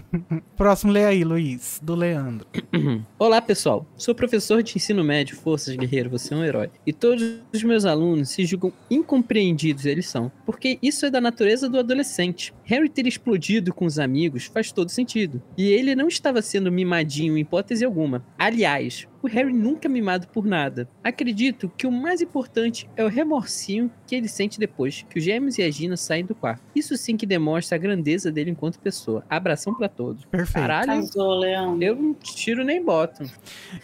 Próximo, 0.55 0.91
lê 0.91 1.05
aí, 1.05 1.23
Luiz, 1.23 1.79
do 1.81 1.95
Leandro. 1.95 2.45
Olá, 3.17 3.41
pessoal. 3.41 3.83
Sou 3.97 4.13
professor 4.13 4.61
de 4.61 4.75
ensino 4.75 5.03
médio, 5.03 5.35
Forças 5.35 5.75
Guerreiro, 5.75 6.07
você 6.07 6.35
é 6.35 6.37
um 6.37 6.43
herói. 6.43 6.69
E 6.85 6.93
todos 6.93 7.39
os 7.51 7.63
meus 7.63 7.83
alunos 7.83 8.29
se 8.29 8.45
julgam 8.45 8.71
incompreendidos, 8.91 9.87
eles 9.87 10.07
são. 10.07 10.31
Porque 10.45 10.77
isso 10.83 11.03
é 11.03 11.09
da 11.09 11.19
natureza 11.19 11.67
do 11.67 11.79
adolescente. 11.79 12.53
Harry 12.63 12.89
ter 12.89 13.07
explodido 13.07 13.73
com 13.73 13.85
os 13.85 13.97
amigos 13.97 14.45
faz 14.45 14.71
todo 14.71 14.89
sentido. 14.89 15.41
E 15.57 15.71
ele 15.71 15.95
não 15.95 16.07
estava 16.07 16.43
sendo 16.43 16.71
mimadinho 16.71 17.35
em 17.35 17.43
hipótese 17.71 17.85
alguma. 17.85 18.23
Aliás, 18.37 19.07
o 19.21 19.27
Harry 19.27 19.53
nunca 19.53 19.87
é 19.87 19.89
mimado 19.91 20.27
por 20.27 20.45
nada. 20.45 20.87
Acredito 21.03 21.71
que 21.77 21.85
o 21.87 21.91
mais 21.91 22.21
importante 22.21 22.89
é 22.95 23.03
o 23.03 23.07
remorsinho 23.07 23.91
que 24.07 24.15
ele 24.15 24.27
sente 24.27 24.59
depois 24.59 25.05
que 25.09 25.17
os 25.19 25.23
gêmeos 25.23 25.57
e 25.57 25.63
a 25.63 25.69
Gina 25.71 25.95
saem 25.97 26.25
do 26.25 26.33
quarto. 26.35 26.61
Isso 26.75 26.95
sim 26.97 27.15
que 27.15 27.25
demonstra 27.25 27.75
a 27.77 27.79
grandeza 27.79 28.31
dele 28.31 28.51
enquanto 28.51 28.79
pessoa. 28.79 29.23
Abração 29.29 29.73
pra 29.73 29.87
todos. 29.87 30.25
Perfeito. 30.25 30.65
Caralho, 30.67 30.87
Casou, 31.01 31.35
Leandro. 31.39 31.83
eu 31.83 31.95
não 31.95 32.13
tiro 32.13 32.63
nem 32.63 32.83
boto. 32.83 33.23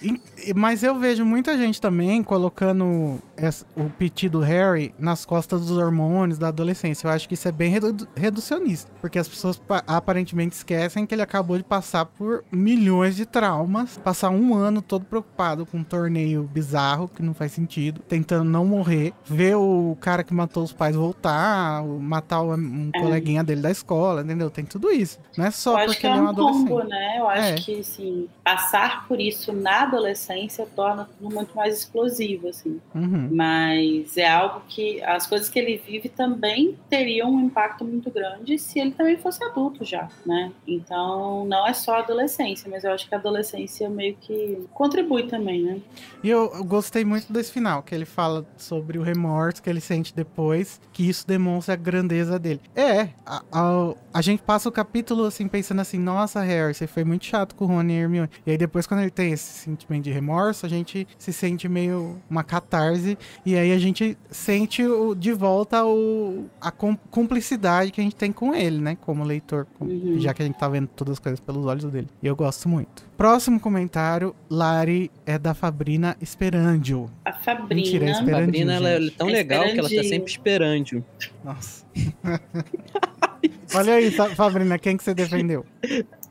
E- 0.01 0.19
Mas 0.55 0.83
eu 0.83 0.97
vejo 0.97 1.23
muita 1.25 1.57
gente 1.57 1.79
também 1.79 2.23
colocando 2.23 3.19
essa- 3.35 3.65
o 3.75 3.89
piti 3.89 4.27
do 4.29 4.39
Harry 4.39 4.93
nas 4.97 5.25
costas 5.25 5.61
dos 5.65 5.77
hormônios 5.77 6.38
da 6.39 6.47
adolescência. 6.47 7.07
Eu 7.07 7.11
acho 7.11 7.27
que 7.27 7.33
isso 7.35 7.47
é 7.47 7.51
bem 7.51 7.69
redu- 7.69 8.07
reducionista. 8.15 8.91
Porque 9.01 9.19
as 9.19 9.27
pessoas 9.27 9.57
pa- 9.57 9.83
aparentemente 9.85 10.55
esquecem 10.55 11.05
que 11.05 11.13
ele 11.13 11.21
acabou 11.21 11.57
de 11.57 11.63
passar 11.63 12.05
por 12.05 12.43
milhões 12.51 13.15
de 13.15 13.25
traumas. 13.25 13.97
Passar 13.97 14.29
um 14.29 14.53
ano 14.55 14.81
todo 14.81 15.05
preocupado 15.05 15.26
com 15.71 15.78
um 15.78 15.84
torneio 15.84 16.43
bizarro, 16.43 17.07
que 17.07 17.21
não 17.21 17.34
faz 17.34 17.51
sentido. 17.51 18.01
Tentando 18.07 18.43
não 18.49 18.65
morrer. 18.65 19.13
Ver 19.25 19.55
o 19.55 19.95
cara 20.01 20.23
que 20.23 20.34
matou 20.34 20.63
os 20.63 20.73
pais 20.73 20.95
voltar. 20.95 21.84
Matar 21.84 22.41
um 22.41 22.89
É. 22.93 22.99
coleguinha 22.99 23.43
dele 23.43 23.61
da 23.61 23.69
escola, 23.71 24.21
entendeu? 24.21 24.49
Tem 24.49 24.65
tudo 24.65 24.91
isso. 24.91 25.19
Não 25.38 25.45
é 25.45 25.51
só 25.51 25.78
porque 25.86 26.01
que 26.01 26.07
é 26.07 26.09
ele 26.09 26.19
é 26.19 26.21
um 26.21 26.25
um 26.25 26.30
adolescente. 26.30 26.67
combo, 26.69 26.84
né? 26.84 27.15
Eu 27.19 27.28
acho 27.30 27.41
É. 27.49 27.55
que, 27.55 27.80
assim, 27.80 28.28
passar 28.43 29.07
por 29.07 29.19
isso 29.19 29.53
na 29.53 29.84
adolescência 29.84 30.67
torna 30.75 31.07
tudo 31.17 31.34
muito 31.34 31.55
mais 31.55 31.78
explosivo, 31.80 32.47
assim. 32.49 32.82
Uhum. 32.95 33.30
Mas 33.32 34.17
é 34.17 34.28
algo 34.28 34.61
que 34.67 35.01
as 35.03 35.28
coisas 35.28 35.49
que 35.49 35.59
ele 35.59 35.78
vive 35.78 36.09
também 36.09 36.75
teriam 36.89 37.30
um 37.32 37.41
impacto 37.41 37.84
muito 37.86 38.09
grande 38.09 38.57
se 38.57 38.80
ele 38.80 38.91
também 38.91 39.17
fosse 39.17 39.43
adulto 39.43 39.84
já, 39.86 40.07
né? 40.25 40.51
Então 40.67 41.45
não 41.45 41.65
é 41.67 41.73
só 41.73 41.95
a 41.95 41.99
adolescência, 41.99 42.69
mas 42.69 42.84
eu 42.84 42.91
acho 42.91 43.07
que 43.07 43.13
a 43.13 43.17
adolescência 43.17 43.89
meio 43.89 44.15
que 44.19 44.65
contribui 44.73 45.16
também, 45.24 45.63
né? 45.63 45.78
E 46.24 46.30
eu 46.30 46.51
eu 46.57 46.63
gostei 46.63 47.03
muito 47.05 47.32
desse 47.32 47.51
final, 47.51 47.84
que 47.84 47.93
ele 47.93 48.05
fala 48.05 48.45
sobre 48.57 48.97
o 48.97 49.01
remorso 49.01 49.61
que 49.61 49.70
ele 49.70 49.82
sente 49.82 50.13
depois, 50.15 50.80
que 50.93 51.07
isso 51.07 51.26
demonstra 51.28 51.74
a 51.74 51.78
grandeza 51.78 52.38
dele. 52.39 52.61
É, 52.76 53.09
a, 53.26 53.43
a, 53.51 53.93
a 54.13 54.22
gente 54.22 54.41
passa 54.43 54.68
o 54.70 54.72
capítulo 54.72 55.26
assim, 55.26 55.47
pensando 55.47 55.82
assim, 55.82 55.97
nossa, 55.99 56.41
Harry, 56.41 56.74
você 56.74 56.88
foi 56.88 57.03
muito 57.03 57.26
chato 57.26 57.55
com 57.55 57.65
o 57.65 57.68
Rony 57.68 57.93
e 57.93 57.97
Hermione. 57.97 58.30
E 58.45 58.51
aí 58.51 58.57
depois, 58.57 58.86
quando 58.88 59.01
ele 59.01 59.11
tem 59.11 59.32
esse 59.34 59.59
sentimento 59.63 60.03
de 60.03 60.11
remorso, 60.11 60.65
a 60.65 60.70
gente 60.70 61.07
se 61.18 61.32
sente 61.34 61.68
meio 61.68 62.20
uma 62.30 62.43
catarse, 62.43 63.18
e 63.45 63.55
aí 63.55 63.72
a 63.72 63.78
gente 63.80 64.18
sente 64.30 64.84
o, 64.84 65.13
de 65.15 65.34
volta 65.34 65.86
o, 65.86 66.45
a 66.61 66.72
cumplicidade 66.72 67.91
que 67.91 67.99
a 68.01 68.03
gente 68.03 68.15
tem 68.15 68.32
com 68.32 68.53
ele, 68.53 68.80
né, 68.80 68.97
como 69.01 69.24
leitor, 69.24 69.65
com- 69.78 69.88
Uhum. 69.88 70.20
já 70.20 70.34
que 70.34 70.41
a 70.43 70.45
gente 70.45 70.57
tá 70.57 70.68
vendo 70.68 70.88
todas 70.88 71.13
as 71.13 71.20
coisas 71.20 71.39
pelos 71.39 71.65
olhos 71.65 71.86
dele. 71.86 72.07
E 72.22 72.28
eu 72.28 72.36
gosto 72.36 72.68
muito. 72.70 73.05
Próximo 73.18 73.59
comentário, 73.59 74.36
Lari 74.49 75.07
é 75.26 75.38
da 75.38 75.53
Fabrina 75.53 76.16
Esperandio. 76.22 77.10
A 77.26 77.34
Fabrina. 77.34 77.76
Mentira, 77.76 78.05
é 78.05 78.08
A 78.10 78.12
Esperandinho, 78.12 78.68
Sabrina, 78.68 78.74
ela 78.76 78.89
é 78.89 79.10
tão 79.12 79.30
É 79.30 79.32
legal 79.34 79.64
que 79.66 79.80
ela 79.80 79.89
tá 79.89 80.03
sempre 80.03 80.32
esperando. 80.32 81.05
Nossa. 81.43 81.86
Olha 83.76 83.93
aí, 83.95 84.12
Fa- 84.12 84.30
Fabrina, 84.36 84.80
quem 84.80 84.97
que 84.97 85.03
você 85.03 85.14
defendeu? 85.14 85.66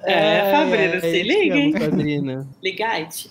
É, 0.03 0.51
Fabrina, 0.53 1.01
se 1.01 1.22
liga, 1.22 1.79
Fabrina. 1.79 2.49
Ligate. 2.62 3.31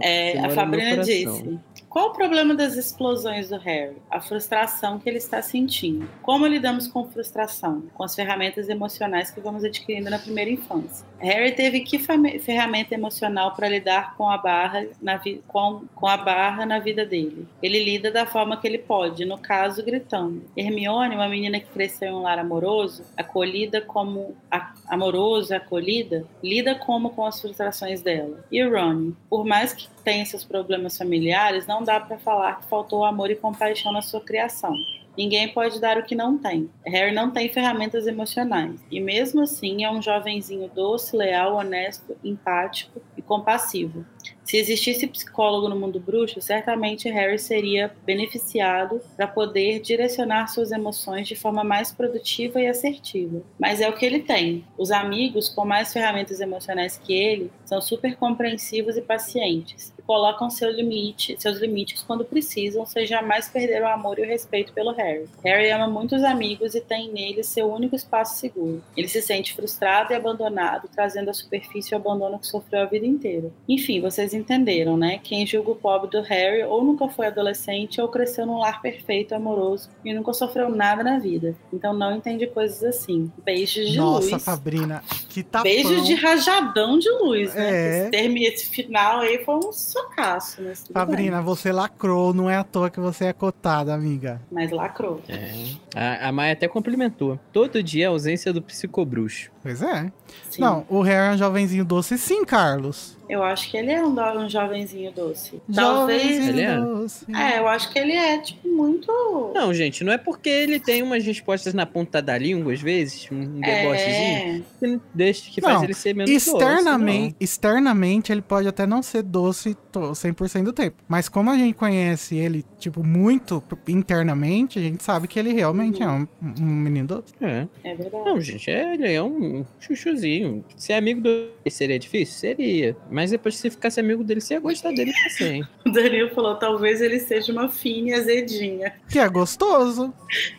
É, 0.00 0.38
a 0.38 0.50
Fabrina 0.50 0.90
coração. 0.90 1.04
disse: 1.14 1.58
Qual 1.88 2.08
o 2.08 2.12
problema 2.12 2.54
das 2.54 2.76
explosões 2.76 3.48
do 3.50 3.58
Harry? 3.58 3.96
A 4.10 4.20
frustração 4.20 4.98
que 4.98 5.08
ele 5.08 5.18
está 5.18 5.40
sentindo. 5.40 6.08
Como 6.22 6.46
lidamos 6.46 6.86
com 6.88 7.08
frustração? 7.08 7.84
Com 7.94 8.02
as 8.04 8.14
ferramentas 8.14 8.68
emocionais 8.68 9.30
que 9.30 9.40
vamos 9.40 9.64
adquirindo 9.64 10.10
na 10.10 10.18
primeira 10.18 10.50
infância. 10.50 11.06
Harry 11.24 11.52
teve 11.52 11.80
que 11.80 11.98
ferramenta 11.98 12.94
emocional 12.94 13.54
para 13.54 13.68
lidar 13.68 14.14
com 14.16 14.28
a 14.28 14.36
barra 14.36 14.86
na 15.00 15.20
com, 15.48 15.84
com 15.94 16.06
a 16.06 16.16
barra 16.16 16.66
na 16.66 16.78
vida 16.78 17.06
dele. 17.06 17.48
Ele 17.62 17.82
lida 17.82 18.10
da 18.10 18.26
forma 18.26 18.58
que 18.58 18.66
ele 18.66 18.78
pode, 18.78 19.24
no 19.24 19.38
caso 19.38 19.82
gritando. 19.82 20.42
Hermione, 20.56 21.14
uma 21.14 21.28
menina 21.28 21.58
que 21.58 21.66
cresceu 21.66 22.08
em 22.08 22.12
um 22.12 22.22
lar 22.22 22.38
amoroso, 22.38 23.04
acolhida 23.16 23.80
como 23.80 24.36
a, 24.50 24.74
amoroso, 24.88 25.54
acolhida, 25.54 26.26
lida 26.42 26.74
como 26.74 27.10
com 27.10 27.24
as 27.24 27.40
frustrações 27.40 28.02
dela. 28.02 28.44
E 28.52 28.62
Ron, 28.62 29.12
por 29.30 29.46
mais 29.46 29.72
que 29.72 29.88
tenha 30.04 30.26
seus 30.26 30.44
problemas 30.44 30.98
familiares, 30.98 31.66
não 31.66 31.82
dá 31.82 31.98
para 31.98 32.18
falar 32.18 32.60
que 32.60 32.66
faltou 32.66 33.04
amor 33.04 33.30
e 33.30 33.36
compaixão 33.36 33.92
na 33.92 34.02
sua 34.02 34.20
criação. 34.20 34.76
Ninguém 35.16 35.52
pode 35.52 35.80
dar 35.80 35.96
o 35.96 36.02
que 36.02 36.14
não 36.14 36.36
tem. 36.36 36.68
Harry 36.84 37.12
não 37.12 37.30
tem 37.30 37.48
ferramentas 37.48 38.06
emocionais. 38.06 38.80
E 38.90 39.00
mesmo 39.00 39.42
assim 39.42 39.84
é 39.84 39.90
um 39.90 40.02
jovenzinho 40.02 40.68
doce, 40.74 41.16
leal, 41.16 41.54
honesto, 41.54 42.16
empático 42.22 43.00
e 43.16 43.22
compassivo. 43.22 44.04
Se 44.44 44.58
existisse 44.58 45.06
psicólogo 45.06 45.68
no 45.68 45.76
mundo 45.76 45.98
bruxo, 45.98 46.40
certamente 46.40 47.08
Harry 47.08 47.38
seria 47.38 47.94
beneficiado 48.04 49.00
para 49.16 49.26
poder 49.26 49.80
direcionar 49.80 50.48
suas 50.48 50.70
emoções 50.70 51.26
de 51.26 51.34
forma 51.34 51.64
mais 51.64 51.90
produtiva 51.90 52.60
e 52.60 52.66
assertiva. 52.66 53.42
Mas 53.58 53.80
é 53.80 53.88
o 53.88 53.94
que 53.94 54.04
ele 54.04 54.20
tem. 54.20 54.64
Os 54.76 54.90
amigos 54.90 55.48
com 55.48 55.64
mais 55.64 55.92
ferramentas 55.92 56.40
emocionais 56.40 56.98
que 56.98 57.12
ele 57.12 57.50
são 57.64 57.80
super 57.80 58.16
compreensivos 58.16 58.96
e 58.96 59.02
pacientes 59.02 59.94
colocam 60.06 60.50
seu 60.50 60.70
limite, 60.70 61.34
seus 61.38 61.58
limites 61.58 62.02
quando 62.02 62.24
precisam, 62.24 62.84
sem 62.84 63.06
jamais 63.06 63.48
perder 63.48 63.82
o 63.82 63.88
amor 63.88 64.18
e 64.18 64.22
o 64.22 64.26
respeito 64.26 64.72
pelo 64.72 64.92
Harry. 64.92 65.26
Harry 65.42 65.70
ama 65.70 65.88
muitos 65.88 66.22
amigos 66.22 66.74
e 66.74 66.80
tem 66.80 67.10
nele 67.10 67.42
seu 67.42 67.72
único 67.72 67.96
espaço 67.96 68.38
seguro. 68.38 68.82
Ele 68.96 69.08
se 69.08 69.22
sente 69.22 69.54
frustrado 69.54 70.12
e 70.12 70.16
abandonado, 70.16 70.88
trazendo 70.94 71.30
à 71.30 71.34
superfície 71.34 71.94
o 71.94 71.96
abandono 71.96 72.38
que 72.38 72.46
sofreu 72.46 72.82
a 72.82 72.86
vida 72.86 73.06
inteira. 73.06 73.50
Enfim, 73.68 74.00
vocês 74.00 74.33
entenderam, 74.34 74.96
né? 74.96 75.18
Quem 75.22 75.46
julga 75.46 75.70
o 75.70 75.74
pobre 75.74 76.10
do 76.10 76.20
Harry 76.22 76.62
ou 76.62 76.84
nunca 76.84 77.08
foi 77.08 77.26
adolescente 77.26 78.00
ou 78.00 78.08
cresceu 78.08 78.46
num 78.46 78.58
lar 78.58 78.82
perfeito, 78.82 79.34
amoroso 79.34 79.88
e 80.04 80.12
nunca 80.12 80.32
sofreu 80.32 80.68
nada 80.68 81.02
na 81.02 81.18
vida. 81.18 81.54
Então 81.72 81.92
não 81.92 82.16
entende 82.16 82.46
coisas 82.46 82.82
assim. 82.82 83.30
Beijos 83.44 83.90
de 83.90 83.96
Nossa, 83.96 84.20
luz. 84.20 84.30
Nossa, 84.32 84.44
Fabrina, 84.44 85.02
que 85.28 85.42
tapão. 85.42 85.70
Beijos 85.70 86.06
de 86.06 86.14
rajadão 86.14 86.98
de 86.98 87.10
luz, 87.10 87.54
né? 87.54 87.70
É. 87.70 88.00
Esse, 88.02 88.10
termo, 88.10 88.38
esse 88.38 88.70
final 88.70 89.20
aí 89.20 89.44
foi 89.44 89.56
um 89.56 89.72
socaço, 89.72 90.62
né? 90.62 90.74
Sabrina, 90.74 91.36
bem. 91.36 91.44
você 91.44 91.72
lacrou, 91.72 92.34
não 92.34 92.50
é 92.50 92.56
à 92.56 92.64
toa 92.64 92.90
que 92.90 93.00
você 93.00 93.26
é 93.26 93.32
cotada, 93.32 93.94
amiga. 93.94 94.40
Mas 94.50 94.70
lacrou. 94.70 95.20
É. 95.28 95.50
A, 95.94 96.28
a 96.28 96.32
Maia 96.32 96.52
até 96.52 96.68
complementou. 96.68 97.38
Todo 97.52 97.82
dia 97.82 98.08
a 98.08 98.10
ausência 98.10 98.52
do 98.52 98.60
psicobruxo. 98.60 99.53
Pois 99.64 99.80
é. 99.80 100.12
Sim. 100.50 100.60
Não, 100.60 100.84
o 100.90 101.00
Harry 101.00 101.32
é 101.32 101.34
um 101.34 101.38
jovenzinho 101.38 101.86
doce, 101.86 102.18
sim, 102.18 102.44
Carlos. 102.44 103.16
Eu 103.28 103.42
acho 103.42 103.70
que 103.70 103.76
ele 103.76 103.90
é 103.90 104.02
um, 104.02 104.12
um 104.12 104.48
jovenzinho 104.48 105.10
doce. 105.10 105.60
Talvez. 105.74 106.48
Ele 106.48 106.60
é? 106.60 106.78
Doce. 106.78 107.24
É, 107.34 107.58
eu 107.58 107.66
acho 107.66 107.90
que 107.90 107.98
ele 107.98 108.12
é, 108.12 108.38
tipo, 108.38 108.68
muito. 108.68 109.10
Não, 109.54 109.72
gente, 109.72 110.04
não 110.04 110.12
é 110.12 110.18
porque 110.18 110.50
ele 110.50 110.78
tem 110.78 111.02
umas 111.02 111.24
respostas 111.24 111.72
na 111.72 111.86
ponta 111.86 112.20
da 112.20 112.36
língua, 112.36 112.72
às 112.74 112.80
vezes, 112.82 113.26
um 113.32 113.60
debochezinho, 113.60 113.96
é... 113.96 114.62
que 114.78 115.00
deixa 115.14 115.50
que 115.50 115.60
não, 115.62 115.70
faz 115.70 115.82
ele 115.82 115.94
ser 115.94 116.14
menos 116.14 116.30
externamente, 116.30 117.32
doce. 117.32 117.36
Externamente, 117.40 118.32
ele 118.32 118.42
pode 118.42 118.68
até 118.68 118.86
não 118.86 119.02
ser 119.02 119.22
doce 119.22 119.74
100% 119.92 120.64
do 120.64 120.72
tempo. 120.72 120.96
Mas 121.08 121.28
como 121.28 121.50
a 121.50 121.56
gente 121.56 121.74
conhece 121.74 122.36
ele, 122.36 122.64
tipo, 122.78 123.02
muito 123.02 123.62
internamente, 123.88 124.78
a 124.78 124.82
gente 124.82 125.02
sabe 125.02 125.26
que 125.26 125.38
ele 125.38 125.52
realmente 125.52 126.02
uhum. 126.02 126.08
é 126.08 126.44
um, 126.44 126.54
um, 126.60 126.74
menino 126.74 127.08
doce. 127.08 127.32
É. 127.40 127.66
É 127.82 127.94
verdade. 127.94 128.24
Não, 128.24 128.40
gente, 128.40 128.70
é, 128.70 128.94
ele 128.94 129.12
é 129.12 129.22
um 129.22 129.53
chuchuzinho. 129.78 130.64
Ser 130.76 130.94
amigo 130.94 131.20
do. 131.20 131.50
Seria 131.68 131.98
difícil? 131.98 132.34
Seria. 132.38 132.96
Mas 133.10 133.30
depois, 133.30 133.56
se 133.56 133.70
ficasse 133.70 134.00
amigo 134.00 134.24
dele, 134.24 134.40
você 134.40 134.54
ia 134.54 134.60
gostar 134.60 134.90
dele 134.92 135.12
pra 135.12 135.30
sempre. 135.30 135.68
o 135.86 135.90
Danilo 135.90 136.30
falou: 136.30 136.56
talvez 136.56 137.00
ele 137.00 137.18
seja 137.20 137.52
uma 137.52 137.68
fina 137.68 138.16
azedinha. 138.16 138.94
Que 139.08 139.18
é 139.18 139.28
gostoso. 139.28 140.12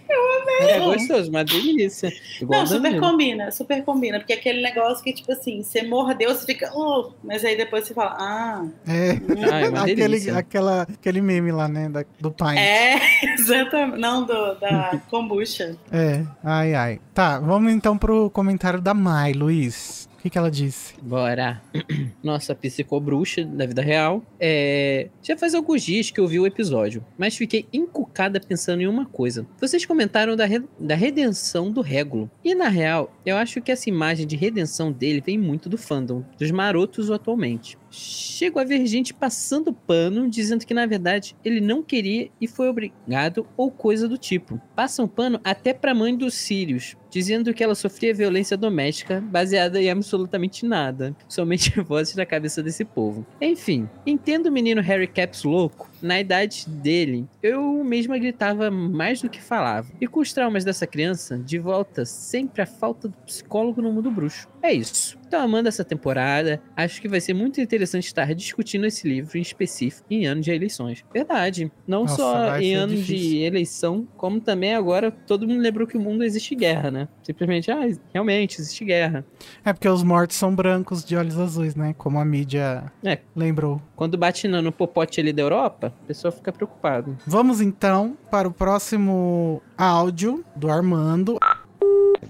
Eu 0.10 0.42
amei. 0.42 0.72
É 0.72 0.80
gostoso, 0.80 1.30
uma 1.30 1.44
delícia. 1.44 2.12
Igual 2.42 2.62
Não, 2.62 2.68
super 2.68 3.00
combina, 3.00 3.52
super 3.52 3.84
combina. 3.84 4.20
Porque 4.20 4.34
é 4.34 4.36
aquele 4.36 4.62
negócio 4.62 5.04
que, 5.04 5.14
tipo 5.14 5.32
assim, 5.32 5.64
você 5.64 5.84
mordeu, 5.84 6.34
você 6.34 6.46
fica. 6.46 6.72
Oh, 6.74 7.12
mas 7.24 7.44
aí 7.44 7.58
depois 7.58 7.88
você 7.88 7.94
fala, 7.94 8.16
ah. 8.18 8.66
É. 8.88 9.12
ah 9.52 9.62
é 9.62 9.92
aquele, 9.92 10.30
aquela, 10.32 10.82
aquele 10.84 11.22
meme 11.22 11.52
lá, 11.52 11.68
né? 11.68 11.90
Da, 11.90 12.06
do 12.20 12.32
Pine. 12.32 12.58
É, 12.58 13.00
exatamente. 13.34 14.00
Não, 14.00 14.24
do, 14.24 14.56
da 14.56 15.02
kombucha. 15.10 15.76
É, 15.92 16.24
ai, 16.44 16.74
ai. 16.74 17.02
Tá, 17.14 17.40
vamos 17.40 17.72
então 17.72 17.98
pro 17.98 18.30
comentário 18.30 18.82
da 18.86 18.94
Mai, 18.94 19.34
Luiz 19.34 20.08
que, 20.26 20.30
que 20.32 20.38
ela 20.40 20.50
disse? 20.50 20.96
Bora. 21.04 21.62
Nossa 22.24 22.56
psicobruxa 22.56 23.46
da 23.46 23.68
vida 23.68 23.84
real. 23.84 24.24
É... 24.40 25.10
Já 25.22 25.38
faz 25.38 25.54
alguns 25.54 25.84
dias 25.84 26.10
que 26.10 26.20
eu 26.20 26.28
vi 26.28 26.40
o 26.40 26.48
episódio, 26.48 27.06
mas 27.16 27.38
fiquei 27.38 27.68
encucada 27.72 28.40
pensando 28.40 28.82
em 28.82 28.88
uma 28.88 29.06
coisa. 29.06 29.46
Vocês 29.62 29.86
comentaram 29.86 30.36
da, 30.36 30.46
re... 30.46 30.64
da 30.80 30.96
redenção 30.96 31.70
do 31.70 31.82
Régulo. 31.82 32.30
E 32.44 32.56
na 32.56 32.70
real, 32.70 33.14
eu 33.24 33.38
acho 33.38 33.62
que 33.62 33.72
essa 33.72 33.88
imagem 33.88 34.26
de 34.26 34.36
redenção 34.36 34.92
dele 34.92 35.22
vem 35.24 35.38
muito 35.38 35.70
do 35.70 35.78
fandom, 35.78 36.24
dos 36.40 36.50
marotos 36.50 37.12
atualmente. 37.12 37.78
Chego 37.96 38.60
a 38.60 38.66
ver 38.66 38.86
gente 38.86 39.14
passando 39.14 39.72
pano, 39.72 40.30
dizendo 40.30 40.66
que 40.66 40.74
na 40.74 40.86
verdade 40.86 41.36
ele 41.46 41.62
não 41.62 41.82
queria 41.82 42.30
e 42.42 42.48
foi 42.48 42.68
obrigado 42.68 43.48
ou 43.56 43.72
coisa 43.72 44.10
do 44.10 44.18
tipo. 44.18 44.60
Passam 44.76 45.08
pano 45.08 45.40
até 45.42 45.74
pra 45.74 45.96
mãe 45.96 46.14
dos 46.14 46.34
Sirius, 46.34 46.98
dizendo 47.10 47.54
que 47.54 47.64
ela 47.64 47.74
sofria 47.74 48.14
violência 48.14 48.58
doméstica 48.58 49.22
baseada 49.22 49.82
em 49.82 49.90
absolutamente 49.90 50.66
nada, 50.66 51.16
somente 51.30 51.80
vozes 51.80 52.14
da 52.14 52.26
cabeça 52.26 52.62
desse 52.62 52.84
povo. 52.84 53.26
Enfim, 53.40 53.88
entendo 54.06 54.48
o 54.48 54.52
menino 54.52 54.82
Harry 54.82 55.08
Caps 55.08 55.44
louco, 55.44 55.90
na 56.06 56.20
idade 56.20 56.66
dele, 56.68 57.28
eu 57.42 57.84
mesma 57.84 58.18
gritava 58.18 58.70
mais 58.70 59.22
do 59.22 59.30
que 59.30 59.42
falava. 59.42 59.92
E 60.00 60.08
com 60.08 60.20
os 60.20 60.32
traumas 60.32 60.64
dessa 60.64 60.86
criança, 60.86 61.38
de 61.38 61.58
volta 61.58 62.06
sempre 62.06 62.62
a 62.62 62.66
falta 62.66 63.08
do 63.08 63.18
psicólogo 63.26 63.82
no 63.82 63.92
mundo 63.92 64.12
bruxo. 64.12 64.48
É 64.62 64.74
isso. 64.74 65.18
Tô 65.30 65.38
amando 65.38 65.68
essa 65.68 65.84
temporada. 65.84 66.62
Acho 66.76 67.02
que 67.02 67.08
vai 67.08 67.20
ser 67.20 67.34
muito 67.34 67.60
interessante 67.60 68.06
estar 68.06 68.34
discutindo 68.34 68.86
esse 68.86 69.08
livro 69.08 69.38
em 69.38 69.42
específico 69.42 70.06
em 70.10 70.26
ano 70.26 70.42
de 70.42 70.52
eleições. 70.52 71.04
Verdade. 71.14 71.72
Não 71.88 72.02
Nossa, 72.02 72.16
só 72.16 72.58
em 72.60 72.74
ano 72.74 72.96
de 72.96 73.38
eleição, 73.44 74.08
como 74.18 74.40
também 74.40 74.74
agora 74.74 75.12
todo 75.12 75.48
mundo 75.48 75.62
lembrou 75.62 75.88
que 75.88 75.98
o 75.98 76.00
mundo 76.00 76.24
existe 76.24 76.56
guerra, 76.56 76.92
né? 76.92 77.08
Simplesmente, 77.24 77.72
ah, 77.72 77.82
realmente 78.14 78.60
existe 78.60 78.86
guerra. 78.86 79.26
É 79.64 79.74
porque 79.74 79.90
os 79.90 80.04
mortos 80.04 80.38
são 80.38 80.56
brancos 80.56 81.04
de 81.04 81.16
olhos 81.16 81.38
azuis, 81.40 81.76
né? 81.76 81.94
Como 81.98 82.20
a 82.20 82.26
mídia 82.26 82.92
é. 83.04 83.20
lembrou. 83.36 83.82
Quando 83.96 84.18
bate 84.18 84.48
no 84.48 84.72
popote 84.72 85.20
ali 85.20 85.32
da 85.32 85.42
Europa, 85.42 85.94
a 86.04 86.08
pessoa 86.08 86.32
fica 86.32 86.52
preocupada. 86.52 87.12
Vamos 87.26 87.62
então 87.62 88.18
para 88.30 88.48
o 88.48 88.52
próximo 88.52 89.62
áudio 89.78 90.44
do 90.56 90.70
Armando. 90.70 91.38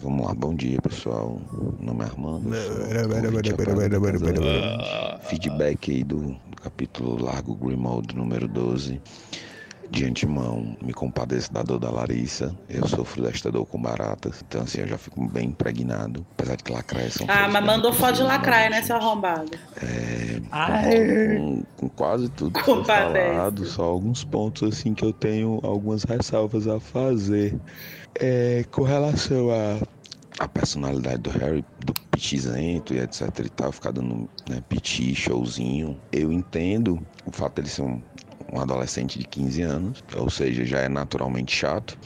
Vamos 0.01 0.27
lá, 0.27 0.33
bom 0.33 0.53
dia 0.53 0.81
pessoal. 0.81 1.39
Meu 1.51 1.75
nome 1.81 2.03
é 2.03 2.07
Armando. 2.07 2.49
Feedback 5.21 5.91
aí 5.91 6.03
do, 6.03 6.37
capítulo 6.65 7.23
Largo 7.23 7.53
Grimald 7.53 8.15
número 8.15 8.47
12. 8.47 8.99
De 9.89 10.05
antemão, 10.05 10.75
me 10.81 10.93
compadeço 10.93 11.53
da 11.53 11.61
dor 11.61 11.79
da 11.79 11.89
Larissa. 11.89 12.55
Eu 12.69 12.87
sofro 12.87 13.23
desta 13.23 13.51
dor 13.51 13.65
com 13.65 13.81
baratas. 13.81 14.43
Então, 14.47 14.61
assim, 14.61 14.81
eu 14.81 14.87
já 14.87 14.97
fico 14.97 15.25
bem 15.27 15.49
impregnado. 15.49 16.25
Apesar 16.31 16.55
de 16.55 16.63
que 16.63 16.71
lacraia 16.71 17.09
são. 17.11 17.27
Ah, 17.29 17.47
mas 17.47 17.63
mandou 17.63 17.93
foto 17.93 18.15
de 18.15 18.23
lacraia, 18.23 18.69
né, 18.69 18.81
seu 18.81 18.95
arrombado? 18.95 19.51
É. 19.81 20.41
Com, 21.37 21.63
com, 21.77 21.89
quase 21.89 22.29
tudo 22.29 22.59
que 22.59 22.83
falado. 22.83 23.65
Só 23.65 23.83
alguns 23.83 24.23
pontos, 24.23 24.67
assim, 24.67 24.93
que 24.93 25.05
eu 25.05 25.13
tenho 25.13 25.59
algumas 25.63 26.03
ressalvas 26.03 26.67
a 26.67 26.79
fazer. 26.79 27.57
É, 28.19 28.63
com 28.71 28.83
relação 28.83 29.49
a 29.51 29.79
a 30.39 30.47
personalidade 30.47 31.19
do 31.19 31.29
Harry, 31.29 31.63
do 31.85 31.93
pitizento 32.11 32.93
e 32.93 32.99
etc 32.99 33.39
e 33.39 33.49
tal, 33.49 33.71
ficar 33.71 33.91
dando 33.91 34.29
né, 34.49 34.61
piti, 34.67 35.15
showzinho. 35.15 35.97
Eu 36.11 36.31
entendo 36.31 36.99
o 37.25 37.31
fato 37.31 37.55
dele 37.55 37.69
ser 37.69 37.83
um, 37.83 38.01
um 38.51 38.59
adolescente 38.59 39.17
de 39.19 39.25
15 39.25 39.61
anos, 39.61 40.03
ou 40.15 40.29
seja, 40.29 40.65
já 40.65 40.79
é 40.79 40.89
naturalmente 40.89 41.55
chato. 41.55 41.97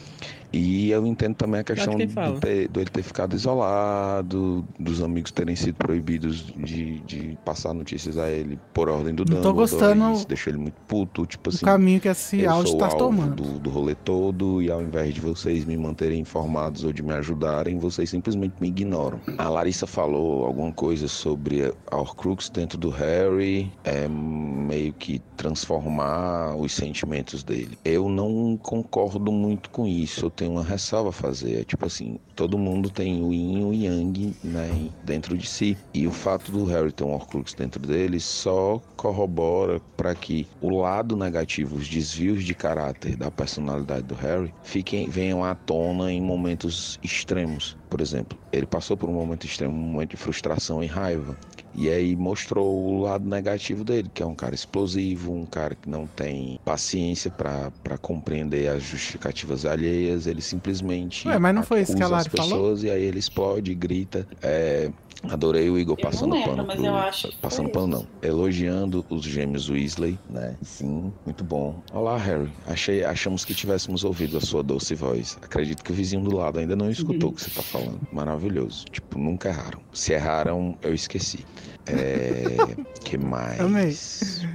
E 0.51 0.89
eu 0.89 1.05
entendo 1.05 1.35
também 1.35 1.61
a 1.61 1.63
questão 1.63 1.95
do, 1.95 2.39
ter, 2.39 2.67
do 2.67 2.79
ele 2.79 2.89
ter 2.89 3.03
ficado 3.03 3.35
isolado, 3.35 4.65
dos 4.79 5.01
amigos 5.01 5.31
terem 5.31 5.55
sido 5.55 5.75
proibidos 5.75 6.45
de, 6.57 6.99
de 7.01 7.37
passar 7.45 7.73
notícias 7.73 8.17
a 8.17 8.29
ele 8.29 8.59
por 8.73 8.89
ordem 8.89 9.13
do 9.13 9.25
Não 9.25 9.41
tô 9.41 9.53
gostando 9.53 10.11
Isso 10.13 10.27
deixou 10.27 10.51
ele 10.51 10.59
muito 10.59 10.75
puto, 10.87 11.25
tipo 11.25 11.49
O 11.49 11.53
assim. 11.53 11.65
caminho 11.65 11.99
que 11.99 12.07
esse 12.07 12.45
áudio 12.45 12.77
tá 12.77 12.87
o 12.87 12.97
tomando. 12.97 13.35
do, 13.43 13.59
do 13.59 13.69
rolê 13.69 13.93
todo 13.95 14.61
e 14.61 14.71
ao 14.71 14.81
invés 14.81 15.13
de 15.13 15.21
vocês 15.21 15.65
me 15.65 15.77
manterem 15.77 16.19
informados 16.19 16.83
ou 16.83 16.91
de 16.91 17.03
me 17.03 17.13
ajudarem, 17.13 17.77
vocês 17.77 18.09
simplesmente 18.09 18.55
me 18.59 18.69
ignoram. 18.69 19.19
A 19.37 19.49
Larissa 19.49 19.85
falou 19.85 20.45
alguma 20.45 20.71
coisa 20.71 21.07
sobre 21.07 21.73
a 21.91 21.95
Horcrux 21.97 22.49
dentro 22.49 22.77
do 22.77 22.89
Harry, 22.89 23.71
é, 23.83 24.07
meio 24.07 24.93
que 24.93 25.19
transformar 25.37 26.55
os 26.55 26.73
sentimentos 26.73 27.43
dele. 27.43 27.77
Eu 27.85 28.09
não 28.09 28.57
concordo 28.61 29.31
muito 29.31 29.69
com 29.69 29.85
isso, 29.87 30.25
eu 30.25 30.29
tenho 30.39 30.53
uma 30.53 30.63
ressalva 30.63 31.09
a 31.09 31.11
fazer. 31.11 31.59
É 31.59 31.63
tipo 31.65 31.85
assim, 31.85 32.17
todo 32.33 32.57
mundo 32.57 32.89
tem 32.89 33.21
o 33.21 33.33
yin 33.33 33.59
e 33.59 33.63
o 33.63 33.73
yang 33.73 34.33
né, 34.41 34.89
dentro 35.03 35.37
de 35.37 35.45
si. 35.45 35.77
E 35.93 36.07
o 36.07 36.11
fato 36.11 36.49
do 36.49 36.63
Harry 36.63 36.93
ter 36.93 37.03
um 37.03 37.11
Horcrux 37.11 37.53
dentro 37.53 37.85
dele 37.85 38.21
só 38.21 38.81
corrobora 38.95 39.81
para 39.97 40.15
que 40.15 40.47
o 40.61 40.69
lado 40.69 41.17
negativo, 41.17 41.75
os 41.75 41.89
desvios 41.89 42.45
de 42.45 42.55
caráter 42.55 43.17
da 43.17 43.29
personalidade 43.29 44.03
do 44.03 44.15
Harry, 44.15 44.53
fiquem, 44.63 45.09
venham 45.09 45.43
à 45.43 45.53
tona 45.53 46.09
em 46.11 46.21
momentos 46.21 46.97
extremos. 47.03 47.75
Por 47.89 47.99
exemplo, 47.99 48.39
ele 48.53 48.65
passou 48.65 48.95
por 48.95 49.09
um 49.09 49.13
momento 49.13 49.45
extremo, 49.45 49.73
um 49.73 49.91
momento 49.91 50.11
de 50.11 50.17
frustração 50.17 50.81
e 50.81 50.87
raiva. 50.87 51.35
E 51.75 51.89
aí 51.89 52.15
mostrou 52.15 52.67
o 52.67 53.01
lado 53.01 53.27
negativo 53.27 53.83
dele, 53.83 54.09
que 54.13 54.21
é 54.21 54.25
um 54.25 54.35
cara 54.35 54.55
explosivo, 54.55 55.33
um 55.33 55.45
cara 55.45 55.75
que 55.75 55.89
não 55.89 56.07
tem 56.07 56.59
paciência 56.65 57.31
para 57.31 57.97
compreender 58.01 58.67
as 58.69 58.83
justificativas 58.83 59.65
alheias. 59.65 60.27
Ele 60.27 60.41
simplesmente 60.41 61.27
Ué, 61.27 61.37
mas 61.37 61.55
não 61.55 61.63
foi 61.63 61.81
isso 61.81 61.95
que 61.95 62.03
a 62.03 62.07
Lari 62.07 62.29
falou? 62.29 62.49
pessoas 62.49 62.83
e 62.83 62.89
aí 62.89 63.03
ele 63.03 63.19
explode, 63.19 63.73
grita. 63.75 64.27
É, 64.41 64.89
adorei 65.23 65.69
o 65.69 65.77
Igor 65.77 65.95
Eu 65.99 66.03
não 66.03 66.11
passando 66.11 66.33
lembro, 66.33 66.49
pano. 66.51 66.63
mas 66.67 66.75
pro- 66.77 66.85
eu 66.85 66.95
acho 66.95 67.27
que 67.29 67.35
passando 67.37 67.65
foi 67.65 67.73
pano 67.73 67.97
isso. 67.97 68.07
não. 68.21 68.29
Elogiando 68.29 69.05
os 69.09 69.23
gêmeos 69.23 69.69
Weasley, 69.69 70.17
né? 70.29 70.55
Sim, 70.61 71.11
muito 71.25 71.43
bom. 71.43 71.81
Olá, 71.93 72.17
Harry. 72.17 72.49
Achei, 72.67 73.03
achamos 73.03 73.43
que 73.45 73.53
tivéssemos 73.53 74.03
ouvido 74.03 74.37
a 74.37 74.41
sua 74.41 74.63
doce 74.63 74.95
voz. 74.95 75.37
Acredito 75.41 75.83
que 75.83 75.91
o 75.91 75.95
vizinho 75.95 76.23
do 76.23 76.35
lado 76.35 76.59
ainda 76.59 76.75
não 76.75 76.89
escutou 76.89 77.29
o 77.29 77.33
que 77.33 77.41
você 77.41 77.49
tá 77.51 77.61
falando. 77.61 77.99
Maravilhoso. 78.13 78.85
Tipo, 78.91 79.17
nunca 79.19 79.49
erraram. 79.49 79.79
Se 79.93 80.13
erraram, 80.13 80.77
eu 80.81 80.93
esqueci. 80.93 81.45
É. 81.85 82.55
que 83.03 83.17
mais? 83.17 83.59
Amei. 83.59 83.97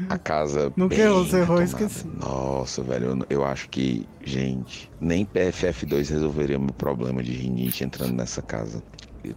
A 0.08 0.16
casa. 0.18 0.72
Nunca 0.76 0.94
bem 0.94 1.04
errou, 1.04 1.24
você 1.24 1.38
errou, 1.38 1.60
esqueci. 1.62 2.06
Nossa, 2.20 2.80
velho, 2.82 3.06
eu, 3.06 3.26
eu 3.38 3.44
acho 3.44 3.68
que, 3.70 4.06
gente, 4.24 4.88
nem 5.00 5.26
PFF2 5.26 6.10
resolveria 6.10 6.58
meu 6.58 6.72
problema 6.72 7.22
de 7.22 7.32
rinite 7.32 7.82
entrando 7.82 8.12
nessa 8.12 8.40
casa. 8.40 8.82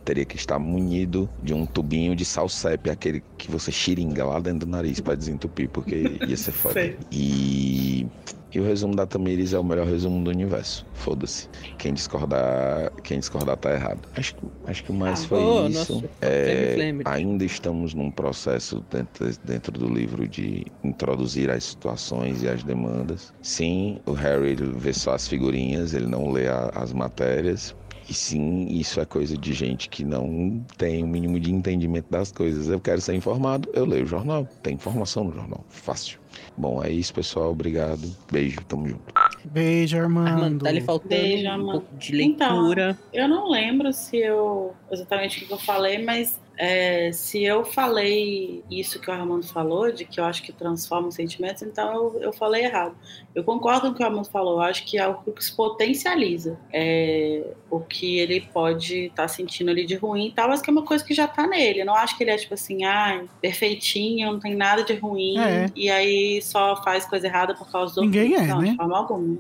Teria 0.03 0.25
que 0.25 0.35
estar 0.35 0.59
munido 0.59 1.29
de 1.41 1.53
um 1.53 1.65
tubinho 1.65 2.15
de 2.15 2.25
salsep, 2.25 2.89
aquele 2.89 3.23
que 3.37 3.49
você 3.49 3.71
xiringa 3.71 4.25
lá 4.25 4.39
dentro 4.39 4.65
do 4.67 4.71
nariz 4.71 4.99
pra 4.99 5.15
desentupir, 5.15 5.69
porque 5.69 6.19
ia 6.27 6.37
ser 6.37 6.51
foda. 6.53 6.73
Sei. 6.73 6.97
E, 7.11 8.07
e 8.53 8.59
o 8.59 8.63
resumo 8.63 8.95
da 8.95 9.05
Tamiris 9.05 9.53
é 9.53 9.59
o 9.59 9.63
melhor 9.63 9.85
resumo 9.87 10.23
do 10.23 10.29
universo. 10.29 10.85
Foda-se. 10.93 11.47
Quem 11.77 11.93
discordar, 11.93 12.91
quem 13.03 13.19
discordar 13.19 13.55
tá 13.57 13.73
errado. 13.73 14.01
Acho, 14.15 14.35
que- 14.35 14.47
acho 14.65 14.83
que 14.83 14.91
o 14.91 14.95
mais 14.95 15.23
Ah, 15.23 15.27
foi 15.27 15.39
oh, 15.39 15.67
isso. 15.67 15.93
nossa, 15.93 16.09
É, 16.21 16.73
Flame, 16.75 17.03
Flame. 17.03 17.03
ainda 17.05 17.45
estamos 17.45 17.93
num 17.93 18.11
processo 18.11 18.83
dentro, 18.91 19.29
dentro 19.43 19.71
do 19.71 19.87
livro 19.87 20.27
de 20.27 20.65
introduzir 20.83 21.49
as 21.49 21.63
situações 21.63 22.41
e 22.43 22.49
as 22.49 22.63
demandas. 22.63 23.31
Sim, 23.41 23.99
o 24.05 24.11
Harry 24.13 24.55
vê 24.55 24.93
só 24.93 25.13
as 25.13 25.27
figurinhas, 25.27 25.93
ele 25.93 26.07
não 26.07 26.29
lê 26.31 26.47
a- 26.47 26.71
as 26.75 26.91
matérias. 26.93 27.75
E 28.09 28.13
sim, 28.13 28.67
isso 28.69 29.01
é 29.01 29.05
coisa 29.05 29.37
de 29.37 29.53
gente 29.53 29.89
que 29.89 30.05
não 30.05 30.63
tem 30.77 31.03
o 31.03 31.07
mínimo 31.07 31.39
de 31.39 31.51
entendimento 31.53 32.09
das 32.09 32.31
coisas. 32.31 32.69
Eu 32.69 32.79
quero 32.79 33.01
ser 33.01 33.15
informado, 33.15 33.69
eu 33.73 33.85
leio 33.85 34.05
o 34.05 34.07
jornal. 34.07 34.47
Tem 34.63 34.75
informação 34.75 35.25
no 35.25 35.33
jornal. 35.33 35.63
Fácil. 35.67 36.19
Bom, 36.55 36.81
é 36.83 36.89
isso, 36.89 37.13
pessoal. 37.13 37.51
Obrigado. 37.51 38.01
Beijo, 38.31 38.59
tamo 38.67 38.87
junto. 38.87 39.13
Beijo, 39.45 39.97
Armando. 39.97 40.27
Armando, 40.27 40.63
tá 40.63 40.71
lhe 40.71 40.81
faltando 40.81 41.09
Beijo, 41.09 41.47
um 41.47 41.51
Armando. 41.51 41.71
pouco 41.81 41.97
de 41.97 42.11
leitura. 42.13 42.97
Eu 43.11 43.27
não 43.27 43.49
lembro 43.49 43.91
se 43.91 44.17
eu 44.17 44.73
exatamente 44.91 45.43
o 45.43 45.47
que 45.47 45.53
eu 45.53 45.57
falei, 45.59 46.03
mas 46.03 46.39
é, 46.57 47.11
se 47.11 47.43
eu 47.43 47.63
falei 47.63 48.63
isso 48.69 48.99
que 48.99 49.09
o 49.09 49.13
Armando 49.13 49.47
falou, 49.47 49.91
de 49.91 50.05
que 50.05 50.19
eu 50.19 50.25
acho 50.25 50.41
que 50.43 50.51
transforma 50.51 51.07
os 51.07 51.15
sentimentos, 51.15 51.61
então 51.61 51.93
eu, 51.93 52.21
eu 52.21 52.33
falei 52.33 52.63
errado. 52.65 52.95
Eu 53.35 53.43
concordo 53.43 53.81
com 53.81 53.87
o 53.89 53.93
que 53.95 54.01
o 54.01 54.05
Armando 54.05 54.29
falou, 54.29 54.55
eu 54.55 54.61
acho 54.61 54.83
que 54.85 54.97
a 54.97 55.07
Horcrux 55.09 55.51
potencializa 55.51 56.59
é, 56.73 57.43
o 57.69 57.79
que 57.79 58.17
ele 58.19 58.41
pode 58.41 59.05
estar 59.05 59.27
sentindo 59.27 59.69
ali 59.69 59.85
de 59.85 59.95
ruim 59.95 60.27
e 60.27 60.31
tal, 60.31 60.49
mas 60.49 60.61
que 60.61 60.69
é 60.69 60.73
uma 60.73 60.83
coisa 60.83 61.03
que 61.03 61.13
já 61.13 61.27
tá 61.27 61.45
nele. 61.45 61.81
Eu 61.81 61.85
não 61.85 61.95
acho 61.95 62.17
que 62.17 62.23
ele 62.23 62.31
é 62.31 62.37
tipo 62.37 62.53
assim, 62.55 62.83
ai, 62.83 63.27
perfeitinho, 63.41 64.31
não 64.33 64.39
tem 64.39 64.55
nada 64.55 64.83
de 64.83 64.95
ruim, 64.95 65.37
É. 65.37 65.67
e 65.75 65.89
aí 65.89 66.41
só 66.41 66.81
faz 66.83 67.05
coisa 67.05 67.27
errada 67.27 67.53
por 67.53 67.71
causa 67.71 67.93
do 67.95 68.01
Ninguém 68.01 68.31
Horcrux. 68.33 68.43
é, 68.49 68.53
não, 68.53 68.61
né? 68.61 68.71
de 68.71 68.75
forma 68.77 68.97
alguma. 68.97 69.37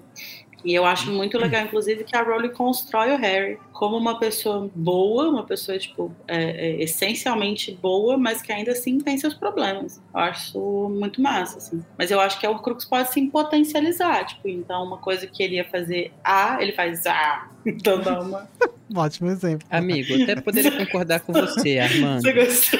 E 0.67 0.73
eu 0.73 0.85
acho 0.85 1.09
muito 1.09 1.37
legal, 1.37 1.63
inclusive, 1.63 2.03
que 2.03 2.13
a 2.13 2.21
Rowling 2.21 2.49
constrói 2.49 3.13
o 3.13 3.17
Harry 3.17 3.57
como 3.71 3.95
uma 3.95 4.19
pessoa 4.19 4.69
boa, 4.75 5.29
uma 5.29 5.45
pessoa, 5.45 5.79
tipo, 5.79 6.13
é, 6.27 6.41
é, 6.43 6.83
essencialmente 6.83 7.71
boa, 7.81 8.17
mas 8.17 8.41
que 8.41 8.51
ainda 8.51 8.73
assim 8.73 8.97
tem 8.97 9.17
seus 9.17 9.33
problemas. 9.33 10.01
Eu 10.13 10.19
acho 10.19 10.89
muito 10.89 11.21
massa, 11.21 11.59
assim. 11.59 11.81
Mas 11.97 12.11
eu 12.11 12.19
acho 12.19 12.37
que 12.37 12.45
a 12.45 12.51
Horcrux 12.51 12.83
pode 12.83 13.13
sim 13.13 13.29
potencializar, 13.29 14.25
tipo, 14.25 14.49
então 14.49 14.83
uma 14.83 14.97
coisa 14.97 15.25
que 15.25 15.41
ele 15.41 15.55
ia 15.55 15.63
fazer 15.63 16.11
A, 16.21 16.61
ele 16.61 16.73
faz 16.73 17.05
A. 17.05 17.47
Então 17.67 17.99
dá 17.99 18.21
uma... 18.21 18.49
Ótimo 18.95 19.29
exemplo. 19.29 19.67
Amigo, 19.69 20.23
até 20.23 20.39
poderia 20.39 20.71
concordar 20.71 21.19
com 21.19 21.33
você, 21.33 21.79
Armando. 21.79 22.21
Você 22.21 22.31
gostou? 22.31 22.79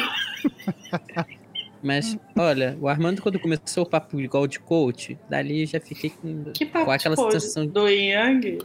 Mas, 1.82 2.18
olha, 2.38 2.78
o 2.82 2.88
Armando, 2.88 3.22
quando 3.22 3.40
começou 3.40 3.84
o 3.84 3.86
papo 3.90 4.20
igual 4.20 4.48
de 4.48 4.60
coach, 4.60 5.18
dali 5.30 5.62
eu 5.62 5.68
já 5.68 5.80
fiquei 5.80 6.10
com, 6.10 6.46
Que 6.54 6.66
papo 6.66 6.86
com 6.86 6.92
aquela 6.92 7.16
sensação 7.16 7.66
de 7.66 7.72
do 7.72 7.88
Yang? 7.88 8.60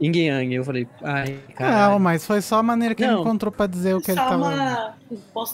yin 0.00 0.16
yang. 0.26 0.54
Eu 0.54 0.64
falei, 0.64 0.86
ai, 1.02 1.38
Não, 1.48 1.54
cara. 1.54 1.98
mas 1.98 2.26
foi 2.26 2.40
só 2.42 2.56
a 2.58 2.62
maneira 2.62 2.94
que 2.94 3.04
ele 3.04 3.12
Não. 3.12 3.20
encontrou 3.20 3.52
pra 3.52 3.66
dizer 3.66 3.94
o 3.94 4.00
que 4.00 4.10
ele 4.10 4.16
tava. 4.20 4.36
uma 4.36 4.94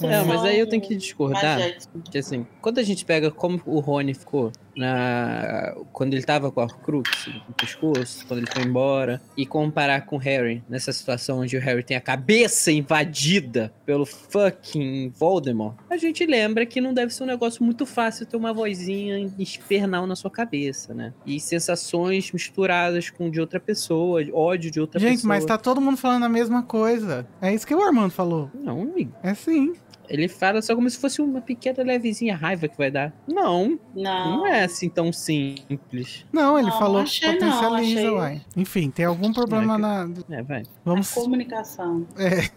Não, 0.00 0.24
mas 0.26 0.44
aí 0.44 0.58
eu 0.58 0.68
tenho 0.68 0.80
que 0.82 0.96
discordar. 0.96 1.58
magética. 1.58 1.92
Que 2.10 2.18
assim, 2.18 2.46
quando 2.60 2.78
a 2.78 2.82
gente 2.82 3.04
pega 3.04 3.30
como 3.30 3.60
o 3.66 3.78
Rony 3.80 4.14
ficou 4.14 4.50
na 4.76 5.74
quando 5.92 6.14
ele 6.14 6.22
tava 6.22 6.50
com 6.50 6.60
a 6.60 6.68
Crux 6.68 7.28
no 7.48 7.54
pescoço, 7.54 8.26
quando 8.26 8.40
ele 8.40 8.50
foi 8.50 8.62
embora, 8.62 9.20
e 9.36 9.44
comparar 9.46 10.06
com 10.06 10.16
o 10.16 10.18
Harry 10.18 10.62
nessa 10.68 10.92
situação 10.92 11.40
onde 11.40 11.56
o 11.56 11.60
Harry 11.60 11.82
tem 11.82 11.96
a 11.96 12.00
cabeça 12.00 12.70
invadida 12.72 13.72
pelo 13.84 14.06
fucking 14.06 15.10
Voldemort, 15.10 15.76
a 15.90 15.96
gente 15.96 16.24
lembra 16.24 16.64
que 16.66 16.80
não 16.80 16.94
deve 16.94 17.12
ser 17.12 17.24
um 17.24 17.26
negócio 17.26 17.62
muito 17.62 17.84
fácil 17.86 18.26
ter 18.26 18.36
uma 18.36 18.52
vozinha 18.52 19.18
infernal 19.38 20.06
na 20.06 20.16
sua 20.16 20.30
cabeça, 20.30 20.94
né? 20.94 21.12
E 21.26 21.38
sensações 21.38 22.30
misturadas 22.32 23.10
com 23.10 23.30
de 23.30 23.40
outra 23.40 23.60
pessoa, 23.60 24.22
ódio 24.32 24.70
de 24.70 24.80
outra 24.80 25.00
Gente, 25.00 25.16
pessoa. 25.16 25.28
mas 25.28 25.44
tá 25.44 25.58
todo 25.58 25.80
mundo 25.80 25.96
falando 25.96 26.24
a 26.24 26.28
mesma 26.28 26.62
coisa. 26.62 27.26
É 27.40 27.54
isso 27.54 27.66
que 27.66 27.74
o 27.74 27.82
Armando 27.82 28.10
falou. 28.10 28.50
Não, 28.54 28.82
amigo. 28.82 29.12
É 29.22 29.34
sim. 29.34 29.74
Ele 30.08 30.28
fala 30.28 30.60
só 30.60 30.74
como 30.74 30.90
se 30.90 30.98
fosse 30.98 31.22
uma 31.22 31.40
pequena 31.40 31.82
levezinha 31.82 32.36
raiva 32.36 32.68
que 32.68 32.76
vai 32.76 32.90
dar. 32.90 33.12
Não, 33.26 33.78
Não. 33.94 34.38
Não 34.38 34.46
é 34.46 34.64
assim 34.64 34.88
tão 34.88 35.12
simples. 35.12 36.26
Não, 36.32 36.58
ele 36.58 36.68
Não, 36.68 36.78
falou 36.78 37.00
achei 37.02 37.32
que 37.36 37.44
não, 37.44 37.50
potencializa, 37.52 38.00
achei- 38.00 38.10
uai. 38.10 38.42
Enfim, 38.56 38.90
tem 38.90 39.04
algum 39.04 39.32
problema 39.32 39.78
na. 39.78 40.08
É, 40.30 40.42
vai. 40.42 40.64
Vamos, 40.84 41.10
A 41.16 41.20
comunicação. 41.20 42.06
é. 42.18 42.50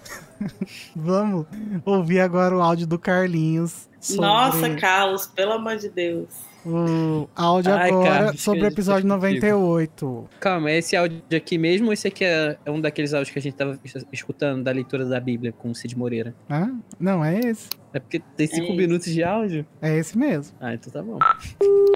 Vamos 0.96 1.46
ouvir 1.84 2.20
agora 2.20 2.56
o 2.56 2.60
áudio 2.60 2.86
do 2.86 2.98
Carlinhos. 2.98 3.88
sobre 4.00 4.26
Nossa, 4.26 4.74
Carlos, 4.76 5.26
pelo 5.26 5.52
amor 5.52 5.76
de 5.76 5.88
Deus. 5.88 6.28
O 6.66 7.28
áudio 7.36 7.72
Ai, 7.74 7.90
agora 7.90 8.10
Carlos, 8.10 8.40
sobre 8.42 8.62
o 8.62 8.66
episódio 8.66 9.08
tá 9.08 9.14
contigo. 9.18 9.46
98. 9.46 10.28
Calma, 10.40 10.70
é 10.70 10.78
esse 10.78 10.96
áudio 10.96 11.22
aqui 11.36 11.58
mesmo 11.58 11.88
ou 11.88 11.92
esse 11.92 12.08
aqui 12.08 12.24
é, 12.24 12.56
é 12.64 12.70
um 12.70 12.80
daqueles 12.80 13.12
áudios 13.12 13.30
que 13.32 13.38
a 13.38 13.42
gente 13.42 13.54
tava 13.54 13.78
es- 13.84 14.06
escutando 14.12 14.62
da 14.62 14.70
leitura 14.70 15.04
da 15.04 15.20
Bíblia 15.20 15.52
com 15.52 15.70
o 15.70 15.74
Cid 15.74 15.96
Moreira? 15.96 16.34
Hã? 16.50 16.72
Não, 16.98 17.24
é 17.24 17.38
esse. 17.40 17.68
É 17.94 18.00
porque 18.00 18.18
tem 18.18 18.48
cinco 18.48 18.66
esse. 18.66 18.76
minutos 18.76 19.06
de 19.06 19.22
áudio? 19.22 19.64
É 19.80 19.96
esse 19.96 20.18
mesmo. 20.18 20.56
Ah, 20.60 20.74
então 20.74 20.92
tá 20.92 21.00
bom. 21.00 21.16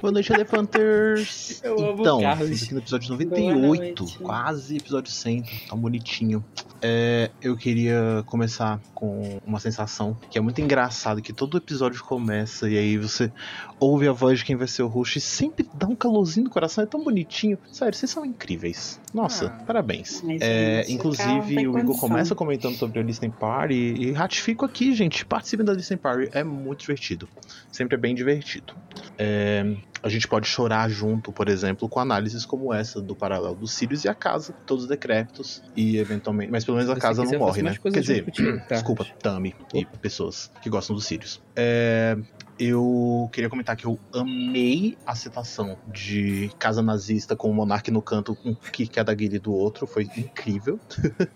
Boa 0.00 0.12
noite, 0.12 0.32
Elefanters! 0.32 1.60
Eu 1.64 1.76
amo 1.90 2.02
então, 2.02 2.20
estamos 2.20 2.62
aqui 2.62 2.72
no 2.72 2.78
episódio 2.78 3.08
Boa 3.08 3.26
98, 3.26 4.02
noite. 4.02 4.18
quase 4.20 4.76
episódio 4.76 5.10
100, 5.10 5.42
tão 5.68 5.76
bonitinho. 5.76 6.44
É, 6.80 7.32
eu 7.42 7.56
queria 7.56 8.22
começar 8.26 8.80
com 8.94 9.40
uma 9.44 9.58
sensação 9.58 10.16
que 10.30 10.38
é 10.38 10.40
muito 10.40 10.60
engraçado, 10.60 11.20
que 11.20 11.32
todo 11.32 11.56
episódio 11.56 12.04
começa 12.04 12.70
e 12.70 12.78
aí 12.78 12.96
você 12.96 13.32
ouve 13.80 14.06
a 14.06 14.12
voz 14.12 14.38
de 14.38 14.44
quem 14.44 14.54
vai 14.54 14.68
ser 14.68 14.82
o 14.84 14.86
host 14.86 15.18
e 15.18 15.20
sempre 15.20 15.68
dá 15.74 15.88
um 15.88 15.96
calorzinho 15.96 16.44
no 16.44 16.50
coração, 16.50 16.84
é 16.84 16.86
tão 16.86 17.02
bonitinho. 17.02 17.58
Sério, 17.72 17.96
vocês 17.96 18.08
são 18.08 18.24
incríveis. 18.24 19.00
Nossa, 19.14 19.46
Ah. 19.46 19.64
parabéns. 19.64 20.22
É, 20.40 20.84
inclusive, 20.88 21.56
o 21.56 21.60
Igor 21.60 21.72
condição. 21.84 22.08
começa 22.08 22.34
comentando 22.34 22.74
sobre 22.76 23.00
a 23.00 23.02
Listening 23.02 23.30
Party 23.30 23.74
e 23.74 24.12
ratifico 24.12 24.64
aqui, 24.64 24.92
gente. 24.94 25.24
Participem 25.24 25.64
da 25.64 25.72
Listening 25.72 25.98
Party, 25.98 26.28
é 26.32 26.44
muito 26.44 26.80
divertido. 26.80 27.28
Sempre 27.72 27.94
é 27.94 27.98
bem 27.98 28.14
divertido. 28.14 28.74
É, 29.16 29.74
a 30.02 30.08
gente 30.08 30.28
pode 30.28 30.46
chorar 30.46 30.88
junto, 30.90 31.32
por 31.32 31.48
exemplo, 31.48 31.88
com 31.88 31.98
análises 32.00 32.44
como 32.44 32.72
essa 32.72 33.00
do 33.00 33.16
paralelo 33.16 33.54
dos 33.54 33.72
Sirius 33.72 34.04
e 34.04 34.08
a 34.08 34.14
casa, 34.14 34.52
todos 34.66 34.86
decrépitos 34.86 35.62
e 35.74 35.96
eventualmente. 35.96 36.52
Mas 36.52 36.64
pelo 36.64 36.76
menos 36.76 36.90
a 36.90 36.94
Se 36.94 37.00
casa 37.00 37.24
não 37.24 37.38
morre, 37.38 37.62
né? 37.62 37.76
Quer 37.82 38.00
dizer, 38.00 38.24
tá? 38.68 38.74
desculpa, 38.76 39.04
Tami 39.20 39.54
e 39.74 39.84
pessoas 39.84 40.50
que 40.62 40.68
gostam 40.70 40.94
dos 40.94 41.06
Sirius. 41.06 41.40
É, 41.56 42.16
eu 42.58 43.28
queria 43.32 43.48
comentar 43.48 43.76
que 43.76 43.86
eu 43.86 43.98
amei 44.14 44.96
a 45.06 45.14
citação 45.14 45.76
de 45.92 46.50
Casa 46.58 46.82
Nazista 46.82 47.36
com 47.36 47.50
o 47.50 47.54
Monark 47.54 47.90
no 47.90 48.02
canto, 48.02 48.36
um 48.44 48.54
que 48.72 48.86
cada 48.88 49.14
guile 49.14 49.38
do 49.38 49.52
outro, 49.52 49.86
foi 49.86 50.08
incrível. 50.16 50.78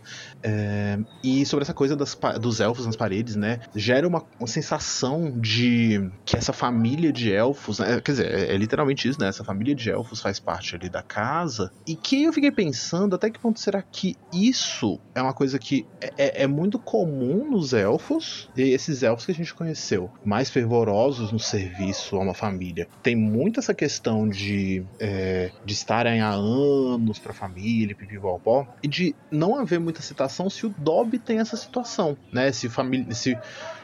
É, 0.45 0.99
e 1.23 1.47
sobre 1.47 1.63
essa 1.63 1.73
coisa 1.73 1.95
das 1.95 2.17
dos 2.41 2.59
elfos 2.59 2.85
nas 2.85 2.97
paredes, 2.97 3.37
né? 3.37 3.61
Gera 3.77 4.09
uma, 4.09 4.25
uma 4.41 4.49
sensação 4.49 5.39
de 5.41 6.11
que 6.25 6.37
essa 6.37 6.53
família 6.53 7.13
de 7.13 7.33
elfos, 7.33 7.79
né, 7.79 8.01
quer 8.01 8.11
dizer, 8.13 8.27
é, 8.35 8.53
é 8.53 8.57
literalmente 8.57 9.09
isso, 9.09 9.21
né? 9.21 9.29
Essa 9.29 9.45
família 9.45 9.73
de 9.75 9.89
elfos 9.89 10.21
faz 10.21 10.41
parte 10.41 10.75
ali 10.75 10.89
da 10.89 11.01
casa. 11.03 11.71
E 11.87 11.95
que 11.95 12.25
eu 12.25 12.33
fiquei 12.33 12.51
pensando, 12.51 13.15
até 13.15 13.31
que 13.31 13.39
ponto 13.39 13.61
será 13.61 13.83
que 13.83 14.17
isso 14.33 14.99
é 15.15 15.23
uma 15.23 15.33
coisa 15.35 15.59
que 15.61 15.87
é, 16.01 16.13
é- 16.19 16.43
é 16.43 16.47
muito 16.49 16.77
comum 16.79 17.49
nos 17.49 17.73
elfos, 17.73 18.49
e 18.57 18.63
esses 18.63 19.05
elfos 19.05 19.27
que 19.27 19.33
a 19.33 19.37
gente 19.37 19.55
conheceu, 19.55 20.11
mais 20.25 20.51
fervorosos 20.51 21.12
no 21.19 21.39
serviço 21.39 22.17
a 22.17 22.21
uma 22.21 22.35
família. 22.35 22.89
Tem 23.03 23.17
muito 23.17 23.61
essa 23.61 23.75
questão 23.75 24.29
de, 24.29 24.85
é, 24.99 25.51
de 25.65 25.73
estarem 25.73 26.21
há 26.21 26.31
anos 26.31 27.19
pra 27.19 27.33
família, 27.33 27.95
pipipopó, 27.95 28.67
e 28.83 28.89
de 28.89 29.15
não 29.31 29.59
haver 29.59 29.81
muita 29.81 30.03
citação 30.03 30.49
se 30.49 30.67
o 30.67 30.75
Dobby 30.79 31.19
tem 31.19 31.39
essa 31.39 31.57
situação, 31.57 32.17
né? 32.33 32.51
Se, 32.53 32.69
família, 32.69 33.13
se 33.15 33.37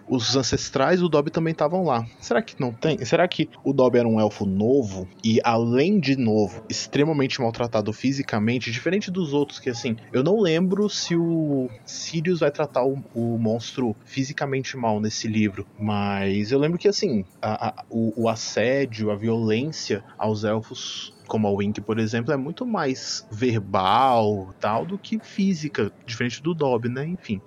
os 0.09 0.37
ancestrais 0.37 1.01
do 1.01 1.09
Dobby 1.09 1.31
também 1.31 1.53
estavam 1.53 1.85
lá. 1.85 2.05
Será 2.21 2.43
que 2.43 2.55
não 2.61 2.73
tem? 2.73 3.05
Será 3.05 3.27
que 3.29 3.49
o 3.65 3.73
Dobby 3.73 3.99
era 3.99 4.09
um 4.09 4.21
elfo 4.21 4.47
novo 4.47 5.09
e, 5.25 5.41
além 5.45 6.01
de 6.01 6.17
novo, 6.17 6.63
extremamente 6.69 7.41
maltratado 7.41 7.93
fisicamente, 7.93 8.71
diferente 8.71 9.11
dos 9.11 9.33
outros, 9.33 9.59
que 9.59 9.71
assim, 9.71 9.97
eu 10.13 10.23
não 10.23 10.41
lembro 10.41 10.89
se 10.89 11.15
o 11.17 11.69
Sirius 11.85 12.41
vai 12.41 12.51
tratar 12.51 12.85
o, 12.85 12.97
o 13.15 13.39
monstro 13.39 13.95
fisicamente 14.05 14.77
mal 14.77 15.01
nesse 15.01 15.29
livro, 15.29 15.67
mas 15.79 16.51
eu 16.51 16.59
lembro 16.59 16.79
que 16.79 16.89
assim, 16.89 17.25
a- 17.43 17.69
a- 17.69 17.85
o, 17.91 18.25
o 18.25 18.29
assédio, 18.29 19.11
a 19.11 19.17
violência 19.17 20.03
aos 20.19 20.45
elfos 20.45 21.13
como 21.29 21.47
a 21.47 21.51
Wink, 21.51 21.83
por 21.83 21.99
exemplo, 21.99 22.33
é 22.33 22.37
muito 22.39 22.65
mais 22.65 23.23
verbal 23.31 24.55
tal 24.59 24.87
do 24.87 24.99
que 24.99 25.19
física, 25.23 25.93
diferente 26.07 26.43
do 26.43 26.55
Dobby, 26.55 26.89
né? 26.89 27.07
Enfim, 27.07 27.39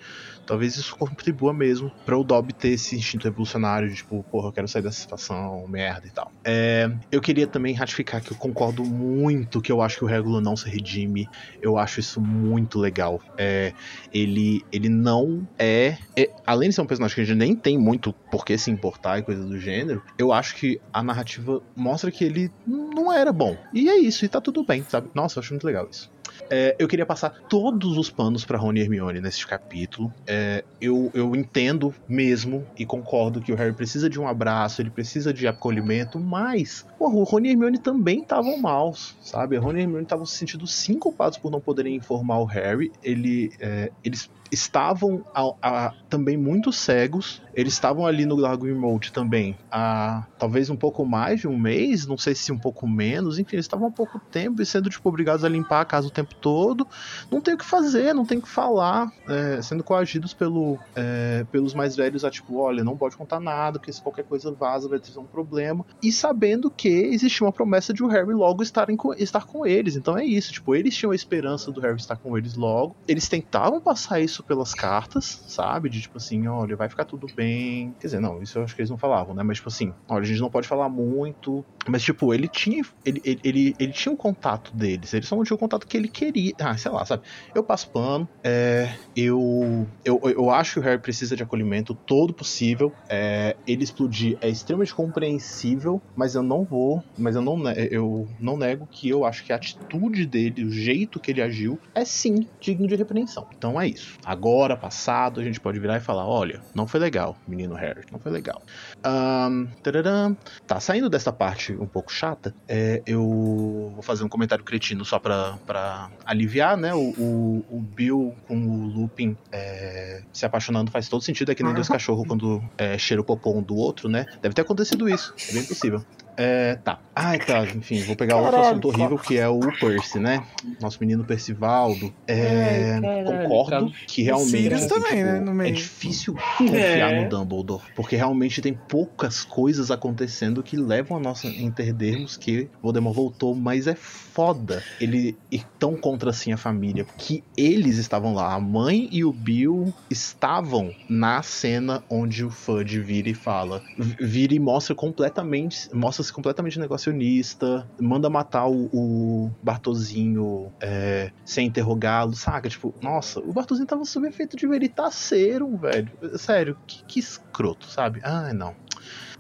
talvez 0.52 0.76
isso 0.76 0.98
contribua 0.98 1.54
mesmo 1.54 1.90
para 2.06 2.18
o 2.18 2.26
Dobby 2.26 2.52
ter 2.52 2.74
esse 2.74 2.98
instinto 2.98 3.26
evolucionário 3.26 3.88
de 3.88 3.96
tipo, 3.96 4.22
porra, 4.30 4.50
eu 4.50 4.52
quero 4.52 4.68
sair 4.68 4.82
dessa 4.82 5.00
situação, 5.00 5.66
merda 5.70 6.06
e 6.06 6.12
tal. 6.12 6.30
É, 6.46 6.90
eu 7.10 7.22
queria 7.22 7.48
também 7.48 7.74
ratificar 7.74 8.22
que 8.22 8.34
eu 8.34 8.38
concordo 8.38 8.84
muito 8.84 9.62
que 9.62 9.72
eu 9.72 9.82
acho 9.82 10.00
que 10.00 10.04
o 10.04 10.08
Regulo 10.08 10.42
não 10.42 10.58
se 10.58 10.70
redime. 10.70 11.26
Eu 11.62 11.78
acho 11.78 12.02
isso 12.02 12.20
muito 12.20 12.80
legal. 12.80 13.18
É, 13.38 13.72
ele, 14.14 14.62
ele 14.74 14.90
não 14.90 15.48
é, 15.58 15.96
é- 16.18 16.30
Além 16.46 16.68
de 16.68 16.76
ser 16.76 16.82
um 16.82 16.86
personagem 16.86 17.16
que 17.16 17.22
a 17.22 17.24
gente 17.24 17.38
nem 17.38 17.56
tem 17.56 17.78
muito 17.78 18.14
por 18.30 18.44
que 18.44 18.58
se 18.58 18.70
importar 18.70 19.20
e 19.20 19.24
coisa 19.24 19.46
do 19.46 19.58
gênero, 19.58 20.04
eu 20.20 20.34
acho 20.34 20.58
que 20.58 20.82
a 20.92 21.02
narrativa 21.02 21.62
mostra 21.78 22.12
que 22.12 22.26
ele 22.26 22.50
não 22.68 23.14
era 23.14 23.32
bom. 23.32 23.56
E 23.74 23.90
é 23.90 23.98
isso, 23.98 24.26
e 24.26 24.28
tá 24.28 24.42
tudo 24.42 24.66
bem, 24.66 24.84
sabe? 24.84 25.10
Nossa, 25.16 25.40
eu 25.40 25.42
acho 25.44 25.54
muito 25.54 25.66
legal 25.66 25.88
isso. 25.90 26.10
É, 26.52 26.76
eu 26.78 26.86
queria 26.86 27.06
passar 27.06 27.30
todos 27.48 27.98
os 27.98 28.10
panos 28.10 28.44
pra 28.44 28.58
Rony 28.58 28.82
e 28.82 28.84
Hermione 28.84 29.22
nesse 29.22 29.48
capítulo. 29.48 30.14
É, 30.28 30.66
eu, 30.82 31.10
eu 31.14 31.34
entendo 31.34 31.96
mesmo 32.06 32.68
e 32.78 32.86
concordo 32.86 33.40
que 33.40 33.54
o 33.54 33.56
Harry 33.56 33.74
precisa 33.74 34.10
de 34.10 34.20
um 34.20 34.28
abraço, 34.28 34.82
ele 34.82 34.90
precisa 34.90 35.34
de 35.34 35.48
acolhimento, 35.48 36.20
mas 36.20 36.86
porra, 37.00 37.16
o 37.16 37.24
Rony 37.24 37.48
e 37.48 37.52
Hermione 37.52 37.80
também 37.80 38.20
estavam 38.20 38.58
maus, 38.58 39.16
sabe? 39.22 39.56
A 39.56 39.62
Rony 39.62 39.80
e 39.80 39.84
Hermione 39.84 40.04
estavam 40.04 40.26
se 40.26 40.38
sentindo 40.38 40.68
sim 40.68 41.00
culpados 41.00 41.38
por 41.38 41.50
não 41.50 41.62
poderem 41.62 41.96
informar 41.96 42.40
o 42.40 42.46
Harry. 42.46 42.92
Ele, 43.02 43.54
é, 43.62 43.90
eles 44.04 44.30
estavam 44.52 45.24
a- 45.34 45.54
a- 45.62 45.94
também 46.10 46.36
muito 46.38 46.72
cegos. 46.74 47.42
Eles 47.54 47.74
estavam 47.74 48.06
ali 48.06 48.26
no 48.26 48.36
Lago 48.36 48.66
Remote 48.66 49.12
também 49.12 49.58
há 49.72 50.26
talvez 50.40 50.70
um 50.70 50.76
pouco 50.76 51.06
mais 51.06 51.42
de 51.42 51.48
um 51.48 51.58
mês, 51.58 52.06
não 52.06 52.18
sei 52.18 52.34
se 52.36 52.52
um 52.52 52.58
pouco 52.58 52.88
menos, 52.88 53.38
enfim, 53.40 53.56
eles 53.58 53.66
estavam 53.66 53.88
há 53.88 53.92
pouco 53.92 54.20
tempo 54.32 54.62
e 54.62 54.66
sendo 54.66 54.90
tipo, 54.90 55.08
obrigados 55.10 55.44
a 55.44 55.50
limpar 55.50 55.82
a 55.82 55.86
casa 55.86 56.08
o 56.08 56.12
tempo 56.12 56.34
todo. 56.36 56.88
Não 57.30 57.42
tem 57.42 57.54
o 57.54 57.58
que 57.58 57.66
fazer, 57.66 58.14
não 58.14 58.26
tem 58.26 58.38
o 58.38 58.42
que 58.42 58.50
falar, 58.50 59.12
é, 59.28 59.62
sendo 59.62 59.84
coagidos 59.84 60.34
pelo, 60.34 60.78
é, 60.96 61.46
pelos 61.52 61.74
mais 61.74 61.96
velhos 61.96 62.24
a 62.24 62.32
tipo, 62.32 62.58
olha, 62.58 62.84
não 62.84 62.96
pode 62.98 63.18
contar 63.18 63.40
nada, 63.40 63.80
porque 63.80 63.92
se 63.92 64.02
qualquer 64.02 64.24
coisa 64.24 64.52
vaza 64.52 64.88
vai 64.88 65.00
ter 65.00 65.18
um 65.20 65.26
problema. 65.26 65.86
E 66.02 66.12
sabendo 66.12 66.70
que 66.72 66.88
existia 66.90 67.46
uma 67.46 67.52
promessa 67.54 67.94
de 67.94 68.04
o 68.04 68.08
Harry 68.08 68.34
logo 68.34 68.64
estarem 68.64 68.98
estar 69.18 69.46
com 69.46 69.66
eles. 69.66 69.96
Então 69.96 70.18
é 70.18 70.26
isso, 70.26 70.52
tipo, 70.54 70.74
eles 70.76 70.96
tinham 70.96 71.12
a 71.12 71.16
esperança 71.16 71.72
do 71.72 71.82
Harry 71.82 71.98
estar 71.98 72.16
com 72.16 72.38
eles 72.38 72.56
logo. 72.56 72.96
Eles 73.08 73.28
tentavam 73.28 73.80
passar 73.82 74.20
isso 74.22 74.41
pelas 74.44 74.74
cartas, 74.74 75.44
sabe? 75.48 75.90
De 75.90 76.02
tipo 76.02 76.18
assim, 76.18 76.48
olha, 76.48 76.76
vai 76.76 76.90
ficar 76.90 77.06
tudo 77.06 77.28
bem. 77.36 77.94
Quer 78.00 78.08
dizer, 78.08 78.20
não, 78.20 78.42
isso 78.42 78.58
eu 78.58 78.64
acho 78.64 78.76
que 78.76 78.82
eles 78.82 78.90
não 78.90 78.98
falavam, 78.98 79.34
né? 79.34 79.44
Mas 79.44 79.58
tipo 79.58 79.70
assim, 79.70 79.92
olha, 80.10 80.24
a 80.24 80.28
gente 80.28 80.40
não 80.42 80.50
pode 80.50 80.68
falar 80.68 80.90
muito. 80.90 81.66
Mas 81.88 82.04
tipo, 82.04 82.34
ele 82.34 82.48
tinha 82.48 82.84
ele, 83.06 83.22
ele, 83.24 83.42
ele, 83.44 83.76
ele 83.80 83.92
tinha 83.92 84.12
um 84.12 84.18
contato 84.18 84.76
deles, 84.76 85.14
ele 85.14 85.26
só 85.26 85.36
não 85.36 85.44
tinha 85.44 85.56
o 85.56 85.60
contato 85.60 85.88
que 85.88 85.98
ele 85.98 86.08
queria. 86.08 86.54
Ah, 86.60 86.78
sei 86.78 86.92
lá, 86.92 87.06
sabe? 87.06 87.24
Eu 87.56 87.64
passo 87.64 87.90
pano, 87.92 88.28
é, 88.44 88.94
eu, 89.16 89.88
eu, 90.06 90.20
eu 90.24 90.50
acho 90.50 90.74
que 90.74 90.80
o 90.80 90.84
Harry 90.84 91.02
precisa 91.02 91.36
de 91.36 91.44
acolhimento 91.44 91.98
todo 92.06 92.34
possível. 92.34 92.92
É, 93.10 93.56
ele 93.68 93.84
explodir 93.84 94.38
é 94.42 94.50
extremamente 94.50 94.94
compreensível, 94.94 96.02
mas 96.16 96.36
eu 96.36 96.44
não 96.44 96.64
vou, 96.64 97.04
mas 97.18 97.36
eu 97.36 97.42
não, 97.42 97.58
eu 97.72 98.28
não 98.40 98.58
nego 98.58 98.88
que 98.88 99.10
eu 99.10 99.26
acho 99.26 99.46
que 99.46 99.54
a 99.54 99.56
atitude 99.56 100.26
dele, 100.26 100.64
o 100.64 100.72
jeito 100.72 101.20
que 101.20 101.32
ele 101.32 101.42
agiu, 101.42 101.80
é 101.96 102.06
sim 102.06 102.48
digno 102.62 102.88
de 102.88 102.96
repreensão. 102.96 103.46
Então 103.58 103.80
é 103.80 103.88
isso. 103.88 104.18
Agora, 104.32 104.78
passado, 104.78 105.42
a 105.42 105.44
gente 105.44 105.60
pode 105.60 105.78
virar 105.78 105.98
e 105.98 106.00
falar: 106.00 106.26
olha, 106.26 106.62
não 106.74 106.88
foi 106.88 107.02
legal, 107.02 107.36
menino 107.46 107.76
Harry, 107.76 108.06
não 108.10 108.18
foi 108.18 108.32
legal. 108.32 108.62
Ahn, 109.04 109.68
tararam. 109.84 110.38
Tá, 110.66 110.80
saindo 110.80 111.10
dessa 111.10 111.34
parte 111.34 111.74
um 111.74 111.86
pouco 111.86 112.10
chata, 112.14 112.56
é, 112.66 113.04
eu 113.06 113.92
vou 113.94 114.02
fazer 114.02 114.24
um 114.24 114.30
comentário 114.30 114.64
cretino 114.64 115.04
só 115.04 115.20
pra, 115.20 115.58
pra 115.68 116.10
aliviar, 116.26 116.78
né? 116.78 116.94
O, 116.94 117.10
o, 117.18 117.66
o 117.70 117.82
Bill 117.82 118.34
com 118.48 118.56
o 118.56 118.86
Lupin 118.88 119.36
é, 119.52 120.24
se 120.32 120.46
apaixonando 120.46 120.90
faz 120.90 121.10
todo 121.10 121.22
sentido. 121.22 121.52
É 121.52 121.56
que 121.56 121.62
nem 121.62 121.74
dois 121.74 121.90
cachorros 121.92 122.26
quando 122.26 122.64
é, 122.78 122.98
cheira 122.98 123.22
o 123.22 123.26
popô 123.26 123.52
um 123.52 123.62
do 123.62 123.76
outro, 123.76 124.08
né? 124.08 124.26
Deve 124.42 124.56
ter 124.56 124.62
acontecido 124.62 125.10
isso, 125.10 125.34
é 125.50 125.52
bem 125.52 125.66
possível. 125.66 126.06
É, 126.38 126.76
tá. 126.76 127.00
Ai, 127.14 127.38
tá, 127.40 127.64
enfim, 127.66 128.02
vou 128.04 128.16
pegar 128.16 128.38
outro 128.38 128.52
Caralho, 128.52 128.70
assunto 128.72 128.88
horrível 128.88 129.18
que 129.18 129.38
é 129.38 129.48
o 129.48 129.60
Percy, 129.80 130.18
né? 130.18 130.44
Nosso 130.80 130.98
menino 131.02 131.26
Percivaldo. 131.26 132.14
É, 132.26 133.00
caralho, 133.02 133.26
concordo 133.26 133.70
cara. 133.70 133.92
que 134.08 134.24
realmente 134.24 134.50
Sirius 134.50 134.84
assim, 134.84 134.88
também, 135.02 135.24
né, 135.24 135.40
no 135.40 135.62
é 135.62 135.72
difícil 135.72 136.36
confiar 136.58 137.12
É. 137.12 137.24
no 137.24 137.30
Dumbledore, 137.30 137.84
porque 137.96 138.16
realmente 138.16 138.62
tem 138.62 138.74
poucas 138.74 139.44
coisas 139.44 139.92
acontecendo 139.92 140.64
que 140.64 140.78
levam 140.78 141.18
a 141.18 141.20
nós 141.20 141.44
a 141.44 141.50
entendermos 141.50 142.38
que 142.38 142.70
Voldemort 142.82 143.16
voltou, 143.16 143.54
mas 143.54 143.88
é 143.88 143.96
foda 143.96 144.82
ele 145.00 145.38
ir 145.52 145.66
tão 145.78 145.96
contra 145.98 146.30
assim 146.30 146.54
a 146.54 146.58
família, 146.58 147.06
que 147.18 147.44
eles 147.58 147.98
estavam 147.98 148.34
lá, 148.34 148.54
a 148.54 148.60
mãe 148.60 149.10
e 149.12 149.26
o 149.26 149.34
Bill 149.34 149.94
estavam 150.10 150.94
na 151.10 151.44
cena 151.44 152.04
onde 152.10 152.46
o 152.46 152.50
Fudge 152.50 153.00
vira 153.02 153.30
e 153.30 153.34
fala, 153.34 153.82
vira 154.20 154.56
e 154.56 154.60
mostra 154.60 154.96
completamente, 154.96 155.90
completamente 156.30 156.78
negacionista, 156.80 157.88
manda 158.00 158.30
matar 158.30 158.68
o, 158.68 158.90
o 158.94 159.52
Bartozinho 159.64 160.72
é, 160.80 161.32
sem 161.46 161.68
interrogá-lo, 161.68 162.36
saca? 162.36 162.70
Tipo, 162.70 162.94
nossa, 163.02 163.40
o 163.40 163.54
Bartozinho 163.54 163.88
tava 163.88 164.06
sob 164.06 164.28
efeito 164.28 164.58
de 164.58 164.68
veritaserum, 164.68 165.78
velho. 165.78 166.12
Sério, 166.38 166.78
que, 166.86 167.04
que 167.06 167.20
escroto, 167.20 167.88
sabe? 167.90 168.20
Ai, 168.24 168.54
não. 168.54 168.76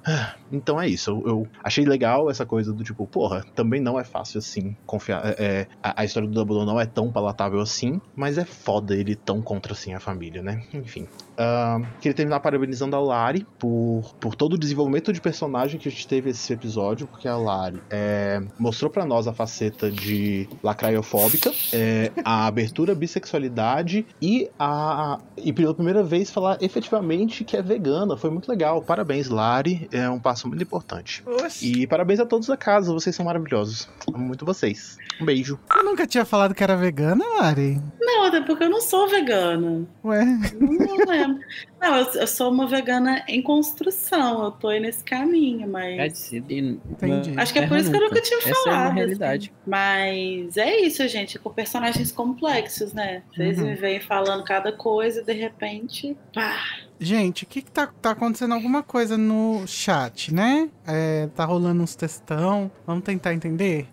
Ah, 0.03 0.33
Então 0.51 0.81
é 0.81 0.87
isso, 0.87 1.11
eu, 1.11 1.23
eu 1.27 1.47
achei 1.63 1.85
legal 1.85 2.29
essa 2.29 2.43
coisa 2.45 2.73
do 2.73 2.83
tipo, 2.83 3.05
porra, 3.05 3.45
também 3.53 3.79
não 3.79 3.99
é 3.99 4.03
fácil 4.03 4.39
assim 4.39 4.75
confiar. 4.85 5.21
é, 5.25 5.35
é, 5.37 5.67
a, 5.81 6.01
a 6.01 6.05
história 6.05 6.27
do 6.27 6.33
Dumbledore 6.33 6.65
não 6.65 6.79
é 6.79 6.87
tão 6.87 7.11
palatável 7.11 7.59
assim, 7.59 8.01
mas 8.15 8.37
é 8.39 8.45
foda 8.45 8.95
ele 8.95 9.15
tão 9.15 9.41
contra 9.41 9.73
assim 9.73 9.93
a 9.93 9.99
família, 9.99 10.41
né? 10.41 10.63
Enfim. 10.73 11.07
Ah, 11.37 11.79
queria 11.99 12.15
terminar 12.15 12.39
parabenizando 12.39 12.95
a 12.95 12.99
Lari 12.99 13.45
por, 13.57 14.13
por 14.19 14.35
todo 14.35 14.53
o 14.53 14.57
desenvolvimento 14.57 15.11
de 15.11 15.21
personagem 15.21 15.79
que 15.79 15.87
a 15.87 15.91
gente 15.91 16.07
teve 16.07 16.29
esse 16.29 16.51
episódio, 16.53 17.07
porque 17.07 17.27
a 17.27 17.35
Lari 17.35 17.81
é, 17.89 18.41
mostrou 18.59 18.89
pra 18.91 19.05
nós 19.05 19.27
a 19.27 19.33
faceta 19.33 19.89
de 19.89 20.47
lacraiofóbica, 20.63 21.51
é, 21.73 22.11
a 22.23 22.45
abertura 22.45 22.91
à 22.93 22.95
bissexualidade 22.95 24.05
e 24.21 24.49
a 24.59 25.19
e 25.37 25.51
pela 25.53 25.73
primeira 25.73 26.03
vez 26.03 26.29
falar 26.29 26.57
efetivamente 26.61 27.43
que 27.43 27.55
é 27.57 27.61
vegana. 27.61 28.17
Foi 28.17 28.29
muito 28.29 28.49
legal. 28.49 28.81
Parabéns, 28.81 29.29
Lari. 29.29 29.87
é 29.91 30.09
um 30.09 30.19
passo 30.19 30.47
muito 30.47 30.61
importante. 30.61 31.23
Oxi. 31.25 31.81
E 31.81 31.87
parabéns 31.87 32.19
a 32.19 32.25
todos 32.25 32.47
da 32.47 32.57
casa, 32.57 32.93
vocês 32.93 33.15
são 33.15 33.25
maravilhosos. 33.25 33.89
Amo 34.07 34.19
muito 34.19 34.45
vocês. 34.45 34.97
Um 35.19 35.25
beijo. 35.25 35.59
Você 35.71 35.83
nunca 35.83 36.05
tinha 36.07 36.25
falado 36.25 36.53
que 36.53 36.63
era 36.63 36.75
vegana, 36.75 37.23
Lari? 37.39 37.81
Não, 38.03 38.23
até 38.23 38.41
porque 38.41 38.63
eu 38.63 38.69
não 38.69 38.81
sou 38.81 39.07
vegana. 39.07 39.87
Ué, 40.03 40.25
Não, 40.59 40.71
não 40.73 41.05
lembro. 41.05 41.39
Não, 41.79 41.95
eu, 41.97 42.05
eu 42.15 42.25
sou 42.27 42.51
uma 42.51 42.65
vegana 42.67 43.23
em 43.27 43.43
construção. 43.43 44.43
Eu 44.43 44.51
tô 44.51 44.69
aí 44.69 44.79
nesse 44.79 45.03
caminho, 45.03 45.67
mas. 45.69 45.99
É 45.99 46.07
de 46.07 46.17
ser- 46.17 46.37
Entendi. 46.49 47.33
Acho 47.37 47.53
que 47.53 47.59
é 47.59 47.67
por 47.67 47.77
isso 47.77 47.91
que 47.91 47.97
eu 47.97 48.01
nunca 48.01 48.19
tinha 48.19 48.39
Essa 48.39 48.49
é 48.49 48.53
falado. 48.55 48.75
uma 48.79 48.85
assim. 48.87 48.95
realidade. 48.95 49.53
Mas 49.67 50.57
é 50.57 50.79
isso, 50.81 51.07
gente, 51.07 51.37
com 51.37 51.51
personagens 51.51 52.11
complexos, 52.11 52.91
né? 52.91 53.21
Vocês 53.35 53.59
Uhum. 53.59 53.65
me 53.65 53.75
vêm 53.75 53.99
falando 53.99 54.43
cada 54.43 54.71
coisa 54.71 55.21
e 55.21 55.23
de 55.23 55.33
repente, 55.33 56.17
pá. 56.33 56.57
Gente, 56.99 57.43
o 57.43 57.47
que, 57.47 57.61
que 57.63 57.71
tá, 57.71 57.87
tá 58.01 58.11
acontecendo? 58.11 58.53
Alguma 58.53 58.83
coisa 58.83 59.17
no 59.17 59.63
chat, 59.67 60.31
né? 60.33 60.69
É, 60.87 61.27
tá 61.35 61.45
rolando 61.45 61.81
uns 61.81 61.95
textão. 61.95 62.69
Vamos 62.85 63.03
tentar 63.03 63.33
entender? 63.33 63.87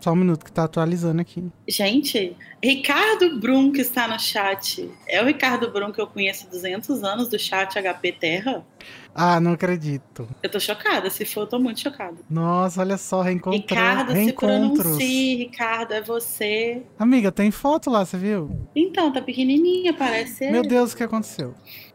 Só 0.00 0.12
um 0.12 0.16
minuto 0.16 0.44
que 0.44 0.50
tá 0.50 0.64
atualizando 0.64 1.20
aqui. 1.20 1.44
Gente, 1.68 2.36
Ricardo 2.62 3.38
Brum, 3.38 3.70
que 3.70 3.80
está 3.80 4.08
no 4.08 4.18
chat, 4.18 4.90
é 5.06 5.22
o 5.22 5.26
Ricardo 5.26 5.70
Brum 5.70 5.92
que 5.92 6.00
eu 6.00 6.06
conheço 6.06 6.46
há 6.46 6.50
200 6.50 7.04
anos 7.04 7.28
do 7.28 7.38
chat 7.38 7.74
HP 7.78 8.12
Terra? 8.12 8.66
Ah, 9.14 9.38
não 9.38 9.52
acredito. 9.52 10.28
Eu 10.42 10.50
tô 10.50 10.58
chocada, 10.58 11.08
se 11.10 11.24
for, 11.24 11.42
eu 11.42 11.46
tô 11.46 11.58
muito 11.58 11.80
chocada. 11.80 12.16
Nossa, 12.28 12.80
olha 12.80 12.96
só, 12.96 13.20
reencontrando. 13.20 13.62
Ricardo, 13.62 14.12
se 14.12 14.18
reencontros. 14.18 14.78
pronuncie, 14.78 15.36
Ricardo, 15.36 15.92
é 15.92 16.00
você. 16.00 16.82
Amiga, 16.98 17.30
tem 17.30 17.50
foto 17.50 17.90
lá, 17.90 18.04
você 18.04 18.16
viu? 18.16 18.50
Então, 18.74 19.12
tá 19.12 19.20
pequenininha, 19.20 19.92
parece 19.92 20.50
Meu. 20.50 20.62
Deus, 20.62 20.92
o 20.92 20.96
que 20.96 21.02
aconteceu? 21.02 21.54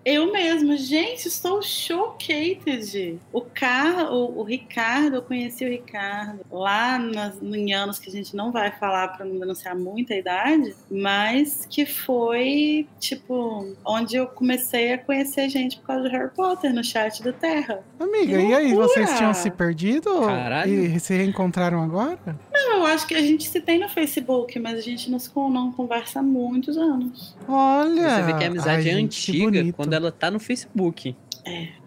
Eu 0.09 0.31
mesmo, 0.31 0.77
gente, 0.77 1.27
estou 1.27 1.61
chocated. 1.61 3.19
O, 3.33 3.41
Car... 3.41 4.09
o, 4.09 4.39
o 4.39 4.43
Ricardo, 4.43 5.17
eu 5.17 5.21
conheci 5.21 5.65
o 5.65 5.67
Ricardo 5.67 6.39
lá 6.49 6.97
nas, 6.97 7.41
em 7.41 7.73
anos 7.73 7.99
que 7.99 8.09
a 8.09 8.13
gente 8.13 8.33
não 8.33 8.49
vai 8.49 8.71
falar 8.71 9.09
para 9.09 9.25
não 9.25 9.37
denunciar 9.37 9.75
muita 9.75 10.15
idade, 10.15 10.73
mas 10.89 11.67
que 11.69 11.85
foi, 11.85 12.87
tipo, 13.01 13.75
onde 13.85 14.15
eu 14.15 14.27
comecei 14.27 14.93
a 14.93 14.97
conhecer 14.97 15.49
gente 15.49 15.77
por 15.79 15.87
causa 15.87 16.03
do 16.03 16.09
Harry 16.09 16.33
Potter 16.33 16.73
no 16.73 16.85
chat 16.85 17.21
do 17.21 17.33
Terra. 17.33 17.83
Amiga, 17.99 18.37
Que 18.37 18.47
e 18.47 18.53
aí, 18.53 18.73
vocês 18.73 19.13
tinham 19.17 19.33
se 19.33 19.51
perdido? 19.51 20.21
Caralho. 20.21 20.71
E 20.71 20.99
se 21.01 21.17
reencontraram 21.17 21.83
agora? 21.83 22.17
Não, 22.65 22.77
eu 22.79 22.85
acho 22.85 23.07
que 23.07 23.13
a 23.15 23.21
gente 23.21 23.47
se 23.47 23.61
tem 23.61 23.79
no 23.79 23.87
Facebook, 23.89 24.57
mas 24.59 24.77
a 24.77 24.81
gente 24.81 25.09
não, 25.11 25.19
se 25.19 25.29
con- 25.29 25.49
não 25.49 25.71
conversa 25.71 26.19
há 26.19 26.23
muitos 26.23 26.77
anos. 26.77 27.35
Olha! 27.47 28.09
Você 28.09 28.21
vê 28.23 28.37
que 28.37 28.43
a 28.43 28.47
amizade 28.47 28.89
Ai, 28.89 28.95
é 28.95 28.97
antiga 28.99 29.73
quando 29.73 29.93
ela 29.93 30.11
tá 30.11 30.29
no 30.31 30.39
Facebook. 30.39 31.15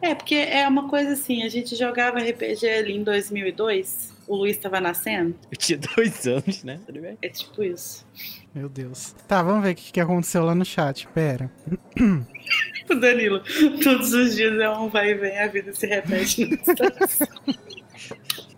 É, 0.00 0.14
porque 0.14 0.34
é 0.36 0.66
uma 0.66 0.88
coisa 0.88 1.12
assim, 1.12 1.42
a 1.42 1.48
gente 1.50 1.76
jogava 1.76 2.18
RPG 2.18 2.66
ali 2.66 2.96
em 2.96 3.02
2002, 3.04 4.10
o 4.26 4.34
Luiz 4.36 4.56
estava 4.56 4.80
nascendo, 4.80 5.34
Eu 5.52 5.58
tinha 5.58 5.78
dois 5.96 6.24
anos, 6.26 6.64
né? 6.64 6.80
Tudo 6.86 7.00
bem? 7.02 7.18
é 7.20 7.28
tipo 7.28 7.62
isso. 7.62 8.06
Meu 8.54 8.68
Deus. 8.70 9.14
Tá, 9.28 9.42
vamos 9.42 9.62
ver 9.62 9.72
o 9.72 9.74
que, 9.74 9.92
que 9.92 10.00
aconteceu 10.00 10.44
lá 10.44 10.54
no 10.54 10.64
chat. 10.64 11.06
Pera. 11.08 11.50
O 12.90 12.94
Danilo, 12.94 13.42
todos 13.82 14.12
os 14.14 14.34
dias 14.34 14.58
é 14.58 14.70
um 14.70 14.88
vai 14.88 15.10
e 15.10 15.14
vem, 15.14 15.38
a 15.38 15.46
vida 15.46 15.72
se 15.74 15.86
repete. 15.86 16.46
no 16.46 16.54
Instagram. 16.56 17.06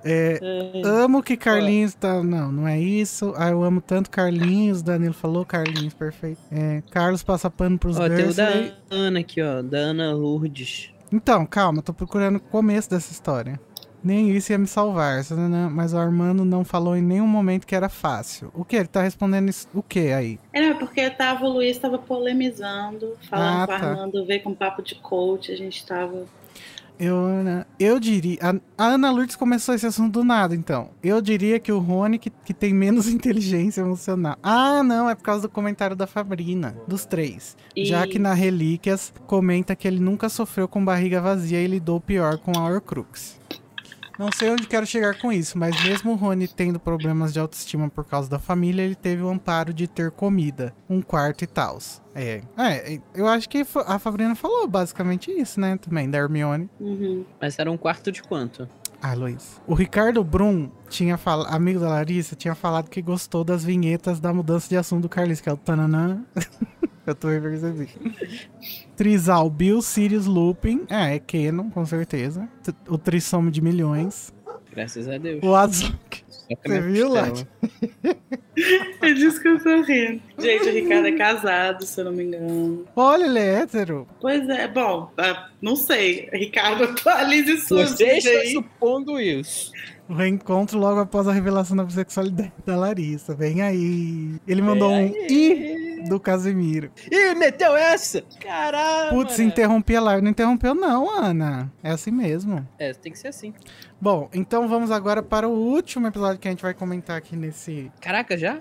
É, 0.05 0.41
amo 0.85 1.23
que 1.23 1.37
Carlinhos 1.37 1.95
tá. 1.95 2.23
Não, 2.23 2.51
não 2.51 2.69
é 2.69 2.79
isso. 2.81 3.33
Ah, 3.37 3.51
eu 3.51 3.62
amo 3.62 3.81
tanto 3.81 4.11
Carlinhos. 4.11 4.83
Danilo 4.83 5.15
falou 5.15 5.45
Carlinhos, 5.45 5.95
perfeito. 5.95 6.41
É, 6.51 6.83
Carlos 6.91 7.23
passa 7.23 7.51
pano 7.51 7.79
pros 7.79 7.97
Ó, 7.99 8.09
tem 8.09 8.24
o 8.29 8.35
da 8.35 8.45
Dursley. 8.47 8.73
Ana 8.91 9.20
aqui, 9.20 9.41
ó. 9.43 9.62
Da 9.62 9.79
Ana 9.79 10.12
Lourdes. 10.12 10.91
Então, 11.12 11.45
calma, 11.47 11.83
tô 11.83 11.93
procurando 11.93 12.37
o 12.37 12.41
começo 12.41 12.89
dessa 12.91 13.12
história. 13.12 13.61
Nem 14.05 14.31
isso 14.31 14.51
ia 14.51 14.59
me 14.59 14.66
salvar, 14.66 15.23
né? 15.31 15.69
mas 15.70 15.93
o 15.93 15.97
Armando 15.99 16.45
não 16.45 16.65
falou 16.65 16.97
em 16.97 17.03
nenhum 17.03 17.27
momento 17.27 17.65
que 17.65 17.74
era 17.74 17.89
fácil. 17.89 18.51
O 18.53 18.65
que? 18.65 18.74
Ele 18.74 18.89
tá 18.89 19.03
respondendo 19.03 19.49
isso- 19.49 19.69
o 19.73 19.81
que 19.81 20.11
aí? 20.12 20.41
É, 20.53 20.70
é 20.70 20.74
porque 20.74 21.09
tava, 21.11 21.45
o 21.45 21.49
Luiz 21.53 21.77
estava 21.77 21.99
polemizando, 21.99 23.15
falando 23.31 23.62
Ah, 23.62 23.66
com 23.66 23.73
o 23.74 23.79
tá. 23.79 23.87
Armando, 23.91 24.27
veio 24.27 24.43
com 24.43 24.55
papo 24.55 24.83
de 24.83 24.97
coach, 24.97 25.53
a 25.53 25.57
gente 25.57 25.87
tava. 25.87 26.24
Eu, 27.03 27.19
eu 27.81 27.99
diria. 27.99 28.39
A, 28.79 28.85
Ana 28.93 29.11
Lourdes 29.11 29.35
começou 29.35 29.74
esse 29.74 29.85
assunto 29.85 30.12
do 30.12 30.24
nada, 30.24 30.55
então. 30.55 30.91
Eu 31.03 31.20
diria 31.20 31.59
que 31.59 31.73
o 31.73 31.81
Rony 31.81 32.16
que, 32.16 32.31
que 32.31 32.55
tem 32.55 32.73
menos 32.73 33.09
inteligência 33.11 33.81
emocional. 33.81 34.37
Ah, 34.41 34.85
não, 34.85 35.11
é 35.11 35.15
por 35.16 35.24
causa 35.24 35.43
do 35.43 35.49
comentário 35.49 35.97
da 35.97 36.07
Fabrina, 36.07 36.77
dos 36.87 37.05
três. 37.05 37.57
Já 37.77 38.07
que 38.07 38.20
na 38.20 38.35
Relíquias 38.35 39.12
comenta 39.27 39.74
que 39.74 39.89
ele 39.89 39.99
nunca 39.99 40.29
sofreu 40.29 40.69
com 40.69 40.85
barriga 40.85 41.20
vazia 41.20 41.61
e 41.61 41.66
lidou 41.66 42.01
pior 42.01 42.39
com 42.39 42.53
a 42.57 42.65
Horcrux. 42.65 43.41
Não 44.18 44.30
sei 44.32 44.51
onde 44.51 44.66
quero 44.66 44.86
chegar 44.86 45.18
com 45.18 45.32
isso, 45.32 45.59
mas 45.59 45.82
mesmo 45.84 46.12
o 46.12 46.14
Rony 46.14 46.47
tendo 46.47 46.78
problemas 46.78 47.32
de 47.32 47.40
autoestima 47.40 47.89
por 47.89 48.05
causa 48.05 48.28
da 48.28 48.39
família, 48.39 48.82
ele 48.82 48.94
teve 48.94 49.22
o 49.22 49.28
amparo 49.28 49.72
de 49.72 49.86
ter 49.86 50.10
comida, 50.10 50.74
um 50.89 51.01
quarto 51.01 51.43
e 51.43 51.47
tal. 51.47 51.78
É, 52.14 52.43
é, 52.59 53.01
eu 53.14 53.26
acho 53.26 53.48
que 53.48 53.64
a 53.86 53.98
Fabrina 53.98 54.34
falou 54.34 54.68
basicamente 54.68 55.30
isso, 55.30 55.59
né? 55.59 55.78
Também, 55.78 56.10
da 56.10 56.18
Hermione. 56.18 56.68
Uhum. 56.78 57.24
Mas 57.40 57.59
era 57.59 57.70
um 57.70 57.76
quarto 57.76 58.12
de 58.12 58.22
quanto? 58.22 58.68
Ah, 59.01 59.14
Luiz. 59.14 59.60
O 59.66 59.74
Ricardo 59.74 60.22
Brum 60.22 60.70
tinha 60.89 61.16
falado, 61.16 61.52
amigo 61.52 61.80
da 61.80 61.89
Larissa, 61.89 62.36
tinha 62.36 62.55
falado 62.55 62.89
que 62.89 63.02
gostou 63.02 63.43
das 63.43 63.64
vinhetas 63.64 64.20
da 64.20 64.32
mudança 64.32 64.68
de 64.68 64.76
assunto 64.76 65.02
do 65.02 65.09
Carlinhos, 65.09 65.40
que 65.40 65.48
é 65.48 65.52
o 65.52 65.56
tananã. 65.56 66.22
Eu 67.07 67.15
tô 67.15 67.29
percebi. 67.29 67.89
Trisal, 68.97 69.51
Bill, 69.51 69.83
Sirius, 69.83 70.27
Lupin. 70.27 70.83
É, 70.89 71.16
é 71.16 71.19
Canon, 71.19 71.70
com 71.70 71.85
certeza. 71.85 72.49
O 72.89 72.97
Trissomo 72.97 73.51
de 73.51 73.61
milhões. 73.61 74.33
Graças 74.73 75.09
a 75.09 75.19
Deus. 75.19 75.41
O 75.43 75.55
Azul. 75.55 75.93
Você 76.65 76.81
viu. 76.81 77.09
Lati? 77.09 77.47
É 79.01 79.12
disso 79.15 79.41
que 79.41 79.49
eu 79.49 79.59
tô 79.59 79.83
rindo. 79.83 80.23
Gente, 80.39 80.69
o 80.69 80.73
Ricardo 80.73 81.07
é 81.09 81.12
casado, 81.12 81.85
se 81.85 81.99
eu 81.99 82.05
não 82.05 82.12
me 82.12 82.24
engano. 82.24 82.85
Olha, 82.95 83.24
ele 83.24 83.39
é 83.39 83.55
hétero. 83.62 84.07
Pois 84.20 84.47
é, 84.49 84.69
bom, 84.69 85.11
ah, 85.16 85.49
não 85.61 85.74
sei. 85.74 86.29
Ricardo, 86.33 86.85
atualize 86.93 87.57
sua 87.62 87.87
Você 87.87 88.19
está 88.19 88.31
aí. 88.31 88.53
supondo 88.53 89.19
isso. 89.19 89.73
O 90.09 90.12
reencontro 90.12 90.79
logo 90.79 91.01
após 91.01 91.27
a 91.27 91.33
revelação 91.33 91.77
da 91.77 91.83
bissexualidade 91.83 92.53
da 92.65 92.77
Larissa. 92.77 93.35
Vem 93.35 93.62
aí. 93.62 94.35
Ele 94.47 94.61
mandou 94.61 94.91
um 94.91 94.97
aí. 94.97 95.91
Do 96.09 96.19
Casimiro. 96.20 96.91
Ih, 97.11 97.35
meteu 97.35 97.74
essa? 97.77 98.23
Caralho! 98.41 99.11
Putz, 99.11 99.39
interrompi 99.39 99.97
a 99.97 100.01
live. 100.01 100.23
Não 100.23 100.31
interrompeu, 100.31 100.74
não, 100.74 101.09
Ana. 101.11 101.73
É 101.83 101.91
assim 101.91 102.11
mesmo. 102.11 102.66
É, 102.79 102.93
tem 102.93 103.12
que 103.12 103.19
ser 103.19 103.29
assim. 103.29 103.53
Bom, 104.01 104.29
então 104.35 104.66
vamos 104.69 104.91
agora 104.91 105.23
para 105.23 105.49
o 105.49 105.53
último 105.53 106.09
episódio 106.09 106.39
que 106.41 106.49
a 106.49 106.51
gente 106.51 106.62
vai 106.62 106.74
comentar 106.74 107.16
aqui 107.16 107.37
nesse, 107.37 107.91
Caraca, 108.01 108.37
já? 108.37 108.59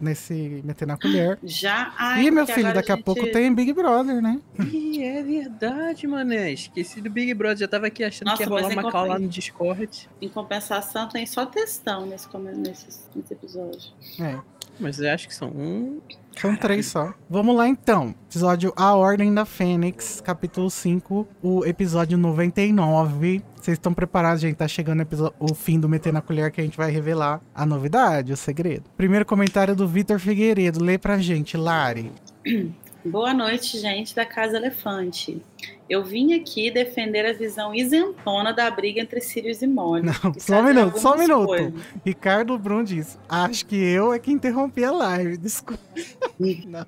nesse 0.00 0.62
Meter 0.64 0.88
na 0.88 0.96
Colher. 0.96 1.38
Já. 1.42 1.92
Ai, 1.98 2.22
Ih, 2.24 2.30
meu 2.30 2.46
filho, 2.46 2.72
daqui 2.72 2.90
a 2.90 2.94
gente- 2.94 3.04
pouco 3.04 3.30
tem 3.30 3.54
Big 3.54 3.70
Brother, 3.74 4.22
né? 4.22 4.40
Ih, 4.58 5.02
é 5.02 5.22
verdade, 5.22 6.06
mané. 6.06 6.52
Esqueci 6.52 7.02
do 7.02 7.10
Big 7.10 7.34
Brother. 7.34 7.58
Já 7.58 7.68
tava 7.68 7.86
aqui 7.86 8.02
achando 8.02 8.28
Nossa, 8.28 8.38
que 8.38 8.42
ia 8.44 8.48
rolar 8.48 8.68
uma 8.68 8.90
call 8.90 9.06
lá 9.08 9.18
no 9.18 9.28
Discord. 9.28 10.08
Em 10.22 10.28
compensação, 10.28 11.06
tem 11.08 11.26
só 11.26 11.44
textão 11.44 12.06
nesse, 12.06 12.26
nesse, 12.56 12.86
nesse 13.14 13.32
episódio. 13.34 13.92
É. 14.18 14.38
Mas 14.80 15.00
eu 15.00 15.10
acho 15.10 15.26
que 15.26 15.34
são 15.34 15.48
um. 15.48 16.00
São 16.40 16.54
três 16.54 16.86
só. 16.86 17.12
Vamos 17.28 17.56
lá 17.56 17.68
então. 17.68 18.14
Episódio 18.30 18.72
A 18.76 18.94
Ordem 18.94 19.34
da 19.34 19.44
Fênix, 19.44 20.20
capítulo 20.20 20.70
5, 20.70 21.26
o 21.42 21.64
episódio 21.64 22.16
99. 22.16 23.42
Vocês 23.56 23.76
estão 23.76 23.92
preparados, 23.92 24.40
gente? 24.40 24.54
Tá 24.54 24.68
chegando 24.68 25.04
o 25.40 25.52
fim 25.52 25.80
do 25.80 25.88
Meter 25.88 26.12
na 26.12 26.20
Colher 26.20 26.52
que 26.52 26.60
a 26.60 26.64
gente 26.64 26.76
vai 26.76 26.92
revelar 26.92 27.40
a 27.52 27.66
novidade, 27.66 28.32
o 28.32 28.36
segredo. 28.36 28.84
Primeiro 28.96 29.26
comentário 29.26 29.74
do 29.74 29.88
Vitor 29.88 30.20
Figueiredo. 30.20 30.82
Lê 30.82 30.96
pra 30.96 31.18
gente, 31.18 31.56
Lari. 31.56 32.12
Boa 33.04 33.34
noite, 33.34 33.78
gente 33.78 34.14
da 34.14 34.24
Casa 34.24 34.58
Elefante. 34.58 35.42
Eu 35.88 36.04
vim 36.04 36.34
aqui 36.34 36.70
defender 36.70 37.24
a 37.26 37.32
visão 37.32 37.74
isentona 37.74 38.52
da 38.52 38.70
briga 38.70 39.00
entre 39.00 39.20
Sirius 39.20 39.62
e 39.62 39.66
Molly. 39.66 40.02
Não, 40.06 40.34
só 40.38 40.60
um 40.60 40.64
minuto, 40.64 40.98
só 40.98 41.14
um 41.14 41.18
minuto. 41.18 41.46
coisas. 41.46 41.72
Ricardo 42.04 42.58
Brum 42.58 42.84
diz: 42.84 43.18
Acho 43.28 43.64
que 43.66 43.76
eu 43.76 44.12
é 44.12 44.18
que 44.18 44.30
interrompi 44.30 44.84
a 44.84 44.90
live. 44.90 45.36
Desculpa. 45.38 45.82
Não. 46.66 46.86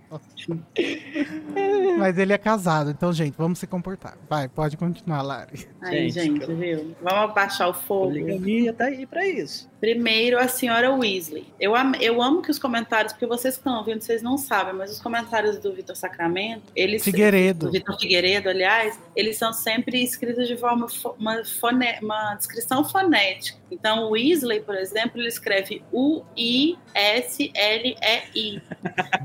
Mas 1.99 2.19
ele 2.19 2.33
é 2.33 2.39
casado, 2.39 2.91
então, 2.91 3.13
gente, 3.13 3.35
vamos 3.37 3.59
se 3.59 3.67
comportar. 3.67 4.17
Vai, 4.29 4.49
pode 4.49 4.77
continuar, 4.77 5.23
Lari. 5.23 5.67
Aí, 5.81 6.11
Gente, 6.11 6.41
gente, 6.45 6.53
viu? 6.55 6.95
Vamos 7.03 7.31
abaixar 7.31 7.69
o 7.69 7.75
fogo. 7.75 8.11
Liganinha 8.13 8.73
tá 8.73 8.85
aí 8.87 9.07
pra 9.07 9.27
isso. 9.27 9.69
Primeiro, 9.81 10.39
a 10.39 10.47
senhora 10.47 10.95
Weasley. 10.95 11.47
Eu, 11.59 11.75
am- 11.75 11.97
eu 12.01 12.21
amo 12.23 12.43
que 12.43 12.51
os 12.51 12.59
comentários, 12.59 13.13
porque 13.13 13.27
vocês 13.27 13.55
que 13.55 13.61
estão 13.61 13.79
ouvindo, 13.79 14.01
vocês 14.03 14.23
não 14.23 14.37
sabem, 14.37 14.75
mas 14.75 14.91
os 14.93 15.01
comentários 15.01 15.59
do 15.59 15.73
Vitor 15.73 15.97
Sacramento, 15.97 16.63
eles. 16.77 17.03
Figueiredo. 17.03 17.67
Do 17.67 17.73
Vitor 17.73 17.99
Figueiredo, 17.99 18.49
aliás, 18.49 18.90
eles 19.17 19.37
são 19.37 19.53
sempre 19.53 20.03
escritos 20.03 20.47
de 20.49 20.57
forma. 20.57 20.89
fo- 20.89 21.15
uma, 21.19 21.45
fone- 21.45 21.99
uma 22.03 22.35
descrição 22.35 22.85
fonética. 22.85 23.59
Então, 23.71 24.05
o 24.05 24.11
Weasley, 24.11 24.61
por 24.61 24.75
exemplo, 24.75 25.21
ele 25.21 25.29
escreve 25.29 25.83
U-I-S-L-E-I. 25.93 26.81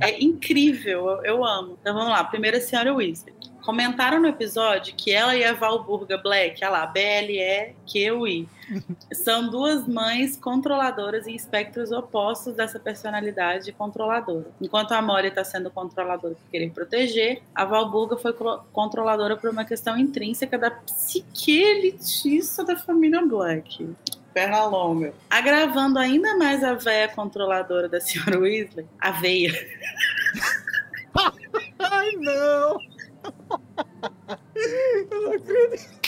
É 0.02 0.24
incrível, 0.24 1.10
eu, 1.10 1.24
eu 1.26 1.46
amo. 1.46 1.78
Então 1.82 1.94
vamos 1.94 2.10
lá. 2.10 2.24
Primeiro, 2.24 2.60
senhora 2.62 2.94
Weasley. 2.94 3.35
Comentaram 3.66 4.22
no 4.22 4.28
episódio 4.28 4.94
que 4.96 5.12
ela 5.12 5.36
e 5.36 5.44
a 5.44 5.52
Valburga 5.52 6.20
Black, 6.20 6.64
olha 6.64 6.72
lá, 6.72 6.86
B-L-E-Q-U-I, 6.86 8.48
são 9.12 9.50
duas 9.50 9.88
mães 9.88 10.38
controladoras 10.38 11.26
em 11.26 11.34
espectros 11.34 11.92
opostos 11.92 12.54
dessa 12.54 12.80
personalidade 12.80 13.72
controladora. 13.72 14.52
Enquanto 14.62 14.92
a 14.92 15.02
Mori 15.02 15.30
está 15.30 15.44
sendo 15.44 15.72
controladora 15.72 16.36
por 16.36 16.52
querer 16.52 16.70
proteger, 16.70 17.42
a 17.56 17.66
Valburga 17.66 18.18
foi 18.18 18.36
controladora 18.72 19.36
por 19.36 19.50
uma 19.50 19.66
questão 19.66 19.98
intrínseca 19.98 20.60
da 20.60 20.70
psique 20.70 21.60
elitista 21.60 22.64
da 22.64 22.76
família 22.76 23.26
Black 23.26 23.90
perna 24.32 24.66
longa. 24.66 25.14
Agravando 25.30 25.98
ainda 25.98 26.36
mais 26.36 26.62
a 26.62 26.74
veia 26.74 27.08
controladora 27.08 27.88
da 27.88 28.02
senhora 28.02 28.38
Weasley, 28.38 28.86
a 29.00 29.12
veia. 29.12 29.54
Ai, 31.80 32.12
não! 32.18 32.95
Eu 35.12 35.22
não 35.22 35.34
acredito. 35.34 36.06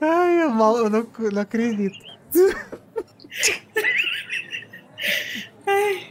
Ai, 0.00 0.42
eu, 0.42 0.50
mal, 0.50 0.76
eu 0.78 0.90
não, 0.90 1.06
não 1.32 1.42
acredito. 1.42 1.98
Ai, 5.66 6.08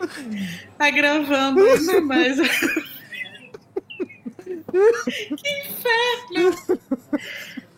tá 0.78 0.90
gravando 0.90 1.62
ainda 1.62 2.02
mais. 2.02 2.38
Que 5.36 5.50
inferno! 5.60 6.56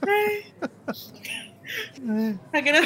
Ai. 0.07 0.45
Tá, 2.51 2.59
gra... 2.59 2.81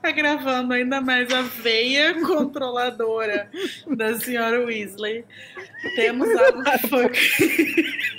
tá, 0.00 0.10
gravando 0.10 0.72
ainda 0.72 1.00
mais 1.00 1.32
a 1.32 1.42
veia 1.42 2.20
controladora 2.22 3.48
da 3.86 4.18
senhora 4.18 4.64
Weasley. 4.64 5.24
Temos 5.96 6.28
algo 6.28 6.64
que 6.64 6.78
foi. 6.88 7.12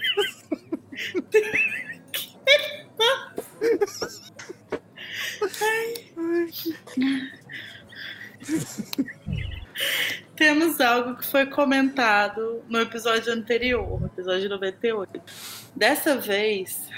Temos 10.35 10.81
algo 10.81 11.15
que 11.15 11.25
foi 11.25 11.45
comentado 11.45 12.63
no 12.67 12.79
episódio 12.81 13.31
anterior, 13.31 14.01
episódio 14.03 14.49
98. 14.49 15.21
Dessa 15.75 16.17
vez, 16.17 16.89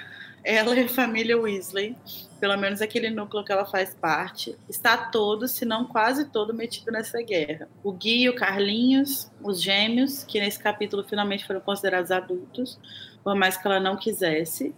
ela 0.41 0.73
e 0.73 0.85
a 0.85 0.87
família 0.87 1.37
Weasley, 1.37 1.97
pelo 2.39 2.55
menos 2.55 2.81
aquele 2.81 3.09
núcleo 3.09 3.43
que 3.43 3.51
ela 3.51 3.65
faz 3.65 3.93
parte, 3.93 4.55
está 4.69 4.95
todo, 4.95 5.49
se 5.49 5.65
não 5.65 5.83
quase 5.83 6.29
todo, 6.29 6.53
metido 6.53 6.93
nessa 6.93 7.21
guerra. 7.21 7.67
O 7.83 7.91
Gui, 7.91 8.29
o 8.29 8.35
Carlinhos, 8.35 9.29
os 9.43 9.61
gêmeos, 9.61 10.23
que 10.23 10.39
nesse 10.39 10.59
capítulo 10.59 11.03
finalmente 11.03 11.45
foram 11.45 11.59
considerados 11.59 12.11
adultos, 12.11 12.79
por 13.21 13.35
mais 13.35 13.57
que 13.57 13.67
ela 13.67 13.81
não 13.81 13.97
quisesse. 13.97 14.73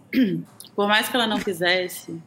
Por 0.78 0.86
mais 0.86 1.08
que 1.08 1.16
ela 1.16 1.26
não 1.26 1.40
quisesse, 1.40 2.22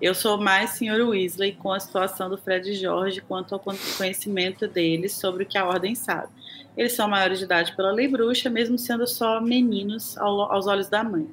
eu 0.00 0.14
sou 0.14 0.40
mais 0.40 0.70
Sr. 0.70 1.08
Weasley 1.08 1.56
com 1.56 1.72
a 1.72 1.80
situação 1.80 2.30
do 2.30 2.38
Fred 2.38 2.70
e 2.70 2.74
George 2.76 3.20
quanto 3.20 3.52
ao 3.52 3.58
conhecimento 3.58 4.68
deles 4.68 5.14
sobre 5.14 5.42
o 5.42 5.46
que 5.46 5.58
a 5.58 5.66
Ordem 5.66 5.96
sabe. 5.96 6.28
Eles 6.76 6.92
são 6.92 7.08
maiores 7.08 7.40
de 7.40 7.46
idade 7.46 7.74
pela 7.74 7.90
lei 7.90 8.06
bruxa, 8.06 8.48
mesmo 8.48 8.78
sendo 8.78 9.08
só 9.08 9.40
meninos 9.40 10.16
aos 10.18 10.68
olhos 10.68 10.88
da 10.88 11.02
mãe. 11.02 11.26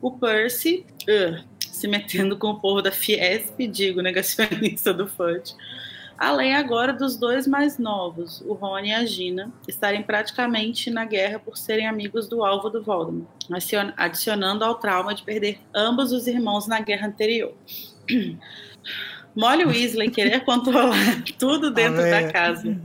O 0.00 0.12
Percy, 0.12 0.86
uh, 1.02 1.42
se 1.58 1.88
metendo 1.88 2.38
com 2.38 2.50
o 2.50 2.60
povo 2.60 2.80
da 2.80 2.92
Fiesp, 2.92 3.66
digo, 3.66 4.00
negacionista 4.00 4.94
do 4.94 5.08
Fudge, 5.08 5.52
além 6.24 6.54
agora 6.54 6.92
dos 6.92 7.16
dois 7.16 7.46
mais 7.46 7.78
novos, 7.78 8.40
o 8.42 8.54
Rony 8.54 8.88
e 8.88 8.94
a 8.94 9.04
Gina, 9.04 9.52
estarem 9.68 10.02
praticamente 10.02 10.90
na 10.90 11.04
guerra 11.04 11.38
por 11.38 11.56
serem 11.56 11.86
amigos 11.86 12.28
do 12.28 12.44
alvo 12.44 12.70
do 12.70 12.82
Voldemort, 12.82 13.28
adicionando 13.96 14.64
ao 14.64 14.76
trauma 14.76 15.14
de 15.14 15.22
perder 15.22 15.60
ambos 15.74 16.12
os 16.12 16.26
irmãos 16.26 16.66
na 16.66 16.80
guerra 16.80 17.08
anterior. 17.08 17.54
Molly 19.36 19.64
Weasley 19.64 20.10
querer 20.10 20.44
controlar 20.44 21.22
tudo 21.38 21.70
dentro 21.70 22.02
da 22.02 22.30
casa. 22.32 22.80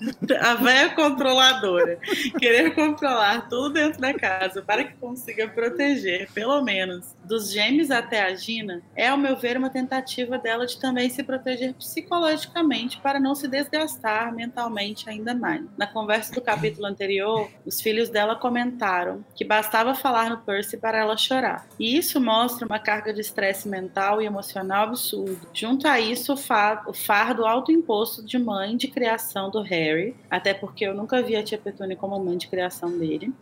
A 0.40 0.54
velha 0.54 0.94
controladora. 0.94 1.98
Querer 2.38 2.74
controlar 2.74 3.48
tudo 3.48 3.70
dentro 3.70 4.00
da 4.00 4.14
casa 4.14 4.62
para 4.62 4.84
que 4.84 4.94
consiga 4.96 5.48
proteger, 5.48 6.30
pelo 6.32 6.62
menos, 6.62 7.14
dos 7.24 7.52
gêmeos 7.52 7.90
até 7.90 8.22
a 8.22 8.34
Gina, 8.34 8.82
é, 8.96 9.08
ao 9.08 9.18
meu 9.18 9.36
ver, 9.36 9.56
uma 9.56 9.70
tentativa 9.70 10.38
dela 10.38 10.66
de 10.66 10.78
também 10.78 11.08
se 11.10 11.22
proteger 11.22 11.74
psicologicamente 11.74 12.98
para 13.00 13.20
não 13.20 13.34
se 13.34 13.46
desgastar 13.46 14.34
mentalmente 14.34 15.08
ainda 15.08 15.34
mais. 15.34 15.64
Na 15.76 15.86
conversa 15.86 16.34
do 16.34 16.40
capítulo 16.40 16.86
anterior, 16.86 17.50
os 17.64 17.80
filhos 17.80 18.08
dela 18.08 18.34
comentaram 18.34 19.24
que 19.34 19.44
bastava 19.44 19.94
falar 19.94 20.30
no 20.30 20.38
Percy 20.38 20.76
para 20.76 20.98
ela 20.98 21.16
chorar. 21.16 21.66
E 21.78 21.96
isso 21.96 22.20
mostra 22.20 22.66
uma 22.66 22.78
carga 22.78 23.12
de 23.12 23.20
estresse 23.20 23.68
mental 23.68 24.22
e 24.22 24.26
emocional 24.26 24.84
absurdo. 24.84 25.48
Junto 25.52 25.86
a 25.86 26.00
isso, 26.00 26.34
o 26.34 26.92
fardo 26.92 27.44
autoimposto 27.44 28.24
de 28.24 28.38
mãe 28.38 28.76
de 28.76 28.88
criação 28.88 29.50
do 29.50 29.60
Harry 29.60 29.89
Harry, 29.90 30.14
até 30.30 30.54
porque 30.54 30.84
eu 30.84 30.94
nunca 30.94 31.20
vi 31.22 31.36
a 31.36 31.42
tia 31.42 31.58
Petúnia 31.58 31.96
como 31.96 32.18
mãe 32.18 32.36
de 32.36 32.48
criação 32.48 32.96
dele. 32.98 33.32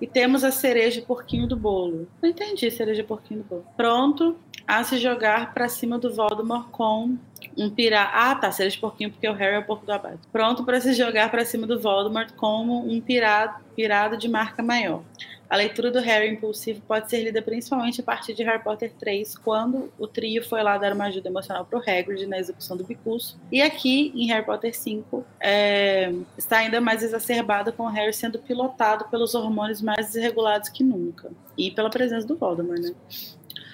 E 0.00 0.06
temos 0.06 0.44
a 0.44 0.50
cereja 0.50 1.02
porquinho 1.02 1.46
do 1.46 1.56
bolo. 1.56 2.08
Não 2.22 2.30
entendi 2.30 2.70
cereja 2.70 3.04
porquinho 3.04 3.42
do 3.42 3.46
bolo. 3.46 3.66
Pronto 3.76 4.36
a 4.66 4.84
se 4.84 4.98
jogar 4.98 5.54
para 5.54 5.68
cima 5.68 5.98
do 5.98 6.14
Voldemort 6.14 6.68
com 6.70 7.16
um 7.56 7.70
pirata. 7.70 8.10
Ah, 8.14 8.34
tá, 8.34 8.50
cereja 8.52 8.78
porquinho 8.80 9.10
porque 9.10 9.28
o 9.28 9.32
Harry 9.32 9.56
é 9.56 9.58
o 9.58 9.64
porco 9.64 9.86
do 9.86 9.92
abate. 9.92 10.20
Pronto 10.30 10.64
para 10.64 10.80
se 10.80 10.92
jogar 10.92 11.30
para 11.30 11.44
cima 11.44 11.66
do 11.66 11.80
Voldemort 11.80 12.32
como 12.34 12.86
um 12.86 13.00
pirado, 13.00 13.64
pirado 13.74 14.16
de 14.16 14.28
marca 14.28 14.62
maior. 14.62 15.02
A 15.48 15.56
leitura 15.56 15.90
do 15.90 15.98
Harry 16.00 16.28
impulsivo 16.28 16.82
pode 16.86 17.08
ser 17.08 17.22
lida 17.22 17.40
principalmente 17.40 18.00
a 18.00 18.04
partir 18.04 18.34
de 18.34 18.42
Harry 18.42 18.62
Potter 18.62 18.92
3, 18.98 19.38
quando 19.38 19.90
o 19.98 20.06
trio 20.06 20.46
foi 20.46 20.62
lá 20.62 20.76
dar 20.76 20.92
uma 20.92 21.06
ajuda 21.06 21.28
emocional 21.28 21.64
para 21.64 21.78
o 21.78 21.82
Hagrid 21.82 22.26
na 22.26 22.38
execução 22.38 22.76
do 22.76 22.84
bicurso. 22.84 23.40
E 23.50 23.62
aqui, 23.62 24.12
em 24.14 24.26
Harry 24.26 24.44
Potter 24.44 24.76
5, 24.76 25.24
é, 25.40 26.12
está 26.36 26.58
ainda 26.58 26.80
mais 26.80 27.02
exacerbado 27.02 27.72
com 27.72 27.84
o 27.84 27.88
Harry 27.88 28.12
sendo 28.12 28.38
pilotado 28.38 29.06
pelos 29.06 29.34
hormônios 29.34 29.80
mais 29.80 30.12
desregulados 30.12 30.68
que 30.68 30.84
nunca. 30.84 31.30
E 31.56 31.70
pela 31.70 31.88
presença 31.88 32.26
do 32.26 32.36
Voldemort, 32.36 32.80
né? 32.80 32.94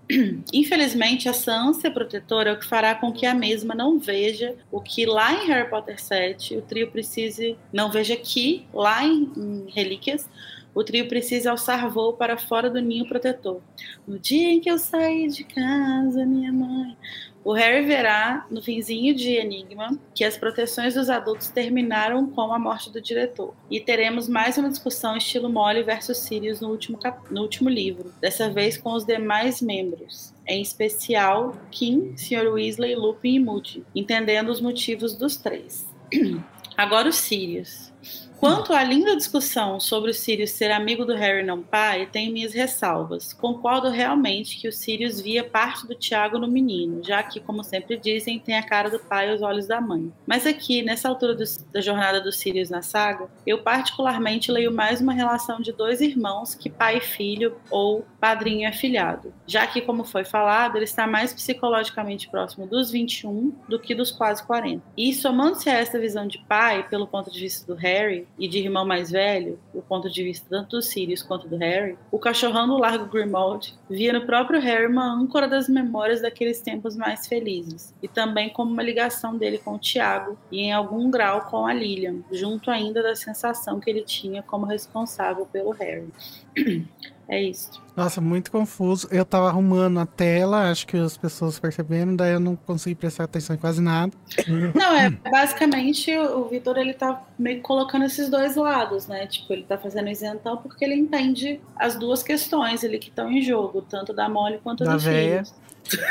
Infelizmente, 0.52 1.28
essa 1.28 1.52
ânsia 1.52 1.90
protetora 1.90 2.50
é 2.50 2.52
o 2.52 2.58
que 2.58 2.66
fará 2.66 2.94
com 2.94 3.12
que 3.12 3.26
a 3.26 3.34
mesma 3.34 3.74
não 3.74 3.98
veja 3.98 4.54
o 4.70 4.80
que 4.80 5.06
lá 5.06 5.32
em 5.32 5.48
Harry 5.48 5.68
Potter 5.68 6.00
7 6.00 6.56
o 6.58 6.62
trio 6.62 6.90
precise, 6.90 7.56
não 7.72 7.90
veja 7.90 8.14
que 8.14 8.66
lá 8.72 9.04
em, 9.04 9.32
em 9.36 9.66
Relíquias 9.70 10.28
o 10.74 10.82
trio 10.82 11.08
precisa 11.08 11.50
alçar 11.50 11.88
voo 11.88 12.14
para 12.14 12.36
fora 12.36 12.68
do 12.68 12.80
ninho 12.80 13.06
protetor. 13.06 13.60
No 14.06 14.18
dia 14.18 14.52
em 14.52 14.60
que 14.60 14.70
eu 14.70 14.78
saí 14.78 15.28
de 15.28 15.44
casa, 15.44 16.26
minha 16.26 16.52
mãe. 16.52 16.96
O 17.44 17.52
Harry 17.52 17.84
verá, 17.84 18.46
no 18.50 18.62
finzinho 18.62 19.14
de 19.14 19.32
Enigma, 19.32 19.98
que 20.14 20.24
as 20.24 20.36
proteções 20.36 20.94
dos 20.94 21.10
adultos 21.10 21.50
terminaram 21.50 22.26
com 22.26 22.52
a 22.54 22.58
morte 22.58 22.90
do 22.90 23.02
diretor. 23.02 23.54
E 23.70 23.78
teremos 23.78 24.26
mais 24.26 24.56
uma 24.56 24.70
discussão 24.70 25.14
estilo 25.14 25.50
Molly 25.50 25.82
versus 25.82 26.16
Sirius 26.16 26.62
no 26.62 26.70
último, 26.70 26.98
no 27.30 27.42
último 27.42 27.68
livro, 27.68 28.14
dessa 28.18 28.48
vez 28.48 28.78
com 28.78 28.94
os 28.94 29.04
demais 29.04 29.60
membros, 29.60 30.32
em 30.48 30.62
especial 30.62 31.54
Kim, 31.70 32.16
Sr. 32.16 32.50
Weasley, 32.50 32.94
Lupin 32.94 33.34
e 33.34 33.40
Moody, 33.40 33.84
entendendo 33.94 34.48
os 34.48 34.62
motivos 34.62 35.14
dos 35.14 35.36
três. 35.36 35.86
Agora 36.78 37.10
os 37.10 37.16
Sirius. 37.16 37.93
Quanto 38.38 38.72
à 38.72 38.82
linda 38.82 39.16
discussão 39.16 39.80
sobre 39.80 40.10
o 40.10 40.14
Sirius 40.14 40.50
ser 40.50 40.70
amigo 40.70 41.04
do 41.04 41.14
Harry 41.14 41.42
não 41.42 41.62
pai, 41.62 42.06
tenho 42.10 42.32
minhas 42.32 42.52
ressalvas. 42.52 43.32
Concordo 43.32 43.88
realmente 43.88 44.58
que 44.58 44.68
o 44.68 44.72
Sirius 44.72 45.20
via 45.20 45.42
parte 45.42 45.86
do 45.86 45.94
Tiago 45.94 46.38
no 46.38 46.48
menino, 46.48 47.02
já 47.02 47.22
que, 47.22 47.40
como 47.40 47.64
sempre 47.64 47.96
dizem, 47.96 48.38
tem 48.38 48.56
a 48.56 48.62
cara 48.62 48.90
do 48.90 48.98
pai 48.98 49.30
e 49.30 49.34
os 49.34 49.42
olhos 49.42 49.66
da 49.66 49.80
mãe. 49.80 50.12
Mas 50.26 50.46
aqui, 50.46 50.82
nessa 50.82 51.08
altura 51.08 51.34
do, 51.34 51.44
da 51.72 51.80
jornada 51.80 52.20
do 52.20 52.32
Sirius 52.32 52.68
na 52.68 52.82
saga, 52.82 53.28
eu 53.46 53.62
particularmente 53.62 54.52
leio 54.52 54.72
mais 54.72 55.00
uma 55.00 55.12
relação 55.12 55.60
de 55.60 55.72
dois 55.72 56.00
irmãos 56.00 56.54
que 56.54 56.68
pai 56.68 56.98
e 56.98 57.00
filho 57.00 57.56
ou 57.70 58.04
padrinho 58.20 58.62
e 58.62 58.66
afilhado, 58.66 59.32
já 59.46 59.66
que, 59.66 59.80
como 59.80 60.04
foi 60.04 60.24
falado, 60.24 60.76
ele 60.76 60.84
está 60.84 61.06
mais 61.06 61.32
psicologicamente 61.32 62.28
próximo 62.28 62.66
dos 62.66 62.90
21 62.90 63.54
do 63.68 63.78
que 63.78 63.94
dos 63.94 64.10
quase 64.10 64.42
40. 64.44 64.82
E 64.96 65.14
somando-se 65.14 65.70
a 65.70 65.74
essa 65.74 65.98
visão 65.98 66.26
de 66.26 66.38
pai, 66.46 66.86
pelo 66.88 67.06
ponto 67.06 67.30
de 67.30 67.40
vista 67.40 67.66
do 67.66 67.78
Harry, 67.78 68.23
E 68.38 68.48
de 68.48 68.58
irmão 68.58 68.84
mais 68.84 69.10
velho, 69.10 69.58
do 69.72 69.82
ponto 69.82 70.10
de 70.10 70.22
vista 70.22 70.46
tanto 70.48 70.76
do 70.76 70.82
Sirius 70.82 71.22
quanto 71.22 71.48
do 71.48 71.56
Harry, 71.56 71.96
o 72.10 72.18
cachorrão 72.18 72.66
do 72.66 72.76
Largo 72.76 73.06
Grimald 73.06 73.74
via 73.88 74.12
no 74.12 74.26
próprio 74.26 74.60
Harry 74.60 74.86
uma 74.86 75.12
âncora 75.12 75.46
das 75.46 75.68
memórias 75.68 76.22
daqueles 76.22 76.60
tempos 76.60 76.96
mais 76.96 77.26
felizes, 77.26 77.94
e 78.02 78.08
também 78.08 78.50
como 78.50 78.72
uma 78.72 78.82
ligação 78.82 79.36
dele 79.36 79.58
com 79.58 79.74
o 79.74 79.78
Tiago 79.78 80.36
e 80.50 80.60
em 80.60 80.72
algum 80.72 81.10
grau 81.10 81.42
com 81.42 81.66
a 81.66 81.72
Lilian, 81.72 82.16
junto 82.30 82.70
ainda 82.70 83.02
da 83.02 83.14
sensação 83.14 83.80
que 83.80 83.88
ele 83.88 84.02
tinha 84.02 84.42
como 84.42 84.66
responsável 84.66 85.46
pelo 85.46 85.70
Harry. 85.70 86.08
É 87.28 87.42
isso. 87.42 87.82
Nossa, 87.96 88.20
muito 88.20 88.50
confuso. 88.50 89.08
Eu 89.10 89.24
tava 89.24 89.48
arrumando 89.48 89.98
a 89.98 90.06
tela, 90.06 90.70
acho 90.70 90.86
que 90.86 90.96
as 90.96 91.16
pessoas 91.16 91.58
perceberam, 91.58 92.14
daí 92.14 92.32
eu 92.32 92.40
não 92.40 92.54
consegui 92.54 92.94
prestar 92.94 93.24
atenção 93.24 93.56
em 93.56 93.58
quase 93.58 93.80
nada. 93.80 94.12
Não, 94.74 94.96
é 94.96 95.10
basicamente 95.10 96.14
o 96.16 96.44
Vitor 96.48 96.76
ele 96.76 96.92
tá 96.92 97.22
meio 97.38 97.62
colocando 97.62 98.04
esses 98.04 98.28
dois 98.28 98.56
lados, 98.56 99.06
né? 99.06 99.26
Tipo, 99.26 99.52
ele 99.52 99.62
tá 99.62 99.78
fazendo 99.78 100.08
isentão 100.10 100.56
porque 100.56 100.84
ele 100.84 100.94
entende 100.94 101.60
as 101.76 101.96
duas 101.96 102.22
questões 102.22 102.84
ali 102.84 102.98
que 102.98 103.08
estão 103.08 103.30
em 103.30 103.40
jogo, 103.40 103.80
tanto 103.82 104.12
da 104.12 104.28
Molly 104.28 104.58
quanto 104.58 104.84
da 104.84 104.94
dos 104.94 105.04
véia, 105.04 105.44
filhos. 105.44 105.54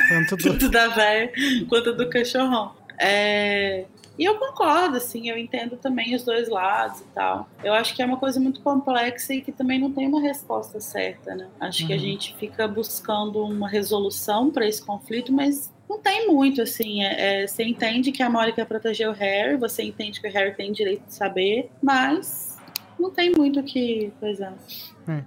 Tanto 0.10 0.38
do... 0.38 0.44
Tanto 0.54 0.70
da 0.70 0.88
véia 0.88 1.32
quanto 1.68 1.94
do 1.94 2.10
cachorrão. 2.10 2.72
É... 2.98 3.86
E 4.18 4.26
eu 4.26 4.38
concordo, 4.38 4.98
assim, 4.98 5.30
eu 5.30 5.38
entendo 5.38 5.76
também 5.76 6.14
os 6.14 6.24
dois 6.24 6.48
lados 6.48 7.02
e 7.02 7.06
tal. 7.16 7.50
Eu 7.64 7.74
acho 7.74 7.96
que 7.96 8.02
é 8.02 8.06
uma 8.06 8.18
coisa 8.18 8.40
muito 8.40 8.62
complexa 8.62 9.34
e 9.34 9.42
que 9.42 9.52
também 9.52 9.80
não 9.80 9.92
tem 9.92 10.08
uma 10.08 10.22
resposta 10.22 10.80
certa, 10.80 11.34
né? 11.34 11.48
Acho 11.60 11.82
uhum. 11.82 11.88
que 11.88 11.94
a 11.94 11.98
gente 11.98 12.36
fica 12.36 12.68
buscando 12.68 13.44
uma 13.44 13.68
resolução 13.68 14.52
para 14.52 14.68
esse 14.68 14.84
conflito, 14.86 15.32
mas 15.32 15.72
não 15.90 16.00
tem 16.00 16.28
muito, 16.28 16.62
assim. 16.62 17.04
É, 17.04 17.44
é, 17.44 17.48
você 17.48 17.64
entende 17.64 18.12
que 18.12 18.22
a 18.22 18.30
Molly 18.30 18.54
quer 18.54 18.66
proteger 18.66 19.10
o 19.10 19.14
Harry, 19.14 19.58
você 19.58 19.84
entende 19.84 20.22
que 20.22 20.28
o 20.28 20.32
Harry 20.32 20.54
tem 20.54 20.72
direito 20.72 21.06
de 21.06 21.14
saber, 21.14 21.72
mas 21.82 22.58
não 23.00 23.10
tem 23.10 23.32
muito 23.32 23.60
o 23.60 23.64
que 23.64 24.12
coisa. 24.20 24.54
É. 25.08 25.24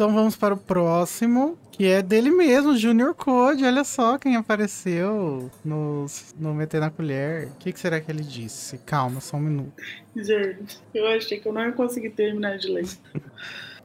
Então 0.00 0.14
vamos 0.14 0.34
para 0.34 0.54
o 0.54 0.56
próximo, 0.56 1.58
que 1.70 1.84
é 1.84 2.00
dele 2.00 2.30
mesmo, 2.30 2.74
Junior 2.74 3.12
Code. 3.12 3.66
Olha 3.66 3.84
só 3.84 4.16
quem 4.16 4.34
apareceu 4.34 5.50
no, 5.62 6.06
no 6.38 6.54
Meter 6.54 6.80
na 6.80 6.88
Colher. 6.88 7.48
O 7.48 7.58
que, 7.58 7.70
que, 7.70 7.78
será 7.78 8.00
que 8.00 8.10
ele 8.10 8.22
disse? 8.22 8.78
Calma, 8.78 9.20
só 9.20 9.36
um 9.36 9.40
minuto. 9.40 9.74
Gente, 10.16 10.80
eu 10.94 11.06
achei 11.06 11.38
que 11.38 11.46
eu 11.46 11.52
não 11.52 11.66
ia 11.66 11.72
conseguir 11.72 12.08
terminar 12.08 12.56
de 12.56 12.68
ler. 12.68 12.86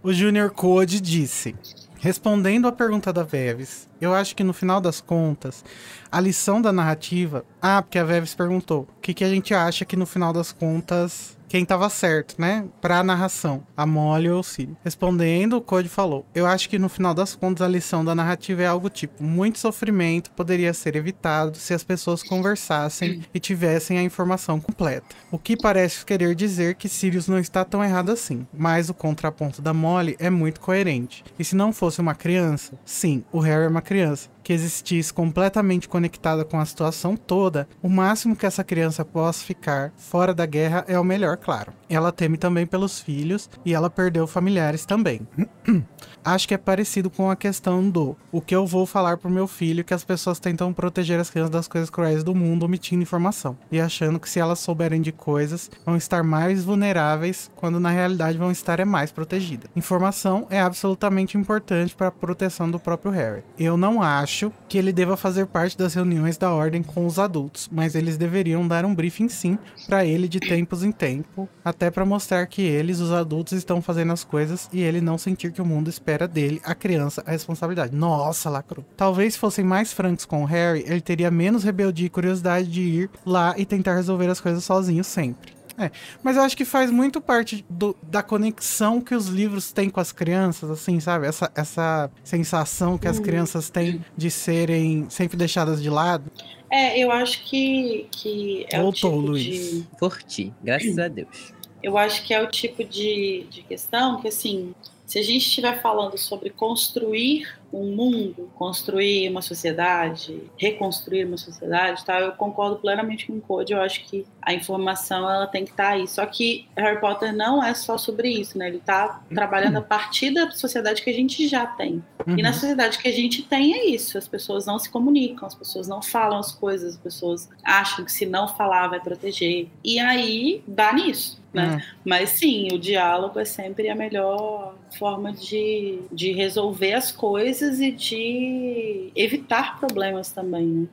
o 0.02 0.14
Junior 0.14 0.52
Code 0.52 1.02
disse. 1.02 1.54
Respondendo 2.00 2.66
à 2.66 2.72
pergunta 2.72 3.12
da 3.12 3.24
Veves, 3.24 3.90
eu 4.00 4.14
acho 4.14 4.38
que 4.38 4.44
no 4.44 4.54
final 4.54 4.80
das 4.80 5.02
contas, 5.02 5.66
a 6.10 6.22
lição 6.22 6.62
da 6.62 6.72
narrativa. 6.72 7.44
Ah, 7.62 7.82
porque 7.82 8.00
a 8.00 8.06
Veves 8.06 8.34
perguntou: 8.34 8.88
o 8.98 9.02
que, 9.02 9.14
que 9.14 9.24
a 9.26 9.30
gente 9.30 9.54
acha 9.54 9.84
que 9.84 9.98
no 9.98 10.06
final 10.06 10.32
das 10.32 10.54
contas 10.54 11.35
quem 11.48 11.66
tava 11.66 11.90
certo, 11.90 12.36
né? 12.40 12.66
Pra 12.82 13.04
narração, 13.04 13.66
a 13.76 13.86
Molly 13.86 14.30
ou 14.30 14.40
o 14.40 14.44
Siri. 14.44 14.76
Respondendo, 14.84 15.54
o 15.54 15.62
Code 15.62 15.90
falou: 15.90 16.26
Eu 16.34 16.46
acho 16.46 16.70
que 16.70 16.80
no 16.80 16.90
final 16.90 17.14
das 17.14 17.36
contas 17.36 17.62
a 17.62 17.68
lição 17.68 18.04
da 18.04 18.16
narrativa 18.16 18.64
é 18.64 18.68
algo 18.68 18.90
tipo: 18.90 19.24
muito 19.24 19.60
sofrimento 19.60 20.32
poderia 20.32 20.74
ser 20.74 20.96
evitado 20.96 21.58
se 21.58 21.74
as 21.74 21.84
pessoas 21.84 22.24
conversassem 22.24 23.24
e 23.34 23.40
tivessem 23.40 23.98
a 23.98 24.04
informação 24.04 24.60
completa. 24.60 25.16
O 25.32 25.38
que 25.38 25.56
parece 25.56 26.06
querer 26.06 26.36
dizer 26.36 26.76
que 26.76 26.90
Sirius 26.90 27.28
não 27.28 27.40
está 27.40 27.64
tão 27.64 27.84
errado 27.84 28.12
assim, 28.12 28.46
mas 28.54 28.90
o 28.90 28.94
contraponto 28.94 29.62
da 29.62 29.74
Molly 29.74 30.16
é 30.20 30.30
muito 30.30 30.60
coerente. 30.60 31.24
E 31.38 31.44
se 31.44 31.56
não 31.56 31.72
fosse 31.72 32.02
uma 32.02 32.16
criança, 32.16 32.74
sim, 32.86 33.24
o 33.32 33.40
Harry 33.40 33.66
é 33.66 33.70
uma 33.70 33.82
criança 33.82 34.35
que 34.46 34.54
existisse 34.54 35.12
completamente 35.12 35.90
conectada 35.90 36.46
com 36.46 36.60
a 36.60 36.66
situação 36.66 37.18
toda, 37.18 37.68
o 37.82 37.90
máximo 37.90 38.36
que 38.36 38.46
essa 38.46 38.64
criança 38.64 39.04
possa 39.04 39.44
ficar 39.44 39.92
fora 39.98 40.36
da 40.36 40.46
guerra 40.46 40.86
é 40.88 41.00
o 41.00 41.04
melhor, 41.04 41.36
claro. 41.36 41.74
Ela 41.90 42.12
teme 42.12 42.38
também 42.38 42.66
pelos 42.66 43.00
filhos 43.00 43.50
e 43.64 43.74
ela 43.74 43.90
perdeu 43.90 44.26
familiares 44.28 44.86
também. 44.86 45.22
Acho 46.24 46.48
que 46.48 46.56
é 46.56 46.58
parecido 46.58 47.10
com 47.10 47.30
a 47.30 47.36
questão 47.36 47.88
do 47.88 48.18
o 48.32 48.42
que 48.42 48.56
eu 48.56 48.66
vou 48.66 48.86
falar 48.88 49.18
pro 49.18 49.30
meu 49.30 49.48
filho 49.48 49.84
que 49.84 49.94
as 49.94 50.04
pessoas 50.04 50.40
tentam 50.40 50.74
proteger 50.74 51.20
as 51.20 51.30
crianças 51.30 51.52
das 51.52 51.68
coisas 51.68 51.90
cruéis 51.90 52.24
do 52.24 52.34
mundo 52.34 52.64
omitindo 52.64 53.04
informação 53.04 53.56
e 53.72 53.80
achando 53.80 54.20
que 54.20 54.28
se 54.28 54.40
elas 54.40 54.60
souberem 54.60 55.02
de 55.02 55.12
coisas 55.12 55.70
vão 55.86 55.96
estar 55.96 56.24
mais 56.24 56.64
vulneráveis 56.64 57.52
quando 57.56 57.80
na 57.80 57.90
realidade 57.90 58.38
vão 58.40 58.52
estar 58.52 58.80
é 58.80 58.86
mais 58.86 59.12
protegidas. 59.12 59.70
Informação 59.76 60.48
é 60.50 60.60
absolutamente 60.60 61.38
importante 61.38 61.96
para 61.96 62.08
a 62.08 62.12
proteção 62.12 62.70
do 62.70 62.80
próprio 62.80 63.12
Harry. 63.12 63.44
Eu 63.58 63.78
não 63.78 64.02
acho 64.02 64.52
que 64.68 64.78
ele 64.78 64.92
deva 64.92 65.16
fazer 65.16 65.46
parte 65.46 65.78
das 65.78 65.94
reuniões 65.94 66.38
da 66.38 66.52
ordem 66.52 66.82
com 66.82 67.06
os 67.06 67.20
adultos, 67.20 67.70
mas 67.72 67.96
eles 67.96 68.18
deveriam 68.18 68.68
dar 68.68 68.84
um 68.84 68.96
briefing 68.96 69.30
sim 69.30 69.58
para 69.86 70.06
ele 70.06 70.28
de 70.28 70.40
tempos 70.40 70.84
em 70.84 70.92
tempo, 70.92 71.48
até 71.76 71.92
para 71.92 72.06
mostrar 72.06 72.46
que 72.48 72.62
eles, 72.62 73.00
os 73.02 73.12
adultos, 73.12 73.54
estão 73.54 73.82
fazendo 73.82 74.14
as 74.14 74.24
coisas 74.24 74.70
e 74.72 74.82
ele 74.82 75.02
não 75.02 75.18
sentir 75.18 75.52
que 75.52 75.62
o 75.62 75.66
mundo 75.66 75.90
espera 75.90 76.28
dele, 76.28 76.62
a 76.64 76.74
criança, 76.74 77.22
a 77.26 77.32
responsabilidade. 77.32 77.94
Nossa, 77.94 78.50
lacrou. 78.50 78.86
Talvez 78.96 79.36
fossem 79.36 79.66
mais 79.66 79.92
francos 79.92 80.26
com 80.26 80.42
o 80.42 80.46
Harry, 80.46 80.86
ele 80.88 81.02
teria 81.02 81.30
menos 81.30 81.64
rebeldia 81.64 82.08
e 82.08 82.10
curiosidade 82.10 82.68
de 82.68 82.82
ir 82.82 83.10
lá 83.26 83.54
e 83.58 83.66
tentar 83.66 83.96
resolver 83.96 84.30
as 84.30 84.40
coisas 84.40 84.64
sozinho 84.64 85.04
sempre. 85.04 85.54
É, 85.78 85.92
mas 86.24 86.38
eu 86.38 86.44
acho 86.44 86.56
que 86.56 86.64
faz 86.64 86.90
muito 86.90 87.20
parte 87.20 87.66
do, 87.70 87.94
da 88.02 88.24
conexão 88.24 89.02
que 89.02 89.14
os 89.14 89.28
livros 89.28 89.74
têm 89.74 89.90
com 89.90 90.00
as 90.00 90.14
crianças, 90.14 90.70
assim, 90.70 91.02
sabe? 91.02 91.28
Essa, 91.28 91.52
essa 91.54 92.10
sensação 92.24 92.98
que 92.98 93.10
as 93.10 93.20
crianças 93.20 93.70
têm 93.70 94.02
de 94.16 94.32
serem 94.32 95.06
sempre 95.10 95.36
deixadas 95.36 95.84
de 95.84 95.90
lado. 95.90 96.32
É, 96.72 96.98
eu 96.98 97.12
acho 97.12 97.44
que, 97.44 98.08
que 98.10 98.66
é 98.70 98.82
Voltou, 98.82 99.12
o 99.12 99.16
tipo 99.16 99.32
Luiz. 99.32 99.44
de... 99.44 99.88
Por 100.00 100.24
ti, 100.24 100.54
graças 100.64 100.98
a 100.98 101.10
Deus. 101.10 101.54
Eu 101.84 101.98
acho 101.98 102.24
que 102.24 102.34
é 102.34 102.42
o 102.42 102.48
tipo 102.48 102.84
de, 102.84 103.46
de 103.50 103.62
questão 103.64 104.20
que, 104.22 104.28
assim, 104.28 104.74
se 105.06 105.20
a 105.20 105.24
gente 105.24 105.46
estiver 105.46 105.82
falando 105.82 106.18
sobre 106.18 106.50
construir 106.50 107.48
um 107.82 107.96
mundo, 107.96 108.50
construir 108.56 109.30
uma 109.30 109.42
sociedade, 109.42 110.44
reconstruir 110.58 111.26
uma 111.26 111.38
sociedade, 111.38 112.04
tá? 112.06 112.20
Eu 112.20 112.32
concordo 112.34 112.78
plenamente 112.78 113.28
com 113.28 113.34
o 113.34 113.42
Code. 113.42 113.74
Eu 113.74 113.82
acho 113.82 114.04
que 114.06 114.26
a 114.42 114.54
informação 114.54 115.30
ela 115.30 115.48
tem 115.48 115.66
que 115.66 115.72
estar 115.72 115.90
aí. 115.90 116.08
Só 116.08 116.26
que 116.26 116.68
Harry 116.76 117.00
Potter 117.00 117.36
não 117.36 117.64
é 117.64 117.74
só 117.74 117.98
sobre 117.98 118.30
isso, 118.30 118.58
né? 118.58 118.68
Ele 118.68 118.78
está 118.78 119.22
trabalhando 119.34 119.78
a 119.78 119.82
partir 119.82 120.32
da 120.34 120.50
sociedade 120.52 121.02
que 121.02 121.10
a 121.10 121.14
gente 121.14 121.48
já 121.48 121.66
tem. 121.66 122.04
E 122.28 122.42
na 122.42 122.50
Uhum. 122.50 122.54
sociedade 122.54 122.98
que 122.98 123.08
a 123.08 123.12
gente 123.12 123.42
tem 123.44 123.74
é 123.74 123.86
isso. 123.86 124.18
As 124.18 124.28
pessoas 124.28 124.66
não 124.66 124.80
se 124.80 124.90
comunicam, 124.90 125.48
as 125.48 125.56
pessoas 125.56 125.88
não 125.88 126.02
falam 126.02 126.40
as 126.40 126.52
coisas, 126.52 126.96
as 126.96 127.00
pessoas 127.00 127.50
acham 127.64 128.06
que 128.06 128.12
se 128.12 128.26
não 128.26 128.48
falar 128.48 128.88
vai 128.88 129.00
proteger. 129.00 129.68
E 129.84 130.00
aí 130.00 130.64
dá 130.68 130.94
nisso. 130.94 131.44
Né? 131.56 131.82
Mas 132.04 132.32
sim, 132.32 132.68
o 132.74 132.78
diálogo 132.78 133.40
é 133.40 133.46
sempre 133.46 133.88
a 133.90 133.96
melhor 133.96 134.76
forma 135.00 135.32
de, 135.32 136.00
de 136.12 136.34
resolver 136.34 136.92
as 136.92 137.14
coisas 137.14 137.65
e 137.80 137.92
de 137.92 139.12
evitar 139.16 139.80
problemas 139.80 140.32
também, 140.32 140.66
né? 140.66 140.88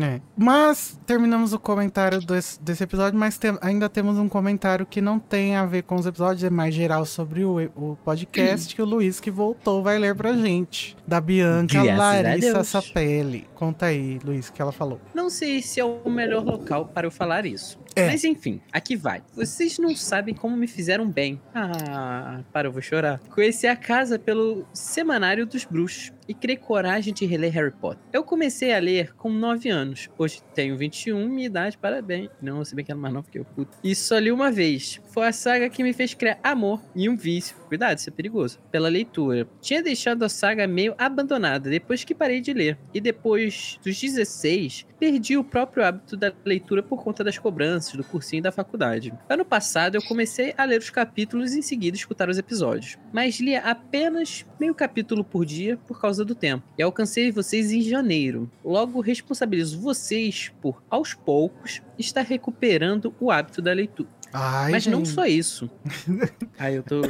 É. 0.00 0.20
Mas 0.36 0.96
terminamos 1.04 1.52
o 1.52 1.58
comentário 1.58 2.20
desse, 2.20 2.62
desse 2.62 2.84
episódio, 2.84 3.18
mas 3.18 3.36
tem- 3.36 3.58
ainda 3.60 3.88
temos 3.88 4.16
um 4.16 4.28
comentário 4.28 4.86
que 4.86 5.00
não 5.00 5.18
tem 5.18 5.56
a 5.56 5.66
ver 5.66 5.82
com 5.82 5.96
os 5.96 6.06
episódios, 6.06 6.44
é 6.44 6.50
mais 6.50 6.72
geral 6.72 7.04
sobre 7.04 7.44
o, 7.44 7.56
o 7.74 7.98
podcast 8.04 8.72
que 8.76 8.80
o 8.80 8.84
Luiz 8.84 9.18
que 9.18 9.28
voltou 9.28 9.82
vai 9.82 9.98
ler 9.98 10.14
pra 10.14 10.34
gente. 10.34 10.96
Da 11.04 11.20
Bianca 11.20 11.82
Graças 11.82 11.98
Larissa. 11.98 12.62
Sapelli. 12.62 13.44
Conta 13.56 13.86
aí, 13.86 14.20
Luiz, 14.24 14.48
o 14.48 14.52
que 14.52 14.62
ela 14.62 14.70
falou. 14.70 15.00
Não 15.12 15.28
sei 15.28 15.60
se 15.60 15.80
é 15.80 15.84
o 15.84 16.08
melhor 16.08 16.44
local 16.44 16.86
para 16.94 17.04
eu 17.08 17.10
falar 17.10 17.44
isso. 17.44 17.76
É. 17.98 18.06
Mas 18.06 18.24
enfim, 18.24 18.60
aqui 18.72 18.96
vai. 18.96 19.22
Vocês 19.34 19.78
não 19.78 19.94
sabem 19.94 20.34
como 20.34 20.56
me 20.56 20.66
fizeram 20.66 21.08
bem. 21.10 21.40
Ah, 21.54 22.40
para, 22.52 22.68
eu 22.68 22.72
vou 22.72 22.82
chorar. 22.82 23.18
Conheci 23.30 23.66
a 23.66 23.76
casa 23.76 24.18
pelo 24.18 24.66
Semanário 24.72 25.46
dos 25.46 25.64
Bruxos 25.64 26.12
e 26.28 26.34
criei 26.34 26.58
coragem 26.58 27.12
de 27.12 27.24
reler 27.24 27.52
Harry 27.52 27.72
Potter. 27.72 28.02
Eu 28.12 28.22
comecei 28.22 28.74
a 28.74 28.78
ler 28.78 29.14
com 29.14 29.30
9 29.30 29.70
anos. 29.70 30.10
Hoje 30.18 30.42
tenho 30.54 30.76
21, 30.76 31.28
minha 31.28 31.46
idade, 31.46 31.78
parabéns. 31.78 32.28
Não, 32.40 32.62
se 32.64 32.74
bem 32.74 32.84
que 32.84 32.92
era 32.92 33.00
mais 33.00 33.14
novo 33.14 33.28
que 33.30 33.38
eu, 33.38 33.44
puto. 33.44 33.78
E 33.82 33.94
só 33.94 34.18
li 34.18 34.30
uma 34.30 34.52
vez. 34.52 35.00
Foi 35.08 35.26
a 35.26 35.32
saga 35.32 35.70
que 35.70 35.82
me 35.82 35.92
fez 35.92 36.12
criar 36.12 36.38
amor 36.42 36.82
e 36.94 37.08
um 37.08 37.16
vício. 37.16 37.56
Cuidado, 37.66 37.98
isso 37.98 38.10
é 38.10 38.12
perigoso. 38.12 38.60
Pela 38.70 38.88
leitura. 38.88 39.48
Tinha 39.60 39.82
deixado 39.82 40.22
a 40.22 40.28
saga 40.28 40.66
meio 40.66 40.94
abandonada 40.98 41.70
depois 41.70 42.04
que 42.04 42.14
parei 42.14 42.40
de 42.40 42.52
ler. 42.52 42.78
E 42.92 43.00
depois 43.00 43.78
dos 43.82 43.98
16, 43.98 44.86
perdi 44.98 45.36
o 45.36 45.44
próprio 45.44 45.84
hábito 45.84 46.16
da 46.16 46.32
leitura 46.44 46.82
por 46.82 47.02
conta 47.02 47.22
das 47.22 47.38
cobranças, 47.38 47.94
do 47.94 48.04
cursinho 48.04 48.40
e 48.40 48.42
da 48.42 48.52
faculdade. 48.52 49.12
Ano 49.28 49.44
passado 49.44 49.94
eu 49.94 50.02
comecei 50.02 50.54
a 50.56 50.64
ler 50.64 50.80
os 50.80 50.90
capítulos 50.90 51.54
e 51.54 51.60
em 51.60 51.62
seguida 51.62 51.96
escutar 51.96 52.28
os 52.28 52.38
episódios. 52.38 52.98
Mas 53.12 53.40
lia 53.40 53.60
apenas 53.60 54.44
meio 54.58 54.74
capítulo 54.74 55.24
por 55.24 55.44
dia 55.44 55.76
por 55.86 56.00
causa 56.00 56.24
do 56.24 56.34
tempo. 56.34 56.64
E 56.76 56.82
alcancei 56.82 57.30
vocês 57.30 57.72
em 57.72 57.80
janeiro. 57.80 58.50
Logo 58.64 59.00
responsabilizo 59.00 59.80
vocês 59.80 60.52
por, 60.60 60.82
aos 60.90 61.14
poucos, 61.14 61.80
estar 61.98 62.22
recuperando 62.22 63.14
o 63.20 63.30
hábito 63.30 63.62
da 63.62 63.72
leitura. 63.72 64.17
Ai, 64.32 64.72
Mas 64.72 64.86
não 64.86 64.98
gente. 65.04 65.08
só 65.14 65.24
isso. 65.26 65.70
Ai, 66.58 66.76
eu 66.76 66.82
tô. 66.82 67.00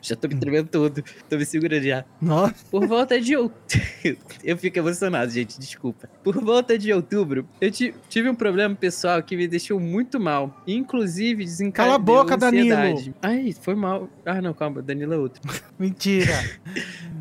Já 0.00 0.16
tô 0.16 0.26
me 0.28 0.36
tremendo 0.36 0.68
todo. 0.68 1.02
Tô 1.28 1.36
me 1.36 1.44
segurando 1.44 1.82
já. 1.84 2.04
Nossa, 2.20 2.54
Por 2.70 2.86
volta 2.86 3.20
de 3.20 3.36
outubro. 3.36 3.62
eu 4.42 4.56
fico 4.56 4.78
emocionado, 4.78 5.30
gente, 5.30 5.58
desculpa. 5.60 6.08
Por 6.24 6.42
volta 6.42 6.78
de 6.78 6.92
outubro, 6.92 7.46
eu 7.60 7.70
ti- 7.70 7.94
tive 8.08 8.28
um 8.30 8.34
problema 8.34 8.74
pessoal 8.74 9.22
que 9.22 9.36
me 9.36 9.46
deixou 9.46 9.78
muito 9.78 10.18
mal. 10.18 10.62
Inclusive, 10.66 11.44
desencadeou 11.44 11.92
Cala 11.92 11.94
a 11.96 11.98
boca, 11.98 12.36
Danilo. 12.36 12.74
ansiedade. 12.74 13.14
Ai, 13.20 13.52
foi 13.52 13.74
mal. 13.74 14.08
Ah, 14.24 14.40
não, 14.40 14.54
calma, 14.54 14.80
Danilo 14.82 15.12
é 15.12 15.18
outro. 15.18 15.42
mentira. 15.78 16.32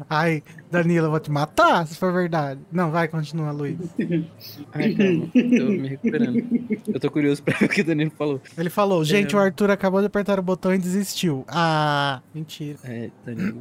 Ai, 0.10 0.44
Danilo, 0.72 1.08
eu 1.08 1.12
vou 1.12 1.20
te 1.20 1.30
matar 1.30 1.86
se 1.86 1.96
for 1.98 2.12
verdade. 2.14 2.60
Não, 2.72 2.90
vai, 2.92 3.08
continua, 3.08 3.52
Luiz. 3.52 3.78
Ai, 4.74 4.94
calma, 4.96 5.28
tô 5.34 5.66
me 5.66 5.88
recuperando. 5.90 6.44
Eu 6.88 7.00
tô 7.00 7.12
curioso 7.12 7.44
pra 7.44 7.58
ver 7.58 7.66
o 7.66 7.70
que 7.70 7.82
o 7.82 7.84
Danilo 7.84 8.12
falou. 8.18 8.42
Ele 8.58 8.70
falou, 8.70 9.04
gente, 9.04 9.36
É. 9.36 9.38
o 9.38 9.42
Arthur 9.42 9.70
acabou 9.70 10.00
de 10.00 10.08
apertar 10.08 10.40
o 10.40 10.42
botão 10.42 10.74
e 10.74 10.78
desistiu. 10.78 11.44
Ah, 11.48 12.22
mentira. 12.34 12.78
É, 12.84 13.10
Danilo. 13.26 13.60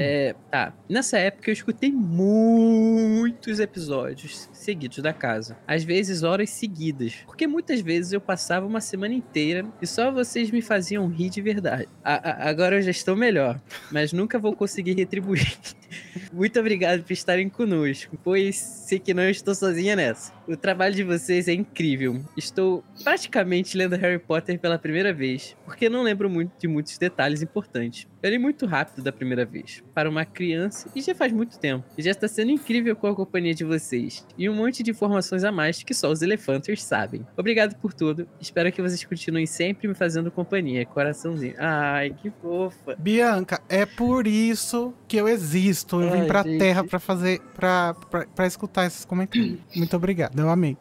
É, 0.00 0.34
tá. 0.50 0.72
Nessa 0.88 1.18
época 1.18 1.50
eu 1.50 1.52
escutei 1.52 1.90
muitos 1.90 3.58
episódios 3.60 4.48
seguidos 4.52 4.98
da 4.98 5.12
casa. 5.12 5.56
Às 5.66 5.82
vezes 5.84 6.22
horas 6.22 6.50
seguidas. 6.50 7.14
Porque 7.26 7.46
muitas 7.46 7.80
vezes 7.80 8.12
eu 8.12 8.20
passava 8.20 8.66
uma 8.66 8.80
semana 8.80 9.14
inteira 9.14 9.64
e 9.82 9.86
só 9.86 10.10
vocês 10.10 10.50
me 10.50 10.62
faziam 10.62 11.08
rir 11.08 11.30
de 11.30 11.42
verdade. 11.42 11.88
A- 12.04 12.30
a- 12.30 12.48
agora 12.48 12.76
eu 12.76 12.82
já 12.82 12.90
estou 12.90 13.16
melhor, 13.16 13.60
mas 13.90 14.12
nunca 14.12 14.38
vou 14.38 14.54
conseguir 14.54 14.94
retribuir. 14.94 15.56
Muito 16.32 16.58
obrigado 16.58 17.02
por 17.02 17.12
estarem 17.12 17.48
conosco, 17.48 18.18
pois 18.22 18.56
sei 18.56 18.98
que 18.98 19.14
não 19.14 19.28
estou 19.28 19.54
sozinha 19.54 19.96
nessa. 19.96 20.32
O 20.46 20.56
trabalho 20.56 20.94
de 20.94 21.02
vocês 21.02 21.48
é 21.48 21.52
incrível. 21.52 22.22
Estou 22.36 22.84
praticamente 23.02 23.76
lendo 23.76 23.96
Harry 23.96 24.18
Potter 24.18 24.58
pela 24.58 24.78
primeira 24.78 25.12
vez, 25.12 25.56
porque 25.64 25.88
não 25.88 26.02
lembro 26.02 26.28
muito 26.28 26.52
de 26.58 26.68
muitos 26.68 26.96
detalhes 26.98 27.42
importantes. 27.42 28.06
Eu 28.26 28.30
li 28.32 28.38
muito 28.38 28.66
rápido 28.66 29.04
da 29.04 29.12
primeira 29.12 29.44
vez, 29.44 29.84
para 29.94 30.10
uma 30.10 30.24
criança, 30.24 30.90
e 30.96 31.00
já 31.00 31.14
faz 31.14 31.32
muito 31.32 31.60
tempo. 31.60 31.84
E 31.96 32.02
já 32.02 32.10
está 32.10 32.26
sendo 32.26 32.50
incrível 32.50 32.96
com 32.96 33.06
a 33.06 33.14
companhia 33.14 33.54
de 33.54 33.62
vocês. 33.62 34.26
E 34.36 34.50
um 34.50 34.54
monte 34.56 34.82
de 34.82 34.90
informações 34.90 35.44
a 35.44 35.52
mais 35.52 35.80
que 35.84 35.94
só 35.94 36.10
os 36.10 36.22
elefanters 36.22 36.82
sabem. 36.82 37.24
Obrigado 37.36 37.76
por 37.76 37.94
tudo. 37.94 38.26
Espero 38.40 38.72
que 38.72 38.82
vocês 38.82 39.04
continuem 39.04 39.46
sempre 39.46 39.86
me 39.86 39.94
fazendo 39.94 40.28
companhia. 40.32 40.84
Coraçãozinho. 40.84 41.54
Ai, 41.56 42.16
que 42.20 42.32
fofa. 42.42 42.96
Bianca, 42.98 43.60
é 43.68 43.86
por 43.86 44.26
isso 44.26 44.92
que 45.06 45.16
eu 45.16 45.28
existo. 45.28 46.02
Eu 46.02 46.10
vim 46.10 46.20
Ai, 46.22 46.26
pra 46.26 46.42
gente. 46.42 46.58
terra 46.58 46.82
pra 46.82 46.98
fazer, 46.98 47.40
pra, 47.54 47.94
pra, 48.10 48.26
pra 48.26 48.46
escutar 48.48 48.86
esses 48.86 49.04
comentários. 49.04 49.60
Muito 49.76 49.94
obrigado, 49.96 50.36
eu 50.36 50.50
amei. 50.50 50.76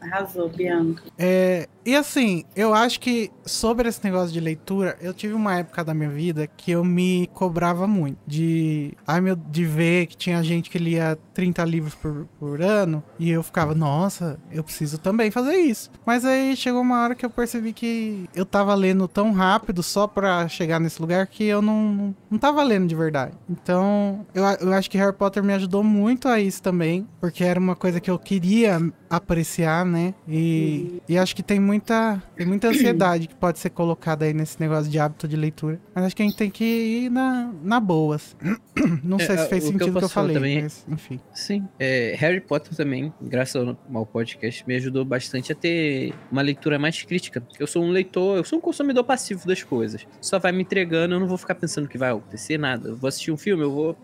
Arrasou, 0.00 0.48
Bianca. 0.48 1.02
É, 1.18 1.68
e 1.86 1.94
assim, 1.94 2.44
eu 2.56 2.74
acho 2.74 2.98
que 2.98 3.30
sobre 3.44 3.88
esse 3.88 4.02
negócio 4.02 4.32
de 4.32 4.40
leitura, 4.40 4.96
eu 5.00 5.14
tive 5.14 5.34
uma 5.34 5.54
época 5.54 5.84
da 5.84 5.94
minha 5.94 6.10
vida 6.10 6.46
que 6.48 6.72
eu 6.72 6.84
me 6.84 7.30
cobrava 7.32 7.86
muito. 7.86 8.18
De, 8.26 8.92
ai 9.06 9.20
meu, 9.20 9.36
de 9.36 9.64
ver 9.64 10.06
que 10.06 10.16
tinha 10.16 10.42
gente 10.42 10.68
que 10.68 10.78
lia 10.78 11.16
30 11.32 11.64
livros 11.64 11.94
por, 11.94 12.26
por 12.40 12.60
ano 12.60 13.04
e 13.20 13.30
eu 13.30 13.40
ficava, 13.42 13.72
nossa, 13.72 14.36
eu 14.50 14.64
preciso 14.64 14.98
também 14.98 15.30
fazer 15.30 15.54
isso. 15.54 15.90
Mas 16.04 16.24
aí 16.24 16.56
chegou 16.56 16.80
uma 16.80 17.02
hora 17.04 17.14
que 17.14 17.24
eu 17.24 17.30
percebi 17.30 17.72
que 17.72 18.28
eu 18.34 18.44
tava 18.44 18.74
lendo 18.74 19.06
tão 19.06 19.30
rápido 19.32 19.80
só 19.80 20.08
pra 20.08 20.48
chegar 20.48 20.80
nesse 20.80 21.00
lugar 21.00 21.28
que 21.28 21.44
eu 21.44 21.62
não, 21.62 22.12
não 22.28 22.38
tava 22.38 22.64
lendo 22.64 22.88
de 22.88 22.96
verdade. 22.96 23.34
Então, 23.48 24.26
eu, 24.34 24.42
eu 24.42 24.72
acho 24.72 24.90
que 24.90 24.98
Harry 24.98 25.14
Potter 25.14 25.42
me 25.44 25.52
ajudou 25.52 25.84
muito 25.84 26.26
a 26.26 26.40
isso 26.40 26.60
também, 26.60 27.06
porque 27.20 27.44
era 27.44 27.60
uma 27.60 27.76
coisa 27.76 28.00
que 28.00 28.10
eu 28.10 28.18
queria 28.18 28.80
apreciar, 29.08 29.84
né? 29.84 30.14
E, 30.26 31.00
e 31.08 31.16
acho 31.16 31.36
que 31.36 31.42
tem 31.42 31.60
muita, 31.76 32.22
tem 32.36 32.46
muita 32.46 32.68
ansiedade 32.68 33.26
que 33.28 33.34
pode 33.34 33.58
ser 33.58 33.70
colocada 33.70 34.24
aí 34.24 34.32
nesse 34.32 34.58
negócio 34.60 34.90
de 34.90 34.98
hábito 34.98 35.28
de 35.28 35.36
leitura. 35.36 35.80
Mas 35.94 36.04
acho 36.06 36.16
que 36.16 36.22
a 36.22 36.26
gente 36.26 36.36
tem 36.36 36.50
que 36.50 36.64
ir 36.64 37.10
na, 37.10 37.52
na 37.62 37.78
boas. 37.80 38.36
Não 39.02 39.18
sei 39.18 39.34
É, 39.34 39.38
se 39.38 39.48
fez 39.48 39.64
o 39.64 39.68
que 39.68 39.74
eu 39.76 39.78
sentido 39.78 39.96
o 39.96 39.98
que 39.98 40.04
eu 40.04 40.08
falei, 40.08 40.34
também 40.34 40.58
é- 40.58 40.62
mas 40.62 40.84
enfim. 40.88 41.20
Sim. 41.34 41.66
É, 41.78 42.14
Harry 42.18 42.40
Potter 42.40 42.74
também, 42.74 43.12
graças 43.20 43.56
ao, 43.92 44.06
podcast, 44.06 44.66
me 44.66 44.74
ajudou 44.76 45.04
bastante 45.04 45.52
a 45.52 45.54
ter 45.54 46.14
uma 46.30 46.42
leitura 46.42 46.78
mais 46.78 47.02
crítica. 47.02 47.42
Eu 47.58 47.66
sou 47.66 47.82
um 47.82 47.90
leitor, 47.90 48.36
eu 48.38 48.44
sou 48.44 48.58
um 48.58 48.62
consumidor 48.62 49.04
passivo 49.04 49.46
das 49.46 49.62
coisas. 49.62 50.06
Só 50.20 50.38
vai 50.38 50.52
me 50.52 50.62
entregando, 50.62 51.14
eu 51.14 51.20
não 51.20 51.26
vou 51.26 51.38
ficar 51.38 51.54
pensando 51.54 51.88
que 51.88 51.98
vai 51.98 52.10
acontecer, 52.10 52.58
nada. 52.58 52.88
Eu 52.90 52.96
vou 52.96 53.08
assistir 53.08 53.30
um 53.32 53.36
filme, 53.36 53.62
eu 53.62 53.70
vou 53.72 53.96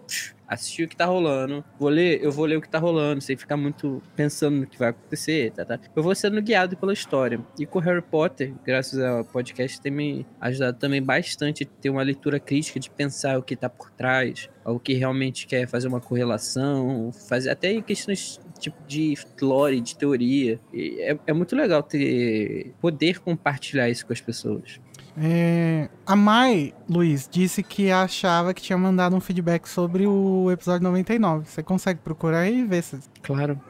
assistir 0.53 0.85
o 0.85 0.89
que 0.89 0.97
tá 0.97 1.07
rolando. 1.07 1.65
Vou 1.79 1.89
ler, 1.89 2.23
eu 2.23 2.31
vou 2.31 2.45
ler 2.45 2.57
o 2.57 2.61
que 2.61 2.69
tá 2.69 2.79
rolando, 2.79 3.21
sem 3.21 3.37
ficar 3.37 3.57
muito 3.57 4.03
pensando 4.15 4.59
no 4.59 4.67
que 4.67 4.79
vai 4.79 4.91
acontecer, 4.91 5.53
tá, 5.53 5.65
tá. 5.65 5.79
Eu 5.95 6.03
vou 6.03 6.15
sendo 6.15 6.41
guiado 6.41 6.77
pela 6.77 6.93
história. 6.93 7.41
E 7.59 7.67
com 7.67 7.79
Harry 7.79 8.03
Potter, 8.03 8.53
graças 8.65 8.99
ao 9.01 9.25
podcast, 9.25 9.81
tem 9.81 9.93
me 9.93 10.27
ajudado 10.41 10.79
também 10.79 11.03
bastante 11.03 11.65
a 11.65 11.67
ter 11.67 11.91
uma 11.91 12.03
leitura 12.03 12.39
crítica, 12.39 12.79
de 12.79 12.91
pensar 12.91 13.39
o 13.39 13.43
que 13.43 13.57
tá 13.57 13.69
por 13.69 13.91
trás, 13.91 14.49
o 14.65 14.79
que 14.79 14.95
realmente 14.95 15.47
quer 15.47 15.67
fazer 15.67 15.89
uma 15.89 16.01
correlação, 16.01 17.11
fazer 17.29 17.51
até 17.51 17.81
questões 17.81 18.41
tipo 18.59 18.77
de 18.87 19.15
lore, 19.41 19.81
de 19.81 19.97
teoria. 19.97 20.61
É, 20.73 21.19
é 21.27 21.33
muito 21.33 21.57
legal 21.57 21.83
ter 21.83 22.73
poder 22.81 23.21
compartilhar 23.21 23.91
isso 23.91 24.07
com 24.07 24.13
as 24.13 24.21
pessoas. 24.21 24.81
É, 25.17 25.89
a 26.07 26.17
Mai, 26.17 26.75
Luiz, 26.89 27.29
disse 27.31 27.63
que 27.63 27.91
achava 27.91 28.55
que 28.55 28.63
tinha 28.63 28.79
mandado 28.79 29.15
um 29.15 29.21
feedback 29.21 29.69
sobre 29.69 30.07
o 30.07 30.51
episódio 30.51 30.83
99. 30.85 31.49
Você 31.49 31.63
consegue 31.63 32.01
procurar 32.01 32.41
aí 32.41 32.61
e 32.61 32.65
ver 32.65 32.83
se. 32.83 32.99
Claro. 33.23 33.61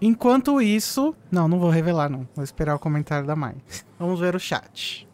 Enquanto 0.00 0.60
isso. 0.60 1.14
Não, 1.30 1.46
não 1.46 1.58
vou 1.58 1.70
revelar, 1.70 2.08
não. 2.08 2.26
Vou 2.34 2.44
esperar 2.44 2.74
o 2.74 2.78
comentário 2.78 3.26
da 3.26 3.36
Mai. 3.36 3.54
Vamos 3.98 4.18
ver 4.18 4.34
o 4.34 4.40
chat. 4.40 5.06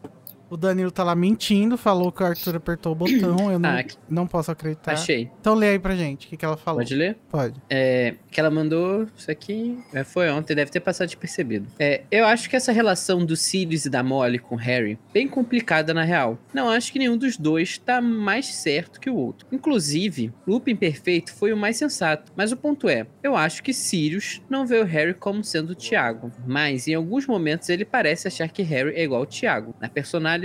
O 0.51 0.57
Danilo 0.57 0.91
tá 0.91 1.05
lá 1.05 1.15
mentindo, 1.15 1.79
falou 1.79 2.11
que 2.11 2.23
o 2.23 2.27
Arthur 2.27 2.57
apertou 2.57 2.93
o 2.93 2.95
botão. 2.95 3.51
Eu 3.53 3.59
não, 3.59 3.71
Ah, 3.71 3.85
não 4.09 4.27
posso 4.27 4.51
acreditar. 4.51 4.93
Achei. 4.93 5.31
Então 5.41 5.55
lê 5.55 5.69
aí 5.71 5.79
pra 5.79 5.95
gente 5.95 6.27
o 6.27 6.31
que, 6.31 6.37
que 6.37 6.45
ela 6.45 6.57
falou. 6.57 6.81
Pode 6.81 6.95
ler? 6.95 7.17
Pode. 7.31 7.55
É, 7.71 8.15
que 8.31 8.41
ela 8.41 8.51
mandou 8.51 9.07
isso 9.17 9.31
aqui. 9.31 9.79
é, 9.95 10.03
foi 10.03 10.29
ontem, 10.29 10.55
deve 10.57 10.71
ter 10.71 10.81
passado 10.81 11.07
despercebido. 11.07 11.69
É, 11.79 12.03
eu 12.11 12.27
acho 12.27 12.51
que 12.51 12.57
essa 12.57 12.73
relação 12.73 13.25
do 13.25 13.37
Sirius 13.37 13.85
e 13.87 13.91
da 13.91 14.03
Molly 14.03 14.41
com 14.41 14.57
o 14.57 14.59
Harry 14.59 14.99
bem 15.15 15.29
complicada 15.29 15.95
na 15.95 16.03
real. 16.03 16.37
Não 16.53 16.69
acho 16.69 16.93
que 16.93 16.99
nenhum 16.99 17.17
dos 17.17 17.37
dois 17.37 17.79
tá 17.79 18.01
mais 18.01 18.47
certo 18.47 18.99
que 19.01 19.09
o 19.09 19.15
outro. 19.15 19.47
Inclusive, 19.53 20.33
Lupin 20.47 20.75
Perfeito 20.75 21.33
foi 21.33 21.53
o 21.53 21.57
mais 21.57 21.77
sensato. 21.77 22.33
Mas 22.35 22.51
o 22.51 22.57
ponto 22.57 22.89
é, 22.89 23.07
eu 23.23 23.37
acho 23.37 23.63
que 23.63 23.73
Sirius 23.73 24.43
não 24.51 24.67
vê 24.67 24.79
o 24.79 24.85
Harry 24.85 25.15
como 25.15 25.45
sendo 25.45 25.71
o 25.71 25.75
Tiago. 25.77 26.33
Mas 26.45 26.89
em 26.89 26.95
alguns 26.95 27.25
momentos 27.27 27.69
ele 27.69 27.85
parece 27.85 28.27
achar 28.27 28.49
que 28.49 28.63
Harry 28.63 28.95
é 28.97 29.05
igual 29.05 29.21
ao 29.21 29.27
Tiago, 29.27 29.75
na 29.81 29.89
personalidade, 29.89 30.40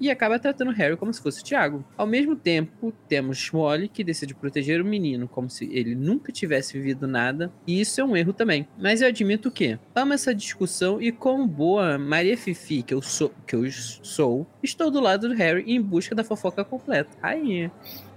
e 0.00 0.10
acaba 0.10 0.38
tratando 0.38 0.72
Harry 0.72 0.96
como 0.96 1.12
se 1.12 1.22
fosse 1.22 1.40
o 1.40 1.44
Tiago. 1.44 1.84
Ao 1.96 2.06
mesmo 2.06 2.36
tempo, 2.36 2.92
temos 3.08 3.50
Molly 3.50 3.88
que 3.88 4.04
decide 4.04 4.34
proteger 4.34 4.80
o 4.80 4.84
menino 4.84 5.28
como 5.28 5.48
se 5.48 5.64
ele 5.72 5.94
nunca 5.94 6.32
tivesse 6.32 6.74
vivido 6.74 7.06
nada, 7.06 7.52
e 7.66 7.80
isso 7.80 8.00
é 8.00 8.04
um 8.04 8.16
erro 8.16 8.32
também. 8.32 8.68
Mas 8.78 9.00
eu 9.00 9.08
admito 9.08 9.50
que 9.50 9.78
amo 9.94 10.12
essa 10.12 10.34
discussão 10.34 11.00
e 11.00 11.12
como 11.12 11.46
boa 11.46 11.98
Maria 11.98 12.36
Fifi 12.36 12.82
que 12.82 12.94
eu 12.94 13.02
sou, 13.02 13.32
que 13.46 13.54
eu 13.54 13.70
sou, 13.70 14.46
estou 14.62 14.90
do 14.90 15.00
lado 15.00 15.28
do 15.28 15.34
Harry 15.34 15.64
em 15.66 15.80
busca 15.80 16.14
da 16.14 16.24
fofoca 16.24 16.64
completa. 16.64 17.16
Aí, 17.22 17.70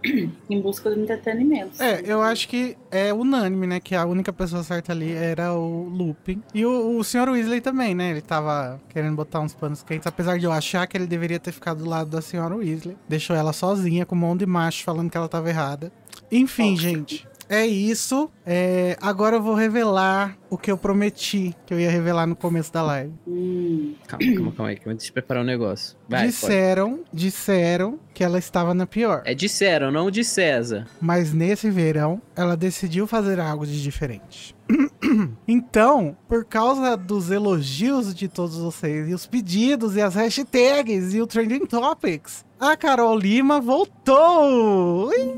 Em 0.50 0.62
busca 0.62 0.90
do 0.90 1.00
entretenimento. 1.00 1.82
É, 1.82 2.02
eu 2.06 2.22
acho 2.22 2.48
que 2.48 2.78
é 2.92 3.14
unânime, 3.14 3.68
né? 3.68 3.80
Que 3.80 3.96
a 3.96 4.06
única 4.06 4.32
pessoa 4.34 4.64
certa 4.64 4.92
ali 4.92 5.12
era 5.12 5.54
o 5.54 5.88
Lupin. 5.90 6.42
E 6.54 6.66
o, 6.66 6.98
o 6.98 7.04
Sr. 7.04 7.30
Weasley 7.30 7.62
também, 7.62 7.96
né? 7.96 8.12
Ele 8.12 8.22
tava 8.22 8.80
querendo 8.90 9.16
botar 9.16 9.40
uns 9.40 9.54
panos 9.54 9.82
quentes. 9.84 10.06
Apesar 10.08 10.38
de 10.38 10.46
eu 10.46 10.52
achar 10.52 10.86
que 10.88 10.98
ele 10.98 11.08
deveria 11.08 11.40
ter 11.40 11.52
ficado 11.52 11.84
do 11.84 11.90
lado 11.90 12.10
da 12.10 12.20
Sra. 12.20 12.56
Weasley. 12.56 12.98
Deixou 13.08 13.36
ela 13.36 13.54
sozinha, 13.54 14.06
com 14.06 14.16
um 14.16 14.20
monte 14.20 14.40
de 14.40 14.46
macho 14.46 14.84
falando 14.84 15.10
que 15.10 15.18
ela 15.18 15.30
tava 15.30 15.50
errada. 15.50 15.92
Enfim, 16.32 16.76
gente. 16.76 17.28
É 17.54 17.68
isso. 17.68 18.32
É, 18.44 18.98
agora 19.00 19.36
eu 19.36 19.42
vou 19.42 19.54
revelar 19.54 20.36
o 20.50 20.58
que 20.58 20.72
eu 20.72 20.78
prometi 20.78 21.56
que 21.68 21.74
eu 21.74 21.80
ia 21.80 21.90
revelar 21.90 22.26
no 22.26 22.36
começo 22.36 22.74
da 22.74 22.82
live. 22.82 23.14
Hum, 23.28 23.94
calma, 24.08 24.26
calma, 24.34 24.52
calma 24.52 24.70
aí, 24.72 24.76
que 24.76 24.88
eu 24.88 24.92
vou 24.92 25.12
preparar 25.14 25.44
um 25.44 25.46
negócio. 25.46 25.96
Vai, 26.10 26.22
pode. 26.22 26.32
disseram, 26.32 27.02
disseram 27.14 28.00
que 28.12 28.24
ela 28.24 28.40
estava 28.40 28.74
na 28.74 28.88
pior. 28.88 29.22
É 29.24 29.36
disseram, 29.36 29.92
não 29.92 30.10
de 30.10 30.24
César. 30.24 30.88
Mas 31.00 31.32
nesse 31.32 31.70
verão, 31.70 32.20
ela 32.36 32.58
decidiu 32.58 33.06
fazer 33.06 33.40
algo 33.40 33.68
de 33.68 33.84
diferente. 33.84 34.56
então, 35.48 36.18
por 36.28 36.46
causa 36.46 36.98
dos 36.98 37.30
elogios 37.30 38.16
de 38.16 38.28
todos 38.28 38.58
vocês, 38.58 39.08
e 39.08 39.14
os 39.14 39.28
pedidos, 39.28 39.96
e 39.96 40.02
as 40.02 40.16
hashtags, 40.16 41.14
e 41.14 41.22
o 41.22 41.28
Trending 41.28 41.68
Topics, 41.68 42.44
a 42.60 42.76
Carol 42.76 43.16
Lima 43.16 43.62
voltou! 43.62 45.10
Ui! 45.10 45.36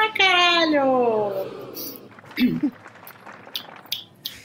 Ah, 0.00 0.12
caralho! 0.16 1.32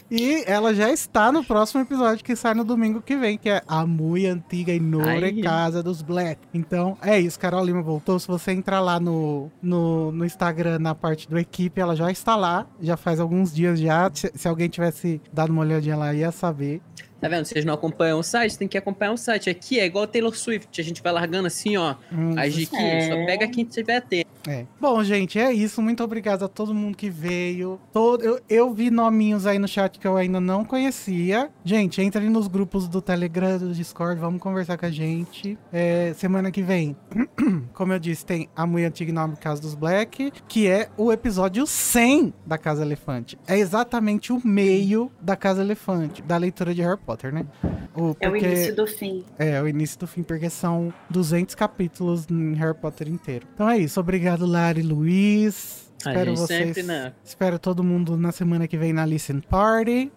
E 0.10 0.44
ela 0.46 0.74
já 0.76 0.92
está 0.92 1.32
no 1.32 1.44
próximo 1.44 1.82
episódio 1.82 2.24
que 2.24 2.36
sai 2.36 2.54
no 2.54 2.64
domingo 2.64 3.02
que 3.02 3.16
vem, 3.16 3.38
que 3.38 3.50
é 3.50 3.64
A 3.68 3.86
Mui 3.86 4.28
Antiga 4.28 4.72
e 4.72 4.80
Nore. 4.80 5.42
Casa 5.42 5.82
dos 5.82 6.02
Black. 6.02 6.40
Então 6.54 6.98
é 7.02 7.20
isso, 7.20 7.40
Carol 7.40 7.66
Lima 7.66 7.82
voltou. 7.82 8.20
Se 8.20 8.28
você 8.28 8.52
entrar 8.52 8.80
lá 8.80 9.00
no, 9.00 9.52
no, 9.62 10.12
no 10.12 10.26
Instagram, 10.26 10.80
na 10.80 10.94
parte 10.94 11.28
do 11.28 11.38
equipe, 11.38 11.82
ela 11.82 11.96
já 11.96 12.12
está 12.12 12.36
lá. 12.36 12.68
Já 12.80 12.96
faz 12.96 13.20
alguns 13.20 13.54
dias 13.54 13.80
já. 13.80 14.10
Se, 14.14 14.32
se 14.36 14.48
alguém 14.48 14.70
tivesse 14.70 15.22
dado 15.32 15.52
uma 15.52 15.62
olhadinha 15.62 15.98
lá, 15.98 16.14
ia 16.14 16.32
saber. 16.32 16.82
Tá 17.24 17.30
vendo? 17.30 17.46
Vocês 17.46 17.64
não 17.64 17.74
acompanham 17.74 18.20
o 18.20 18.24
site, 18.24 18.58
tem 18.58 18.68
que 18.68 18.78
acompanhar 18.78 19.14
o 19.14 19.18
site. 19.18 19.50
Aqui 19.50 19.80
é 19.80 19.86
igual 19.86 20.06
Taylor 20.06 20.36
Swift, 20.36 20.82
a 20.82 20.84
gente 20.84 21.02
vai 21.02 21.14
largando 21.14 21.48
assim, 21.48 21.78
ó, 21.78 21.96
Hum, 22.12 22.36
as 22.38 22.54
diquinhas. 22.54 23.06
É. 23.06 23.08
Só 23.08 23.26
pega 23.26 23.48
quem 23.48 23.64
tiver 23.64 24.02
tempo. 24.02 24.30
É. 24.46 24.66
Bom, 24.78 25.02
gente, 25.06 25.40
é 25.40 25.54
isso. 25.54 25.82
Muito 25.82 26.04
obrigado 26.04 26.44
a 26.44 26.50
todo 26.50 26.74
mundo 26.74 26.98
que 26.98 27.10
veio. 27.10 27.80
Todo, 27.94 28.22
eu, 28.26 28.42
eu 28.50 28.74
vi 28.74 28.92
nominhos 28.92 29.48
aí 29.48 29.58
no 29.58 29.70
chat 29.70 29.98
que 29.98 30.06
eu 30.06 30.18
ainda 30.18 30.42
não 30.42 30.66
conhecia. 30.66 31.50
Gente, 31.64 32.02
entre 32.02 32.28
nos 32.28 32.50
grupos 32.50 32.90
do 32.90 33.02
Telegram, 33.02 33.58
do 33.58 33.74
Discord, 33.74 34.20
vamos 34.20 34.42
conversar 34.42 34.78
com 34.78 34.86
a 34.86 34.92
gente. 34.92 35.58
É, 35.72 36.14
semana 36.18 36.52
que 36.52 36.62
vem, 36.62 36.94
como 37.74 37.94
eu 37.94 38.00
disse, 38.00 38.26
tem 38.26 38.50
a 38.54 38.68
Mulher 38.68 38.88
Antiga 38.88 39.12
em 39.12 39.14
Nome 39.14 39.38
Casa 39.38 39.62
dos 39.62 39.76
Black, 39.76 40.34
que 40.46 40.68
é 40.68 40.90
o 40.98 41.10
episódio 41.10 41.66
100 41.66 42.34
da 42.46 42.58
Casa 42.58 42.82
Elefante. 42.84 43.40
É 43.48 43.58
exatamente 43.58 44.34
o 44.34 44.42
meio 44.46 45.10
da 45.22 45.38
Casa 45.38 45.62
Elefante, 45.62 46.22
da 46.22 46.36
leitura 46.36 46.76
de 46.76 46.82
Harry 46.82 47.00
Potter, 47.00 47.13
né? 47.32 47.46
O, 47.96 48.16
É 48.20 48.28
o 48.28 48.32
porque- 48.32 48.46
início 48.46 48.76
do 48.76 48.88
fim. 48.88 49.24
é, 49.38 49.62
o 49.62 49.68
início 49.68 50.00
do 50.00 50.08
fim, 50.08 50.24
porque 50.24 50.50
são 50.50 50.94
200 51.10 51.54
capítulos 51.56 52.26
em 52.30 52.54
Harry 52.56 52.76
Potter 52.78 53.08
inteiro. 53.08 53.48
Então 53.54 53.70
é 53.70 53.78
isso. 53.78 54.00
Obrigado, 54.00 54.46
Lari 54.46 54.80
e 54.80 54.84
Luiz. 54.84 55.92
A 56.06 56.10
Espero 56.10 56.30
gente 56.32 56.40
vocês. 56.40 56.66
sempre, 56.68 56.84
né? 56.84 57.14
Espero 57.24 57.58
todo 57.60 57.84
mundo 57.84 58.18
na 58.18 58.32
semana 58.32 58.68
que 58.68 58.78
vem 58.78 58.92
na 58.92 59.06
Listen 59.06 59.40
Party. 59.40 60.12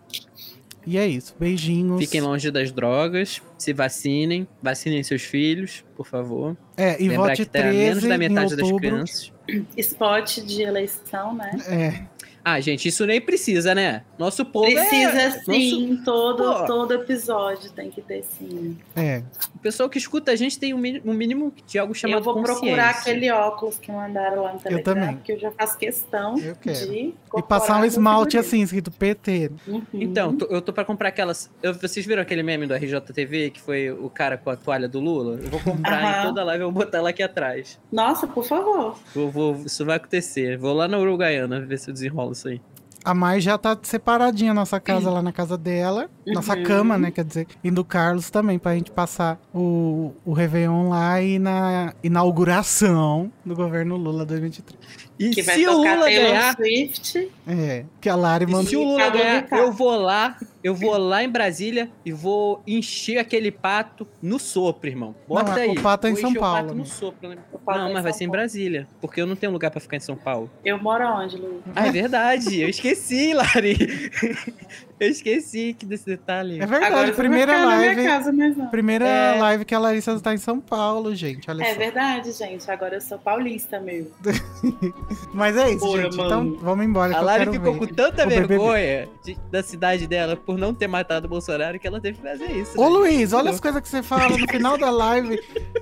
E 0.84 0.96
é 0.98 1.06
isso. 1.06 1.34
Beijinhos. 1.38 1.98
Fiquem 2.00 2.20
longe 2.20 2.48
das 2.50 2.70
drogas, 2.70 3.42
se 3.58 3.72
vacinem, 3.72 4.46
vacinem 4.62 5.02
seus 5.02 5.22
filhos, 5.22 5.84
por 5.96 6.06
favor. 6.06 6.56
É, 6.76 7.00
e 7.02 7.08
Lembrar 7.08 7.28
vote 7.30 7.44
que 7.44 7.50
tem 7.50 7.64
menos 7.72 8.02
13 8.04 8.08
da 8.08 8.14
em 8.14 8.18
metade 8.18 8.56
das 8.56 8.70
crianças. 8.72 9.32
Spot 9.76 10.36
de 10.44 10.62
eleição, 10.62 11.34
né? 11.34 11.50
É, 11.68 12.06
Ah, 12.48 12.60
gente, 12.60 12.86
isso 12.86 13.04
nem 13.04 13.20
precisa, 13.20 13.74
né? 13.74 14.02
Nosso 14.16 14.44
povo 14.44 14.66
Precisa 14.70 15.10
é... 15.20 15.30
sim, 15.32 16.00
todo, 16.04 16.44
Pô. 16.44 16.64
todo 16.64 16.94
episódio 16.94 17.72
tem 17.72 17.90
que 17.90 18.00
ter 18.00 18.22
sim. 18.22 18.78
é. 18.94 19.18
Nosso... 19.18 19.50
O 19.56 19.58
pessoal 19.58 19.88
que 19.88 19.98
escuta 19.98 20.30
a 20.30 20.36
gente 20.36 20.56
tem 20.56 20.72
um 20.72 20.78
mínimo, 20.78 21.10
um 21.10 21.12
mínimo 21.12 21.52
de 21.66 21.76
algo 21.76 21.92
chamado 21.92 22.20
eu 22.20 22.22
vou 22.22 22.40
procurar 22.40 22.90
aquele 22.90 23.28
óculos 23.32 23.80
que 23.80 23.90
mandaram 23.90 24.44
lá 24.44 24.52
no 24.52 24.60
Telegram, 24.60 24.94
também. 24.94 25.16
porque 25.16 25.32
eu 25.32 25.40
já 25.40 25.50
faço 25.50 25.76
questão 25.76 26.38
Eu 26.38 26.54
quero. 26.54 26.86
de 26.88 27.14
E 27.36 27.42
passar 27.48 27.80
um 27.80 27.84
esmalte 27.84 28.38
assim, 28.38 28.62
escrito 28.62 28.92
PT. 28.92 29.50
Uhum. 29.66 29.82
Então, 29.92 30.38
eu 30.48 30.62
tô 30.62 30.72
pra 30.72 30.84
comprar 30.84 31.08
aquelas. 31.08 31.50
eu- 31.60 31.74
vocês 31.74 32.06
viram 32.06 32.22
aquele 32.22 32.44
meme 32.44 32.64
do 32.68 32.74
RJTV 32.74 33.50
que 33.50 33.60
foi 33.60 33.90
o 33.90 34.08
cara 34.08 34.38
com 34.38 34.50
a 34.50 34.56
toalha 34.56 34.86
do 34.88 35.00
Lula? 35.00 35.40
Eu 35.42 35.50
vou 35.50 35.58
comprar 35.58 36.20
em 36.20 36.26
toda 36.28 36.44
live 36.44 36.62
e 36.62 36.64
vou 36.64 36.72
botar 36.72 36.98
ela 36.98 37.10
aqui 37.10 37.24
atrás. 37.24 37.76
Nossa, 37.90 38.28
por 38.28 38.44
favor. 38.44 38.96
Vou, 39.12 39.30
vou- 39.32 39.62
isso 39.66 39.84
vai 39.84 39.96
acontecer. 39.96 40.56
Vou 40.58 40.72
lá 40.74 40.86
na 40.86 40.96
Uruguaiana 40.96 41.58
ver 41.60 41.78
se 41.80 41.90
eu 41.90 41.94
desenrolo 41.94 42.35
isso 42.36 42.48
aí. 42.48 42.60
A 43.04 43.14
Mai 43.14 43.40
já 43.40 43.56
tá 43.56 43.78
separadinha 43.80 44.50
a 44.50 44.54
nossa 44.54 44.80
casa 44.80 45.08
lá 45.10 45.22
na 45.22 45.30
casa 45.32 45.56
dela. 45.56 46.10
Nossa 46.26 46.56
Uhum. 46.56 46.64
cama, 46.64 46.98
né? 46.98 47.12
Quer 47.12 47.24
dizer. 47.24 47.46
E 47.62 47.70
do 47.70 47.84
Carlos 47.84 48.30
também, 48.30 48.58
pra 48.58 48.74
gente 48.74 48.90
passar 48.90 49.40
o, 49.54 50.12
o 50.24 50.32
Réveillon 50.32 50.88
lá 50.88 51.22
e 51.22 51.38
na 51.38 51.94
inauguração 52.02 53.30
do 53.44 53.54
governo 53.54 53.96
Lula 53.96 54.26
2023. 54.26 54.76
E 55.18 55.30
Que 55.30 55.40
vai 55.42 55.54
se 55.54 55.66
o 55.66 55.72
Lula 55.72 55.84
Taylor 56.04 56.10
ganhar. 56.30 56.54
Swift. 56.56 57.30
É, 57.48 57.84
que 58.00 58.08
a 58.08 58.14
Lari 58.14 58.44
mandou. 58.46 58.66
se 58.66 58.76
o 58.76 58.82
Lula 58.84 59.08
ganhar, 59.08 59.46
eu 59.50 59.72
vou 59.72 59.96
lá, 59.96 60.36
eu 60.62 60.74
vou 60.74 60.96
lá 60.98 61.24
em 61.24 61.28
Brasília 61.30 61.88
e 62.04 62.12
vou 62.12 62.62
encher 62.66 63.16
aquele 63.18 63.50
pato 63.50 64.06
no 64.20 64.38
sopro, 64.38 64.90
irmão. 64.90 65.14
Bota 65.26 65.52
Não, 65.52 65.56
aí. 65.58 65.70
o 65.70 65.80
pato 65.80 66.06
é 66.06 66.10
em 66.10 66.16
São 66.16 66.34
Paulo, 66.34 66.56
pato 66.62 66.74
né? 66.74 66.80
no 66.80 66.86
sopro, 66.86 67.28
né? 67.30 67.38
O 67.50 67.58
pato 67.58 67.78
Não, 67.78 67.86
é 67.86 67.90
em 67.90 67.94
mas 67.94 68.02
vai 68.02 68.12
São 68.12 68.18
ser 68.18 68.24
em 68.24 68.26
Paulo. 68.26 68.38
Brasília, 68.40 68.88
porque 69.00 69.20
eu 69.20 69.26
não 69.26 69.36
tenho 69.36 69.52
lugar 69.52 69.70
pra 69.70 69.80
ficar 69.80 69.96
em 69.96 70.00
São 70.00 70.16
Paulo. 70.16 70.50
Eu 70.62 70.78
moro 70.82 71.04
onde, 71.06 71.36
Lu? 71.38 71.62
Ah, 71.74 71.86
é 71.86 71.90
verdade, 71.90 72.60
eu 72.60 72.68
esqueci, 72.68 73.32
Lari. 73.32 74.10
Eu 74.98 75.10
esqueci 75.10 75.76
que 75.78 75.84
desse 75.84 76.06
detalhe. 76.06 76.54
É 76.60 76.64
verdade, 76.66 76.86
Agora 76.94 77.12
primeira 77.12 77.52
ficar 77.52 77.66
na 77.66 77.76
minha 77.76 77.86
live. 77.94 78.04
casa. 78.04 78.32
Primeira 78.70 79.04
É. 79.06 79.38
live 79.38 79.64
que 79.66 79.74
a 79.74 79.78
Larissa 79.78 80.18
tá 80.20 80.32
em 80.32 80.38
São 80.38 80.58
Paulo, 80.58 81.14
gente. 81.14 81.50
Olha 81.50 81.62
É 81.64 81.72
só. 81.74 81.78
verdade, 81.78 82.32
gente. 82.32 82.70
Agora 82.70 82.94
eu 82.94 83.00
sou 83.02 83.18
paulista 83.18 83.78
mesmo. 83.78 84.10
Mas 85.34 85.54
é 85.56 85.68
isso, 85.70 85.80
Bora, 85.80 86.02
gente. 86.04 86.16
mano. 86.16 86.26
Então 86.28 86.56
vamos 86.62 86.86
embora. 86.86 87.14
A 87.14 87.20
Lari 87.20 87.50
ficou 87.52 87.74
ver. 87.74 87.78
com 87.78 87.86
tanta 87.94 88.24
O 88.24 88.28
vergonha 88.28 89.06
de- 89.22 89.38
da 89.50 89.62
cidade 89.62 90.06
dela 90.06 90.34
por 90.34 90.56
não 90.56 90.72
ter 90.72 90.86
matado 90.86 91.26
o 91.26 91.28
Bolsonaro 91.28 91.78
que 91.78 91.86
ela 91.86 92.00
teve 92.00 92.16
que 92.16 92.22
fazer 92.22 92.50
isso. 92.52 92.80
Ô 92.80 92.84
né? 92.84 92.88
Luiz, 92.88 93.32
olha 93.34 93.50
as 93.50 93.60
coisas 93.60 93.82
que 93.82 93.88
você 93.88 94.02
fala 94.02 94.30
no 94.38 94.48
final 94.48 94.78
da 94.78 94.90
live. 94.90 95.38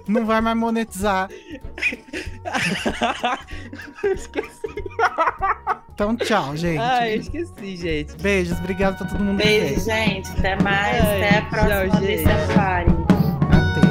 Não 0.09 0.27
vai 0.27 0.41
mais 0.41 0.57
monetizar. 0.57 1.29
Então, 5.95 6.17
tchau, 6.17 6.57
gente. 6.57 6.81
Ai, 6.81 7.15
eu 7.15 7.21
esqueci, 7.21 7.77
gente. 7.77 8.17
Beijos, 8.21 8.59
obrigado 8.59 8.99
pra 9.05 9.11
todo 9.11 9.25
mundo. 9.25 9.37
Beijo, 9.37 9.75
ver. 9.75 9.81
gente. 9.81 10.31
Até 10.39 10.57
mais. 10.63 11.03
Até 11.03 11.39
a 11.39 11.43
próxima 11.43 12.01
de 12.01 12.19
Safari. 12.19 12.91
Até. 13.51 13.85